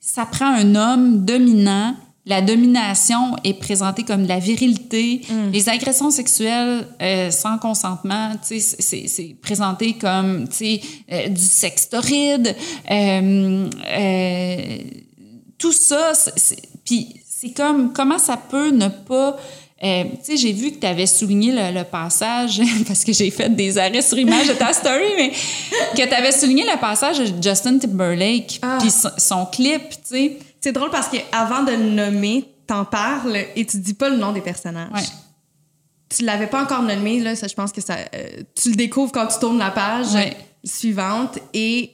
ça 0.01 0.25
prend 0.25 0.47
un 0.47 0.75
homme 0.75 1.23
dominant. 1.25 1.95
La 2.25 2.41
domination 2.41 3.37
est 3.45 3.53
présentée 3.53 4.03
comme 4.03 4.23
de 4.23 4.27
la 4.27 4.39
virilité. 4.39 5.21
Les 5.53 5.69
agressions 5.69 6.11
sexuelles 6.11 6.85
euh, 7.01 7.31
sans 7.31 7.57
consentement, 7.57 8.31
c'est- 8.41 9.35
présenté 9.41 9.93
comme, 9.93 10.45
euh, 10.61 11.27
du 11.29 11.41
sexe 11.41 11.87
torride. 11.89 12.53
Euh, 12.91 13.69
euh, 13.97 14.77
tout 15.57 15.71
ça, 15.71 16.11
puis 16.85 17.15
c'est 17.27 17.51
comme, 17.51 17.93
comment 17.93 18.19
ça 18.19 18.35
peut 18.35 18.71
ne 18.71 18.89
pas... 18.89 19.37
euh, 19.83 20.03
tu 20.05 20.17
sais, 20.23 20.37
j'ai 20.37 20.53
vu 20.53 20.71
que 20.71 20.79
tu 20.79 20.87
avais 20.87 21.05
souligné 21.05 21.51
le, 21.51 21.77
le 21.77 21.83
passage, 21.83 22.61
parce 22.87 23.03
que 23.03 23.13
j'ai 23.13 23.29
fait 23.31 23.49
des 23.55 23.77
arrêts 23.77 24.01
sur 24.01 24.17
image 24.17 24.47
de 24.47 24.53
ta 24.53 24.73
story, 24.73 25.05
mais 25.17 25.31
que 25.31 26.07
tu 26.07 26.13
avais 26.13 26.31
souligné 26.31 26.63
le 26.63 26.79
passage 26.79 27.19
de 27.19 27.43
Justin 27.43 27.77
Timberlake, 27.77 28.59
Ah. 28.61 28.77
puis 28.79 28.89
son, 28.91 29.09
son 29.17 29.45
clip, 29.45 29.89
tu 29.89 29.97
sais. 30.03 30.37
C'est 30.59 30.71
drôle 30.71 30.89
parce 30.89 31.07
que 31.07 31.17
avant 31.31 31.63
de 31.63 31.71
le 31.71 31.77
nommer, 31.91 32.45
t'en 32.65 32.83
parles 32.85 33.37
et 33.55 33.65
tu 33.65 33.77
dis 33.77 33.93
pas 33.93 34.09
le 34.09 34.17
nom 34.17 34.31
des 34.33 34.41
personnages. 34.41 34.89
Ouais. 34.93 35.01
Tu 36.09 36.23
l'avais 36.25 36.47
pas 36.47 36.63
encore 36.63 36.81
nommé, 36.83 37.19
là, 37.19 37.35
ça, 37.35 37.47
je 37.47 37.53
pense 37.53 37.71
que 37.71 37.79
ça, 37.81 37.95
euh, 38.15 38.43
tu 38.55 38.69
le 38.69 38.75
découvres 38.75 39.11
quand 39.11 39.27
tu 39.27 39.37
tournes 39.39 39.59
la 39.59 39.71
page 39.71 40.13
Ouais. 40.13 40.35
suivante 40.63 41.37
et 41.53 41.91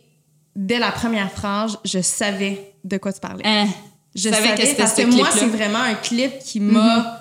dès 0.55 0.79
la 0.79 0.91
première 0.91 1.31
phrase, 1.31 1.77
je 1.83 1.99
savais 1.99 2.73
de 2.83 2.97
quoi 2.97 3.11
tu 3.11 3.19
parlais. 3.19 3.43
Hein, 3.45 3.67
Je 4.15 4.29
savais 4.29 4.47
savais 4.49 4.55
que 4.61 4.67
c'était 4.67 4.83
parce 4.83 4.95
ce 4.95 5.01
que 5.01 5.07
moi, 5.07 5.29
c'est 5.33 5.45
vraiment 5.47 5.79
un 5.79 5.95
clip 5.95 6.39
qui 6.39 6.59
m'a 6.59 7.19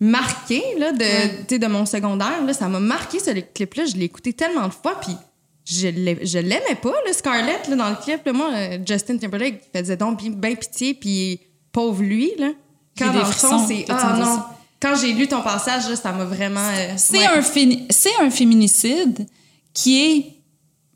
marqué 0.00 0.62
là, 0.78 0.92
de, 0.92 1.04
Ouais. 1.50 1.58
de 1.58 1.66
mon 1.66 1.84
secondaire. 1.86 2.44
Là, 2.44 2.52
ça 2.52 2.68
m'a 2.68 2.80
marqué 2.80 3.18
ce 3.18 3.30
clip-là. 3.30 3.84
Je 3.86 3.96
l'ai 3.96 4.04
écouté 4.04 4.32
tellement 4.32 4.68
de 4.68 4.72
fois, 4.72 4.98
puis 5.00 5.16
je 5.64 5.88
l'ai- 5.88 6.24
je 6.24 6.38
l'aimais 6.38 6.78
pas, 6.80 6.94
le 7.06 7.12
Scarlett, 7.12 7.68
là, 7.68 7.76
dans 7.76 7.90
le 7.90 7.96
clip. 7.96 8.24
là. 8.24 8.32
Moi, 8.32 8.50
euh, 8.54 8.78
Justin 8.86 9.18
Timberlake 9.18 9.62
faisait 9.74 9.96
donc 9.96 10.18
bien, 10.22 10.30
bien 10.30 10.54
pitié, 10.54 10.94
puis 10.94 11.40
pauvre 11.72 12.02
lui. 12.02 12.30
Là. 12.38 12.50
Quand 12.96 13.12
dans 13.12 13.18
le 13.18 13.24
fond, 13.24 13.66
c'est... 13.66 13.84
Ah 13.88 14.16
non. 14.18 14.24
ça. 14.24 14.54
Quand 14.80 14.94
j'ai 14.96 15.12
lu 15.12 15.26
ton 15.26 15.42
passage, 15.42 15.88
là, 15.88 15.96
ça 15.96 16.12
m'a 16.12 16.24
vraiment... 16.24 16.60
euh, 16.60 16.94
C'est 16.96 17.18
ouais. 17.18 17.26
un, 17.26 18.26
un 18.26 18.30
féminicide 18.30 19.26
qui 19.74 20.00
est... 20.00 20.26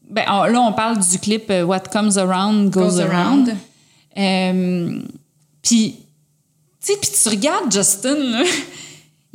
Ben, 0.09 0.25
on- 0.29 0.45
là, 0.45 0.61
on 0.61 0.73
parle 0.73 0.99
du 0.99 1.19
clip 1.19 1.51
euh, 1.51 1.65
What 1.65 1.81
Comes 1.93 2.17
Around 2.17 2.71
Goes, 2.71 2.81
Goes 2.83 3.01
around. 3.01 3.49
around. 3.49 3.57
Euh, 4.19 5.01
puis, 5.63 5.97
tu 6.85 6.93
sais, 6.93 6.99
puis 7.01 7.11
tu 7.23 7.29
regardes 7.29 7.73
Justin, 7.73 8.15
là, 8.15 8.45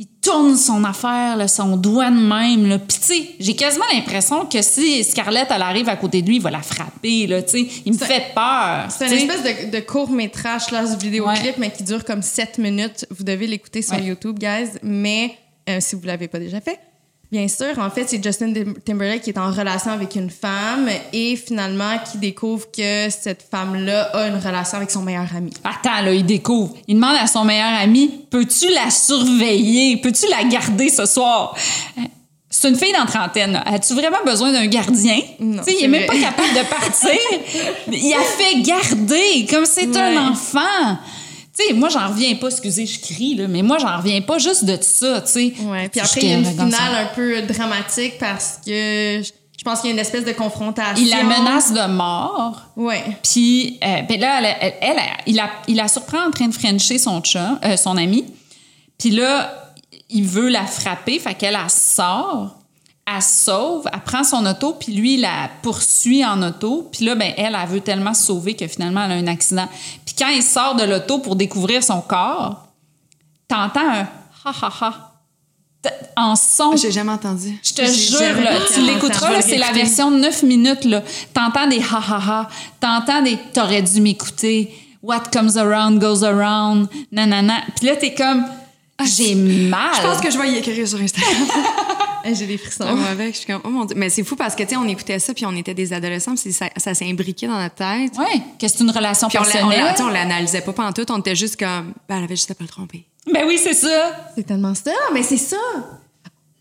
il 0.00 0.06
tourne 0.22 0.56
son 0.56 0.84
affaire, 0.84 1.36
là, 1.36 1.48
son 1.48 1.76
doigt 1.76 2.10
de 2.10 2.16
même. 2.20 2.68
Là. 2.68 2.78
Puis, 2.78 2.98
tu 2.98 3.04
sais, 3.06 3.28
j'ai 3.40 3.56
quasiment 3.56 3.84
l'impression 3.92 4.46
que 4.46 4.62
si 4.62 5.02
Scarlett, 5.02 5.48
elle 5.50 5.62
arrive 5.62 5.88
à 5.88 5.96
côté 5.96 6.22
de 6.22 6.28
lui, 6.28 6.36
il 6.36 6.42
va 6.42 6.50
la 6.52 6.62
frapper. 6.62 7.26
Là, 7.26 7.42
tu 7.42 7.64
sais. 7.66 7.68
Il 7.84 7.94
me 7.94 7.98
fait 7.98 8.32
peur. 8.34 8.86
C'est 8.90 9.08
sais. 9.08 9.16
espèce 9.16 9.42
de, 9.66 9.70
de 9.76 9.80
court-métrage, 9.80 10.70
là, 10.70 10.86
ce 10.86 10.96
vidéoclip, 10.96 11.44
Ouais. 11.44 11.54
mais 11.58 11.70
qui 11.72 11.82
dure 11.82 12.04
comme 12.04 12.22
7 12.22 12.58
minutes. 12.58 13.06
Vous 13.10 13.24
devez 13.24 13.46
l'écouter 13.48 13.82
sur 13.82 13.94
Ouais. 13.96 14.04
YouTube, 14.04 14.38
guys. 14.38 14.68
Mais 14.84 15.36
euh, 15.68 15.78
si 15.80 15.96
vous 15.96 16.02
l'avez 16.04 16.28
pas 16.28 16.38
déjà 16.38 16.60
fait, 16.60 16.78
bien 17.30 17.46
sûr, 17.48 17.78
en 17.78 17.90
fait, 17.90 18.04
c'est 18.08 18.22
Justin 18.22 18.52
Tim- 18.52 18.74
Timberlake 18.84 19.22
qui 19.22 19.30
est 19.30 19.38
en 19.38 19.50
relation 19.50 19.90
avec 19.92 20.14
une 20.16 20.30
femme 20.30 20.88
et 21.12 21.36
finalement 21.36 21.98
qui 22.10 22.18
découvre 22.18 22.70
que 22.70 23.08
cette 23.10 23.46
femme-là 23.50 24.04
a 24.14 24.28
une 24.28 24.36
relation 24.36 24.76
avec 24.78 24.90
son 24.90 25.02
meilleur 25.02 25.26
ami. 25.36 25.52
Attends, 25.64 26.02
là, 26.04 26.12
il 26.12 26.24
découvre. 26.24 26.74
Il 26.86 26.94
demande 26.96 27.16
à 27.20 27.26
son 27.26 27.44
meilleur 27.44 27.72
ami 27.80 28.24
Peux-tu 28.30 28.68
la 28.72 28.90
surveiller? 28.90 29.96
Peux-tu 29.98 30.26
la 30.28 30.44
garder 30.48 30.88
ce 30.88 31.06
soir? 31.06 31.54
Euh, 31.98 32.02
C'est 32.50 32.68
une 32.70 32.76
fille 32.76 32.92
dans 32.98 33.04
trentaine. 33.06 33.60
As-tu 33.66 33.92
vraiment 33.94 34.24
besoin 34.24 34.50
d'un 34.52 34.66
gardien? 34.66 35.20
Non, 35.38 35.62
il 35.66 35.74
c'est 35.74 35.84
est 35.84 35.88
même 35.88 36.06
pas 36.06 36.18
capable 36.18 36.48
de 36.54 36.64
partir. 36.68 37.10
il 37.92 38.14
a 38.14 38.22
fait 38.22 38.60
garder 38.62 39.46
comme 39.50 39.66
c'est 39.66 39.86
Ouais. 39.88 39.98
un 40.16 40.30
enfant. 40.30 40.96
Tu 41.58 41.66
sais, 41.66 41.72
moi, 41.72 41.88
j'en 41.88 42.08
reviens 42.08 42.34
pas, 42.36 42.48
excusez, 42.48 42.86
je 42.86 43.00
crie, 43.00 43.34
là, 43.34 43.48
mais 43.48 43.62
moi, 43.62 43.78
j'en 43.78 43.96
reviens 43.96 44.20
pas 44.20 44.38
juste 44.38 44.64
de 44.64 44.78
ça, 44.80 45.20
tu 45.22 45.32
sais. 45.32 45.52
Ouais, 45.62 45.88
puis 45.88 46.00
après, 46.00 46.20
il 46.22 46.28
y 46.28 46.34
a 46.34 46.38
une 46.38 46.44
finale 46.44 46.94
un 46.94 47.14
peu 47.14 47.42
dramatique 47.42 48.18
parce 48.18 48.60
que 48.64 49.20
je 49.58 49.64
pense 49.64 49.80
qu'il 49.80 49.88
y 49.88 49.90
a 49.90 49.94
une 49.94 49.98
espèce 49.98 50.24
de 50.24 50.32
confrontation. 50.32 51.04
Il 51.04 51.10
la 51.10 51.24
menace 51.24 51.72
de 51.72 51.86
mort. 51.92 52.62
Ouais. 52.76 53.02
Puis, 53.24 53.78
euh, 53.82 54.02
ben 54.02 54.20
là, 54.20 54.38
elle, 54.38 54.56
elle, 54.60 54.74
elle, 54.80 55.02
il, 55.26 55.34
la, 55.34 55.50
il 55.66 55.74
la 55.74 55.88
surprend 55.88 56.28
en 56.28 56.30
train 56.30 56.46
de 56.46 56.54
frencher 56.54 56.96
son 56.96 57.22
chat, 57.24 57.58
euh, 57.64 57.76
son 57.76 57.96
ami. 57.96 58.24
Puis 58.96 59.10
là, 59.10 59.72
il 60.10 60.24
veut 60.24 60.48
la 60.48 60.64
frapper, 60.64 61.18
fait 61.18 61.34
qu'elle, 61.34 61.58
elle 61.60 61.70
sort, 61.70 62.57
elle 63.16 63.22
sauve, 63.22 63.88
elle 63.92 64.00
prend 64.00 64.22
son 64.22 64.44
auto, 64.44 64.74
puis 64.74 64.92
lui, 64.92 65.14
il 65.14 65.22
la 65.22 65.48
poursuit 65.62 66.24
en 66.24 66.42
auto. 66.42 66.88
Puis 66.92 67.04
là, 67.06 67.14
ben, 67.14 67.32
elle, 67.36 67.56
elle 67.60 67.68
veut 67.68 67.80
tellement 67.80 68.12
se 68.12 68.26
sauver 68.26 68.54
que 68.54 68.66
finalement, 68.66 69.04
elle 69.04 69.12
a 69.12 69.14
un 69.14 69.26
accident. 69.26 69.66
Puis 70.04 70.14
quand 70.18 70.28
il 70.28 70.42
sort 70.42 70.74
de 70.74 70.84
l'auto 70.84 71.18
pour 71.18 71.34
découvrir 71.36 71.82
son 71.82 72.00
corps, 72.02 72.66
t'entends 73.48 73.80
un 73.88 74.06
ha-ha-ha 74.44 75.12
t- 75.82 75.88
en 76.16 76.36
son. 76.36 76.76
J'ai 76.76 76.92
jamais 76.92 77.12
entendu. 77.12 77.58
Je 77.62 77.72
te 77.72 77.84
jure, 77.86 78.40
là, 78.42 78.58
tu 78.74 78.80
l'écouteras, 78.82 79.40
c'est 79.40 79.56
la 79.58 79.72
version 79.72 80.10
de 80.10 80.16
9 80.18 80.42
minutes. 80.42 80.84
là. 80.84 81.02
T'entends 81.32 81.66
des 81.66 81.80
ha 81.80 81.96
ha 81.98 82.20
ha, 82.28 82.48
t'entends 82.80 83.22
des 83.22 83.38
t'aurais 83.54 83.82
dû 83.82 84.00
m'écouter, 84.02 84.70
what 85.02 85.22
comes 85.32 85.56
around 85.56 85.98
goes 85.98 86.24
around, 86.24 86.88
nanana. 87.10 87.62
Puis 87.76 87.86
là, 87.86 87.96
t'es 87.96 88.12
comme, 88.12 88.44
j'ai 89.04 89.34
mal. 89.34 89.94
Je 89.96 90.02
pense 90.02 90.20
que 90.20 90.30
je 90.30 90.36
vais 90.38 90.50
y 90.52 90.56
écrire 90.56 90.86
sur 90.86 91.00
Instagram. 91.00 91.34
Eh, 92.28 92.34
J'ai 92.34 92.46
des 92.46 92.58
frissons. 92.58 92.94
Moi, 92.96 93.08
avec, 93.08 93.34
je 93.34 93.38
suis 93.38 93.46
comme, 93.46 93.60
oh 93.64 93.70
mon 93.70 93.84
Dieu. 93.84 93.96
Mais 93.96 94.10
c'est 94.10 94.24
fou 94.24 94.36
parce 94.36 94.54
que, 94.54 94.62
tu 94.62 94.70
sais, 94.70 94.76
on 94.76 94.86
écoutait 94.86 95.18
ça, 95.18 95.34
puis 95.34 95.46
on 95.46 95.56
était 95.56 95.74
des 95.74 95.92
adolescents, 95.92 96.34
puis 96.34 96.52
ça, 96.52 96.68
ça 96.76 96.94
s'est 96.94 97.08
imbriqué 97.08 97.46
dans 97.46 97.58
notre 97.60 97.74
tête. 97.76 98.16
Ouais, 98.18 98.40
que 98.60 98.68
c'est 98.68 98.80
une 98.80 98.90
relation 98.90 99.28
Puis 99.28 99.38
on 99.38 99.42
on 99.42 99.44
personnelle. 99.44 99.90
tu 99.90 99.96
sais, 99.96 100.02
on 100.02 100.08
l'analysait 100.08 100.60
pas 100.60 100.72
pendant 100.72 100.92
tout, 100.92 101.10
on 101.10 101.18
était 101.18 101.36
juste 101.36 101.58
comme, 101.58 101.92
ben, 102.08 102.18
elle 102.18 102.24
avait 102.24 102.36
juste 102.36 102.50
à 102.50 102.54
pas 102.54 102.64
le 102.64 102.68
tromper. 102.68 103.06
Ben 103.32 103.44
oui, 103.46 103.58
c'est 103.62 103.74
ça. 103.74 104.30
C'est 104.34 104.44
tellement 104.46 104.74
ça, 104.74 104.92
mais 105.12 105.22
c'est 105.22 105.36
ça. 105.36 105.56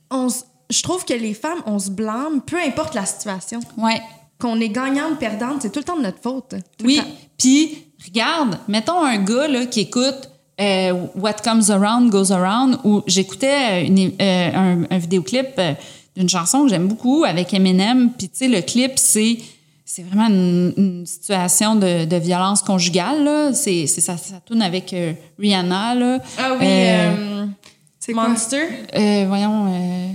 On 0.09 0.29
je 0.69 0.81
trouve 0.83 1.05
que 1.05 1.13
les 1.13 1.33
femmes, 1.33 1.61
on 1.65 1.79
se 1.79 1.89
blâme, 1.89 2.41
peu 2.41 2.57
importe 2.59 2.93
la 2.93 3.05
situation. 3.05 3.59
Ouais. 3.77 4.01
Qu'on 4.39 4.59
est 4.59 4.69
gagnante, 4.69 5.17
perdante, 5.17 5.61
c'est 5.61 5.71
tout 5.71 5.79
le 5.79 5.85
temps 5.85 5.97
de 5.97 6.03
notre 6.03 6.21
faute. 6.21 6.55
Oui, 6.83 7.01
puis 7.37 7.87
regarde, 8.05 8.59
mettons 8.67 9.01
un 9.01 9.17
gars 9.17 9.47
là, 9.47 9.65
qui 9.65 9.81
écoute 9.81 10.29
euh, 10.59 10.93
What 11.15 11.35
Comes 11.43 11.69
Around 11.69 12.09
Goes 12.09 12.31
Around, 12.31 12.79
où 12.83 13.03
j'écoutais 13.07 13.85
une- 13.85 14.11
euh, 14.21 14.49
un, 14.53 14.83
un 14.89 14.97
vidéoclip 14.97 15.49
euh, 15.59 15.73
d'une 16.15 16.27
chanson 16.29 16.63
que 16.63 16.69
j'aime 16.69 16.87
beaucoup 16.87 17.23
avec 17.25 17.53
Eminem, 17.53 18.09
puis 18.17 18.27
tu 18.29 18.37
sais, 18.37 18.47
le 18.47 18.61
clip, 18.61 18.93
c'est 18.95 19.37
c'est 19.89 20.03
vraiment 20.03 20.27
une, 20.27 20.73
une 20.75 21.05
situation 21.05 21.75
de, 21.75 22.03
de 22.05 22.15
violence 22.17 22.61
conjugale, 22.61 23.23
là. 23.23 23.53
C'est, 23.53 23.87
c'est- 23.87 24.01
ça, 24.01 24.17
ça 24.17 24.41
tourne 24.45 24.61
avec 24.61 24.91
euh, 24.93 25.13
Rihanna, 25.39 25.95
là. 25.95 26.19
Ah 26.37 26.51
oui, 26.59 26.65
Euh, 26.65 27.11
euh, 27.17 27.45
C'est 27.99 28.11
quoi? 28.13 28.27
Monster? 28.27 28.63
euh, 28.95 29.25
voyons... 29.29 29.73
euh, 29.73 30.07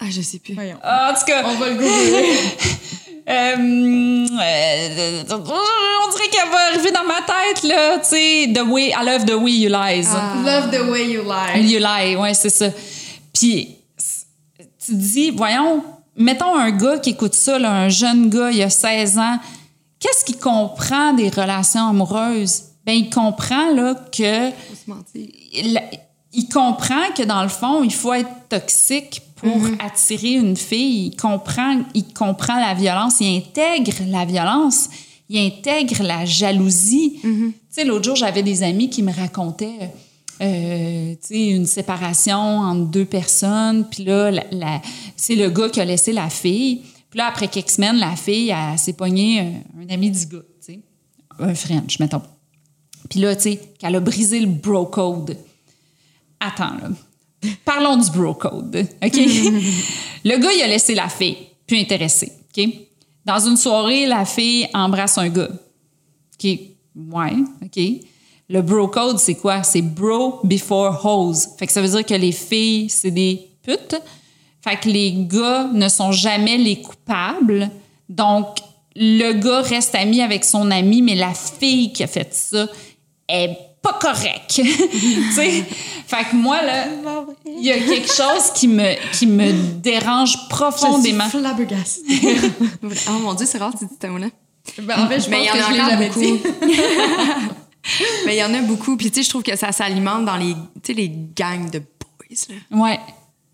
Ah, 0.00 0.06
je 0.08 0.22
sais 0.22 0.38
plus. 0.38 0.54
Voyons. 0.54 0.78
ah, 0.82 1.12
en 1.12 1.18
tout 1.18 1.26
cas... 1.26 1.42
On 1.44 1.54
va 1.58 1.68
le 1.68 1.74
googler. 1.80 2.38
Euh, 3.28 4.26
euh, 4.40 5.22
on 5.30 6.10
dirait 6.10 6.28
qu'elle 6.30 6.50
va 6.50 6.58
arriver 6.72 6.90
dans 6.90 7.04
ma 7.04 7.20
tête, 7.22 7.62
là, 7.64 7.98
tu 7.98 8.08
sais, 8.10 8.52
The 8.54 8.62
Way, 8.66 8.88
I 8.90 9.04
love 9.04 9.24
the 9.24 9.34
way 9.34 9.52
you 9.52 9.68
lies. 9.68 10.06
Love 10.44 10.70
the 10.70 10.88
way 10.90 11.10
you 11.10 11.22
lie. 11.22 11.60
You 11.62 11.78
lie, 11.78 12.16
ouais, 12.16 12.34
c'est 12.34 12.50
ça. 12.50 12.66
Puis, 13.32 13.76
tu 14.84 14.94
dis, 14.94 15.30
voyons, 15.30 15.82
mettons 16.16 16.56
un 16.56 16.70
gars 16.70 16.98
qui 16.98 17.10
écoute 17.10 17.34
ça, 17.34 17.58
là, 17.58 17.70
un 17.70 17.88
jeune 17.88 18.28
gars, 18.30 18.50
il 18.50 18.62
a 18.62 18.70
16 18.70 19.18
ans, 19.18 19.38
qu'est-ce 19.98 20.24
qu'il 20.24 20.38
comprend 20.38 21.12
des 21.12 21.28
relations 21.28 21.88
amoureuses? 21.88 22.64
Ben, 22.86 22.94
il 22.94 23.10
comprend, 23.10 23.70
là, 23.74 23.94
que 23.94 24.50
Faut 24.50 24.74
se 24.84 24.90
mentir. 24.90 25.26
il, 25.52 25.80
il 26.32 26.48
comprend 26.48 27.10
que 27.16 27.22
dans 27.22 27.42
le 27.42 27.48
fond, 27.48 27.82
il 27.82 27.92
faut 27.92 28.14
être 28.14 28.30
toxique 28.48 29.22
pour 29.40 29.66
attirer 29.84 30.32
une 30.34 30.56
fille. 30.56 31.06
Il 31.08 31.16
comprend, 31.16 31.80
il 31.94 32.04
comprend 32.12 32.58
la 32.60 32.74
violence, 32.74 33.20
il 33.20 33.36
intègre 33.38 33.92
la 34.08 34.24
violence, 34.24 34.88
il 35.28 35.38
intègre 35.38 36.02
la 36.02 36.24
jalousie. 36.24 37.18
Tu 37.22 37.54
sais, 37.70 37.84
l'autre 37.84 38.04
jour, 38.04 38.16
j'avais 38.16 38.42
des 38.42 38.62
amis 38.62 38.90
qui 38.90 39.02
me 39.02 39.12
racontaient. 39.12 39.90
euh, 40.42 41.14
une 41.30 41.66
séparation 41.66 42.38
entre 42.38 42.86
deux 42.86 43.04
personnes, 43.04 43.86
puis 43.90 44.04
là, 44.04 44.30
la- 44.30 44.44
la- 44.52 44.80
c'est 45.14 45.36
le 45.36 45.50
gars 45.50 45.68
qui 45.68 45.80
a 45.82 45.84
laissé 45.84 46.14
la 46.14 46.30
fille. 46.30 46.80
Puis 47.10 47.18
là, 47.18 47.26
après 47.26 47.48
quelques 47.48 47.68
semaines, 47.70 47.96
la 47.98 48.16
fille, 48.16 48.48
elle, 48.48 48.78
s'est 48.78 48.94
pognée 48.94 49.40
euh, 49.40 49.82
un 49.84 49.92
ami 49.92 50.10
du 50.10 50.24
gars, 50.24 50.38
tu 50.64 50.72
sais, 50.74 50.80
un 51.38 51.54
French, 51.54 51.98
mettons. 51.98 52.22
Puis 53.10 53.20
là, 53.20 53.36
tu 53.36 53.42
sais, 53.42 53.60
qu'elle 53.78 53.96
a 53.96 54.00
brisé 54.00 54.40
le 54.40 54.46
bro 54.46 54.86
code. 54.86 55.36
Attends, 56.40 56.74
là. 56.76 56.88
Parlons 57.64 57.96
du 57.96 58.10
bro 58.10 58.34
code, 58.34 58.86
OK? 59.02 59.16
le 60.24 60.36
gars, 60.38 60.52
il 60.52 60.62
a 60.62 60.66
laissé 60.66 60.94
la 60.94 61.08
fille, 61.08 61.36
plus 61.66 61.78
intéressé, 61.78 62.32
OK? 62.56 62.68
Dans 63.24 63.38
une 63.38 63.56
soirée, 63.56 64.06
la 64.06 64.24
fille 64.24 64.68
embrasse 64.74 65.18
un 65.18 65.28
gars. 65.28 65.50
OK? 66.34 66.58
Ouais, 66.96 67.34
OK? 67.64 67.82
Le 68.48 68.62
bro 68.62 68.88
code, 68.88 69.18
c'est 69.18 69.36
quoi? 69.36 69.62
C'est 69.62 69.82
bro 69.82 70.40
before 70.42 71.04
hose. 71.04 71.48
Fait 71.58 71.66
que 71.66 71.72
ça 71.72 71.80
veut 71.80 71.88
dire 71.88 72.04
que 72.04 72.14
les 72.14 72.32
filles, 72.32 72.88
c'est 72.90 73.12
des 73.12 73.48
putes. 73.62 73.96
Fait 74.62 74.76
que 74.76 74.88
les 74.88 75.12
gars 75.12 75.70
ne 75.72 75.88
sont 75.88 76.12
jamais 76.12 76.58
les 76.58 76.80
coupables. 76.82 77.70
Donc, 78.08 78.58
le 78.96 79.32
gars 79.32 79.62
reste 79.62 79.94
ami 79.94 80.20
avec 80.20 80.44
son 80.44 80.70
ami, 80.70 81.00
mais 81.00 81.14
la 81.14 81.32
fille 81.32 81.92
qui 81.92 82.02
a 82.02 82.06
fait 82.06 82.34
ça 82.34 82.66
est 83.28 83.56
pas 83.82 83.94
correcte. 84.00 84.48
tu 84.48 85.32
sais? 85.32 85.64
Fait 86.06 86.24
que 86.30 86.34
moi, 86.36 86.60
là, 86.62 86.86
il 87.46 87.64
y 87.64 87.70
a 87.72 87.78
quelque 87.78 88.12
chose 88.12 88.52
qui 88.54 88.68
me, 88.68 88.94
qui 89.16 89.26
me 89.26 89.52
dérange 89.80 90.32
Je 90.32 90.38
suis 90.38 90.48
profondément. 90.48 91.28
flabbergastée. 91.28 92.02
Oh 93.08 93.18
mon 93.20 93.34
Dieu, 93.34 93.46
c'est 93.46 93.58
rare 93.58 93.72
tu 93.78 93.86
dis 93.86 93.92
ce 94.00 94.06
mot-là. 94.06 94.26
Ben, 94.82 95.04
en 95.04 95.08
fait, 95.08 95.20
je 95.20 95.30
Mais 95.30 95.40
il 95.40 95.44
y 95.44 95.48
pense 95.48 95.56
en 95.56 95.64
a 95.64 95.68
que 95.68 95.74
je 95.74 95.98
l'ai 95.98 96.08
beaucoup. 96.08 96.48
Mais 98.26 98.36
il 98.36 98.38
y 98.38 98.44
en 98.44 98.52
a 98.54 98.60
beaucoup. 98.62 98.96
Puis, 98.96 99.10
tu 99.10 99.16
sais, 99.16 99.22
je 99.22 99.30
trouve 99.30 99.42
que 99.42 99.56
ça 99.56 99.72
s'alimente 99.72 100.24
dans 100.26 100.36
les, 100.36 100.52
tu 100.54 100.58
sais, 100.84 100.92
les 100.92 101.08
gangs 101.08 101.70
de 101.70 101.78
boys, 101.78 102.54
là. 102.70 102.76
Ouais. 102.76 103.00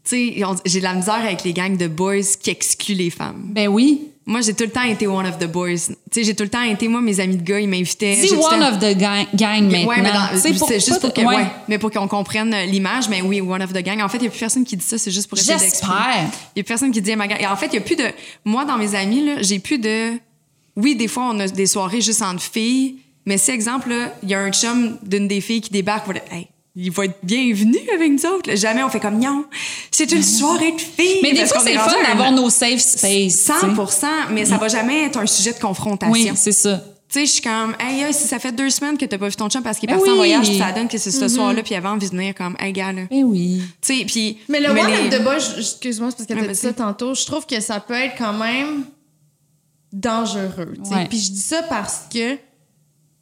Tu 0.04 0.32
sais, 0.34 0.44
j'ai 0.64 0.78
de 0.80 0.84
la 0.84 0.94
misère 0.94 1.14
avec 1.14 1.44
les 1.44 1.52
gangs 1.52 1.76
de 1.76 1.86
boys 1.88 2.22
qui 2.40 2.50
excluent 2.50 2.94
les 2.94 3.10
femmes. 3.10 3.42
Ben 3.52 3.68
oui. 3.68 4.08
Moi, 4.28 4.40
j'ai 4.40 4.54
tout 4.54 4.64
le 4.64 4.70
temps 4.70 4.82
été 4.82 5.06
one 5.06 5.24
of 5.24 5.38
the 5.38 5.46
boys. 5.46 5.76
Tu 5.76 5.94
sais, 6.10 6.24
j'ai 6.24 6.34
tout 6.34 6.42
le 6.42 6.48
temps 6.48 6.62
été, 6.62 6.88
moi, 6.88 7.00
mes 7.00 7.20
amis 7.20 7.36
de 7.36 7.42
gars, 7.44 7.60
ils 7.60 7.68
m'invitaient. 7.68 8.16
Dis 8.20 8.32
one 8.32 8.40
temps- 8.58 8.68
of 8.72 8.78
the 8.80 8.96
gang, 8.98 9.24
gang 9.34 9.62
maintenant. 9.70 9.86
Ouais, 9.88 10.00
mais 10.02 10.10
dans- 10.12 10.58
pour- 10.58 10.68
c'est 10.68 10.80
juste 10.84 11.00
pour 11.00 11.14
que, 11.14 11.20
ouais. 11.20 11.26
ouais, 11.36 11.46
mais 11.68 11.78
pour 11.78 11.92
qu'on 11.92 12.08
comprenne 12.08 12.52
l'image, 12.66 13.08
mais 13.08 13.22
oui, 13.22 13.40
one 13.40 13.62
of 13.62 13.72
the 13.72 13.82
gang. 13.84 14.00
En 14.02 14.08
fait, 14.08 14.18
il 14.18 14.22
n'y 14.22 14.26
a 14.26 14.30
plus 14.30 14.40
personne 14.40 14.64
qui 14.64 14.76
dit 14.76 14.84
ça, 14.84 14.98
c'est 14.98 15.12
juste 15.12 15.28
pour 15.28 15.38
essayer. 15.38 15.56
J'espère. 15.56 16.28
Il 16.56 16.58
y 16.58 16.60
a 16.60 16.64
personne 16.64 16.90
qui 16.90 17.00
dit 17.00 17.14
ma 17.14 17.28
gang. 17.28 17.38
Et 17.40 17.46
en 17.46 17.54
fait, 17.56 17.66
il 17.68 17.74
y 17.74 17.78
a 17.78 17.82
plus 17.82 17.94
de. 17.94 18.06
Moi, 18.44 18.64
dans 18.64 18.76
mes 18.76 18.96
amis, 18.96 19.24
là, 19.24 19.42
j'ai 19.42 19.60
plus 19.60 19.78
de. 19.78 20.14
Oui, 20.74 20.96
des 20.96 21.06
fois, 21.08 21.30
on 21.32 21.38
a 21.38 21.46
des 21.46 21.66
soirées 21.66 22.00
juste 22.00 22.20
entre 22.22 22.42
filles, 22.42 22.96
mais 23.26 23.38
si, 23.38 23.52
exemple, 23.52 23.94
il 24.24 24.28
y 24.28 24.34
a 24.34 24.40
un 24.40 24.50
chum 24.50 24.98
d'une 25.04 25.28
des 25.28 25.40
filles 25.40 25.60
qui 25.60 25.70
débarque, 25.70 26.04
hey, 26.32 26.48
il 26.78 26.90
va 26.90 27.06
être 27.06 27.18
bienvenu 27.22 27.78
avec 27.94 28.12
nous 28.12 28.26
autres. 28.26 28.50
là. 28.50 28.54
Jamais 28.54 28.82
on 28.84 28.88
fait 28.90 29.00
comme, 29.00 29.18
non, 29.18 29.46
c'est 29.90 30.12
une 30.12 30.22
soirée 30.22 30.72
de 30.72 30.80
filles. 30.80 31.20
Mais 31.22 31.32
des 31.32 31.46
fois, 31.46 31.60
c'est 31.60 31.74
fun 31.74 31.90
d'avoir 32.06 32.30
nos 32.32 32.50
safe 32.50 32.80
space. 32.80 33.34
100 33.34 33.54
mais 34.32 34.44
ça 34.44 34.58
va 34.58 34.68
jamais 34.68 35.04
être 35.04 35.18
un 35.18 35.26
sujet 35.26 35.52
de 35.54 35.58
confrontation. 35.58 36.12
Oui, 36.12 36.30
c'est 36.36 36.52
ça. 36.52 36.84
Tu 37.08 37.20
sais, 37.20 37.26
je 37.26 37.30
suis 37.34 37.40
comme, 37.42 37.74
hey, 37.78 38.02
hey, 38.02 38.12
si 38.12 38.26
ça 38.26 38.40
fait 38.40 38.50
deux 38.50 38.68
semaines 38.68 38.98
que 38.98 39.04
t'as 39.04 39.16
pas 39.16 39.28
vu 39.28 39.36
ton 39.36 39.48
chum 39.48 39.62
parce 39.62 39.78
qu'il 39.78 39.88
est 39.88 39.92
Ben 39.92 39.98
parti 40.00 40.10
en 40.10 40.16
voyage, 40.16 40.58
ça 40.58 40.72
donne 40.72 40.88
que 40.88 40.98
c'est 40.98 41.12
ce 41.12 41.28
soir-là, 41.28 41.62
puis 41.62 41.72
il 41.72 41.76
avait 41.76 41.86
envie 41.86 42.04
de 42.06 42.10
venir 42.10 42.34
comme, 42.34 42.56
hey, 42.58 42.72
gars, 42.72 42.92
là. 42.92 43.02
Ben 43.08 43.22
oui. 43.22 43.62
Tu 43.80 43.98
sais, 44.00 44.04
puis. 44.04 44.38
Mais 44.48 44.58
le 44.60 44.70
one 44.70 45.08
les- 45.08 45.18
boys, 45.20 45.38
je- 45.38 45.60
excuse-moi, 45.60 46.10
c'est 46.10 46.26
parce 46.26 46.40
que 46.40 46.46
t'as 46.46 46.52
dit 46.52 46.58
ça 46.58 46.72
tantôt, 46.72 47.14
je 47.14 47.24
trouve 47.24 47.46
que 47.46 47.60
ça 47.60 47.78
peut 47.78 47.94
être 47.94 48.16
quand 48.18 48.32
même 48.32 48.84
dangereux. 49.92 50.74
tu 50.82 50.90
sais. 50.90 50.94
Ouais. 50.96 51.06
Puis 51.08 51.18
je 51.20 51.30
dis 51.30 51.38
ça 51.40 51.62
parce 51.62 52.02
que 52.12 52.36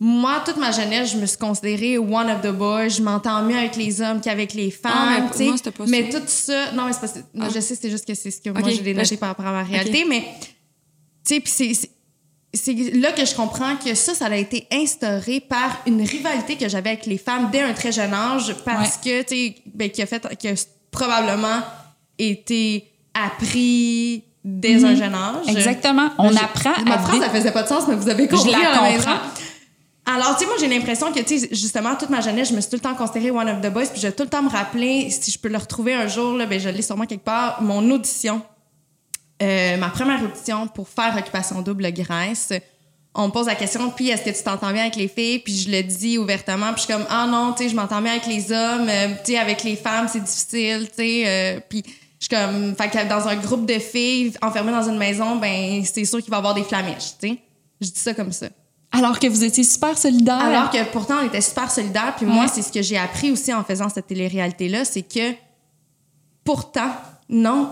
moi, 0.06 0.42
toute 0.44 0.58
ma 0.58 0.70
jeunesse, 0.70 1.12
je 1.12 1.16
me 1.16 1.24
suis 1.24 1.38
considérée 1.38 1.96
one 1.96 2.30
of 2.30 2.42
the 2.42 2.52
boys. 2.52 2.88
Je 2.90 3.00
m'entends 3.02 3.42
mieux 3.42 3.56
avec 3.56 3.74
les 3.76 4.02
hommes 4.02 4.20
qu'avec 4.20 4.52
les 4.52 4.70
femmes. 4.70 4.92
Ah, 4.94 5.20
mais 5.20 5.30
tu 5.30 5.36
sais. 5.38 5.44
moi, 5.46 5.56
pas 5.72 5.84
mais 5.86 6.10
ça. 6.12 6.20
tout 6.20 6.26
ça. 6.26 6.72
Non, 6.72 6.84
mais 6.84 6.92
c'est 6.92 7.00
que. 7.14 7.18
non, 7.32 7.46
Ah. 7.48 7.52
Je 7.54 7.60
sais, 7.60 7.74
c'est 7.74 7.88
juste 7.90 8.06
que 8.06 8.14
c'est 8.14 8.30
ce 8.30 8.38
que 8.40 8.50
moi, 8.50 8.60
j'ai 8.68 8.82
dénoté 8.82 9.14
ben, 9.14 9.18
par 9.18 9.28
rapport 9.30 9.46
à 9.46 9.52
ma 9.52 9.62
réalité. 9.62 10.04
Mais, 10.06 10.22
tu 11.26 11.34
sais, 11.36 11.40
puis 11.40 11.52
c'est- 12.52 12.92
là 13.00 13.12
que 13.12 13.24
je 13.24 13.34
comprends 13.34 13.76
que 13.76 13.94
ça, 13.94 14.12
ça 14.14 14.26
a 14.26 14.36
été 14.36 14.66
instauré 14.70 15.40
par 15.40 15.80
une 15.86 16.02
rivalité 16.02 16.56
que 16.56 16.68
j'avais 16.68 16.90
avec 16.90 17.06
les 17.06 17.16
femmes 17.18 17.48
dès 17.50 17.62
un 17.62 17.72
très 17.72 17.90
jeune 17.90 18.12
âge 18.12 18.54
parce 18.64 18.98
que, 18.98 19.22
tu 19.22 19.28
sais, 19.34 19.54
ben, 19.74 19.88
qui 19.90 20.02
a 20.02 20.06
fait, 20.06 20.22
qui 20.36 20.48
a 20.48 20.54
probablement 20.90 21.60
été 22.18 22.92
appris 23.14 24.22
dès 24.44 24.84
un 24.84 24.94
jeune 24.94 25.14
âge. 25.14 25.48
Exactement. 25.48 26.10
On 26.18 26.30
Je- 26.30 26.36
apprend 26.36 26.72
Ma 26.84 26.96
à 26.96 26.98
phrase, 26.98 27.18
dé- 27.20 27.24
ça 27.24 27.30
faisait 27.30 27.52
pas 27.52 27.62
de 27.62 27.68
sens, 27.68 27.84
mais 27.88 27.94
vous 27.96 28.08
avez 28.08 28.28
compris. 28.28 28.52
Je 28.52 28.58
la 28.58 28.82
maison. 28.82 28.96
comprends. 28.98 29.18
Alors, 30.06 30.36
tu 30.36 30.40
sais, 30.40 30.46
moi, 30.46 30.56
j'ai 30.60 30.68
l'impression 30.68 31.12
que, 31.12 31.20
tu 31.20 31.38
sais, 31.38 31.48
justement, 31.50 31.94
toute 31.96 32.10
ma 32.10 32.20
jeunesse, 32.20 32.50
je 32.50 32.54
me 32.54 32.60
suis 32.60 32.68
tout 32.68 32.76
le 32.76 32.82
temps 32.82 32.94
considérée 32.94 33.30
one 33.30 33.48
of 33.48 33.60
the 33.62 33.72
boys, 33.72 33.86
puis 33.86 34.00
je 34.00 34.06
vais 34.06 34.12
tout 34.12 34.24
le 34.24 34.28
temps 34.28 34.42
me 34.42 34.50
rappeler, 34.50 35.08
si 35.10 35.30
je 35.30 35.38
peux 35.38 35.48
le 35.48 35.56
retrouver 35.56 35.94
un 35.94 36.06
jour, 36.06 36.34
là, 36.36 36.44
ben, 36.44 36.60
je 36.60 36.68
l'ai 36.68 36.82
sûrement 36.82 37.06
quelque 37.06 37.24
part, 37.24 37.62
mon 37.62 37.90
audition, 37.90 38.42
euh, 39.42 39.76
ma 39.78 39.88
première 39.88 40.22
audition 40.22 40.68
pour 40.68 40.88
faire 40.88 41.16
Occupation 41.16 41.62
Double 41.62 41.90
Grèce. 41.92 42.52
On 43.14 43.28
me 43.28 43.32
pose 43.32 43.46
la 43.46 43.54
question, 43.54 43.90
puis 43.90 44.10
est-ce 44.10 44.22
que 44.22 44.36
tu 44.36 44.42
t'entends 44.42 44.72
bien 44.72 44.82
avec 44.82 44.96
les 44.96 45.08
filles? 45.08 45.38
Puis 45.38 45.56
je 45.56 45.70
le 45.70 45.82
dis 45.82 46.18
ouvertement, 46.18 46.72
puis 46.74 46.82
je 46.82 46.84
suis 46.84 46.92
comme, 46.92 47.06
ah 47.08 47.26
non, 47.26 47.54
tu 47.54 47.62
sais, 47.62 47.70
je 47.70 47.76
m'entends 47.76 48.02
bien 48.02 48.12
avec 48.12 48.26
les 48.26 48.52
hommes, 48.52 48.88
euh, 48.88 49.08
tu 49.24 49.32
sais, 49.32 49.38
avec 49.38 49.64
les 49.64 49.76
femmes, 49.76 50.08
c'est 50.12 50.22
difficile, 50.22 50.88
tu 50.88 50.96
sais. 50.96 51.22
euh, 51.26 51.60
puis 51.66 51.82
je 52.20 52.26
suis 52.26 52.28
comme, 52.28 52.76
fait 52.76 52.90
que 52.90 53.08
dans 53.08 53.26
un 53.26 53.36
groupe 53.36 53.64
de 53.64 53.78
filles 53.78 54.34
enfermées 54.42 54.72
dans 54.72 54.88
une 54.88 54.98
maison, 54.98 55.36
ben, 55.36 55.82
c'est 55.84 56.04
sûr 56.04 56.20
qu'il 56.20 56.30
va 56.30 56.36
y 56.36 56.40
avoir 56.40 56.54
des 56.54 56.64
flamiches, 56.64 57.16
tu 57.18 57.28
sais. 57.28 57.38
Je 57.80 57.88
dis 57.88 58.00
ça 58.00 58.12
comme 58.12 58.32
ça. 58.32 58.48
Alors 58.94 59.18
que 59.18 59.26
vous 59.26 59.44
étiez 59.44 59.64
super 59.64 59.96
solidaire. 59.98 60.40
Alors 60.40 60.70
que 60.70 60.84
pourtant, 60.92 61.16
on 61.22 61.26
était 61.26 61.40
super 61.40 61.70
solidaires. 61.70 62.14
Puis 62.16 62.26
moi, 62.26 62.48
c'est 62.48 62.62
ce 62.62 62.72
que 62.72 62.82
j'ai 62.82 62.98
appris 62.98 63.30
aussi 63.30 63.52
en 63.52 63.64
faisant 63.64 63.88
cette 63.88 64.06
télé-réalité-là, 64.06 64.84
c'est 64.84 65.02
que 65.02 65.34
pourtant, 66.44 66.90
non. 67.28 67.70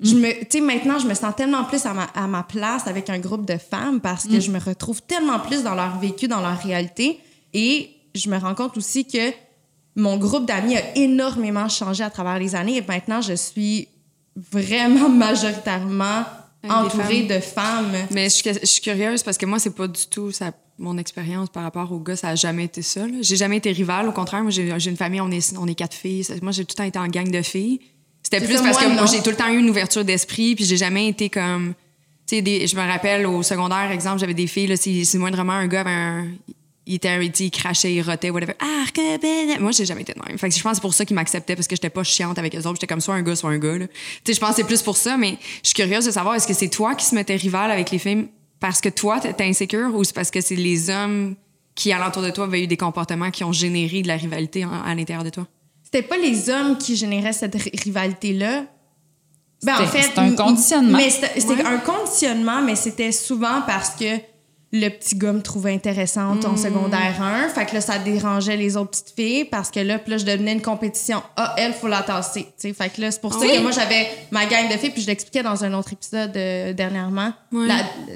Je 0.00 0.14
me, 0.14 0.32
tu 0.40 0.46
sais, 0.50 0.60
maintenant, 0.60 0.98
je 0.98 1.06
me 1.06 1.14
sens 1.14 1.34
tellement 1.34 1.64
plus 1.64 1.84
à 1.86 1.94
ma, 1.94 2.04
à 2.14 2.26
ma 2.26 2.42
place 2.42 2.86
avec 2.86 3.10
un 3.10 3.18
groupe 3.18 3.46
de 3.46 3.56
femmes 3.56 4.00
parce 4.00 4.26
que 4.26 4.38
je 4.40 4.50
me 4.50 4.58
retrouve 4.58 5.02
tellement 5.02 5.40
plus 5.40 5.62
dans 5.62 5.74
leur 5.74 5.98
vécu, 5.98 6.28
dans 6.28 6.40
leur 6.40 6.58
réalité. 6.58 7.20
Et 7.54 7.90
je 8.14 8.28
me 8.28 8.38
rends 8.38 8.54
compte 8.54 8.76
aussi 8.76 9.06
que 9.06 9.32
mon 9.96 10.16
groupe 10.16 10.46
d'amis 10.46 10.76
a 10.76 10.96
énormément 10.96 11.68
changé 11.68 12.04
à 12.04 12.10
travers 12.10 12.38
les 12.38 12.54
années. 12.54 12.76
Et 12.76 12.84
maintenant, 12.86 13.20
je 13.20 13.34
suis 13.34 13.88
vraiment 14.36 15.08
majoritairement 15.08 16.24
entourée 16.70 17.22
de 17.24 17.38
femmes. 17.40 17.92
Mais 18.10 18.24
je, 18.24 18.34
suis- 18.34 18.52
je 18.60 18.66
suis 18.66 18.80
curieuse 18.80 19.22
parce 19.22 19.38
que 19.38 19.46
moi, 19.46 19.58
c'est 19.58 19.74
pas 19.74 19.88
du 19.88 20.06
tout 20.06 20.30
ça, 20.32 20.52
mon 20.78 20.96
expérience 20.98 21.48
par 21.50 21.62
rapport 21.62 21.90
aux 21.92 21.98
gars. 22.00 22.16
Ça 22.16 22.28
a 22.28 22.34
jamais 22.34 22.64
été 22.64 22.82
ça. 22.82 23.06
là. 23.06 23.14
J'ai 23.20 23.36
jamais 23.36 23.56
été 23.58 23.72
rivale. 23.72 24.08
Au 24.08 24.12
contraire, 24.12 24.42
moi, 24.42 24.50
j'ai 24.50 24.72
j'ai 24.78 24.90
une 24.90 24.96
famille, 24.96 25.20
on 25.20 25.30
est, 25.30 25.54
on 25.58 25.66
est 25.66 25.74
quatre 25.74 25.94
filles. 25.94 26.26
Moi, 26.42 26.52
j'ai 26.52 26.64
tout 26.64 26.72
le 26.74 26.78
temps 26.78 26.84
été 26.84 26.98
en 26.98 27.08
gang 27.08 27.30
de 27.30 27.42
filles. 27.42 27.80
C'était 28.22 28.38
C'est 28.40 28.46
plus 28.46 28.56
ça, 28.56 28.62
parce 28.62 28.80
moi, 28.80 28.90
que 28.90 28.94
moi, 28.96 29.06
j'ai 29.06 29.22
tout 29.22 29.30
le 29.30 29.36
temps 29.36 29.48
eu 29.52 29.58
une 29.58 29.68
ouverture 29.70 30.04
d'esprit, 30.04 30.54
puis 30.54 30.64
j'ai 30.64 30.76
jamais 30.76 31.08
été 31.08 31.28
comme. 31.28 31.74
Tu 32.26 32.36
sais, 32.36 32.42
des- 32.42 32.66
je 32.68 32.76
me 32.76 32.80
rappelle 32.86 33.26
au 33.26 33.42
secondaire, 33.42 33.90
exemple, 33.90 34.20
j'avais 34.20 34.32
des 34.34 34.46
filles, 34.46 34.68
là, 34.68 34.76
si, 34.76 35.04
si 35.04 35.18
moindrement 35.18 35.52
un 35.54 35.66
gars 35.66 35.80
avait 35.80 35.90
un. 35.90 36.26
Il 36.84 36.94
était 36.96 37.16
sais, 37.32 37.44
il 37.44 37.50
crachait, 37.52 37.94
il 37.94 38.02
rotait, 38.02 38.30
whatever. 38.30 38.54
Ah, 38.60 38.84
que 38.92 39.16
ben! 39.18 39.60
Moi, 39.60 39.70
j'ai 39.70 39.84
jamais 39.86 40.02
été 40.02 40.14
de 40.14 40.20
même. 40.26 40.36
Fait 40.36 40.48
que 40.48 40.54
je 40.56 40.60
pense 40.62 40.70
que 40.72 40.74
c'est 40.76 40.80
pour 40.82 40.94
ça 40.94 41.04
qu'ils 41.04 41.14
m'acceptaient, 41.14 41.54
parce 41.54 41.68
que 41.68 41.76
j'étais 41.76 41.90
pas 41.90 42.02
chiante 42.02 42.38
avec 42.38 42.54
eux 42.56 42.58
autres. 42.58 42.74
J'étais 42.74 42.88
comme 42.88 43.00
soit 43.00 43.14
un 43.14 43.22
gars, 43.22 43.36
soit 43.36 43.50
un 43.50 43.58
gars, 43.58 43.78
là. 43.78 43.86
Tu 43.86 43.94
sais, 44.26 44.34
je 44.34 44.40
pense 44.40 44.50
que 44.50 44.56
c'est 44.56 44.64
plus 44.64 44.82
pour 44.82 44.96
ça, 44.96 45.16
mais 45.16 45.38
je 45.62 45.68
suis 45.68 45.74
curieuse 45.74 46.04
de 46.06 46.10
savoir, 46.10 46.34
est-ce 46.34 46.46
que 46.48 46.54
c'est 46.54 46.68
toi 46.70 46.94
qui 46.96 47.06
se 47.06 47.14
mettais 47.14 47.36
rival 47.36 47.70
avec 47.70 47.90
les 47.92 47.98
filles 47.98 48.28
parce 48.58 48.80
que 48.80 48.88
toi, 48.88 49.20
t'es 49.20 49.44
insécure 49.44 49.94
ou 49.94 50.02
c'est 50.02 50.14
parce 50.14 50.30
que 50.32 50.40
c'est 50.40 50.56
les 50.56 50.90
hommes 50.90 51.36
qui, 51.76 51.92
alentour 51.92 52.22
de 52.22 52.30
toi, 52.30 52.44
avaient 52.44 52.64
eu 52.64 52.66
des 52.66 52.76
comportements 52.76 53.30
qui 53.30 53.44
ont 53.44 53.52
généré 53.52 54.02
de 54.02 54.08
la 54.08 54.16
rivalité 54.16 54.64
en- 54.64 54.82
à 54.82 54.94
l'intérieur 54.94 55.24
de 55.24 55.30
toi? 55.30 55.46
C'était 55.84 56.02
pas 56.06 56.16
les 56.16 56.50
hommes 56.50 56.78
qui 56.78 56.96
généraient 56.96 57.32
cette 57.32 57.54
ri- 57.54 57.70
rivalité-là. 57.84 58.64
Ben, 59.62 59.74
en 59.80 59.86
fait, 59.86 60.02
c'était 60.02 60.18
un 60.18 60.32
conditionnement. 60.32 60.98
Mais 60.98 61.10
c'était 61.10 61.38
c'était 61.40 61.54
Ouais. 61.62 61.64
un 61.66 61.78
conditionnement, 61.78 62.60
mais 62.62 62.74
c'était 62.74 63.12
souvent 63.12 63.62
parce 63.66 63.90
que 63.90 64.18
le 64.74 64.88
petit 64.88 65.16
gars 65.16 65.32
me 65.34 65.42
trouvait 65.42 65.74
intéressante 65.74 66.44
Hmm. 66.46 66.52
en 66.52 66.56
secondaire 66.56 67.20
1. 67.20 67.50
Fait 67.50 67.66
que 67.66 67.74
là, 67.74 67.82
ça 67.82 67.98
dérangeait 67.98 68.56
les 68.56 68.76
autres 68.78 68.90
petites 68.92 69.14
filles 69.14 69.44
parce 69.44 69.70
que 69.70 69.80
là, 69.80 69.98
puis 69.98 70.12
là 70.12 70.16
je 70.16 70.24
devenais 70.24 70.54
une 70.54 70.62
compétition. 70.62 71.22
Ah, 71.36 71.54
elle, 71.58 71.74
faut 71.74 71.88
la 71.88 72.02
tasser. 72.02 72.46
Fait 72.58 72.72
que 72.90 73.00
là, 73.02 73.10
c'est 73.10 73.20
pour 73.20 73.34
ça 73.34 73.40
Oui? 73.40 73.52
que 73.54 73.60
moi, 73.60 73.70
j'avais 73.70 74.08
ma 74.30 74.46
gang 74.46 74.68
de 74.70 74.76
filles, 74.78 74.90
puis 74.90 75.02
je 75.02 75.08
l'expliquais 75.08 75.42
dans 75.42 75.62
un 75.62 75.74
autre 75.74 75.92
épisode 75.92 76.34
euh, 76.36 76.72
dernièrement, 76.72 77.32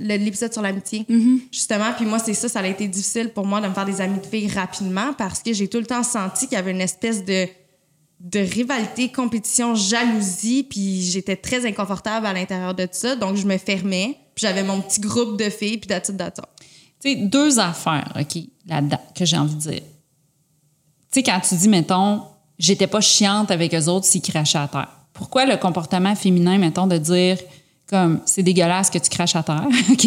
l'épisode 0.01 0.53
sur 0.53 0.62
l'amitié. 0.62 1.05
Mm-hmm. 1.11 1.39
Justement, 1.53 1.93
puis 1.97 2.07
moi, 2.07 2.19
c'est 2.19 2.33
ça, 2.35 2.49
ça 2.49 2.61
a 2.61 2.66
été 2.66 2.89
difficile 2.89 3.31
pour 3.31 3.45
moi 3.47 3.61
de 3.61 3.69
me 3.69 3.74
faire 3.74 3.85
des 3.85 4.01
amis 4.01 4.19
de 4.20 4.27
filles 4.27 4.51
rapidement 4.51 5.12
parce 5.16 5.43
que 5.43 5.53
j'ai 5.53 5.69
tout 5.69 5.78
le 5.78 5.87
temps 5.87 6.03
senti 6.03 6.47
qu'il 6.49 6.57
y 6.57 6.59
avait 6.59 6.70
une 6.70 6.81
espèce 6.81 7.24
de 7.24 7.47
de 8.19 8.39
rivalité, 8.41 9.12
compétition, 9.12 9.74
jalousie, 9.74 10.62
puis 10.69 11.03
j'étais 11.03 11.37
très 11.37 11.66
inconfortable 11.66 12.24
à 12.24 12.33
l'intérieur 12.33 12.73
de 12.74 12.85
tout 12.85 12.93
ça, 12.95 13.15
donc 13.15 13.37
je 13.37 13.47
me 13.47 13.59
fermais, 13.59 14.16
puis 14.37 14.47
j'avais 14.47 14.63
mon 14.63 14.83
petit 14.83 15.01
groupe 15.01 15.39
de 15.39 15.49
filles, 15.49 15.79
puis 15.79 15.89
that's 15.89 16.11
all. 16.11 16.17
Tu 17.01 17.11
sais, 17.11 17.17
deux 17.17 17.59
affaires, 17.59 18.13
OK, 18.21 18.43
là-dedans, 18.67 19.01
que 19.15 19.25
j'ai 19.25 19.39
envie 19.39 19.55
de 19.55 19.61
dire. 19.61 19.81
Tu 19.81 19.83
sais, 21.11 21.23
quand 21.23 21.41
tu 21.41 21.55
dis, 21.55 21.69
mettons, 21.69 22.23
j'étais 22.59 22.87
pas 22.87 23.01
chiante 23.01 23.51
avec 23.51 23.75
eux 23.75 23.87
autres 23.87 24.05
s'ils 24.05 24.21
crachaient 24.21 24.59
à 24.59 24.69
terre. 24.69 24.91
Pourquoi 25.15 25.47
le 25.47 25.57
comportement 25.57 26.15
féminin, 26.15 26.59
mettons, 26.59 26.87
de 26.87 26.99
dire, 26.99 27.39
comme, 27.89 28.21
c'est 28.27 28.43
dégueulasse 28.43 28.91
que 28.91 28.99
tu 28.99 29.09
craches 29.09 29.37
à 29.37 29.43
terre, 29.43 29.67
OK? 29.91 30.07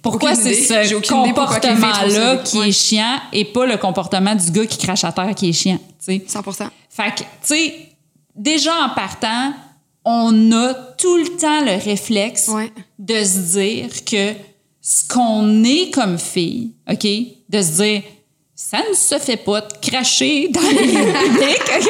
Pourquoi 0.00 0.34
c'est 0.34 0.54
ce 0.54 1.06
comportement-là 1.06 2.38
qui 2.38 2.60
est 2.60 2.72
chiant 2.72 3.18
et 3.34 3.44
pas 3.44 3.66
le 3.66 3.76
comportement 3.76 4.34
du 4.34 4.50
gars 4.50 4.64
qui 4.64 4.78
crache 4.78 5.04
à 5.04 5.12
terre 5.12 5.34
qui 5.34 5.50
est 5.50 5.52
chiant, 5.52 5.78
tu 6.02 6.18
sais? 6.18 6.24
100 6.26 6.42
Fait 6.88 7.14
que, 7.14 7.20
tu 7.20 7.26
sais, 7.42 7.74
déjà 8.34 8.72
en 8.84 8.94
partant, 8.94 9.52
on 10.10 10.52
a 10.52 10.72
tout 10.96 11.16
le 11.18 11.36
temps 11.36 11.60
le 11.60 11.72
réflexe 11.84 12.48
Ouais. 12.48 12.72
de 12.98 13.22
se 13.22 13.58
dire 13.58 14.04
que 14.06 14.32
ce 14.80 15.06
qu'on 15.06 15.62
est 15.64 15.90
comme 15.92 16.18
fille, 16.18 16.70
OK, 16.90 17.04
de 17.50 17.60
se 17.62 17.82
dire, 17.82 18.02
ça 18.54 18.78
ne 18.88 18.94
se 18.94 19.18
fait 19.18 19.36
pas 19.36 19.60
de 19.60 19.72
cracher 19.82 20.48
dans 20.48 20.62
les 20.62 20.86
lieux 20.92 21.12
publics, 21.12 21.70
OK? 21.78 21.88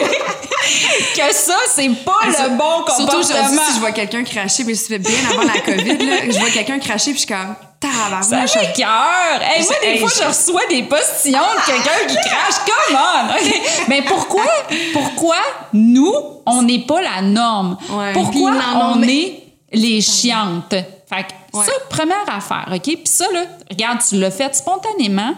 que 1.17 1.33
ça, 1.35 1.57
c'est 1.75 1.89
pas 2.05 2.27
le 2.27 2.59
bon 2.59 2.85
Surtout 2.97 3.19
aujourd'hui, 3.19 3.35
comportement. 3.35 3.63
si 3.69 3.75
je 3.75 3.79
vois 3.81 3.93
quelqu'un 3.93 4.25
cracher, 4.25 4.65
puis 4.65 4.75
ça 4.77 4.89
fait 4.89 4.99
bien 4.99 5.13
avant 5.31 5.43
la 5.45 5.61
COVID, 5.61 6.05
là, 6.07 6.17
je 6.29 6.39
vois 6.39 6.51
quelqu'un 6.51 6.79
cracher, 6.81 7.13
puis 7.13 7.21
je 7.23 7.27
suis 7.27 7.35
comme, 7.35 7.55
Ça 7.83 7.89
tabarnouche. 7.89 8.57
m'écoeure! 8.57 9.41
Hey, 9.43 9.63
moi, 9.63 9.75
des 9.83 9.87
Hey, 9.89 9.99
fois, 10.01 10.09
je- 10.09 10.23
je 10.23 10.29
reçois 10.29 10.61
des 10.69 10.83
postillons 10.85 11.39
de 11.39 11.67
quelqu'un 11.67 12.07
qui 12.09 12.17
crache. 12.17 12.55
Come 12.67 12.97
on! 12.97 13.89
Mais 13.89 14.03
pourquoi, 14.03 14.45
pourquoi 14.93 15.37
nous, 15.73 16.13
on 16.47 16.63
n'est 16.63 16.81
pas 16.87 17.01
la 17.03 17.23
norme? 17.23 17.77
Ouais. 17.91 18.13
Pourquoi 18.13 18.53
on 18.95 19.03
est 19.03 19.43
les 19.73 20.01
chiantes? 20.01 20.71
Fait 21.09 21.23
que 21.25 21.57
Ouais. 21.59 21.65
ça, 21.65 21.73
première 21.89 22.29
affaire, 22.29 22.69
OK? 22.75 22.83
Puis 22.83 23.01
ça, 23.07 23.27
là, 23.33 23.43
regarde, 23.71 23.99
tu 24.07 24.17
l'as 24.17 24.31
fait 24.31 24.55
spontanément. 24.55 25.35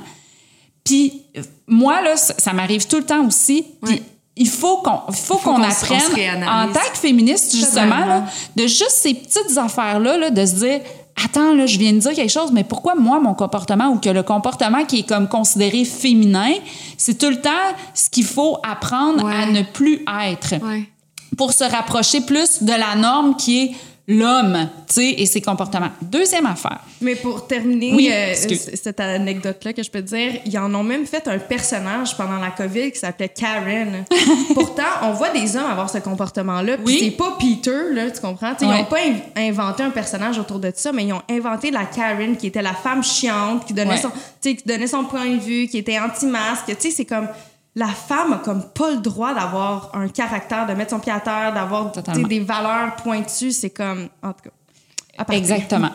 Puis 0.85 1.23
euh, 1.37 1.43
moi, 1.69 2.01
là, 2.03 2.17
ça, 2.17 2.35
ça 2.39 2.53
m'arrive 2.53 2.87
tout 2.87 2.97
le 2.97 3.07
temps 3.07 3.25
aussi. 3.27 3.65
Puis 3.85 3.95
Ouais. 3.95 4.03
il 4.37 4.49
faut 4.49 4.79
qu'on 4.79 5.03
il 5.09 5.15
faut 5.15 5.35
faut 5.39 5.51
qu'on 5.53 5.62
apprenne, 5.62 6.43
en 6.49 6.73
tant 6.73 6.81
que 6.93 6.99
féministe, 6.99 7.55
justement, 7.55 8.05
là, 8.07 8.25
de 8.57 8.67
juste 8.67 8.91
ces 9.03 9.15
petites 9.15 9.57
affaires-là, 9.57 10.17
là, 10.17 10.31
de 10.31 10.45
se 10.47 10.55
dire 10.55 10.81
Attends, 11.25 11.55
là, 11.55 11.67
je 11.67 11.79
viens 11.79 11.93
de 11.93 11.99
dire 11.99 12.13
quelque 12.15 12.31
chose, 12.31 12.51
mais 12.53 12.65
pourquoi 12.65 12.95
moi, 12.95 13.21
mon 13.21 13.35
comportement 13.35 13.89
ou 13.89 13.99
que 13.99 14.09
le 14.11 14.23
comportement 14.23 14.85
qui 14.85 15.01
est 15.01 15.09
comme 15.09 15.29
considéré 15.29 15.85
féminin, 15.85 16.53
c'est 16.97 17.19
tout 17.19 17.31
le 17.31 17.41
temps 17.41 17.51
ce 17.95 18.09
qu'il 18.11 18.25
faut 18.25 18.59
apprendre 18.69 19.25
Ouais. 19.25 19.35
à 19.35 19.47
ne 19.47 19.63
plus 19.63 20.05
être? 20.29 20.55
Ouais. 20.65 20.89
pour 21.37 21.53
se 21.53 21.65
rapprocher 21.65 22.21
plus 22.23 22.63
de 22.63 22.73
la 22.73 22.97
norme 22.97 23.35
qui 23.37 23.63
est 23.63 23.71
l'homme, 24.09 24.69
tu 24.89 24.95
sais, 24.95 25.11
et 25.19 25.27
ses 25.27 25.41
comportements. 25.41 25.91
Deuxième 26.03 26.47
affaire. 26.47 26.81
Mais 27.01 27.15
pour 27.15 27.47
terminer 27.47 27.95
Oui, 27.95 28.11
euh, 28.13 28.35
cette 28.35 28.99
anecdote-là 29.01 29.73
que 29.73 29.83
je 29.83 29.91
peux 29.91 30.01
te 30.03 30.09
dire, 30.09 30.41
ils 30.45 30.59
en 30.59 30.75
ont 30.75 30.83
même 30.83 31.07
fait 31.07 31.27
un 31.29 31.39
personnage 31.39 32.17
pendant 32.17 32.39
la 32.39 32.51
COVID 32.51 32.91
qui 32.93 32.99
s'appelait 32.99 33.29
Karen. 33.29 34.05
Pourtant, 34.55 34.83
on 35.03 35.13
voit 35.13 35.31
des 35.31 35.57
hommes 35.57 35.71
avoir 35.71 35.89
ce 35.89 35.99
comportement-là. 35.99 36.77
Puis 36.79 36.85
Oui. 36.87 36.99
c'est 37.01 37.11
pas 37.17 37.37
Peter, 37.39 37.93
là, 37.93 38.11
tu 38.11 38.21
comprends? 38.21 38.55
T'sais, 38.55 38.65
Ils 38.67 38.69
Ouais. 38.69 38.79
n'ont 38.79 38.85
pas 38.87 38.99
inv- 39.01 39.23
inventé 39.49 39.83
un 39.83 39.91
personnage 39.91 40.39
autour 40.39 40.59
de 40.59 40.73
ça, 40.75 40.93
mais 40.93 41.05
ils 41.05 41.13
ont 41.13 41.23
inventé 41.31 41.71
la 41.71 41.85
Karen 41.85 42.37
qui 42.37 42.49
était 42.49 42.63
la 42.63 42.75
femme 42.75 43.03
chiante, 43.05 43.67
qui 43.67 43.75
donnait, 43.75 43.91
Ouais. 43.91 43.97
son, 43.97 44.11
qui 44.43 44.57
donnait 44.67 44.87
son 44.87 45.05
point 45.05 45.29
de 45.29 45.41
vue, 45.41 45.69
qui 45.69 45.79
était 45.79 45.99
anti-masque. 45.99 46.65
Tu 46.67 46.75
sais, 46.79 46.91
c'est 46.91 47.05
comme... 47.05 47.29
La 47.77 47.87
femme 47.89 48.33
a 48.33 48.37
comme 48.39 48.69
pas 48.71 48.91
le 48.91 48.99
droit 48.99 49.33
d'avoir 49.33 49.91
un 49.95 50.09
caractère, 50.09 50.67
de 50.67 50.75
mettre 50.75 50.91
son 50.91 50.99
pied 50.99 51.13
à 51.13 51.21
terre, 51.21 51.53
d'avoir 51.55 51.93
des 51.93 52.41
valeurs 52.41 52.97
pointues. 52.97 53.53
C'est 53.53 53.71
comme... 53.71 54.09
En 54.23 54.33
tout 54.33 54.41
cas... 54.45 55.33
Exactement. 55.35 55.91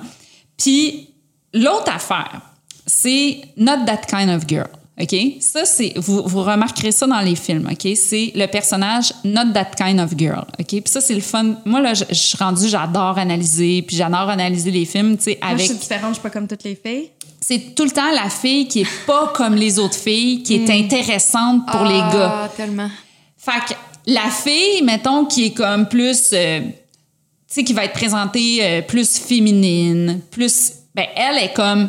Puis 0.58 1.10
l'autre 1.54 1.92
affaire, 1.94 2.42
c'est 2.86 3.42
not 3.58 3.86
that 3.86 4.02
kind 4.08 4.30
of 4.30 4.48
girl. 4.48 4.70
OK? 5.02 5.14
Ça, 5.42 5.66
c'est. 5.66 5.94
Vous, 5.98 6.24
vous 6.26 6.42
remarquerez 6.42 6.92
ça 6.92 7.06
dans 7.06 7.20
les 7.20 7.36
films, 7.36 7.68
OK? 7.70 7.86
C'est 7.96 8.32
le 8.34 8.46
personnage 8.46 9.14
not 9.26 9.52
that 9.54 9.72
kind 9.78 10.00
of 10.00 10.18
girl. 10.18 10.46
OK? 10.58 10.68
Puis 10.68 10.84
ça, 10.86 11.02
c'est 11.02 11.16
le 11.16 11.22
fun. 11.22 11.56
Moi, 11.66 11.82
là, 11.82 11.94
je, 11.94 12.06
je 12.08 12.14
suis 12.14 12.38
rendue, 12.38 12.68
j'adore 12.70 13.18
analyser, 13.18 13.82
puis 13.82 13.98
j'adore 13.98 14.30
analyser 14.30 14.72
les 14.72 14.86
films, 14.86 15.18
tu 15.18 15.24
sais, 15.24 15.40
Moi, 15.42 15.50
je 15.50 15.56
avec. 15.56 15.66
suis 15.66 15.76
différente, 15.76 16.10
je 16.12 16.14
suis 16.14 16.24
pas 16.24 16.30
comme 16.30 16.48
toutes 16.48 16.64
les 16.64 16.76
filles. 16.76 17.10
C'est 17.48 17.76
tout 17.76 17.84
le 17.84 17.92
temps 17.92 18.10
la 18.12 18.30
fille 18.30 18.68
qui 18.68 18.82
est 18.82 19.06
pas 19.06 19.32
comme 19.36 19.54
les 19.54 19.78
autres 19.78 19.98
filles, 19.98 20.42
qui 20.42 20.56
est 20.56 20.70
intéressante 20.72 21.68
pour 21.68 21.84
les 21.84 22.00
gars. 22.00 22.46
Ah, 22.46 22.50
tellement. 22.56 22.90
Fait 23.38 23.52
que 23.70 23.74
la 24.08 24.32
fille, 24.32 24.82
mettons, 24.82 25.26
qui 25.26 25.46
est 25.46 25.54
comme 25.54 25.88
plus. 25.88 26.32
euh, 26.34 26.62
tu 26.62 26.74
sais, 27.48 27.64
qui 27.64 27.74
va 27.74 27.86
être 27.86 27.94
présentée 27.94 28.58
euh, 28.62 28.82
plus 28.82 29.20
féminine, 29.20 30.22
plus. 30.32 30.72
Ben, 30.96 31.06
elle 31.16 31.38
est 31.44 31.54
comme 31.54 31.88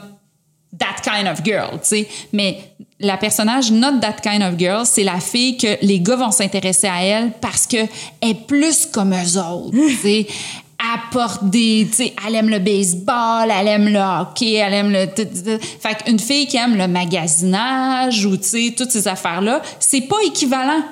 that 0.78 1.00
kind 1.02 1.26
of 1.26 1.42
girl, 1.42 1.80
tu 1.80 1.88
sais. 1.88 2.08
Mais 2.34 2.74
la 3.00 3.16
personnage 3.16 3.70
not 3.70 4.00
that 4.00 4.16
kind 4.22 4.42
of 4.42 4.58
girl, 4.58 4.84
c'est 4.84 5.04
la 5.04 5.20
fille 5.20 5.56
que 5.56 5.78
les 5.80 6.00
gars 6.00 6.16
vont 6.16 6.32
s'intéresser 6.32 6.88
à 6.88 7.02
elle 7.02 7.32
parce 7.40 7.66
que 7.66 7.78
elle 8.20 8.30
est 8.30 8.46
plus 8.46 8.84
comme 8.84 9.14
eux 9.14 9.38
autres, 9.38 9.70
tu 9.70 9.94
sais. 9.94 10.26
Elle 10.78 11.00
porte 11.10 11.44
des, 11.48 11.86
tu 11.90 11.96
sais, 11.96 12.14
elle 12.26 12.34
aime 12.34 12.50
le 12.50 12.58
baseball, 12.58 13.50
elle 13.50 13.68
aime 13.68 13.88
le 13.88 13.98
hockey, 13.98 14.54
elle 14.54 14.74
aime 14.74 14.92
le... 14.92 15.06
Fait 15.58 16.04
qu'une 16.04 16.18
fille 16.18 16.46
qui 16.46 16.58
aime 16.58 16.76
le 16.76 16.86
magasinage 16.86 18.26
ou, 18.26 18.36
tu 18.36 18.44
sais, 18.44 18.74
toutes 18.76 18.90
ces 18.90 19.08
affaires-là, 19.08 19.62
c'est 19.80 20.02
pas 20.02 20.18
équivalent. 20.26 20.82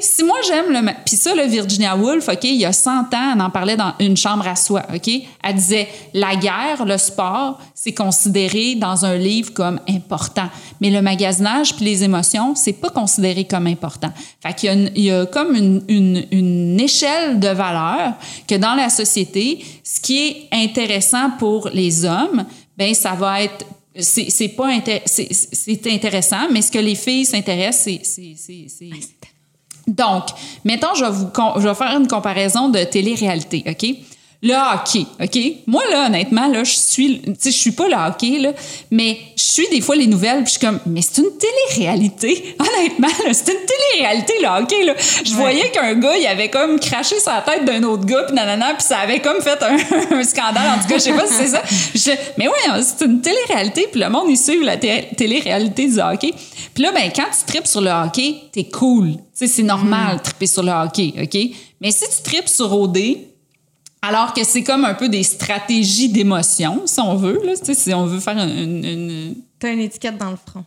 Si 0.00 0.24
moi 0.24 0.36
j'aime 0.46 0.72
le. 0.72 0.80
Puis 1.06 1.16
ça, 1.16 1.34
le 1.34 1.44
Virginia 1.44 1.96
Woolf, 1.96 2.28
OK, 2.28 2.44
il 2.44 2.56
y 2.56 2.64
a 2.64 2.72
100 2.72 2.90
ans, 2.90 3.32
elle 3.34 3.40
en 3.40 3.50
parlait 3.50 3.76
dans 3.76 3.94
Une 4.00 4.16
chambre 4.16 4.46
à 4.48 4.56
soi, 4.56 4.82
OK? 4.92 5.08
Elle 5.08 5.54
disait 5.54 5.88
la 6.14 6.34
guerre, 6.34 6.84
le 6.84 6.98
sport, 6.98 7.60
c'est 7.74 7.94
considéré 7.94 8.74
dans 8.74 9.04
un 9.04 9.16
livre 9.16 9.52
comme 9.52 9.80
important. 9.88 10.48
Mais 10.80 10.90
le 10.90 11.00
magasinage 11.00 11.76
puis 11.76 11.84
les 11.84 12.02
émotions, 12.02 12.56
c'est 12.56 12.72
pas 12.72 12.90
considéré 12.90 13.44
comme 13.44 13.68
important. 13.68 14.10
Fait 14.42 14.52
qu'il 14.54 14.68
y 14.68 14.72
a, 14.72 14.90
il 14.96 15.04
y 15.04 15.10
a 15.12 15.26
comme 15.26 15.54
une, 15.54 15.82
une, 15.86 16.26
une 16.32 16.80
échelle 16.80 17.38
de 17.38 17.48
valeur 17.48 18.14
que 18.48 18.56
dans 18.56 18.74
la 18.74 18.88
société, 18.88 19.64
ce 19.84 20.00
qui 20.00 20.18
est 20.18 20.48
intéressant 20.50 21.30
pour 21.38 21.68
les 21.72 22.04
hommes, 22.04 22.44
ben 22.76 22.94
ça 22.94 23.12
va 23.12 23.42
être 23.42 23.64
c'est 24.00 24.48
pas 24.50 24.70
c'est 25.06 25.86
intéressant 25.88 26.48
mais 26.52 26.62
ce 26.62 26.70
que 26.70 26.78
les 26.78 26.94
filles 26.94 27.24
s'intéressent 27.24 27.82
c'est 27.82 28.36
c'est 28.36 28.90
donc, 29.88 30.24
mettons, 30.64 30.94
je 30.94 31.04
vais, 31.04 31.10
vous, 31.10 31.28
je 31.56 31.66
vais 31.66 31.74
faire 31.74 31.96
une 31.98 32.06
comparaison 32.06 32.68
de 32.68 32.84
télé-réalité, 32.84 33.64
OK? 33.66 34.17
Le 34.40 34.54
hockey, 34.54 35.04
OK? 35.20 35.38
Moi, 35.66 35.82
là, 35.90 36.06
honnêtement, 36.06 36.46
là, 36.46 36.62
je 36.62 36.70
suis, 36.72 37.20
tu 37.22 37.32
sais, 37.40 37.50
je 37.50 37.56
suis 37.56 37.72
pas 37.72 37.88
le 37.88 37.96
hockey, 37.96 38.38
là, 38.38 38.52
mais 38.88 39.18
je 39.36 39.42
suis 39.42 39.66
des 39.68 39.80
fois 39.80 39.96
les 39.96 40.06
nouvelles, 40.06 40.44
puis 40.44 40.52
je 40.54 40.58
suis 40.58 40.60
comme, 40.60 40.78
mais 40.86 41.00
c'est 41.02 41.20
une 41.20 41.30
télé-réalité. 41.36 42.56
Honnêtement, 42.60 43.08
là, 43.08 43.32
c'est 43.34 43.50
une 43.52 43.66
télé-réalité, 43.66 44.34
le 44.40 44.46
hockey, 44.48 44.84
là. 44.84 44.94
Je 45.24 45.32
voyais 45.34 45.70
qu'un 45.72 45.94
gars, 45.94 46.16
il 46.16 46.24
avait 46.26 46.50
comme 46.50 46.78
craché 46.78 47.18
sur 47.18 47.32
la 47.32 47.40
tête 47.42 47.64
d'un 47.64 47.82
autre 47.82 48.04
gars, 48.04 48.22
puis 48.28 48.34
nanana, 48.36 48.74
puis 48.74 48.86
ça 48.86 48.98
avait 48.98 49.18
comme 49.20 49.40
fait 49.40 49.60
un, 49.60 49.76
un 50.16 50.22
scandale. 50.22 50.78
En 50.78 50.82
tout 50.82 50.88
cas, 50.88 50.98
je 50.98 51.02
sais 51.02 51.12
pas 51.14 51.26
si 51.26 51.34
c'est 51.34 51.46
ça. 51.48 51.62
Je- 51.94 52.16
mais 52.36 52.46
oui, 52.46 52.82
c'est 52.82 53.04
une 53.06 53.20
télé-réalité, 53.20 53.88
puis 53.90 54.00
le 54.00 54.08
monde, 54.08 54.26
ils 54.28 54.36
suivent 54.38 54.62
la 54.62 54.76
té- 54.76 55.08
télé-réalité 55.16 55.88
du 55.88 55.98
hockey. 55.98 56.32
Puis 56.74 56.82
là, 56.84 56.92
ben, 56.92 57.10
quand 57.14 57.26
tu 57.36 57.44
tripes 57.52 57.66
sur 57.66 57.80
le 57.80 57.90
hockey, 57.90 58.36
t'es 58.52 58.64
cool. 58.64 59.14
Tu 59.14 59.18
sais, 59.34 59.46
c'est 59.48 59.62
normal 59.64 60.18
de 60.18 60.22
triper 60.22 60.46
sur 60.46 60.62
le 60.62 60.70
hockey, 60.70 61.12
OK? 61.20 61.36
Mais 61.80 61.90
si 61.90 62.04
tu 62.04 62.22
tripes 62.22 62.48
sur 62.48 62.72
OD, 62.72 62.98
alors 64.02 64.32
que 64.32 64.44
c'est 64.44 64.62
comme 64.62 64.84
un 64.84 64.94
peu 64.94 65.08
des 65.08 65.22
stratégies 65.22 66.08
d'émotion, 66.08 66.82
si 66.86 67.00
on 67.00 67.16
veut, 67.16 67.40
là, 67.44 67.52
si 67.62 67.92
on 67.94 68.06
veut 68.06 68.20
faire 68.20 68.38
une... 68.38 68.84
une- 68.84 69.34
T'as 69.58 69.72
une 69.72 69.80
étiquette 69.80 70.16
dans 70.18 70.30
le 70.30 70.36
front. 70.36 70.64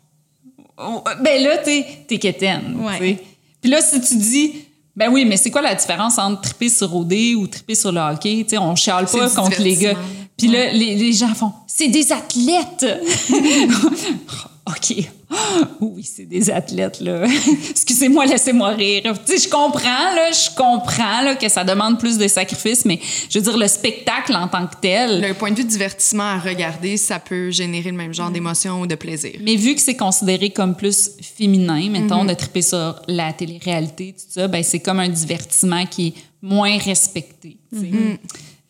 Oh, 0.78 1.02
ben 1.22 1.42
là, 1.44 1.58
t'es, 1.60 1.86
t'es 2.08 2.18
quétaine, 2.18 2.78
Ouais. 2.82 3.18
Puis 3.62 3.70
là, 3.72 3.82
si 3.82 4.02
tu 4.02 4.16
dis... 4.18 4.54
Ben 4.94 5.10
oui, 5.10 5.24
mais 5.24 5.38
c'est 5.38 5.50
quoi 5.52 5.62
la 5.62 5.74
différence 5.74 6.18
entre 6.18 6.42
triper 6.42 6.68
sur 6.68 6.94
OD 6.94 7.14
ou 7.38 7.48
triper 7.48 7.76
sur 7.76 7.94
le 7.94 8.02
hockey? 8.02 8.44
Tu 8.44 8.50
sais, 8.50 8.58
on 8.58 8.76
chiale 8.76 9.06
pas 9.06 9.30
contre 9.30 9.62
les 9.62 9.78
gars. 9.78 9.96
Puis 10.38 10.48
là, 10.50 10.74
les, 10.74 10.96
les 10.96 11.14
gens 11.14 11.34
font 11.34 11.54
«C'est 11.68 11.88
des 11.88 12.12
athlètes!» 12.12 12.86
OK. 14.72 14.96
Oui, 15.80 16.04
c'est 16.04 16.26
des 16.26 16.50
athlètes, 16.50 17.00
là. 17.02 17.26
Excusez-moi, 17.70 18.26
laissez-moi 18.26 18.70
rire. 18.70 19.04
Tu 19.26 19.34
sais, 19.34 19.48
je 19.48 19.50
comprends, 19.50 20.14
là, 20.16 20.32
je 20.32 20.56
comprends, 20.56 21.22
là, 21.24 21.36
que 21.36 21.50
ça 21.50 21.64
demande 21.64 22.00
plus 22.00 22.18
de 22.18 22.28
sacrifices, 22.28 22.86
mais 22.86 23.00
je 23.30 23.40
veux 23.40 23.44
dire, 23.44 23.58
le 23.58 23.68
spectacle 23.68 24.36
en 24.36 24.48
tant 24.48 24.68
que 24.68 24.76
tel... 24.82 25.22
Le 25.22 25.34
point 25.34 25.52
de 25.52 25.58
vue 25.58 25.64
de 25.64 25.70
divertissement 25.70 26.24
à 26.24 26.40
regarder, 26.40 26.98
ça 26.98 27.20
peut 27.20 27.50
générer 27.50 27.92
le 27.92 27.98
même 27.98 28.14
genre 28.14 28.30
d'émotion 28.30 28.82
ou 28.82 28.88
de 28.88 28.96
plaisir. 28.96 29.34
Mais 29.42 29.56
vu 29.56 29.76
que 29.76 29.82
c'est 29.82 29.96
considéré 29.96 30.52
comme 30.52 30.76
plus 30.76 31.12
féminin, 31.22 31.90
mettons, 31.90 32.26
de 32.26 32.34
triper 32.34 32.62
sur 32.62 33.02
la 33.08 33.34
télé-réalité, 33.34 34.14
tout 34.18 34.26
ça, 34.30 34.48
ben 34.48 34.64
c'est 34.64 34.80
comme 34.80 35.00
un 35.00 35.10
divertissement 35.10 35.86
qui 35.86 36.08
est 36.08 36.14
moins 36.42 36.78
respecté. 36.78 37.58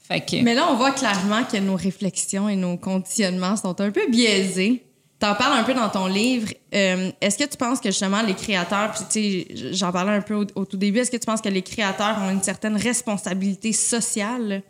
Fait 0.08 0.22
que... 0.22 0.44
Mais 0.44 0.56
là, 0.56 0.68
on 0.72 0.76
voit 0.76 0.92
clairement 0.92 1.44
que 1.44 1.58
nos 1.58 1.76
réflexions 1.76 2.50
et 2.50 2.56
nos 2.56 2.78
conditionnements 2.78 3.56
sont 3.56 3.80
un 3.80 3.92
peu 3.92 4.10
biaisés. 4.10 4.84
T'en 5.22 5.36
parles 5.36 5.60
un 5.60 5.64
peu 5.64 5.76
dans 5.76 5.88
ton 5.88 6.08
livre. 6.08 6.52
Euh, 6.74 7.12
est-ce 7.22 7.38
que 7.38 7.48
tu 7.48 7.56
penses 7.56 7.80
que 7.80 7.90
justement 7.90 8.24
les 8.24 8.34
créateurs, 8.34 8.92
puis 8.92 9.04
tu 9.08 9.56
sais, 9.60 9.74
j'en 9.74 9.92
parlais 9.92 10.14
un 10.14 10.22
peu 10.22 10.34
au, 10.34 10.66
tout 10.66 10.78
début, 10.78 10.98
est-ce 10.98 11.12
que 11.12 11.18
tu 11.18 11.28
penses 11.28 11.42
que 11.42 11.50
les 11.50 11.62
créateurs 11.62 12.18
ont 12.24 12.32
une 12.32 12.42
certaine 12.42 12.76
responsabilité 12.76 13.72
sociale? 13.72 14.64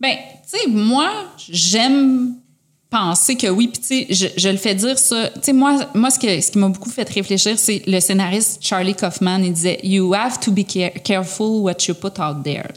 Ben, 0.00 0.14
tu 0.48 0.60
sais, 0.60 0.68
moi, 0.68 1.10
j'aime 1.50 2.36
penser 2.88 3.34
que 3.34 3.48
oui, 3.48 3.66
puis 3.66 3.80
tu 3.80 4.14
sais, 4.14 4.32
je, 4.36 4.48
le 4.48 4.58
fais 4.58 4.76
dire 4.76 4.96
ça. 4.96 5.28
Tu 5.30 5.40
sais, 5.42 5.52
moi, 5.52 5.90
moi 5.92 6.10
ce, 6.12 6.20
qui 6.20 6.58
m'a 6.58 6.68
beaucoup 6.68 6.90
fait 6.90 7.08
réfléchir, 7.08 7.58
c'est 7.58 7.82
le 7.88 7.98
scénariste 7.98 8.58
Charlie 8.60 8.94
Kaufman, 8.94 9.40
il 9.42 9.52
disait 9.52 9.80
«You 9.82 10.14
have 10.14 10.38
to 10.38 10.52
be 10.52 10.64
care- 10.64 11.02
careful 11.02 11.62
what 11.62 11.78
you 11.88 11.94
put 11.94 12.20
out 12.20 12.44
there». 12.44 12.68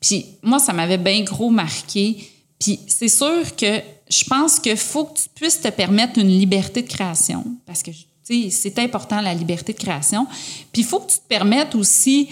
Puis 0.00 0.26
moi, 0.40 0.60
ça 0.60 0.72
m'avait 0.72 0.98
bien 0.98 1.24
gros 1.24 1.50
marqué. 1.50 2.16
Puis 2.58 2.80
c'est 2.86 3.08
sûr 3.08 3.54
que 3.56 3.80
je 4.08 4.24
pense 4.24 4.58
qu'il 4.58 4.76
faut 4.76 5.04
que 5.04 5.18
tu 5.18 5.28
puisses 5.34 5.60
te 5.60 5.68
permettre 5.68 6.18
une 6.18 6.28
liberté 6.28 6.82
de 6.82 6.88
création, 6.88 7.44
parce 7.66 7.82
que, 7.82 7.90
tu 7.90 8.06
sais, 8.22 8.50
c'est 8.50 8.78
important, 8.78 9.20
la 9.20 9.34
liberté 9.34 9.72
de 9.72 9.78
création. 9.78 10.26
Puis 10.72 10.82
il 10.82 10.84
faut 10.84 11.00
que 11.00 11.12
tu 11.12 11.18
te 11.18 11.28
permettes 11.28 11.74
aussi 11.74 12.28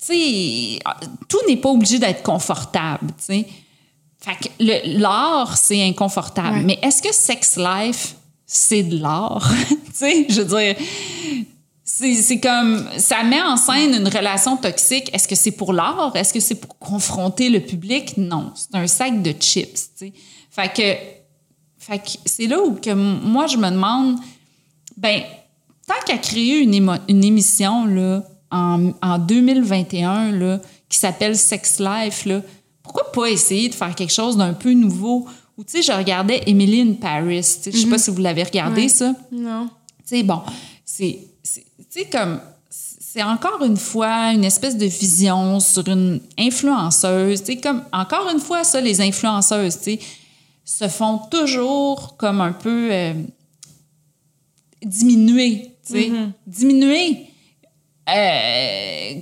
tu 0.00 0.14
sais, 0.14 0.78
tout 1.28 1.38
n'est 1.46 1.58
pas 1.58 1.68
obligé 1.68 1.98
d'être 1.98 2.22
confortable, 2.22 3.08
tu 3.18 3.24
sais. 3.24 3.46
Fait 4.18 4.36
que 4.36 4.98
l'art, 4.98 5.56
c'est 5.56 5.82
inconfortable. 5.82 6.58
Ouais. 6.58 6.64
Mais 6.64 6.78
est-ce 6.82 7.02
que 7.02 7.12
Sex 7.12 7.56
Life, 7.56 8.16
c'est 8.46 8.82
de 8.82 8.98
l'art? 8.98 9.52
tu 9.68 9.76
sais, 9.92 10.26
je 10.28 10.40
veux 10.40 10.58
dire, 10.58 10.76
c'est 11.92 12.14
c'est 12.14 12.40
comme, 12.40 12.88
ça 12.98 13.22
met 13.24 13.42
en 13.42 13.56
scène 13.56 13.94
une 13.94 14.08
relation 14.08 14.56
toxique. 14.56 15.10
Est-ce 15.12 15.26
que 15.28 15.34
c'est 15.34 15.50
pour 15.50 15.72
l'art? 15.72 16.12
Est-ce 16.14 16.32
que 16.32 16.40
c'est 16.40 16.54
pour 16.54 16.78
confronter 16.78 17.48
le 17.50 17.60
public? 17.60 18.16
Non, 18.16 18.52
c'est 18.54 18.74
un 18.76 18.86
sac 18.86 19.22
de 19.22 19.32
chips, 19.38 19.74
tu 19.74 20.06
sais. 20.06 20.12
Fait 20.50 20.72
que, 20.72 20.82
fait 21.78 21.98
que 21.98 22.10
c'est 22.26 22.46
là 22.46 22.60
où 22.62 22.74
que 22.74 22.90
moi, 22.92 23.46
je 23.46 23.56
me 23.56 23.68
demande, 23.70 24.18
ben, 24.96 25.22
tant 25.86 25.94
qu'à 26.06 26.18
créer 26.18 26.58
une, 26.60 26.74
émo- 26.74 27.00
une 27.08 27.24
émission 27.24 27.86
là, 27.86 28.22
en, 28.50 28.92
en 29.02 29.18
2021 29.18 30.32
là, 30.32 30.60
qui 30.88 30.98
s'appelle 30.98 31.36
Sex 31.36 31.80
Life, 31.80 32.24
là, 32.24 32.40
pourquoi 32.82 33.10
pas 33.12 33.26
essayer 33.30 33.68
de 33.68 33.74
faire 33.74 33.94
quelque 33.94 34.12
chose 34.12 34.36
d'un 34.36 34.52
peu 34.54 34.72
nouveau? 34.72 35.26
Ou 35.58 35.64
tu 35.64 35.72
sais, 35.72 35.82
je 35.82 35.92
regardais 35.92 36.42
Emily 36.46 36.80
in 36.82 36.94
Paris. 36.94 37.42
sais, 37.42 37.70
Je 37.72 37.76
sais 37.78 37.86
pas 37.86 37.98
si 37.98 38.10
vous 38.10 38.20
l'avez 38.22 38.42
regardé, 38.44 38.88
ça. 38.88 39.12
Non. 39.30 39.68
Tu 40.08 40.16
sais, 40.16 40.22
bon, 40.22 40.40
c'est, 40.84 41.04
c'est- 41.04 41.18
tu 41.92 42.00
sais, 42.00 42.06
comme, 42.06 42.40
c'est 42.68 43.22
encore 43.22 43.64
une 43.64 43.76
fois 43.76 44.32
une 44.32 44.44
espèce 44.44 44.76
de 44.76 44.86
vision 44.86 45.58
sur 45.58 45.86
une 45.88 46.20
influenceuse. 46.38 47.40
Tu 47.40 47.54
sais, 47.54 47.56
comme, 47.60 47.82
encore 47.92 48.30
une 48.32 48.38
fois, 48.38 48.62
ça, 48.64 48.80
les 48.80 49.00
influenceuses, 49.00 49.78
tu 49.78 49.82
sais, 49.82 49.98
se 50.64 50.88
font 50.88 51.18
toujours 51.30 52.16
comme 52.16 52.40
un 52.40 52.52
peu 52.52 52.88
euh, 52.92 53.14
diminuer, 54.82 55.74
tu 55.84 55.92
sais, 55.92 56.12
diminuer. 56.46 57.26
Euh, 58.08 59.20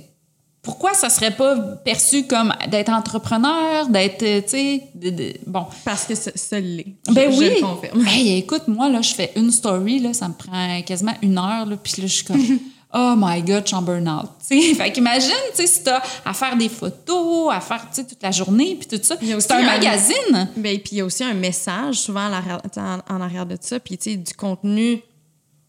pourquoi 0.61 0.93
ça 0.93 1.09
serait 1.09 1.31
pas 1.31 1.55
perçu 1.57 2.27
comme 2.27 2.53
d'être 2.69 2.89
entrepreneur, 2.89 3.87
d'être, 3.87 4.23
euh, 4.23 4.41
tu 4.41 4.49
sais, 4.49 4.83
de- 4.95 5.09
de- 5.09 5.33
bon. 5.47 5.65
Parce 5.85 6.05
que 6.05 6.15
ça, 6.15 6.31
ça 6.35 6.59
l'est. 6.59 6.85
Ben 7.11 7.31
je, 7.31 7.37
oui. 7.39 7.49
Je 7.49 7.55
le 7.55 7.61
confirme. 7.61 8.07
Hey, 8.07 8.37
écoute, 8.39 8.67
moi, 8.67 8.89
là, 8.89 9.01
je 9.01 9.13
fais 9.13 9.31
une 9.35 9.51
story, 9.51 9.99
là, 9.99 10.13
ça 10.13 10.27
me 10.27 10.33
prend 10.33 10.81
quasiment 10.81 11.13
une 11.21 11.37
heure, 11.37 11.65
là, 11.65 11.75
puis 11.81 12.01
là, 12.01 12.07
je 12.07 12.13
suis 12.13 12.25
comme, 12.25 12.41
oh 12.93 13.13
my 13.17 13.41
God, 13.41 13.61
je 13.63 13.67
suis 13.67 13.75
en 13.75 13.81
burn-out. 13.81 14.29
Tu 14.47 14.61
sais, 14.61 14.73
fait 14.75 14.91
qu'imagine, 14.91 15.31
tu 15.55 15.61
sais, 15.61 15.67
si 15.67 15.83
t'as 15.83 16.01
à 16.25 16.33
faire 16.33 16.57
des 16.57 16.69
photos, 16.69 17.53
à 17.53 17.61
faire, 17.61 17.81
tu 17.89 18.01
sais, 18.01 18.07
toute 18.07 18.21
la 18.21 18.31
journée, 18.31 18.75
puis 18.79 18.87
tout 18.87 19.03
ça. 19.03 19.15
C'est 19.19 19.51
un 19.51 19.57
un- 19.59 19.65
magazine. 19.65 20.49
Ben, 20.57 20.77
puis 20.79 20.89
il 20.93 20.97
y 20.97 21.01
a 21.01 21.05
aussi 21.05 21.23
un 21.23 21.33
message 21.33 21.95
souvent 21.95 22.27
en, 22.29 23.15
en 23.15 23.21
arrière 23.21 23.45
de 23.45 23.57
ça. 23.61 23.79
Puis, 23.79 23.97
tu 23.97 24.11
sais, 24.11 24.17
du 24.17 24.33
contenu, 24.33 25.01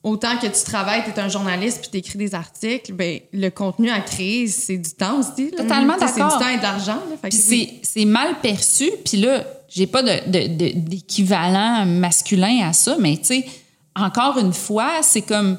autant 0.02 0.36
que 0.38 0.46
tu 0.46 0.64
travailles, 0.64 1.02
tu 1.04 1.10
es 1.10 1.18
un 1.20 1.28
journaliste 1.28 1.80
puis 1.82 1.90
tu 1.90 1.96
écris 1.98 2.18
des 2.18 2.34
articles, 2.34 2.92
ben, 2.92 3.20
le 3.32 3.48
contenu 3.50 3.90
à 3.90 4.00
créer, 4.00 4.46
c'est 4.46 4.78
du 4.78 4.90
temps 4.90 5.18
aussi. 5.20 5.50
là. 5.50 5.58
Totalement 5.58 5.96
d'accord. 5.98 6.08
C'est 6.30 6.38
du 6.38 6.44
temps 6.44 6.48
et 6.50 6.56
de 6.58 6.62
l'argent. 6.62 6.98
oui. 7.22 7.80
c'est, 7.82 8.04
mal 8.06 8.40
perçu, 8.40 8.90
puis 9.04 9.18
là, 9.18 9.44
j'ai 9.68 9.86
pas 9.86 10.02
de, 10.02 10.30
de- 10.30 10.48
de- 10.48 10.72
d'équivalent 10.78 11.84
masculin 11.86 12.66
à 12.68 12.72
ça, 12.72 12.96
mais 12.98 13.16
tu 13.18 13.24
sais, 13.26 13.46
encore 13.94 14.38
une 14.38 14.52
fois, 14.52 15.02
c'est 15.02 15.22
comme 15.22 15.58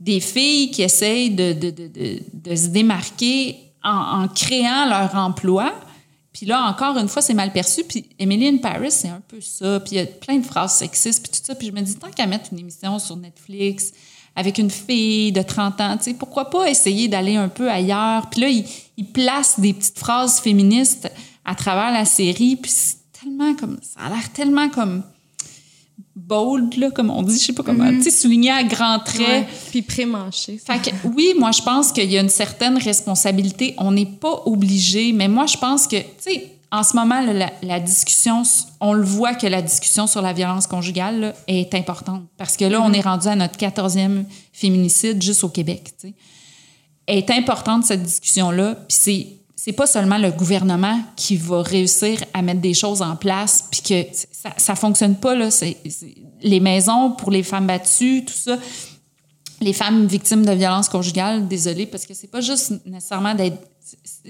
des 0.00 0.20
filles 0.20 0.70
qui 0.70 0.82
essayent 0.82 1.30
de, 1.30 1.54
se 2.56 2.68
démarquer 2.68 3.56
en, 3.84 4.22
en 4.22 4.28
créant 4.28 4.86
leur 4.88 5.14
emploi, 5.14 5.72
puis 6.38 6.46
là, 6.46 6.68
encore 6.68 6.96
une 6.96 7.08
fois, 7.08 7.20
c'est 7.20 7.34
mal 7.34 7.50
perçu. 7.50 7.82
Puis 7.82 8.04
Emily 8.16 8.46
in 8.46 8.58
Paris, 8.58 8.92
c'est 8.92 9.08
un 9.08 9.20
peu 9.26 9.40
ça. 9.40 9.80
Puis 9.80 9.96
il 9.96 9.98
y 9.98 10.00
a 10.00 10.06
plein 10.06 10.36
de 10.36 10.46
phrases 10.46 10.76
sexistes, 10.76 11.20
puis 11.20 11.36
tout 11.36 11.44
ça. 11.44 11.56
Puis 11.56 11.66
je 11.66 11.72
me 11.72 11.80
dis, 11.80 11.96
tant 11.96 12.12
qu'à 12.12 12.28
mettre 12.28 12.50
une 12.52 12.60
émission 12.60 13.00
sur 13.00 13.16
Netflix 13.16 13.92
avec 14.36 14.58
une 14.58 14.70
fille 14.70 15.32
de 15.32 15.42
30 15.42 15.80
ans, 15.80 15.96
tu 15.96 16.04
sais, 16.04 16.14
pourquoi 16.14 16.48
pas 16.48 16.70
essayer 16.70 17.08
d'aller 17.08 17.34
un 17.34 17.48
peu 17.48 17.68
ailleurs? 17.68 18.30
Puis 18.30 18.40
là, 18.40 18.48
il, 18.50 18.64
il 18.96 19.06
place 19.06 19.58
des 19.58 19.72
petites 19.72 19.98
phrases 19.98 20.38
féministes 20.38 21.10
à 21.44 21.56
travers 21.56 21.90
la 21.90 22.04
série. 22.04 22.54
Puis 22.54 22.70
c'est 22.70 22.98
tellement 23.20 23.56
comme... 23.56 23.80
Ça 23.82 24.06
a 24.06 24.08
l'air 24.08 24.32
tellement 24.32 24.68
comme 24.68 25.02
bold, 26.18 26.76
là, 26.76 26.90
comme 26.90 27.10
on 27.10 27.22
dit, 27.22 27.38
je 27.38 27.46
sais 27.46 27.52
pas 27.52 27.62
comment, 27.62 27.88
tu 27.90 28.02
sais, 28.02 28.10
souligné 28.10 28.50
à 28.50 28.62
grands 28.62 28.98
traits. 28.98 29.46
Puis 29.70 29.82
pré-manché. 29.82 30.58
Fait 30.58 30.78
que, 30.78 30.90
oui, 31.14 31.34
moi, 31.38 31.52
je 31.52 31.62
pense 31.62 31.92
qu'il 31.92 32.10
y 32.10 32.18
a 32.18 32.20
une 32.20 32.28
certaine 32.28 32.76
responsabilité. 32.76 33.74
On 33.78 33.92
n'est 33.92 34.06
pas 34.06 34.42
obligé, 34.46 35.12
mais 35.12 35.28
moi, 35.28 35.46
je 35.46 35.56
pense 35.56 35.86
que, 35.86 35.96
tu 35.96 36.06
sais, 36.18 36.52
en 36.70 36.82
ce 36.82 36.94
moment, 36.96 37.20
là, 37.20 37.32
la, 37.32 37.52
la 37.62 37.80
discussion, 37.80 38.42
on 38.80 38.92
le 38.92 39.04
voit 39.04 39.34
que 39.34 39.46
la 39.46 39.62
discussion 39.62 40.06
sur 40.06 40.20
la 40.20 40.32
violence 40.32 40.66
conjugale 40.66 41.20
là, 41.20 41.32
est 41.46 41.74
importante. 41.74 42.24
Parce 42.36 42.56
que 42.56 42.64
là, 42.64 42.82
on 42.82 42.92
est 42.92 43.00
rendu 43.00 43.28
à 43.28 43.36
notre 43.36 43.58
14e 43.58 44.24
féminicide 44.52 45.22
juste 45.22 45.44
au 45.44 45.48
Québec, 45.48 45.92
tu 46.00 46.08
sais. 46.08 46.14
Est 47.06 47.30
importante, 47.30 47.86
cette 47.86 48.02
discussion-là. 48.02 48.74
Puis 48.86 48.98
c'est 49.00 49.26
c'est 49.68 49.74
pas 49.74 49.86
seulement 49.86 50.16
le 50.16 50.30
gouvernement 50.30 50.98
qui 51.14 51.36
va 51.36 51.60
réussir 51.60 52.24
à 52.32 52.40
mettre 52.40 52.62
des 52.62 52.72
choses 52.72 53.02
en 53.02 53.16
place, 53.16 53.66
puis 53.70 53.82
que 53.82 54.06
ça, 54.32 54.48
ça 54.56 54.74
fonctionne 54.74 55.14
pas 55.16 55.34
là. 55.34 55.50
Les 56.42 56.58
maisons 56.58 57.10
pour 57.10 57.30
les 57.30 57.42
femmes 57.42 57.66
battues, 57.66 58.24
tout 58.24 58.32
ça, 58.32 58.58
les 59.60 59.74
femmes 59.74 60.06
victimes 60.06 60.46
de 60.46 60.52
violences 60.52 60.88
conjugales, 60.88 61.46
désolée, 61.48 61.84
parce 61.84 62.06
que 62.06 62.14
c'est 62.14 62.28
pas 62.30 62.40
juste 62.40 62.72
nécessairement 62.86 63.34
d'être. 63.34 63.58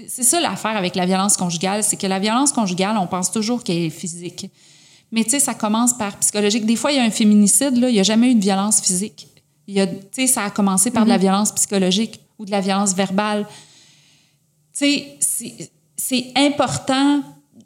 c'est- 0.09 0.23
ça 0.23 0.41
l'affaire 0.41 0.75
avec 0.75 0.95
la 0.95 1.05
violence 1.05 1.37
conjugale, 1.37 1.85
c'est 1.85 1.95
que 1.95 2.07
la 2.07 2.19
violence 2.19 2.51
conjugale, 2.51 2.97
on 2.97 3.07
pense 3.07 3.31
toujours 3.31 3.63
qu'elle 3.63 3.77
est 3.83 3.89
physique. 3.89 4.49
Mais 5.13 5.23
tu 5.23 5.29
sais, 5.29 5.39
ça 5.39 5.53
commence 5.53 5.93
par 5.97 6.17
psychologique. 6.17 6.65
Des 6.65 6.75
fois, 6.75 6.91
il 6.91 6.97
y 6.97 6.99
a 6.99 7.03
un 7.03 7.11
féminicide, 7.11 7.77
là, 7.77 7.87
il 7.89 7.93
n'y 7.93 7.99
a 8.01 8.03
jamais 8.03 8.31
eu 8.31 8.35
de 8.35 8.41
violence 8.41 8.81
physique. 8.81 9.29
Il 9.69 9.75
y 9.75 9.79
a, 9.79 9.87
tu 9.87 9.95
sais, 10.11 10.27
ça 10.27 10.43
a 10.43 10.49
commencé 10.49 10.91
par 10.91 11.05
de 11.05 11.09
la 11.09 11.17
violence 11.17 11.53
psychologique 11.53 12.19
ou 12.37 12.43
de 12.43 12.51
la 12.51 12.59
violence 12.59 12.93
verbale. 12.93 13.47
Tu 14.79 14.85
sais, 15.19 15.71
c'est- 15.97 16.31
important 16.35 17.21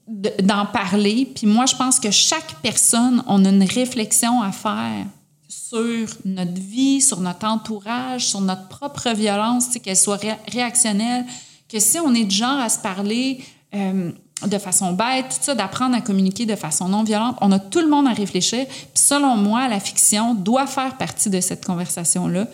de- 0.07 0.34
d'en 0.41 0.65
parler. 0.65 1.30
Puis 1.34 1.48
moi, 1.48 1.65
je 1.65 1.76
pense 1.76 1.99
que 1.99 2.11
chaque 2.11 2.56
personne, 2.61 3.23
on 3.27 3.45
a 3.45 3.49
une 3.49 3.64
réflexion 3.64 4.41
à 4.41 4.52
faire 4.52 5.06
sur 5.48 6.07
notre 6.26 6.60
vie, 6.60 7.02
sur 7.02 7.19
notre 7.19 7.45
entourage, 7.48 8.26
sur 8.27 8.41
notre 8.41 8.68
propre 8.68 9.10
violence, 9.14 9.68
tu 9.68 9.73
sais, 9.73 9.80
qu'elle 9.80 9.95
soit 9.98 10.18
ré- 10.18 10.35
réactionnelle, 10.52 11.26
que 11.69 11.80
si 11.80 11.99
on 11.99 12.14
est 12.14 12.26
du 12.26 12.35
genre 12.35 12.60
à 12.60 12.69
se 12.69 12.80
parler 12.80 13.40
euh, 13.76 14.11
de 14.45 14.57
façon 14.57 14.94
bête, 14.94 15.26
tout 15.30 15.38
ça, 15.41 15.56
d'apprendre 15.56 15.95
à 15.95 16.02
communiquer 16.02 16.45
de 16.45 16.56
façon 16.56 16.88
non 16.90 17.03
violente, 17.03 17.38
on 17.41 17.52
a 17.52 17.60
tout 17.60 17.80
le 17.80 17.88
monde 17.90 18.07
à 18.07 18.14
réfléchir. 18.14 18.65
Puis 18.68 19.03
selon 19.03 19.35
moi, 19.38 19.68
la 19.68 19.80
fiction 19.80 20.34
doit 20.35 20.68
faire 20.68 20.98
partie 20.98 21.30
de 21.30 21.40
cette 21.41 21.65
conversation-là. 21.65 22.48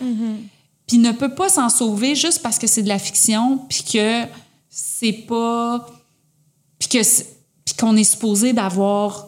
Puis 0.86 0.98
ne 0.98 1.12
peut 1.12 1.34
pas 1.34 1.48
s'en 1.48 1.68
sauver 1.68 2.14
juste 2.14 2.42
parce 2.42 2.58
que 2.58 2.66
c'est 2.66 2.82
de 2.82 2.88
la 2.88 2.98
fiction, 2.98 3.58
puis 3.68 3.82
que 3.82 4.24
c'est 4.70 5.12
pas... 5.12 5.86
Puis 6.78 6.88
que 6.88 7.02
c'est- 7.02 7.36
puis 7.64 7.74
qu'on 7.74 7.96
est 7.96 8.04
supposé 8.04 8.52
d'avoir 8.52 9.26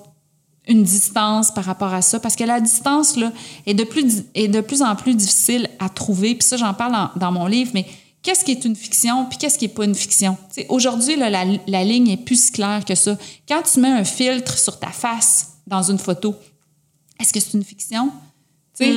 une 0.68 0.84
distance 0.84 1.50
par 1.52 1.64
rapport 1.64 1.92
à 1.92 2.02
ça. 2.02 2.20
Parce 2.20 2.36
que 2.36 2.44
la 2.44 2.60
distance 2.60 3.16
là 3.16 3.32
est 3.66 3.74
de 3.74 3.84
plus 3.84 4.24
est 4.34 4.48
de 4.48 4.60
plus 4.60 4.80
en 4.80 4.94
plus 4.96 5.14
difficile 5.14 5.68
à 5.78 5.88
trouver. 5.88 6.34
Puis 6.34 6.46
ça 6.46 6.56
j'en 6.56 6.72
parle 6.72 7.10
dans, 7.16 7.32
mon 7.32 7.46
livre 7.46 7.72
mais 7.74 7.84
qu'est-ce 8.22 8.44
qui 8.44 8.52
est 8.52 8.64
une 8.64 8.76
fiction 8.76 9.26
puis 9.26 9.38
qu'est-ce 9.38 9.58
qui 9.58 9.66
est 9.66 9.74
pas 9.76 9.84
une 9.84 9.94
fiction? 9.94 10.36
Aujourd'hui 10.68 11.16
la, 11.16 11.30
la 11.30 11.84
ligne 11.84 12.08
est 12.08 12.16
plus 12.16 12.50
claire 12.50 12.84
que 12.84 12.94
ça. 12.94 13.18
Quand 13.48 13.62
tu 13.62 13.80
mets 13.80 13.88
un 13.88 14.04
filtre 14.04 14.56
sur 14.56 14.78
ta 14.78 14.90
face 14.90 15.54
dans 15.66 15.82
une 15.82 15.98
photo 15.98 16.34
est-ce 17.20 17.32
que 17.32 17.40
c'est 17.40 17.54
une 17.54 17.64
fiction? 17.64 18.10
C'est 18.74 18.94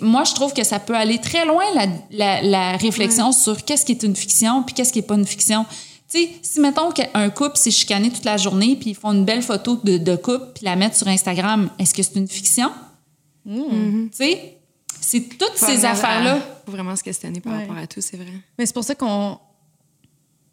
moi 0.00 0.24
je 0.24 0.34
trouve 0.34 0.52
que 0.52 0.64
ça 0.64 0.78
peut 0.78 0.94
aller 0.94 1.18
très 1.18 1.44
loin 1.46 1.64
la, 1.74 1.86
la, 2.10 2.42
la 2.42 2.76
réflexion 2.76 3.32
sur 3.32 3.64
qu'est-ce 3.64 3.84
qui 3.86 3.92
est 3.92 4.02
une 4.02 4.14
fiction 4.16 4.62
puis 4.62 4.74
qu'est-ce 4.74 4.92
qui 4.92 4.98
est 5.00 5.02
pas 5.02 5.14
une 5.14 5.26
fiction 5.26 5.64
tu 6.10 6.18
sais, 6.18 6.30
si 6.42 6.60
mettons 6.60 6.90
qu'un 6.90 7.30
couple 7.30 7.56
s'est 7.56 7.70
chicané 7.70 8.10
toute 8.10 8.24
la 8.26 8.36
journée 8.36 8.76
puis 8.76 8.90
ils 8.90 8.94
font 8.94 9.12
une 9.12 9.24
belle 9.24 9.42
photo 9.42 9.78
de, 9.82 9.96
de 9.96 10.14
couple 10.16 10.48
puis 10.54 10.64
la 10.66 10.76
mettent 10.76 10.96
sur 10.96 11.08
Instagram, 11.08 11.70
est-ce 11.78 11.94
que 11.94 12.02
c'est 12.02 12.16
une 12.16 12.28
fiction? 12.28 12.70
Tu 13.46 13.60
sais, 14.12 14.58
c'est 15.00 15.20
toutes 15.38 15.54
Faut 15.56 15.66
ces 15.66 15.84
affaires-là. 15.86 16.38
Faut 16.66 16.72
vraiment 16.72 16.94
se 16.96 17.02
questionner 17.02 17.40
par 17.40 17.54
Ouais. 17.54 17.60
rapport 17.62 17.78
à 17.78 17.86
tout, 17.86 18.00
c'est 18.02 18.18
vrai. 18.18 18.30
Mais 18.58 18.66
c'est 18.66 18.74
pour 18.74 18.84
ça 18.84 18.94
qu'on 18.94 19.38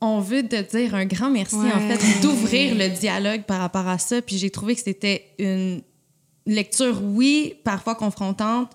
on 0.01 0.19
veut 0.21 0.47
te 0.47 0.61
dire 0.77 0.95
un 0.95 1.05
grand 1.05 1.29
merci, 1.29 1.55
Ouais. 1.57 1.73
en 1.73 1.79
fait, 1.81 2.21
d'ouvrir 2.21 2.73
le 2.75 2.87
dialogue 2.89 3.43
par 3.43 3.59
rapport 3.59 3.87
à 3.87 3.97
ça. 3.97 4.21
Puis 4.21 4.37
j'ai 4.37 4.49
trouvé 4.49 4.75
que 4.75 4.81
c'était 4.81 5.25
une 5.39 5.81
lecture, 6.45 7.01
oui, 7.03 7.55
parfois 7.65 7.95
confrontante, 7.95 8.71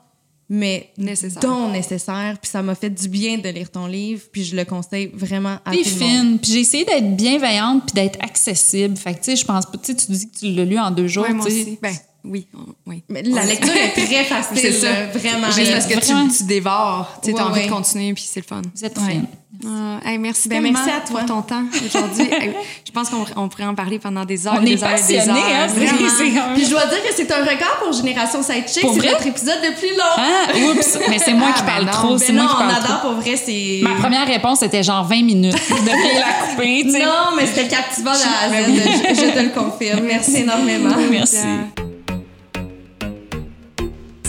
mais 0.55 0.91
Nécessaire. 0.97 1.41
dont 1.43 1.69
nécessaire. 1.71 2.39
Puis 2.41 2.51
ça 2.51 2.63
m'a 2.63 2.75
fait 2.75 2.91
du 2.91 3.09
bien 3.09 3.39
de 3.39 3.49
lire 3.49 3.71
ton 3.71 3.87
livre. 3.87 4.23
Puis 4.33 4.45
je 4.45 4.57
le 4.57 4.65
conseille 4.65 5.11
vraiment 5.13 5.59
à 5.65 5.71
T'es 5.73 5.83
tout 5.83 5.91
le 5.99 6.07
monde. 6.07 6.11
fine. 6.29 6.39
Puis 6.39 6.53
j'ai 6.53 6.61
essayé 6.61 6.85
d'être 6.85 7.17
bienveillante 7.17 7.85
puis 7.87 7.95
d'être 8.03 8.19
accessible. 8.23 8.97
Fait 8.97 9.13
que, 9.15 9.19
tu 9.19 9.25
sais, 9.25 9.37
je 9.37 9.45
pense 9.45 9.67
pas... 9.67 9.79
Tu 9.79 9.93
sais, 9.93 9.95
tu 9.97 10.13
dis 10.13 10.31
que 10.31 10.39
tu 10.39 10.53
l'as 10.53 10.65
lu 10.65 10.79
en 10.79 10.91
deux 10.91 11.09
jours, 11.09 11.25
Ouais, 11.25 11.33
moi 11.35 11.47
aussi. 11.47 11.79
Ben, 11.83 11.95
oui, 12.25 12.47
on- 12.55 12.73
oui. 12.91 13.03
Mais 13.09 13.23
la 13.23 13.45
lecture 13.45 13.75
est 13.75 13.91
très 13.93 14.25
facile, 14.25 14.59
C'est 14.59 14.73
ça. 14.73 14.89
vraiment. 15.15 15.51
Juste 15.51 15.73
parce 15.73 15.87
que 15.87 15.95
Vraiment. 16.01 16.29
tu, 16.29 16.39
tu 16.39 16.45
dévores. 16.45 17.19
Tu 17.23 17.31
sais, 17.31 17.37
t'as 17.37 17.43
Ouais, 17.45 17.51
envie 17.51 17.61
ouais. 17.61 17.67
de 17.67 17.73
continuer, 17.73 18.13
puis 18.15 18.25
c'est 18.27 18.41
le 18.41 18.47
fun. 18.47 18.63
Vous 18.75 18.85
êtes 18.85 18.97
Ouais. 18.99 19.21
Ah, 19.67 20.01
hey, 20.05 20.19
merci 20.19 20.49
Ben, 20.49 20.61
tellement 20.63 20.81
merci 20.85 20.91
à 20.91 21.01
toi. 21.09 21.21
pour 21.21 21.29
ton 21.29 21.43
temps 21.43 21.63
aujourd'hui. 21.87 22.27
Hey, 22.31 22.53
je 22.85 22.91
pense 22.91 23.09
qu'on 23.09 23.25
on 23.37 23.49
pourrait 23.49 23.65
en 23.67 23.75
parler 23.77 24.01
pendant 24.01 24.25
des 24.25 24.47
heures 24.49 24.57
On 24.61 24.67
et 24.67 24.73
est 24.73 24.75
des 24.75 24.83
heures 24.83 24.91
et 24.91 24.95
des 24.97 25.17
passionnés, 25.17 25.31
heures. 25.41 26.45
hein? 26.49 26.53
Puis 26.55 26.65
je 26.65 26.71
dois 26.71 26.85
dire 26.87 26.99
que 27.07 27.15
c'est 27.15 27.31
un 27.33 27.39
record 27.45 27.79
pour 27.83 27.93
Génération 27.93 28.43
Sidechick. 28.43 28.81
Pour 28.83 28.93
C'est 28.95 28.99
vrai? 29.01 29.11
notre 29.13 29.27
épisode 29.29 29.59
le 29.63 29.75
plus 29.77 29.91
long. 29.91 30.17
Ah, 30.17 30.47
oups! 30.77 30.99
Mais 31.09 31.19
c'est 31.21 31.33
moi 31.35 31.49
Ah, 31.53 31.57
qui 31.57 31.63
ben 31.63 31.67
parle 31.69 31.85
non. 31.87 31.93
trop. 31.93 32.11
Ben 32.11 32.19
C'est 32.19 32.33
non, 32.33 32.43
moi 32.43 32.51
qui 32.51 32.57
on 32.57 32.69
parle 32.69 32.85
adore 32.85 32.99
trop. 33.01 33.11
pour 33.13 33.21
vrai, 33.21 33.37
c'est. 33.37 33.81
Ma 33.83 33.95
première 33.95 34.27
réponse 34.27 34.63
était 34.65 34.83
genre 34.83 35.05
20 35.05 35.23
minutes. 35.23 35.55
Devriez 35.71 36.19
la 36.19 36.47
couper, 36.51 36.83
tu 36.83 36.91
sais. 36.91 36.99
Non, 37.05 37.37
mais 37.37 37.47
c'était 37.47 37.69
captivant 37.69 38.13
de 38.13 38.17
je, 39.15 39.15
je 39.15 39.31
te 39.31 39.39
le 39.39 39.51
confirme. 39.51 40.01
Merci 40.05 40.39
énormément. 40.39 40.95
Merci. 41.11 41.37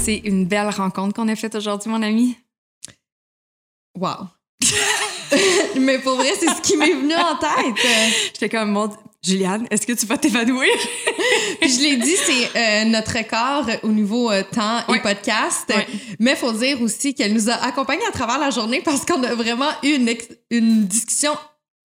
C'est 0.05 0.21
une 0.23 0.45
belle 0.45 0.69
rencontre 0.69 1.15
qu'on 1.15 1.27
a 1.29 1.35
faite 1.35 1.55
aujourd'hui, 1.55 1.89
mon 1.89 2.03
ami. 2.03 2.37
Wow. 3.97 4.27
mais 5.79 5.97
pour 5.97 6.13
vrai, 6.17 6.31
c'est 6.39 6.47
ce 6.47 6.61
qui 6.61 6.77
m'est 6.77 6.93
venu 6.93 7.15
en 7.15 7.35
tête. 7.37 7.87
J'étais 8.33 8.49
comme, 8.49 8.69
mon 8.69 8.95
Juliane, 9.23 9.65
est-ce 9.71 9.87
que 9.87 9.93
tu 9.93 10.05
vas 10.05 10.19
t'évanouir? 10.19 10.69
Puis 11.59 11.71
je 11.71 11.81
l'ai 11.81 11.97
dit, 11.97 12.15
c'est 12.17 12.55
euh, 12.55 12.85
notre 12.85 13.17
record 13.17 13.65
au 13.81 13.87
niveau 13.87 14.29
euh, 14.29 14.43
temps 14.43 14.83
Ouais. 14.89 14.97
et 14.97 15.01
podcast. 15.01 15.73
Mais 16.19 16.31
il 16.33 16.37
faut 16.37 16.51
dire 16.51 16.79
aussi 16.83 17.15
qu'elle 17.15 17.33
nous 17.33 17.49
a 17.49 17.53
accompagnés 17.53 18.05
à 18.07 18.11
travers 18.11 18.37
la 18.37 18.51
journée 18.51 18.81
parce 18.81 19.05
qu'on 19.07 19.23
a 19.23 19.33
vraiment 19.33 19.71
eu 19.81 19.97
une 20.51 20.85
discussion 20.85 21.35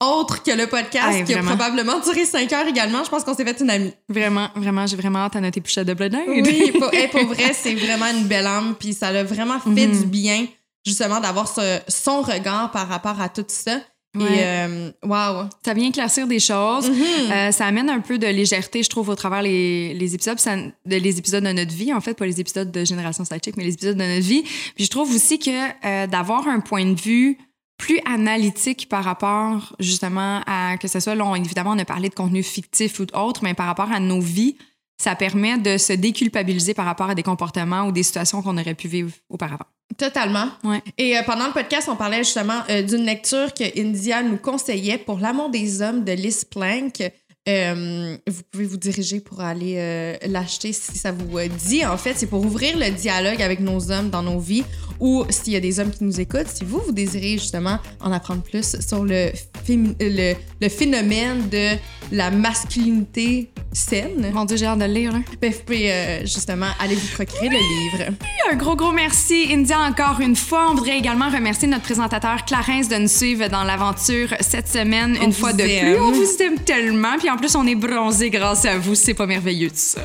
autre 0.01 0.43
que 0.43 0.51
le 0.51 0.66
podcast 0.66 1.24
qui 1.24 1.35
a 1.35 1.43
probablement 1.43 2.01
duré 2.01 2.24
cinq 2.24 2.52
heures 2.52 2.66
également. 2.66 3.05
Je 3.05 3.10
pense 3.10 3.22
qu'on 3.24 3.35
s'est 3.35 3.44
fait 3.44 3.60
une 3.60 3.70
amie. 3.70 3.93
Vraiment, 4.09 4.48
vraiment, 4.56 4.86
j'ai 4.86 4.97
vraiment 4.97 5.20
hâte 5.20 5.36
à 5.36 5.40
notre 5.40 5.59
épisode 5.59 5.86
de 5.86 5.94
Blood 5.94 6.16
Oui, 6.28 6.72
pour, 6.78 6.93
hey, 6.93 7.09
pour 7.09 7.24
vrai, 7.27 7.52
c'est 7.55 7.74
vraiment 7.74 8.06
une 8.06 8.24
belle 8.24 8.47
âme. 8.47 8.74
Puis 8.78 8.94
ça 8.94 9.12
l'a 9.12 9.24
vraiment 9.24 9.59
fait 9.60 9.86
Mhm. 9.86 10.01
du 10.01 10.06
bien, 10.06 10.47
justement, 10.86 11.20
d'avoir 11.20 11.47
son 11.89 12.22
regard 12.22 12.70
par 12.70 12.89
rapport 12.89 13.20
à 13.20 13.28
tout 13.28 13.44
ça. 13.48 13.81
Ouais. 14.16 14.24
Et, 14.24 14.39
euh, 14.43 14.90
wow. 15.05 15.48
Ça 15.64 15.72
vient 15.72 15.86
éclaircir 15.89 16.27
des 16.27 16.40
choses. 16.40 16.90
Mhm. 16.90 17.31
Euh, 17.31 17.52
ça 17.52 17.66
amène 17.66 17.89
un 17.89 18.01
peu 18.01 18.18
de 18.18 18.27
légèreté, 18.27 18.82
je 18.82 18.89
trouve, 18.90 19.09
au 19.09 19.14
travers 19.14 19.40
les, 19.43 19.94
les 19.94 20.14
épisodes, 20.16 20.40
ça- 20.40 20.56
de, 20.56 20.97
les 20.97 21.18
épisodes 21.18 21.44
de 21.44 21.52
notre 21.52 21.72
vie, 21.72 21.93
en 21.94 22.01
fait, 22.01 22.14
pas 22.14 22.27
les 22.27 22.40
épisodes 22.40 22.72
de 22.72 22.85
Génération 22.85 23.24
Sidechick, 23.24 23.56
mais 23.56 23.62
les 23.62 23.74
épisodes 23.74 23.97
de 23.97 24.02
notre 24.02 24.27
vie. 24.27 24.43
Puis 24.74 24.86
je 24.86 24.90
trouve 24.90 25.14
aussi 25.14 25.39
que 25.39 25.51
euh, 25.86 26.06
d'avoir 26.09 26.48
un 26.48 26.59
point 26.59 26.86
de 26.86 27.01
vue 27.01 27.39
plus 27.81 27.98
analytique 28.05 28.89
par 28.89 29.02
rapport, 29.05 29.74
justement, 29.81 30.43
à 30.47 30.77
que 30.77 30.86
ce 30.86 31.01
soit, 31.01 31.15
là, 31.15 31.24
on- 31.24 31.35
évidemment, 31.35 31.73
on 31.73 31.78
a 31.78 31.85
parlé 31.86 32.09
de 32.11 32.15
contenu 32.15 32.43
fictif 32.43 33.01
ou 33.01 33.07
autre, 33.16 33.40
mais 33.43 33.55
par 33.55 33.66
rapport 33.66 33.90
à 33.90 34.01
nos 34.01 34.20
vies, 34.20 34.57
ça 35.01 35.16
permet 35.16 35.57
de 35.57 35.78
se 35.78 35.94
déculpabiliser 35.94 36.74
par 36.74 36.85
rapport 36.85 37.09
à 37.09 37.15
des 37.15 37.23
comportements 37.23 37.85
ou 37.86 37.93
des 37.93 38.02
situations 38.02 38.43
qu'on 38.43 38.59
aurait 38.59 38.74
pu 38.74 38.86
vivre 38.86 39.11
auparavant. 39.31 39.65
Totalement. 39.97 40.47
Ouais. 40.62 40.82
Et 40.98 41.16
euh, 41.16 41.23
pendant 41.24 41.47
le 41.47 41.52
podcast, 41.52 41.89
on 41.90 41.97
parlait 41.97 42.19
justement 42.19 42.61
euh, 42.69 42.82
d'une 42.82 43.05
lecture 43.07 43.52
que 43.55 43.65
India 43.81 44.23
nous 44.23 44.36
conseillait 44.36 44.98
pour 44.98 45.19
l'amour 45.19 45.48
des 45.48 45.81
hommes 45.81 46.05
de 46.05 46.12
Liz 46.12 46.44
Plank. 46.44 47.02
Euh, 47.49 48.19
vous 48.27 48.43
pouvez 48.51 48.67
vous 48.67 48.77
diriger 48.77 49.19
pour 49.19 49.41
aller 49.41 49.77
euh, 49.79 50.15
l'acheter 50.27 50.75
si 50.75 50.99
ça 50.99 51.11
vous 51.11 51.39
euh, 51.39 51.49
dit. 51.49 51.87
En 51.87 51.97
fait, 51.97 52.12
c'est 52.15 52.27
pour 52.27 52.45
ouvrir 52.45 52.77
le 52.77 52.91
dialogue 52.91 53.41
avec 53.41 53.61
nos 53.61 53.91
hommes 53.91 54.11
dans 54.11 54.23
nos 54.23 54.39
vies 54.39 54.65
ou 55.01 55.25
s'il 55.31 55.55
y 55.55 55.57
a 55.57 55.61
des 55.61 55.81
hommes 55.81 55.91
qui 55.91 56.05
nous 56.05 56.21
écoutent, 56.21 56.49
si 56.49 56.65
vous, 56.65 56.83
vous 56.85 56.93
désirez 56.93 57.39
justement 57.39 57.79
en 58.01 58.12
apprendre 58.12 58.43
plus 58.43 58.79
sur 58.87 59.05
le, 59.05 59.31
le, 59.67 60.35
le 60.61 60.69
phénomène 60.69 61.49
de 61.49 61.79
la 62.12 62.31
masculinité 62.31 63.49
saine. 63.73 64.31
Mon 64.35 64.45
Dieu, 64.45 64.59
j'ai 64.59 64.67
hâte 64.67 64.81
de 64.81 64.85
le 64.85 64.93
lire. 64.93 65.12
Là. 65.12 65.21
Ben, 65.41 65.51
vous 65.51 65.61
pouvez 65.65 66.21
justement 66.25 66.67
aller 66.79 66.97
vous 66.97 67.09
procurer 67.15 67.49
le 67.49 67.57
livre. 67.57 68.12
Un 68.53 68.57
gros, 68.57 68.77
gros 68.77 68.93
merci, 68.93 69.47
India, 69.51 69.79
encore 69.79 70.21
une 70.21 70.37
fois. 70.37 70.67
On 70.71 70.75
voudrait 70.75 70.99
également 70.99 71.31
remercier 71.31 71.69
notre 71.69 71.85
présentateur 71.85 72.45
Clarence 72.45 72.89
de 72.89 72.97
nous 72.97 73.09
suivre 73.09 73.49
dans 73.49 73.65
l'aventure 73.65 74.35
cette 74.41 74.69
semaine, 74.69 75.17
On 75.21 75.27
une 75.27 75.33
fois 75.33 75.55
de 75.55 75.62
plus. 75.62 75.99
On 75.99 76.12
vous 76.12 76.43
aime 76.43 76.59
tellement. 76.59 77.17
Puis 77.17 77.30
en 77.32 77.36
plus, 77.36 77.55
on 77.57 77.66
est 77.66 77.74
bronzé 77.74 78.31
grâce 78.31 78.65
à 78.65 78.78
vous. 78.78 78.94
C'est 78.94 79.15
pas 79.15 79.27
merveilleux, 79.27 79.69
tout 79.69 79.77
ça. 79.77 80.01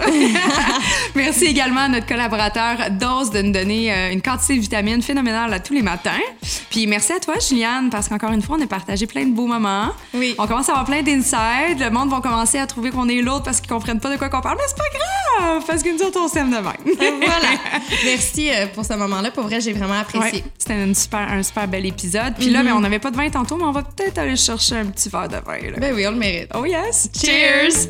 merci 1.15 1.45
également 1.45 1.81
à 1.81 1.87
notre 1.87 2.05
collaborateur 2.05 2.77
Dose 2.91 3.31
de 3.31 3.41
nous 3.41 3.51
donner 3.51 3.91
euh, 3.91 4.11
une 4.11 4.21
quantité 4.21 4.55
de 4.55 4.61
vitamines 4.61 5.01
phénoménale 5.01 5.53
à 5.53 5.59
tous 5.59 5.73
les 5.73 5.81
matins. 5.81 6.11
Puis 6.69 6.87
merci 6.87 7.13
à 7.13 7.19
toi, 7.19 7.35
Juliane, 7.39 7.89
parce 7.89 8.07
qu'encore 8.07 8.31
une 8.31 8.41
fois, 8.41 8.57
on 8.59 8.63
a 8.63 8.67
partagé 8.67 9.07
plein 9.07 9.25
de 9.25 9.33
beaux 9.33 9.47
moments. 9.47 9.89
Oui. 10.13 10.35
On 10.37 10.47
commence 10.47 10.69
à 10.69 10.73
avoir 10.73 10.85
plein 10.85 11.01
d'insides. 11.01 11.79
Le 11.79 11.89
monde 11.89 12.09
va 12.09 12.21
commencer 12.21 12.57
à 12.57 12.67
trouver 12.67 12.91
qu'on 12.91 13.07
est 13.09 13.21
l'autre 13.21 13.43
parce 13.43 13.59
qu'ils 13.61 13.69
comprennent 13.69 13.99
pas 13.99 14.11
de 14.11 14.17
quoi 14.17 14.29
qu'on 14.29 14.41
parle. 14.41 14.57
Mais 14.57 14.63
c'est 14.67 14.77
pas 14.77 14.83
grave, 15.49 15.63
parce 15.65 15.83
que 15.83 15.89
nous 15.89 16.03
autres, 16.05 16.19
on 16.21 16.27
s'aime 16.27 16.49
de 16.49 16.55
même. 16.55 17.17
voilà. 17.19 17.57
Merci 18.05 18.49
euh, 18.51 18.67
pour 18.67 18.85
ce 18.85 18.93
moment-là. 18.93 19.31
Pour 19.31 19.43
vrai, 19.43 19.61
j'ai 19.61 19.73
vraiment 19.73 19.99
apprécié. 19.99 20.39
Ouais, 20.39 20.43
c'était 20.57 20.93
super, 20.93 21.27
un 21.31 21.43
super 21.43 21.67
bel 21.67 21.85
épisode. 21.85 22.33
Puis 22.37 22.49
là, 22.49 22.63
ben, 22.63 22.73
on 22.73 22.79
n'avait 22.79 22.99
pas 22.99 23.11
de 23.11 23.17
vin 23.17 23.29
tantôt, 23.29 23.57
mais 23.57 23.63
on 23.65 23.71
va 23.71 23.83
peut-être 23.83 24.17
aller 24.17 24.35
chercher 24.35 24.77
un 24.77 24.85
petit 24.85 25.09
verre 25.09 25.27
de 25.27 25.35
vin. 25.37 25.71
là. 25.71 25.77
Ben 25.79 25.93
oui, 25.93 26.05
on 26.07 26.11
le 26.11 26.17
mérite. 26.17 26.49
Oh 26.55 26.65
yes! 26.65 27.09
Cheers! 27.17 27.87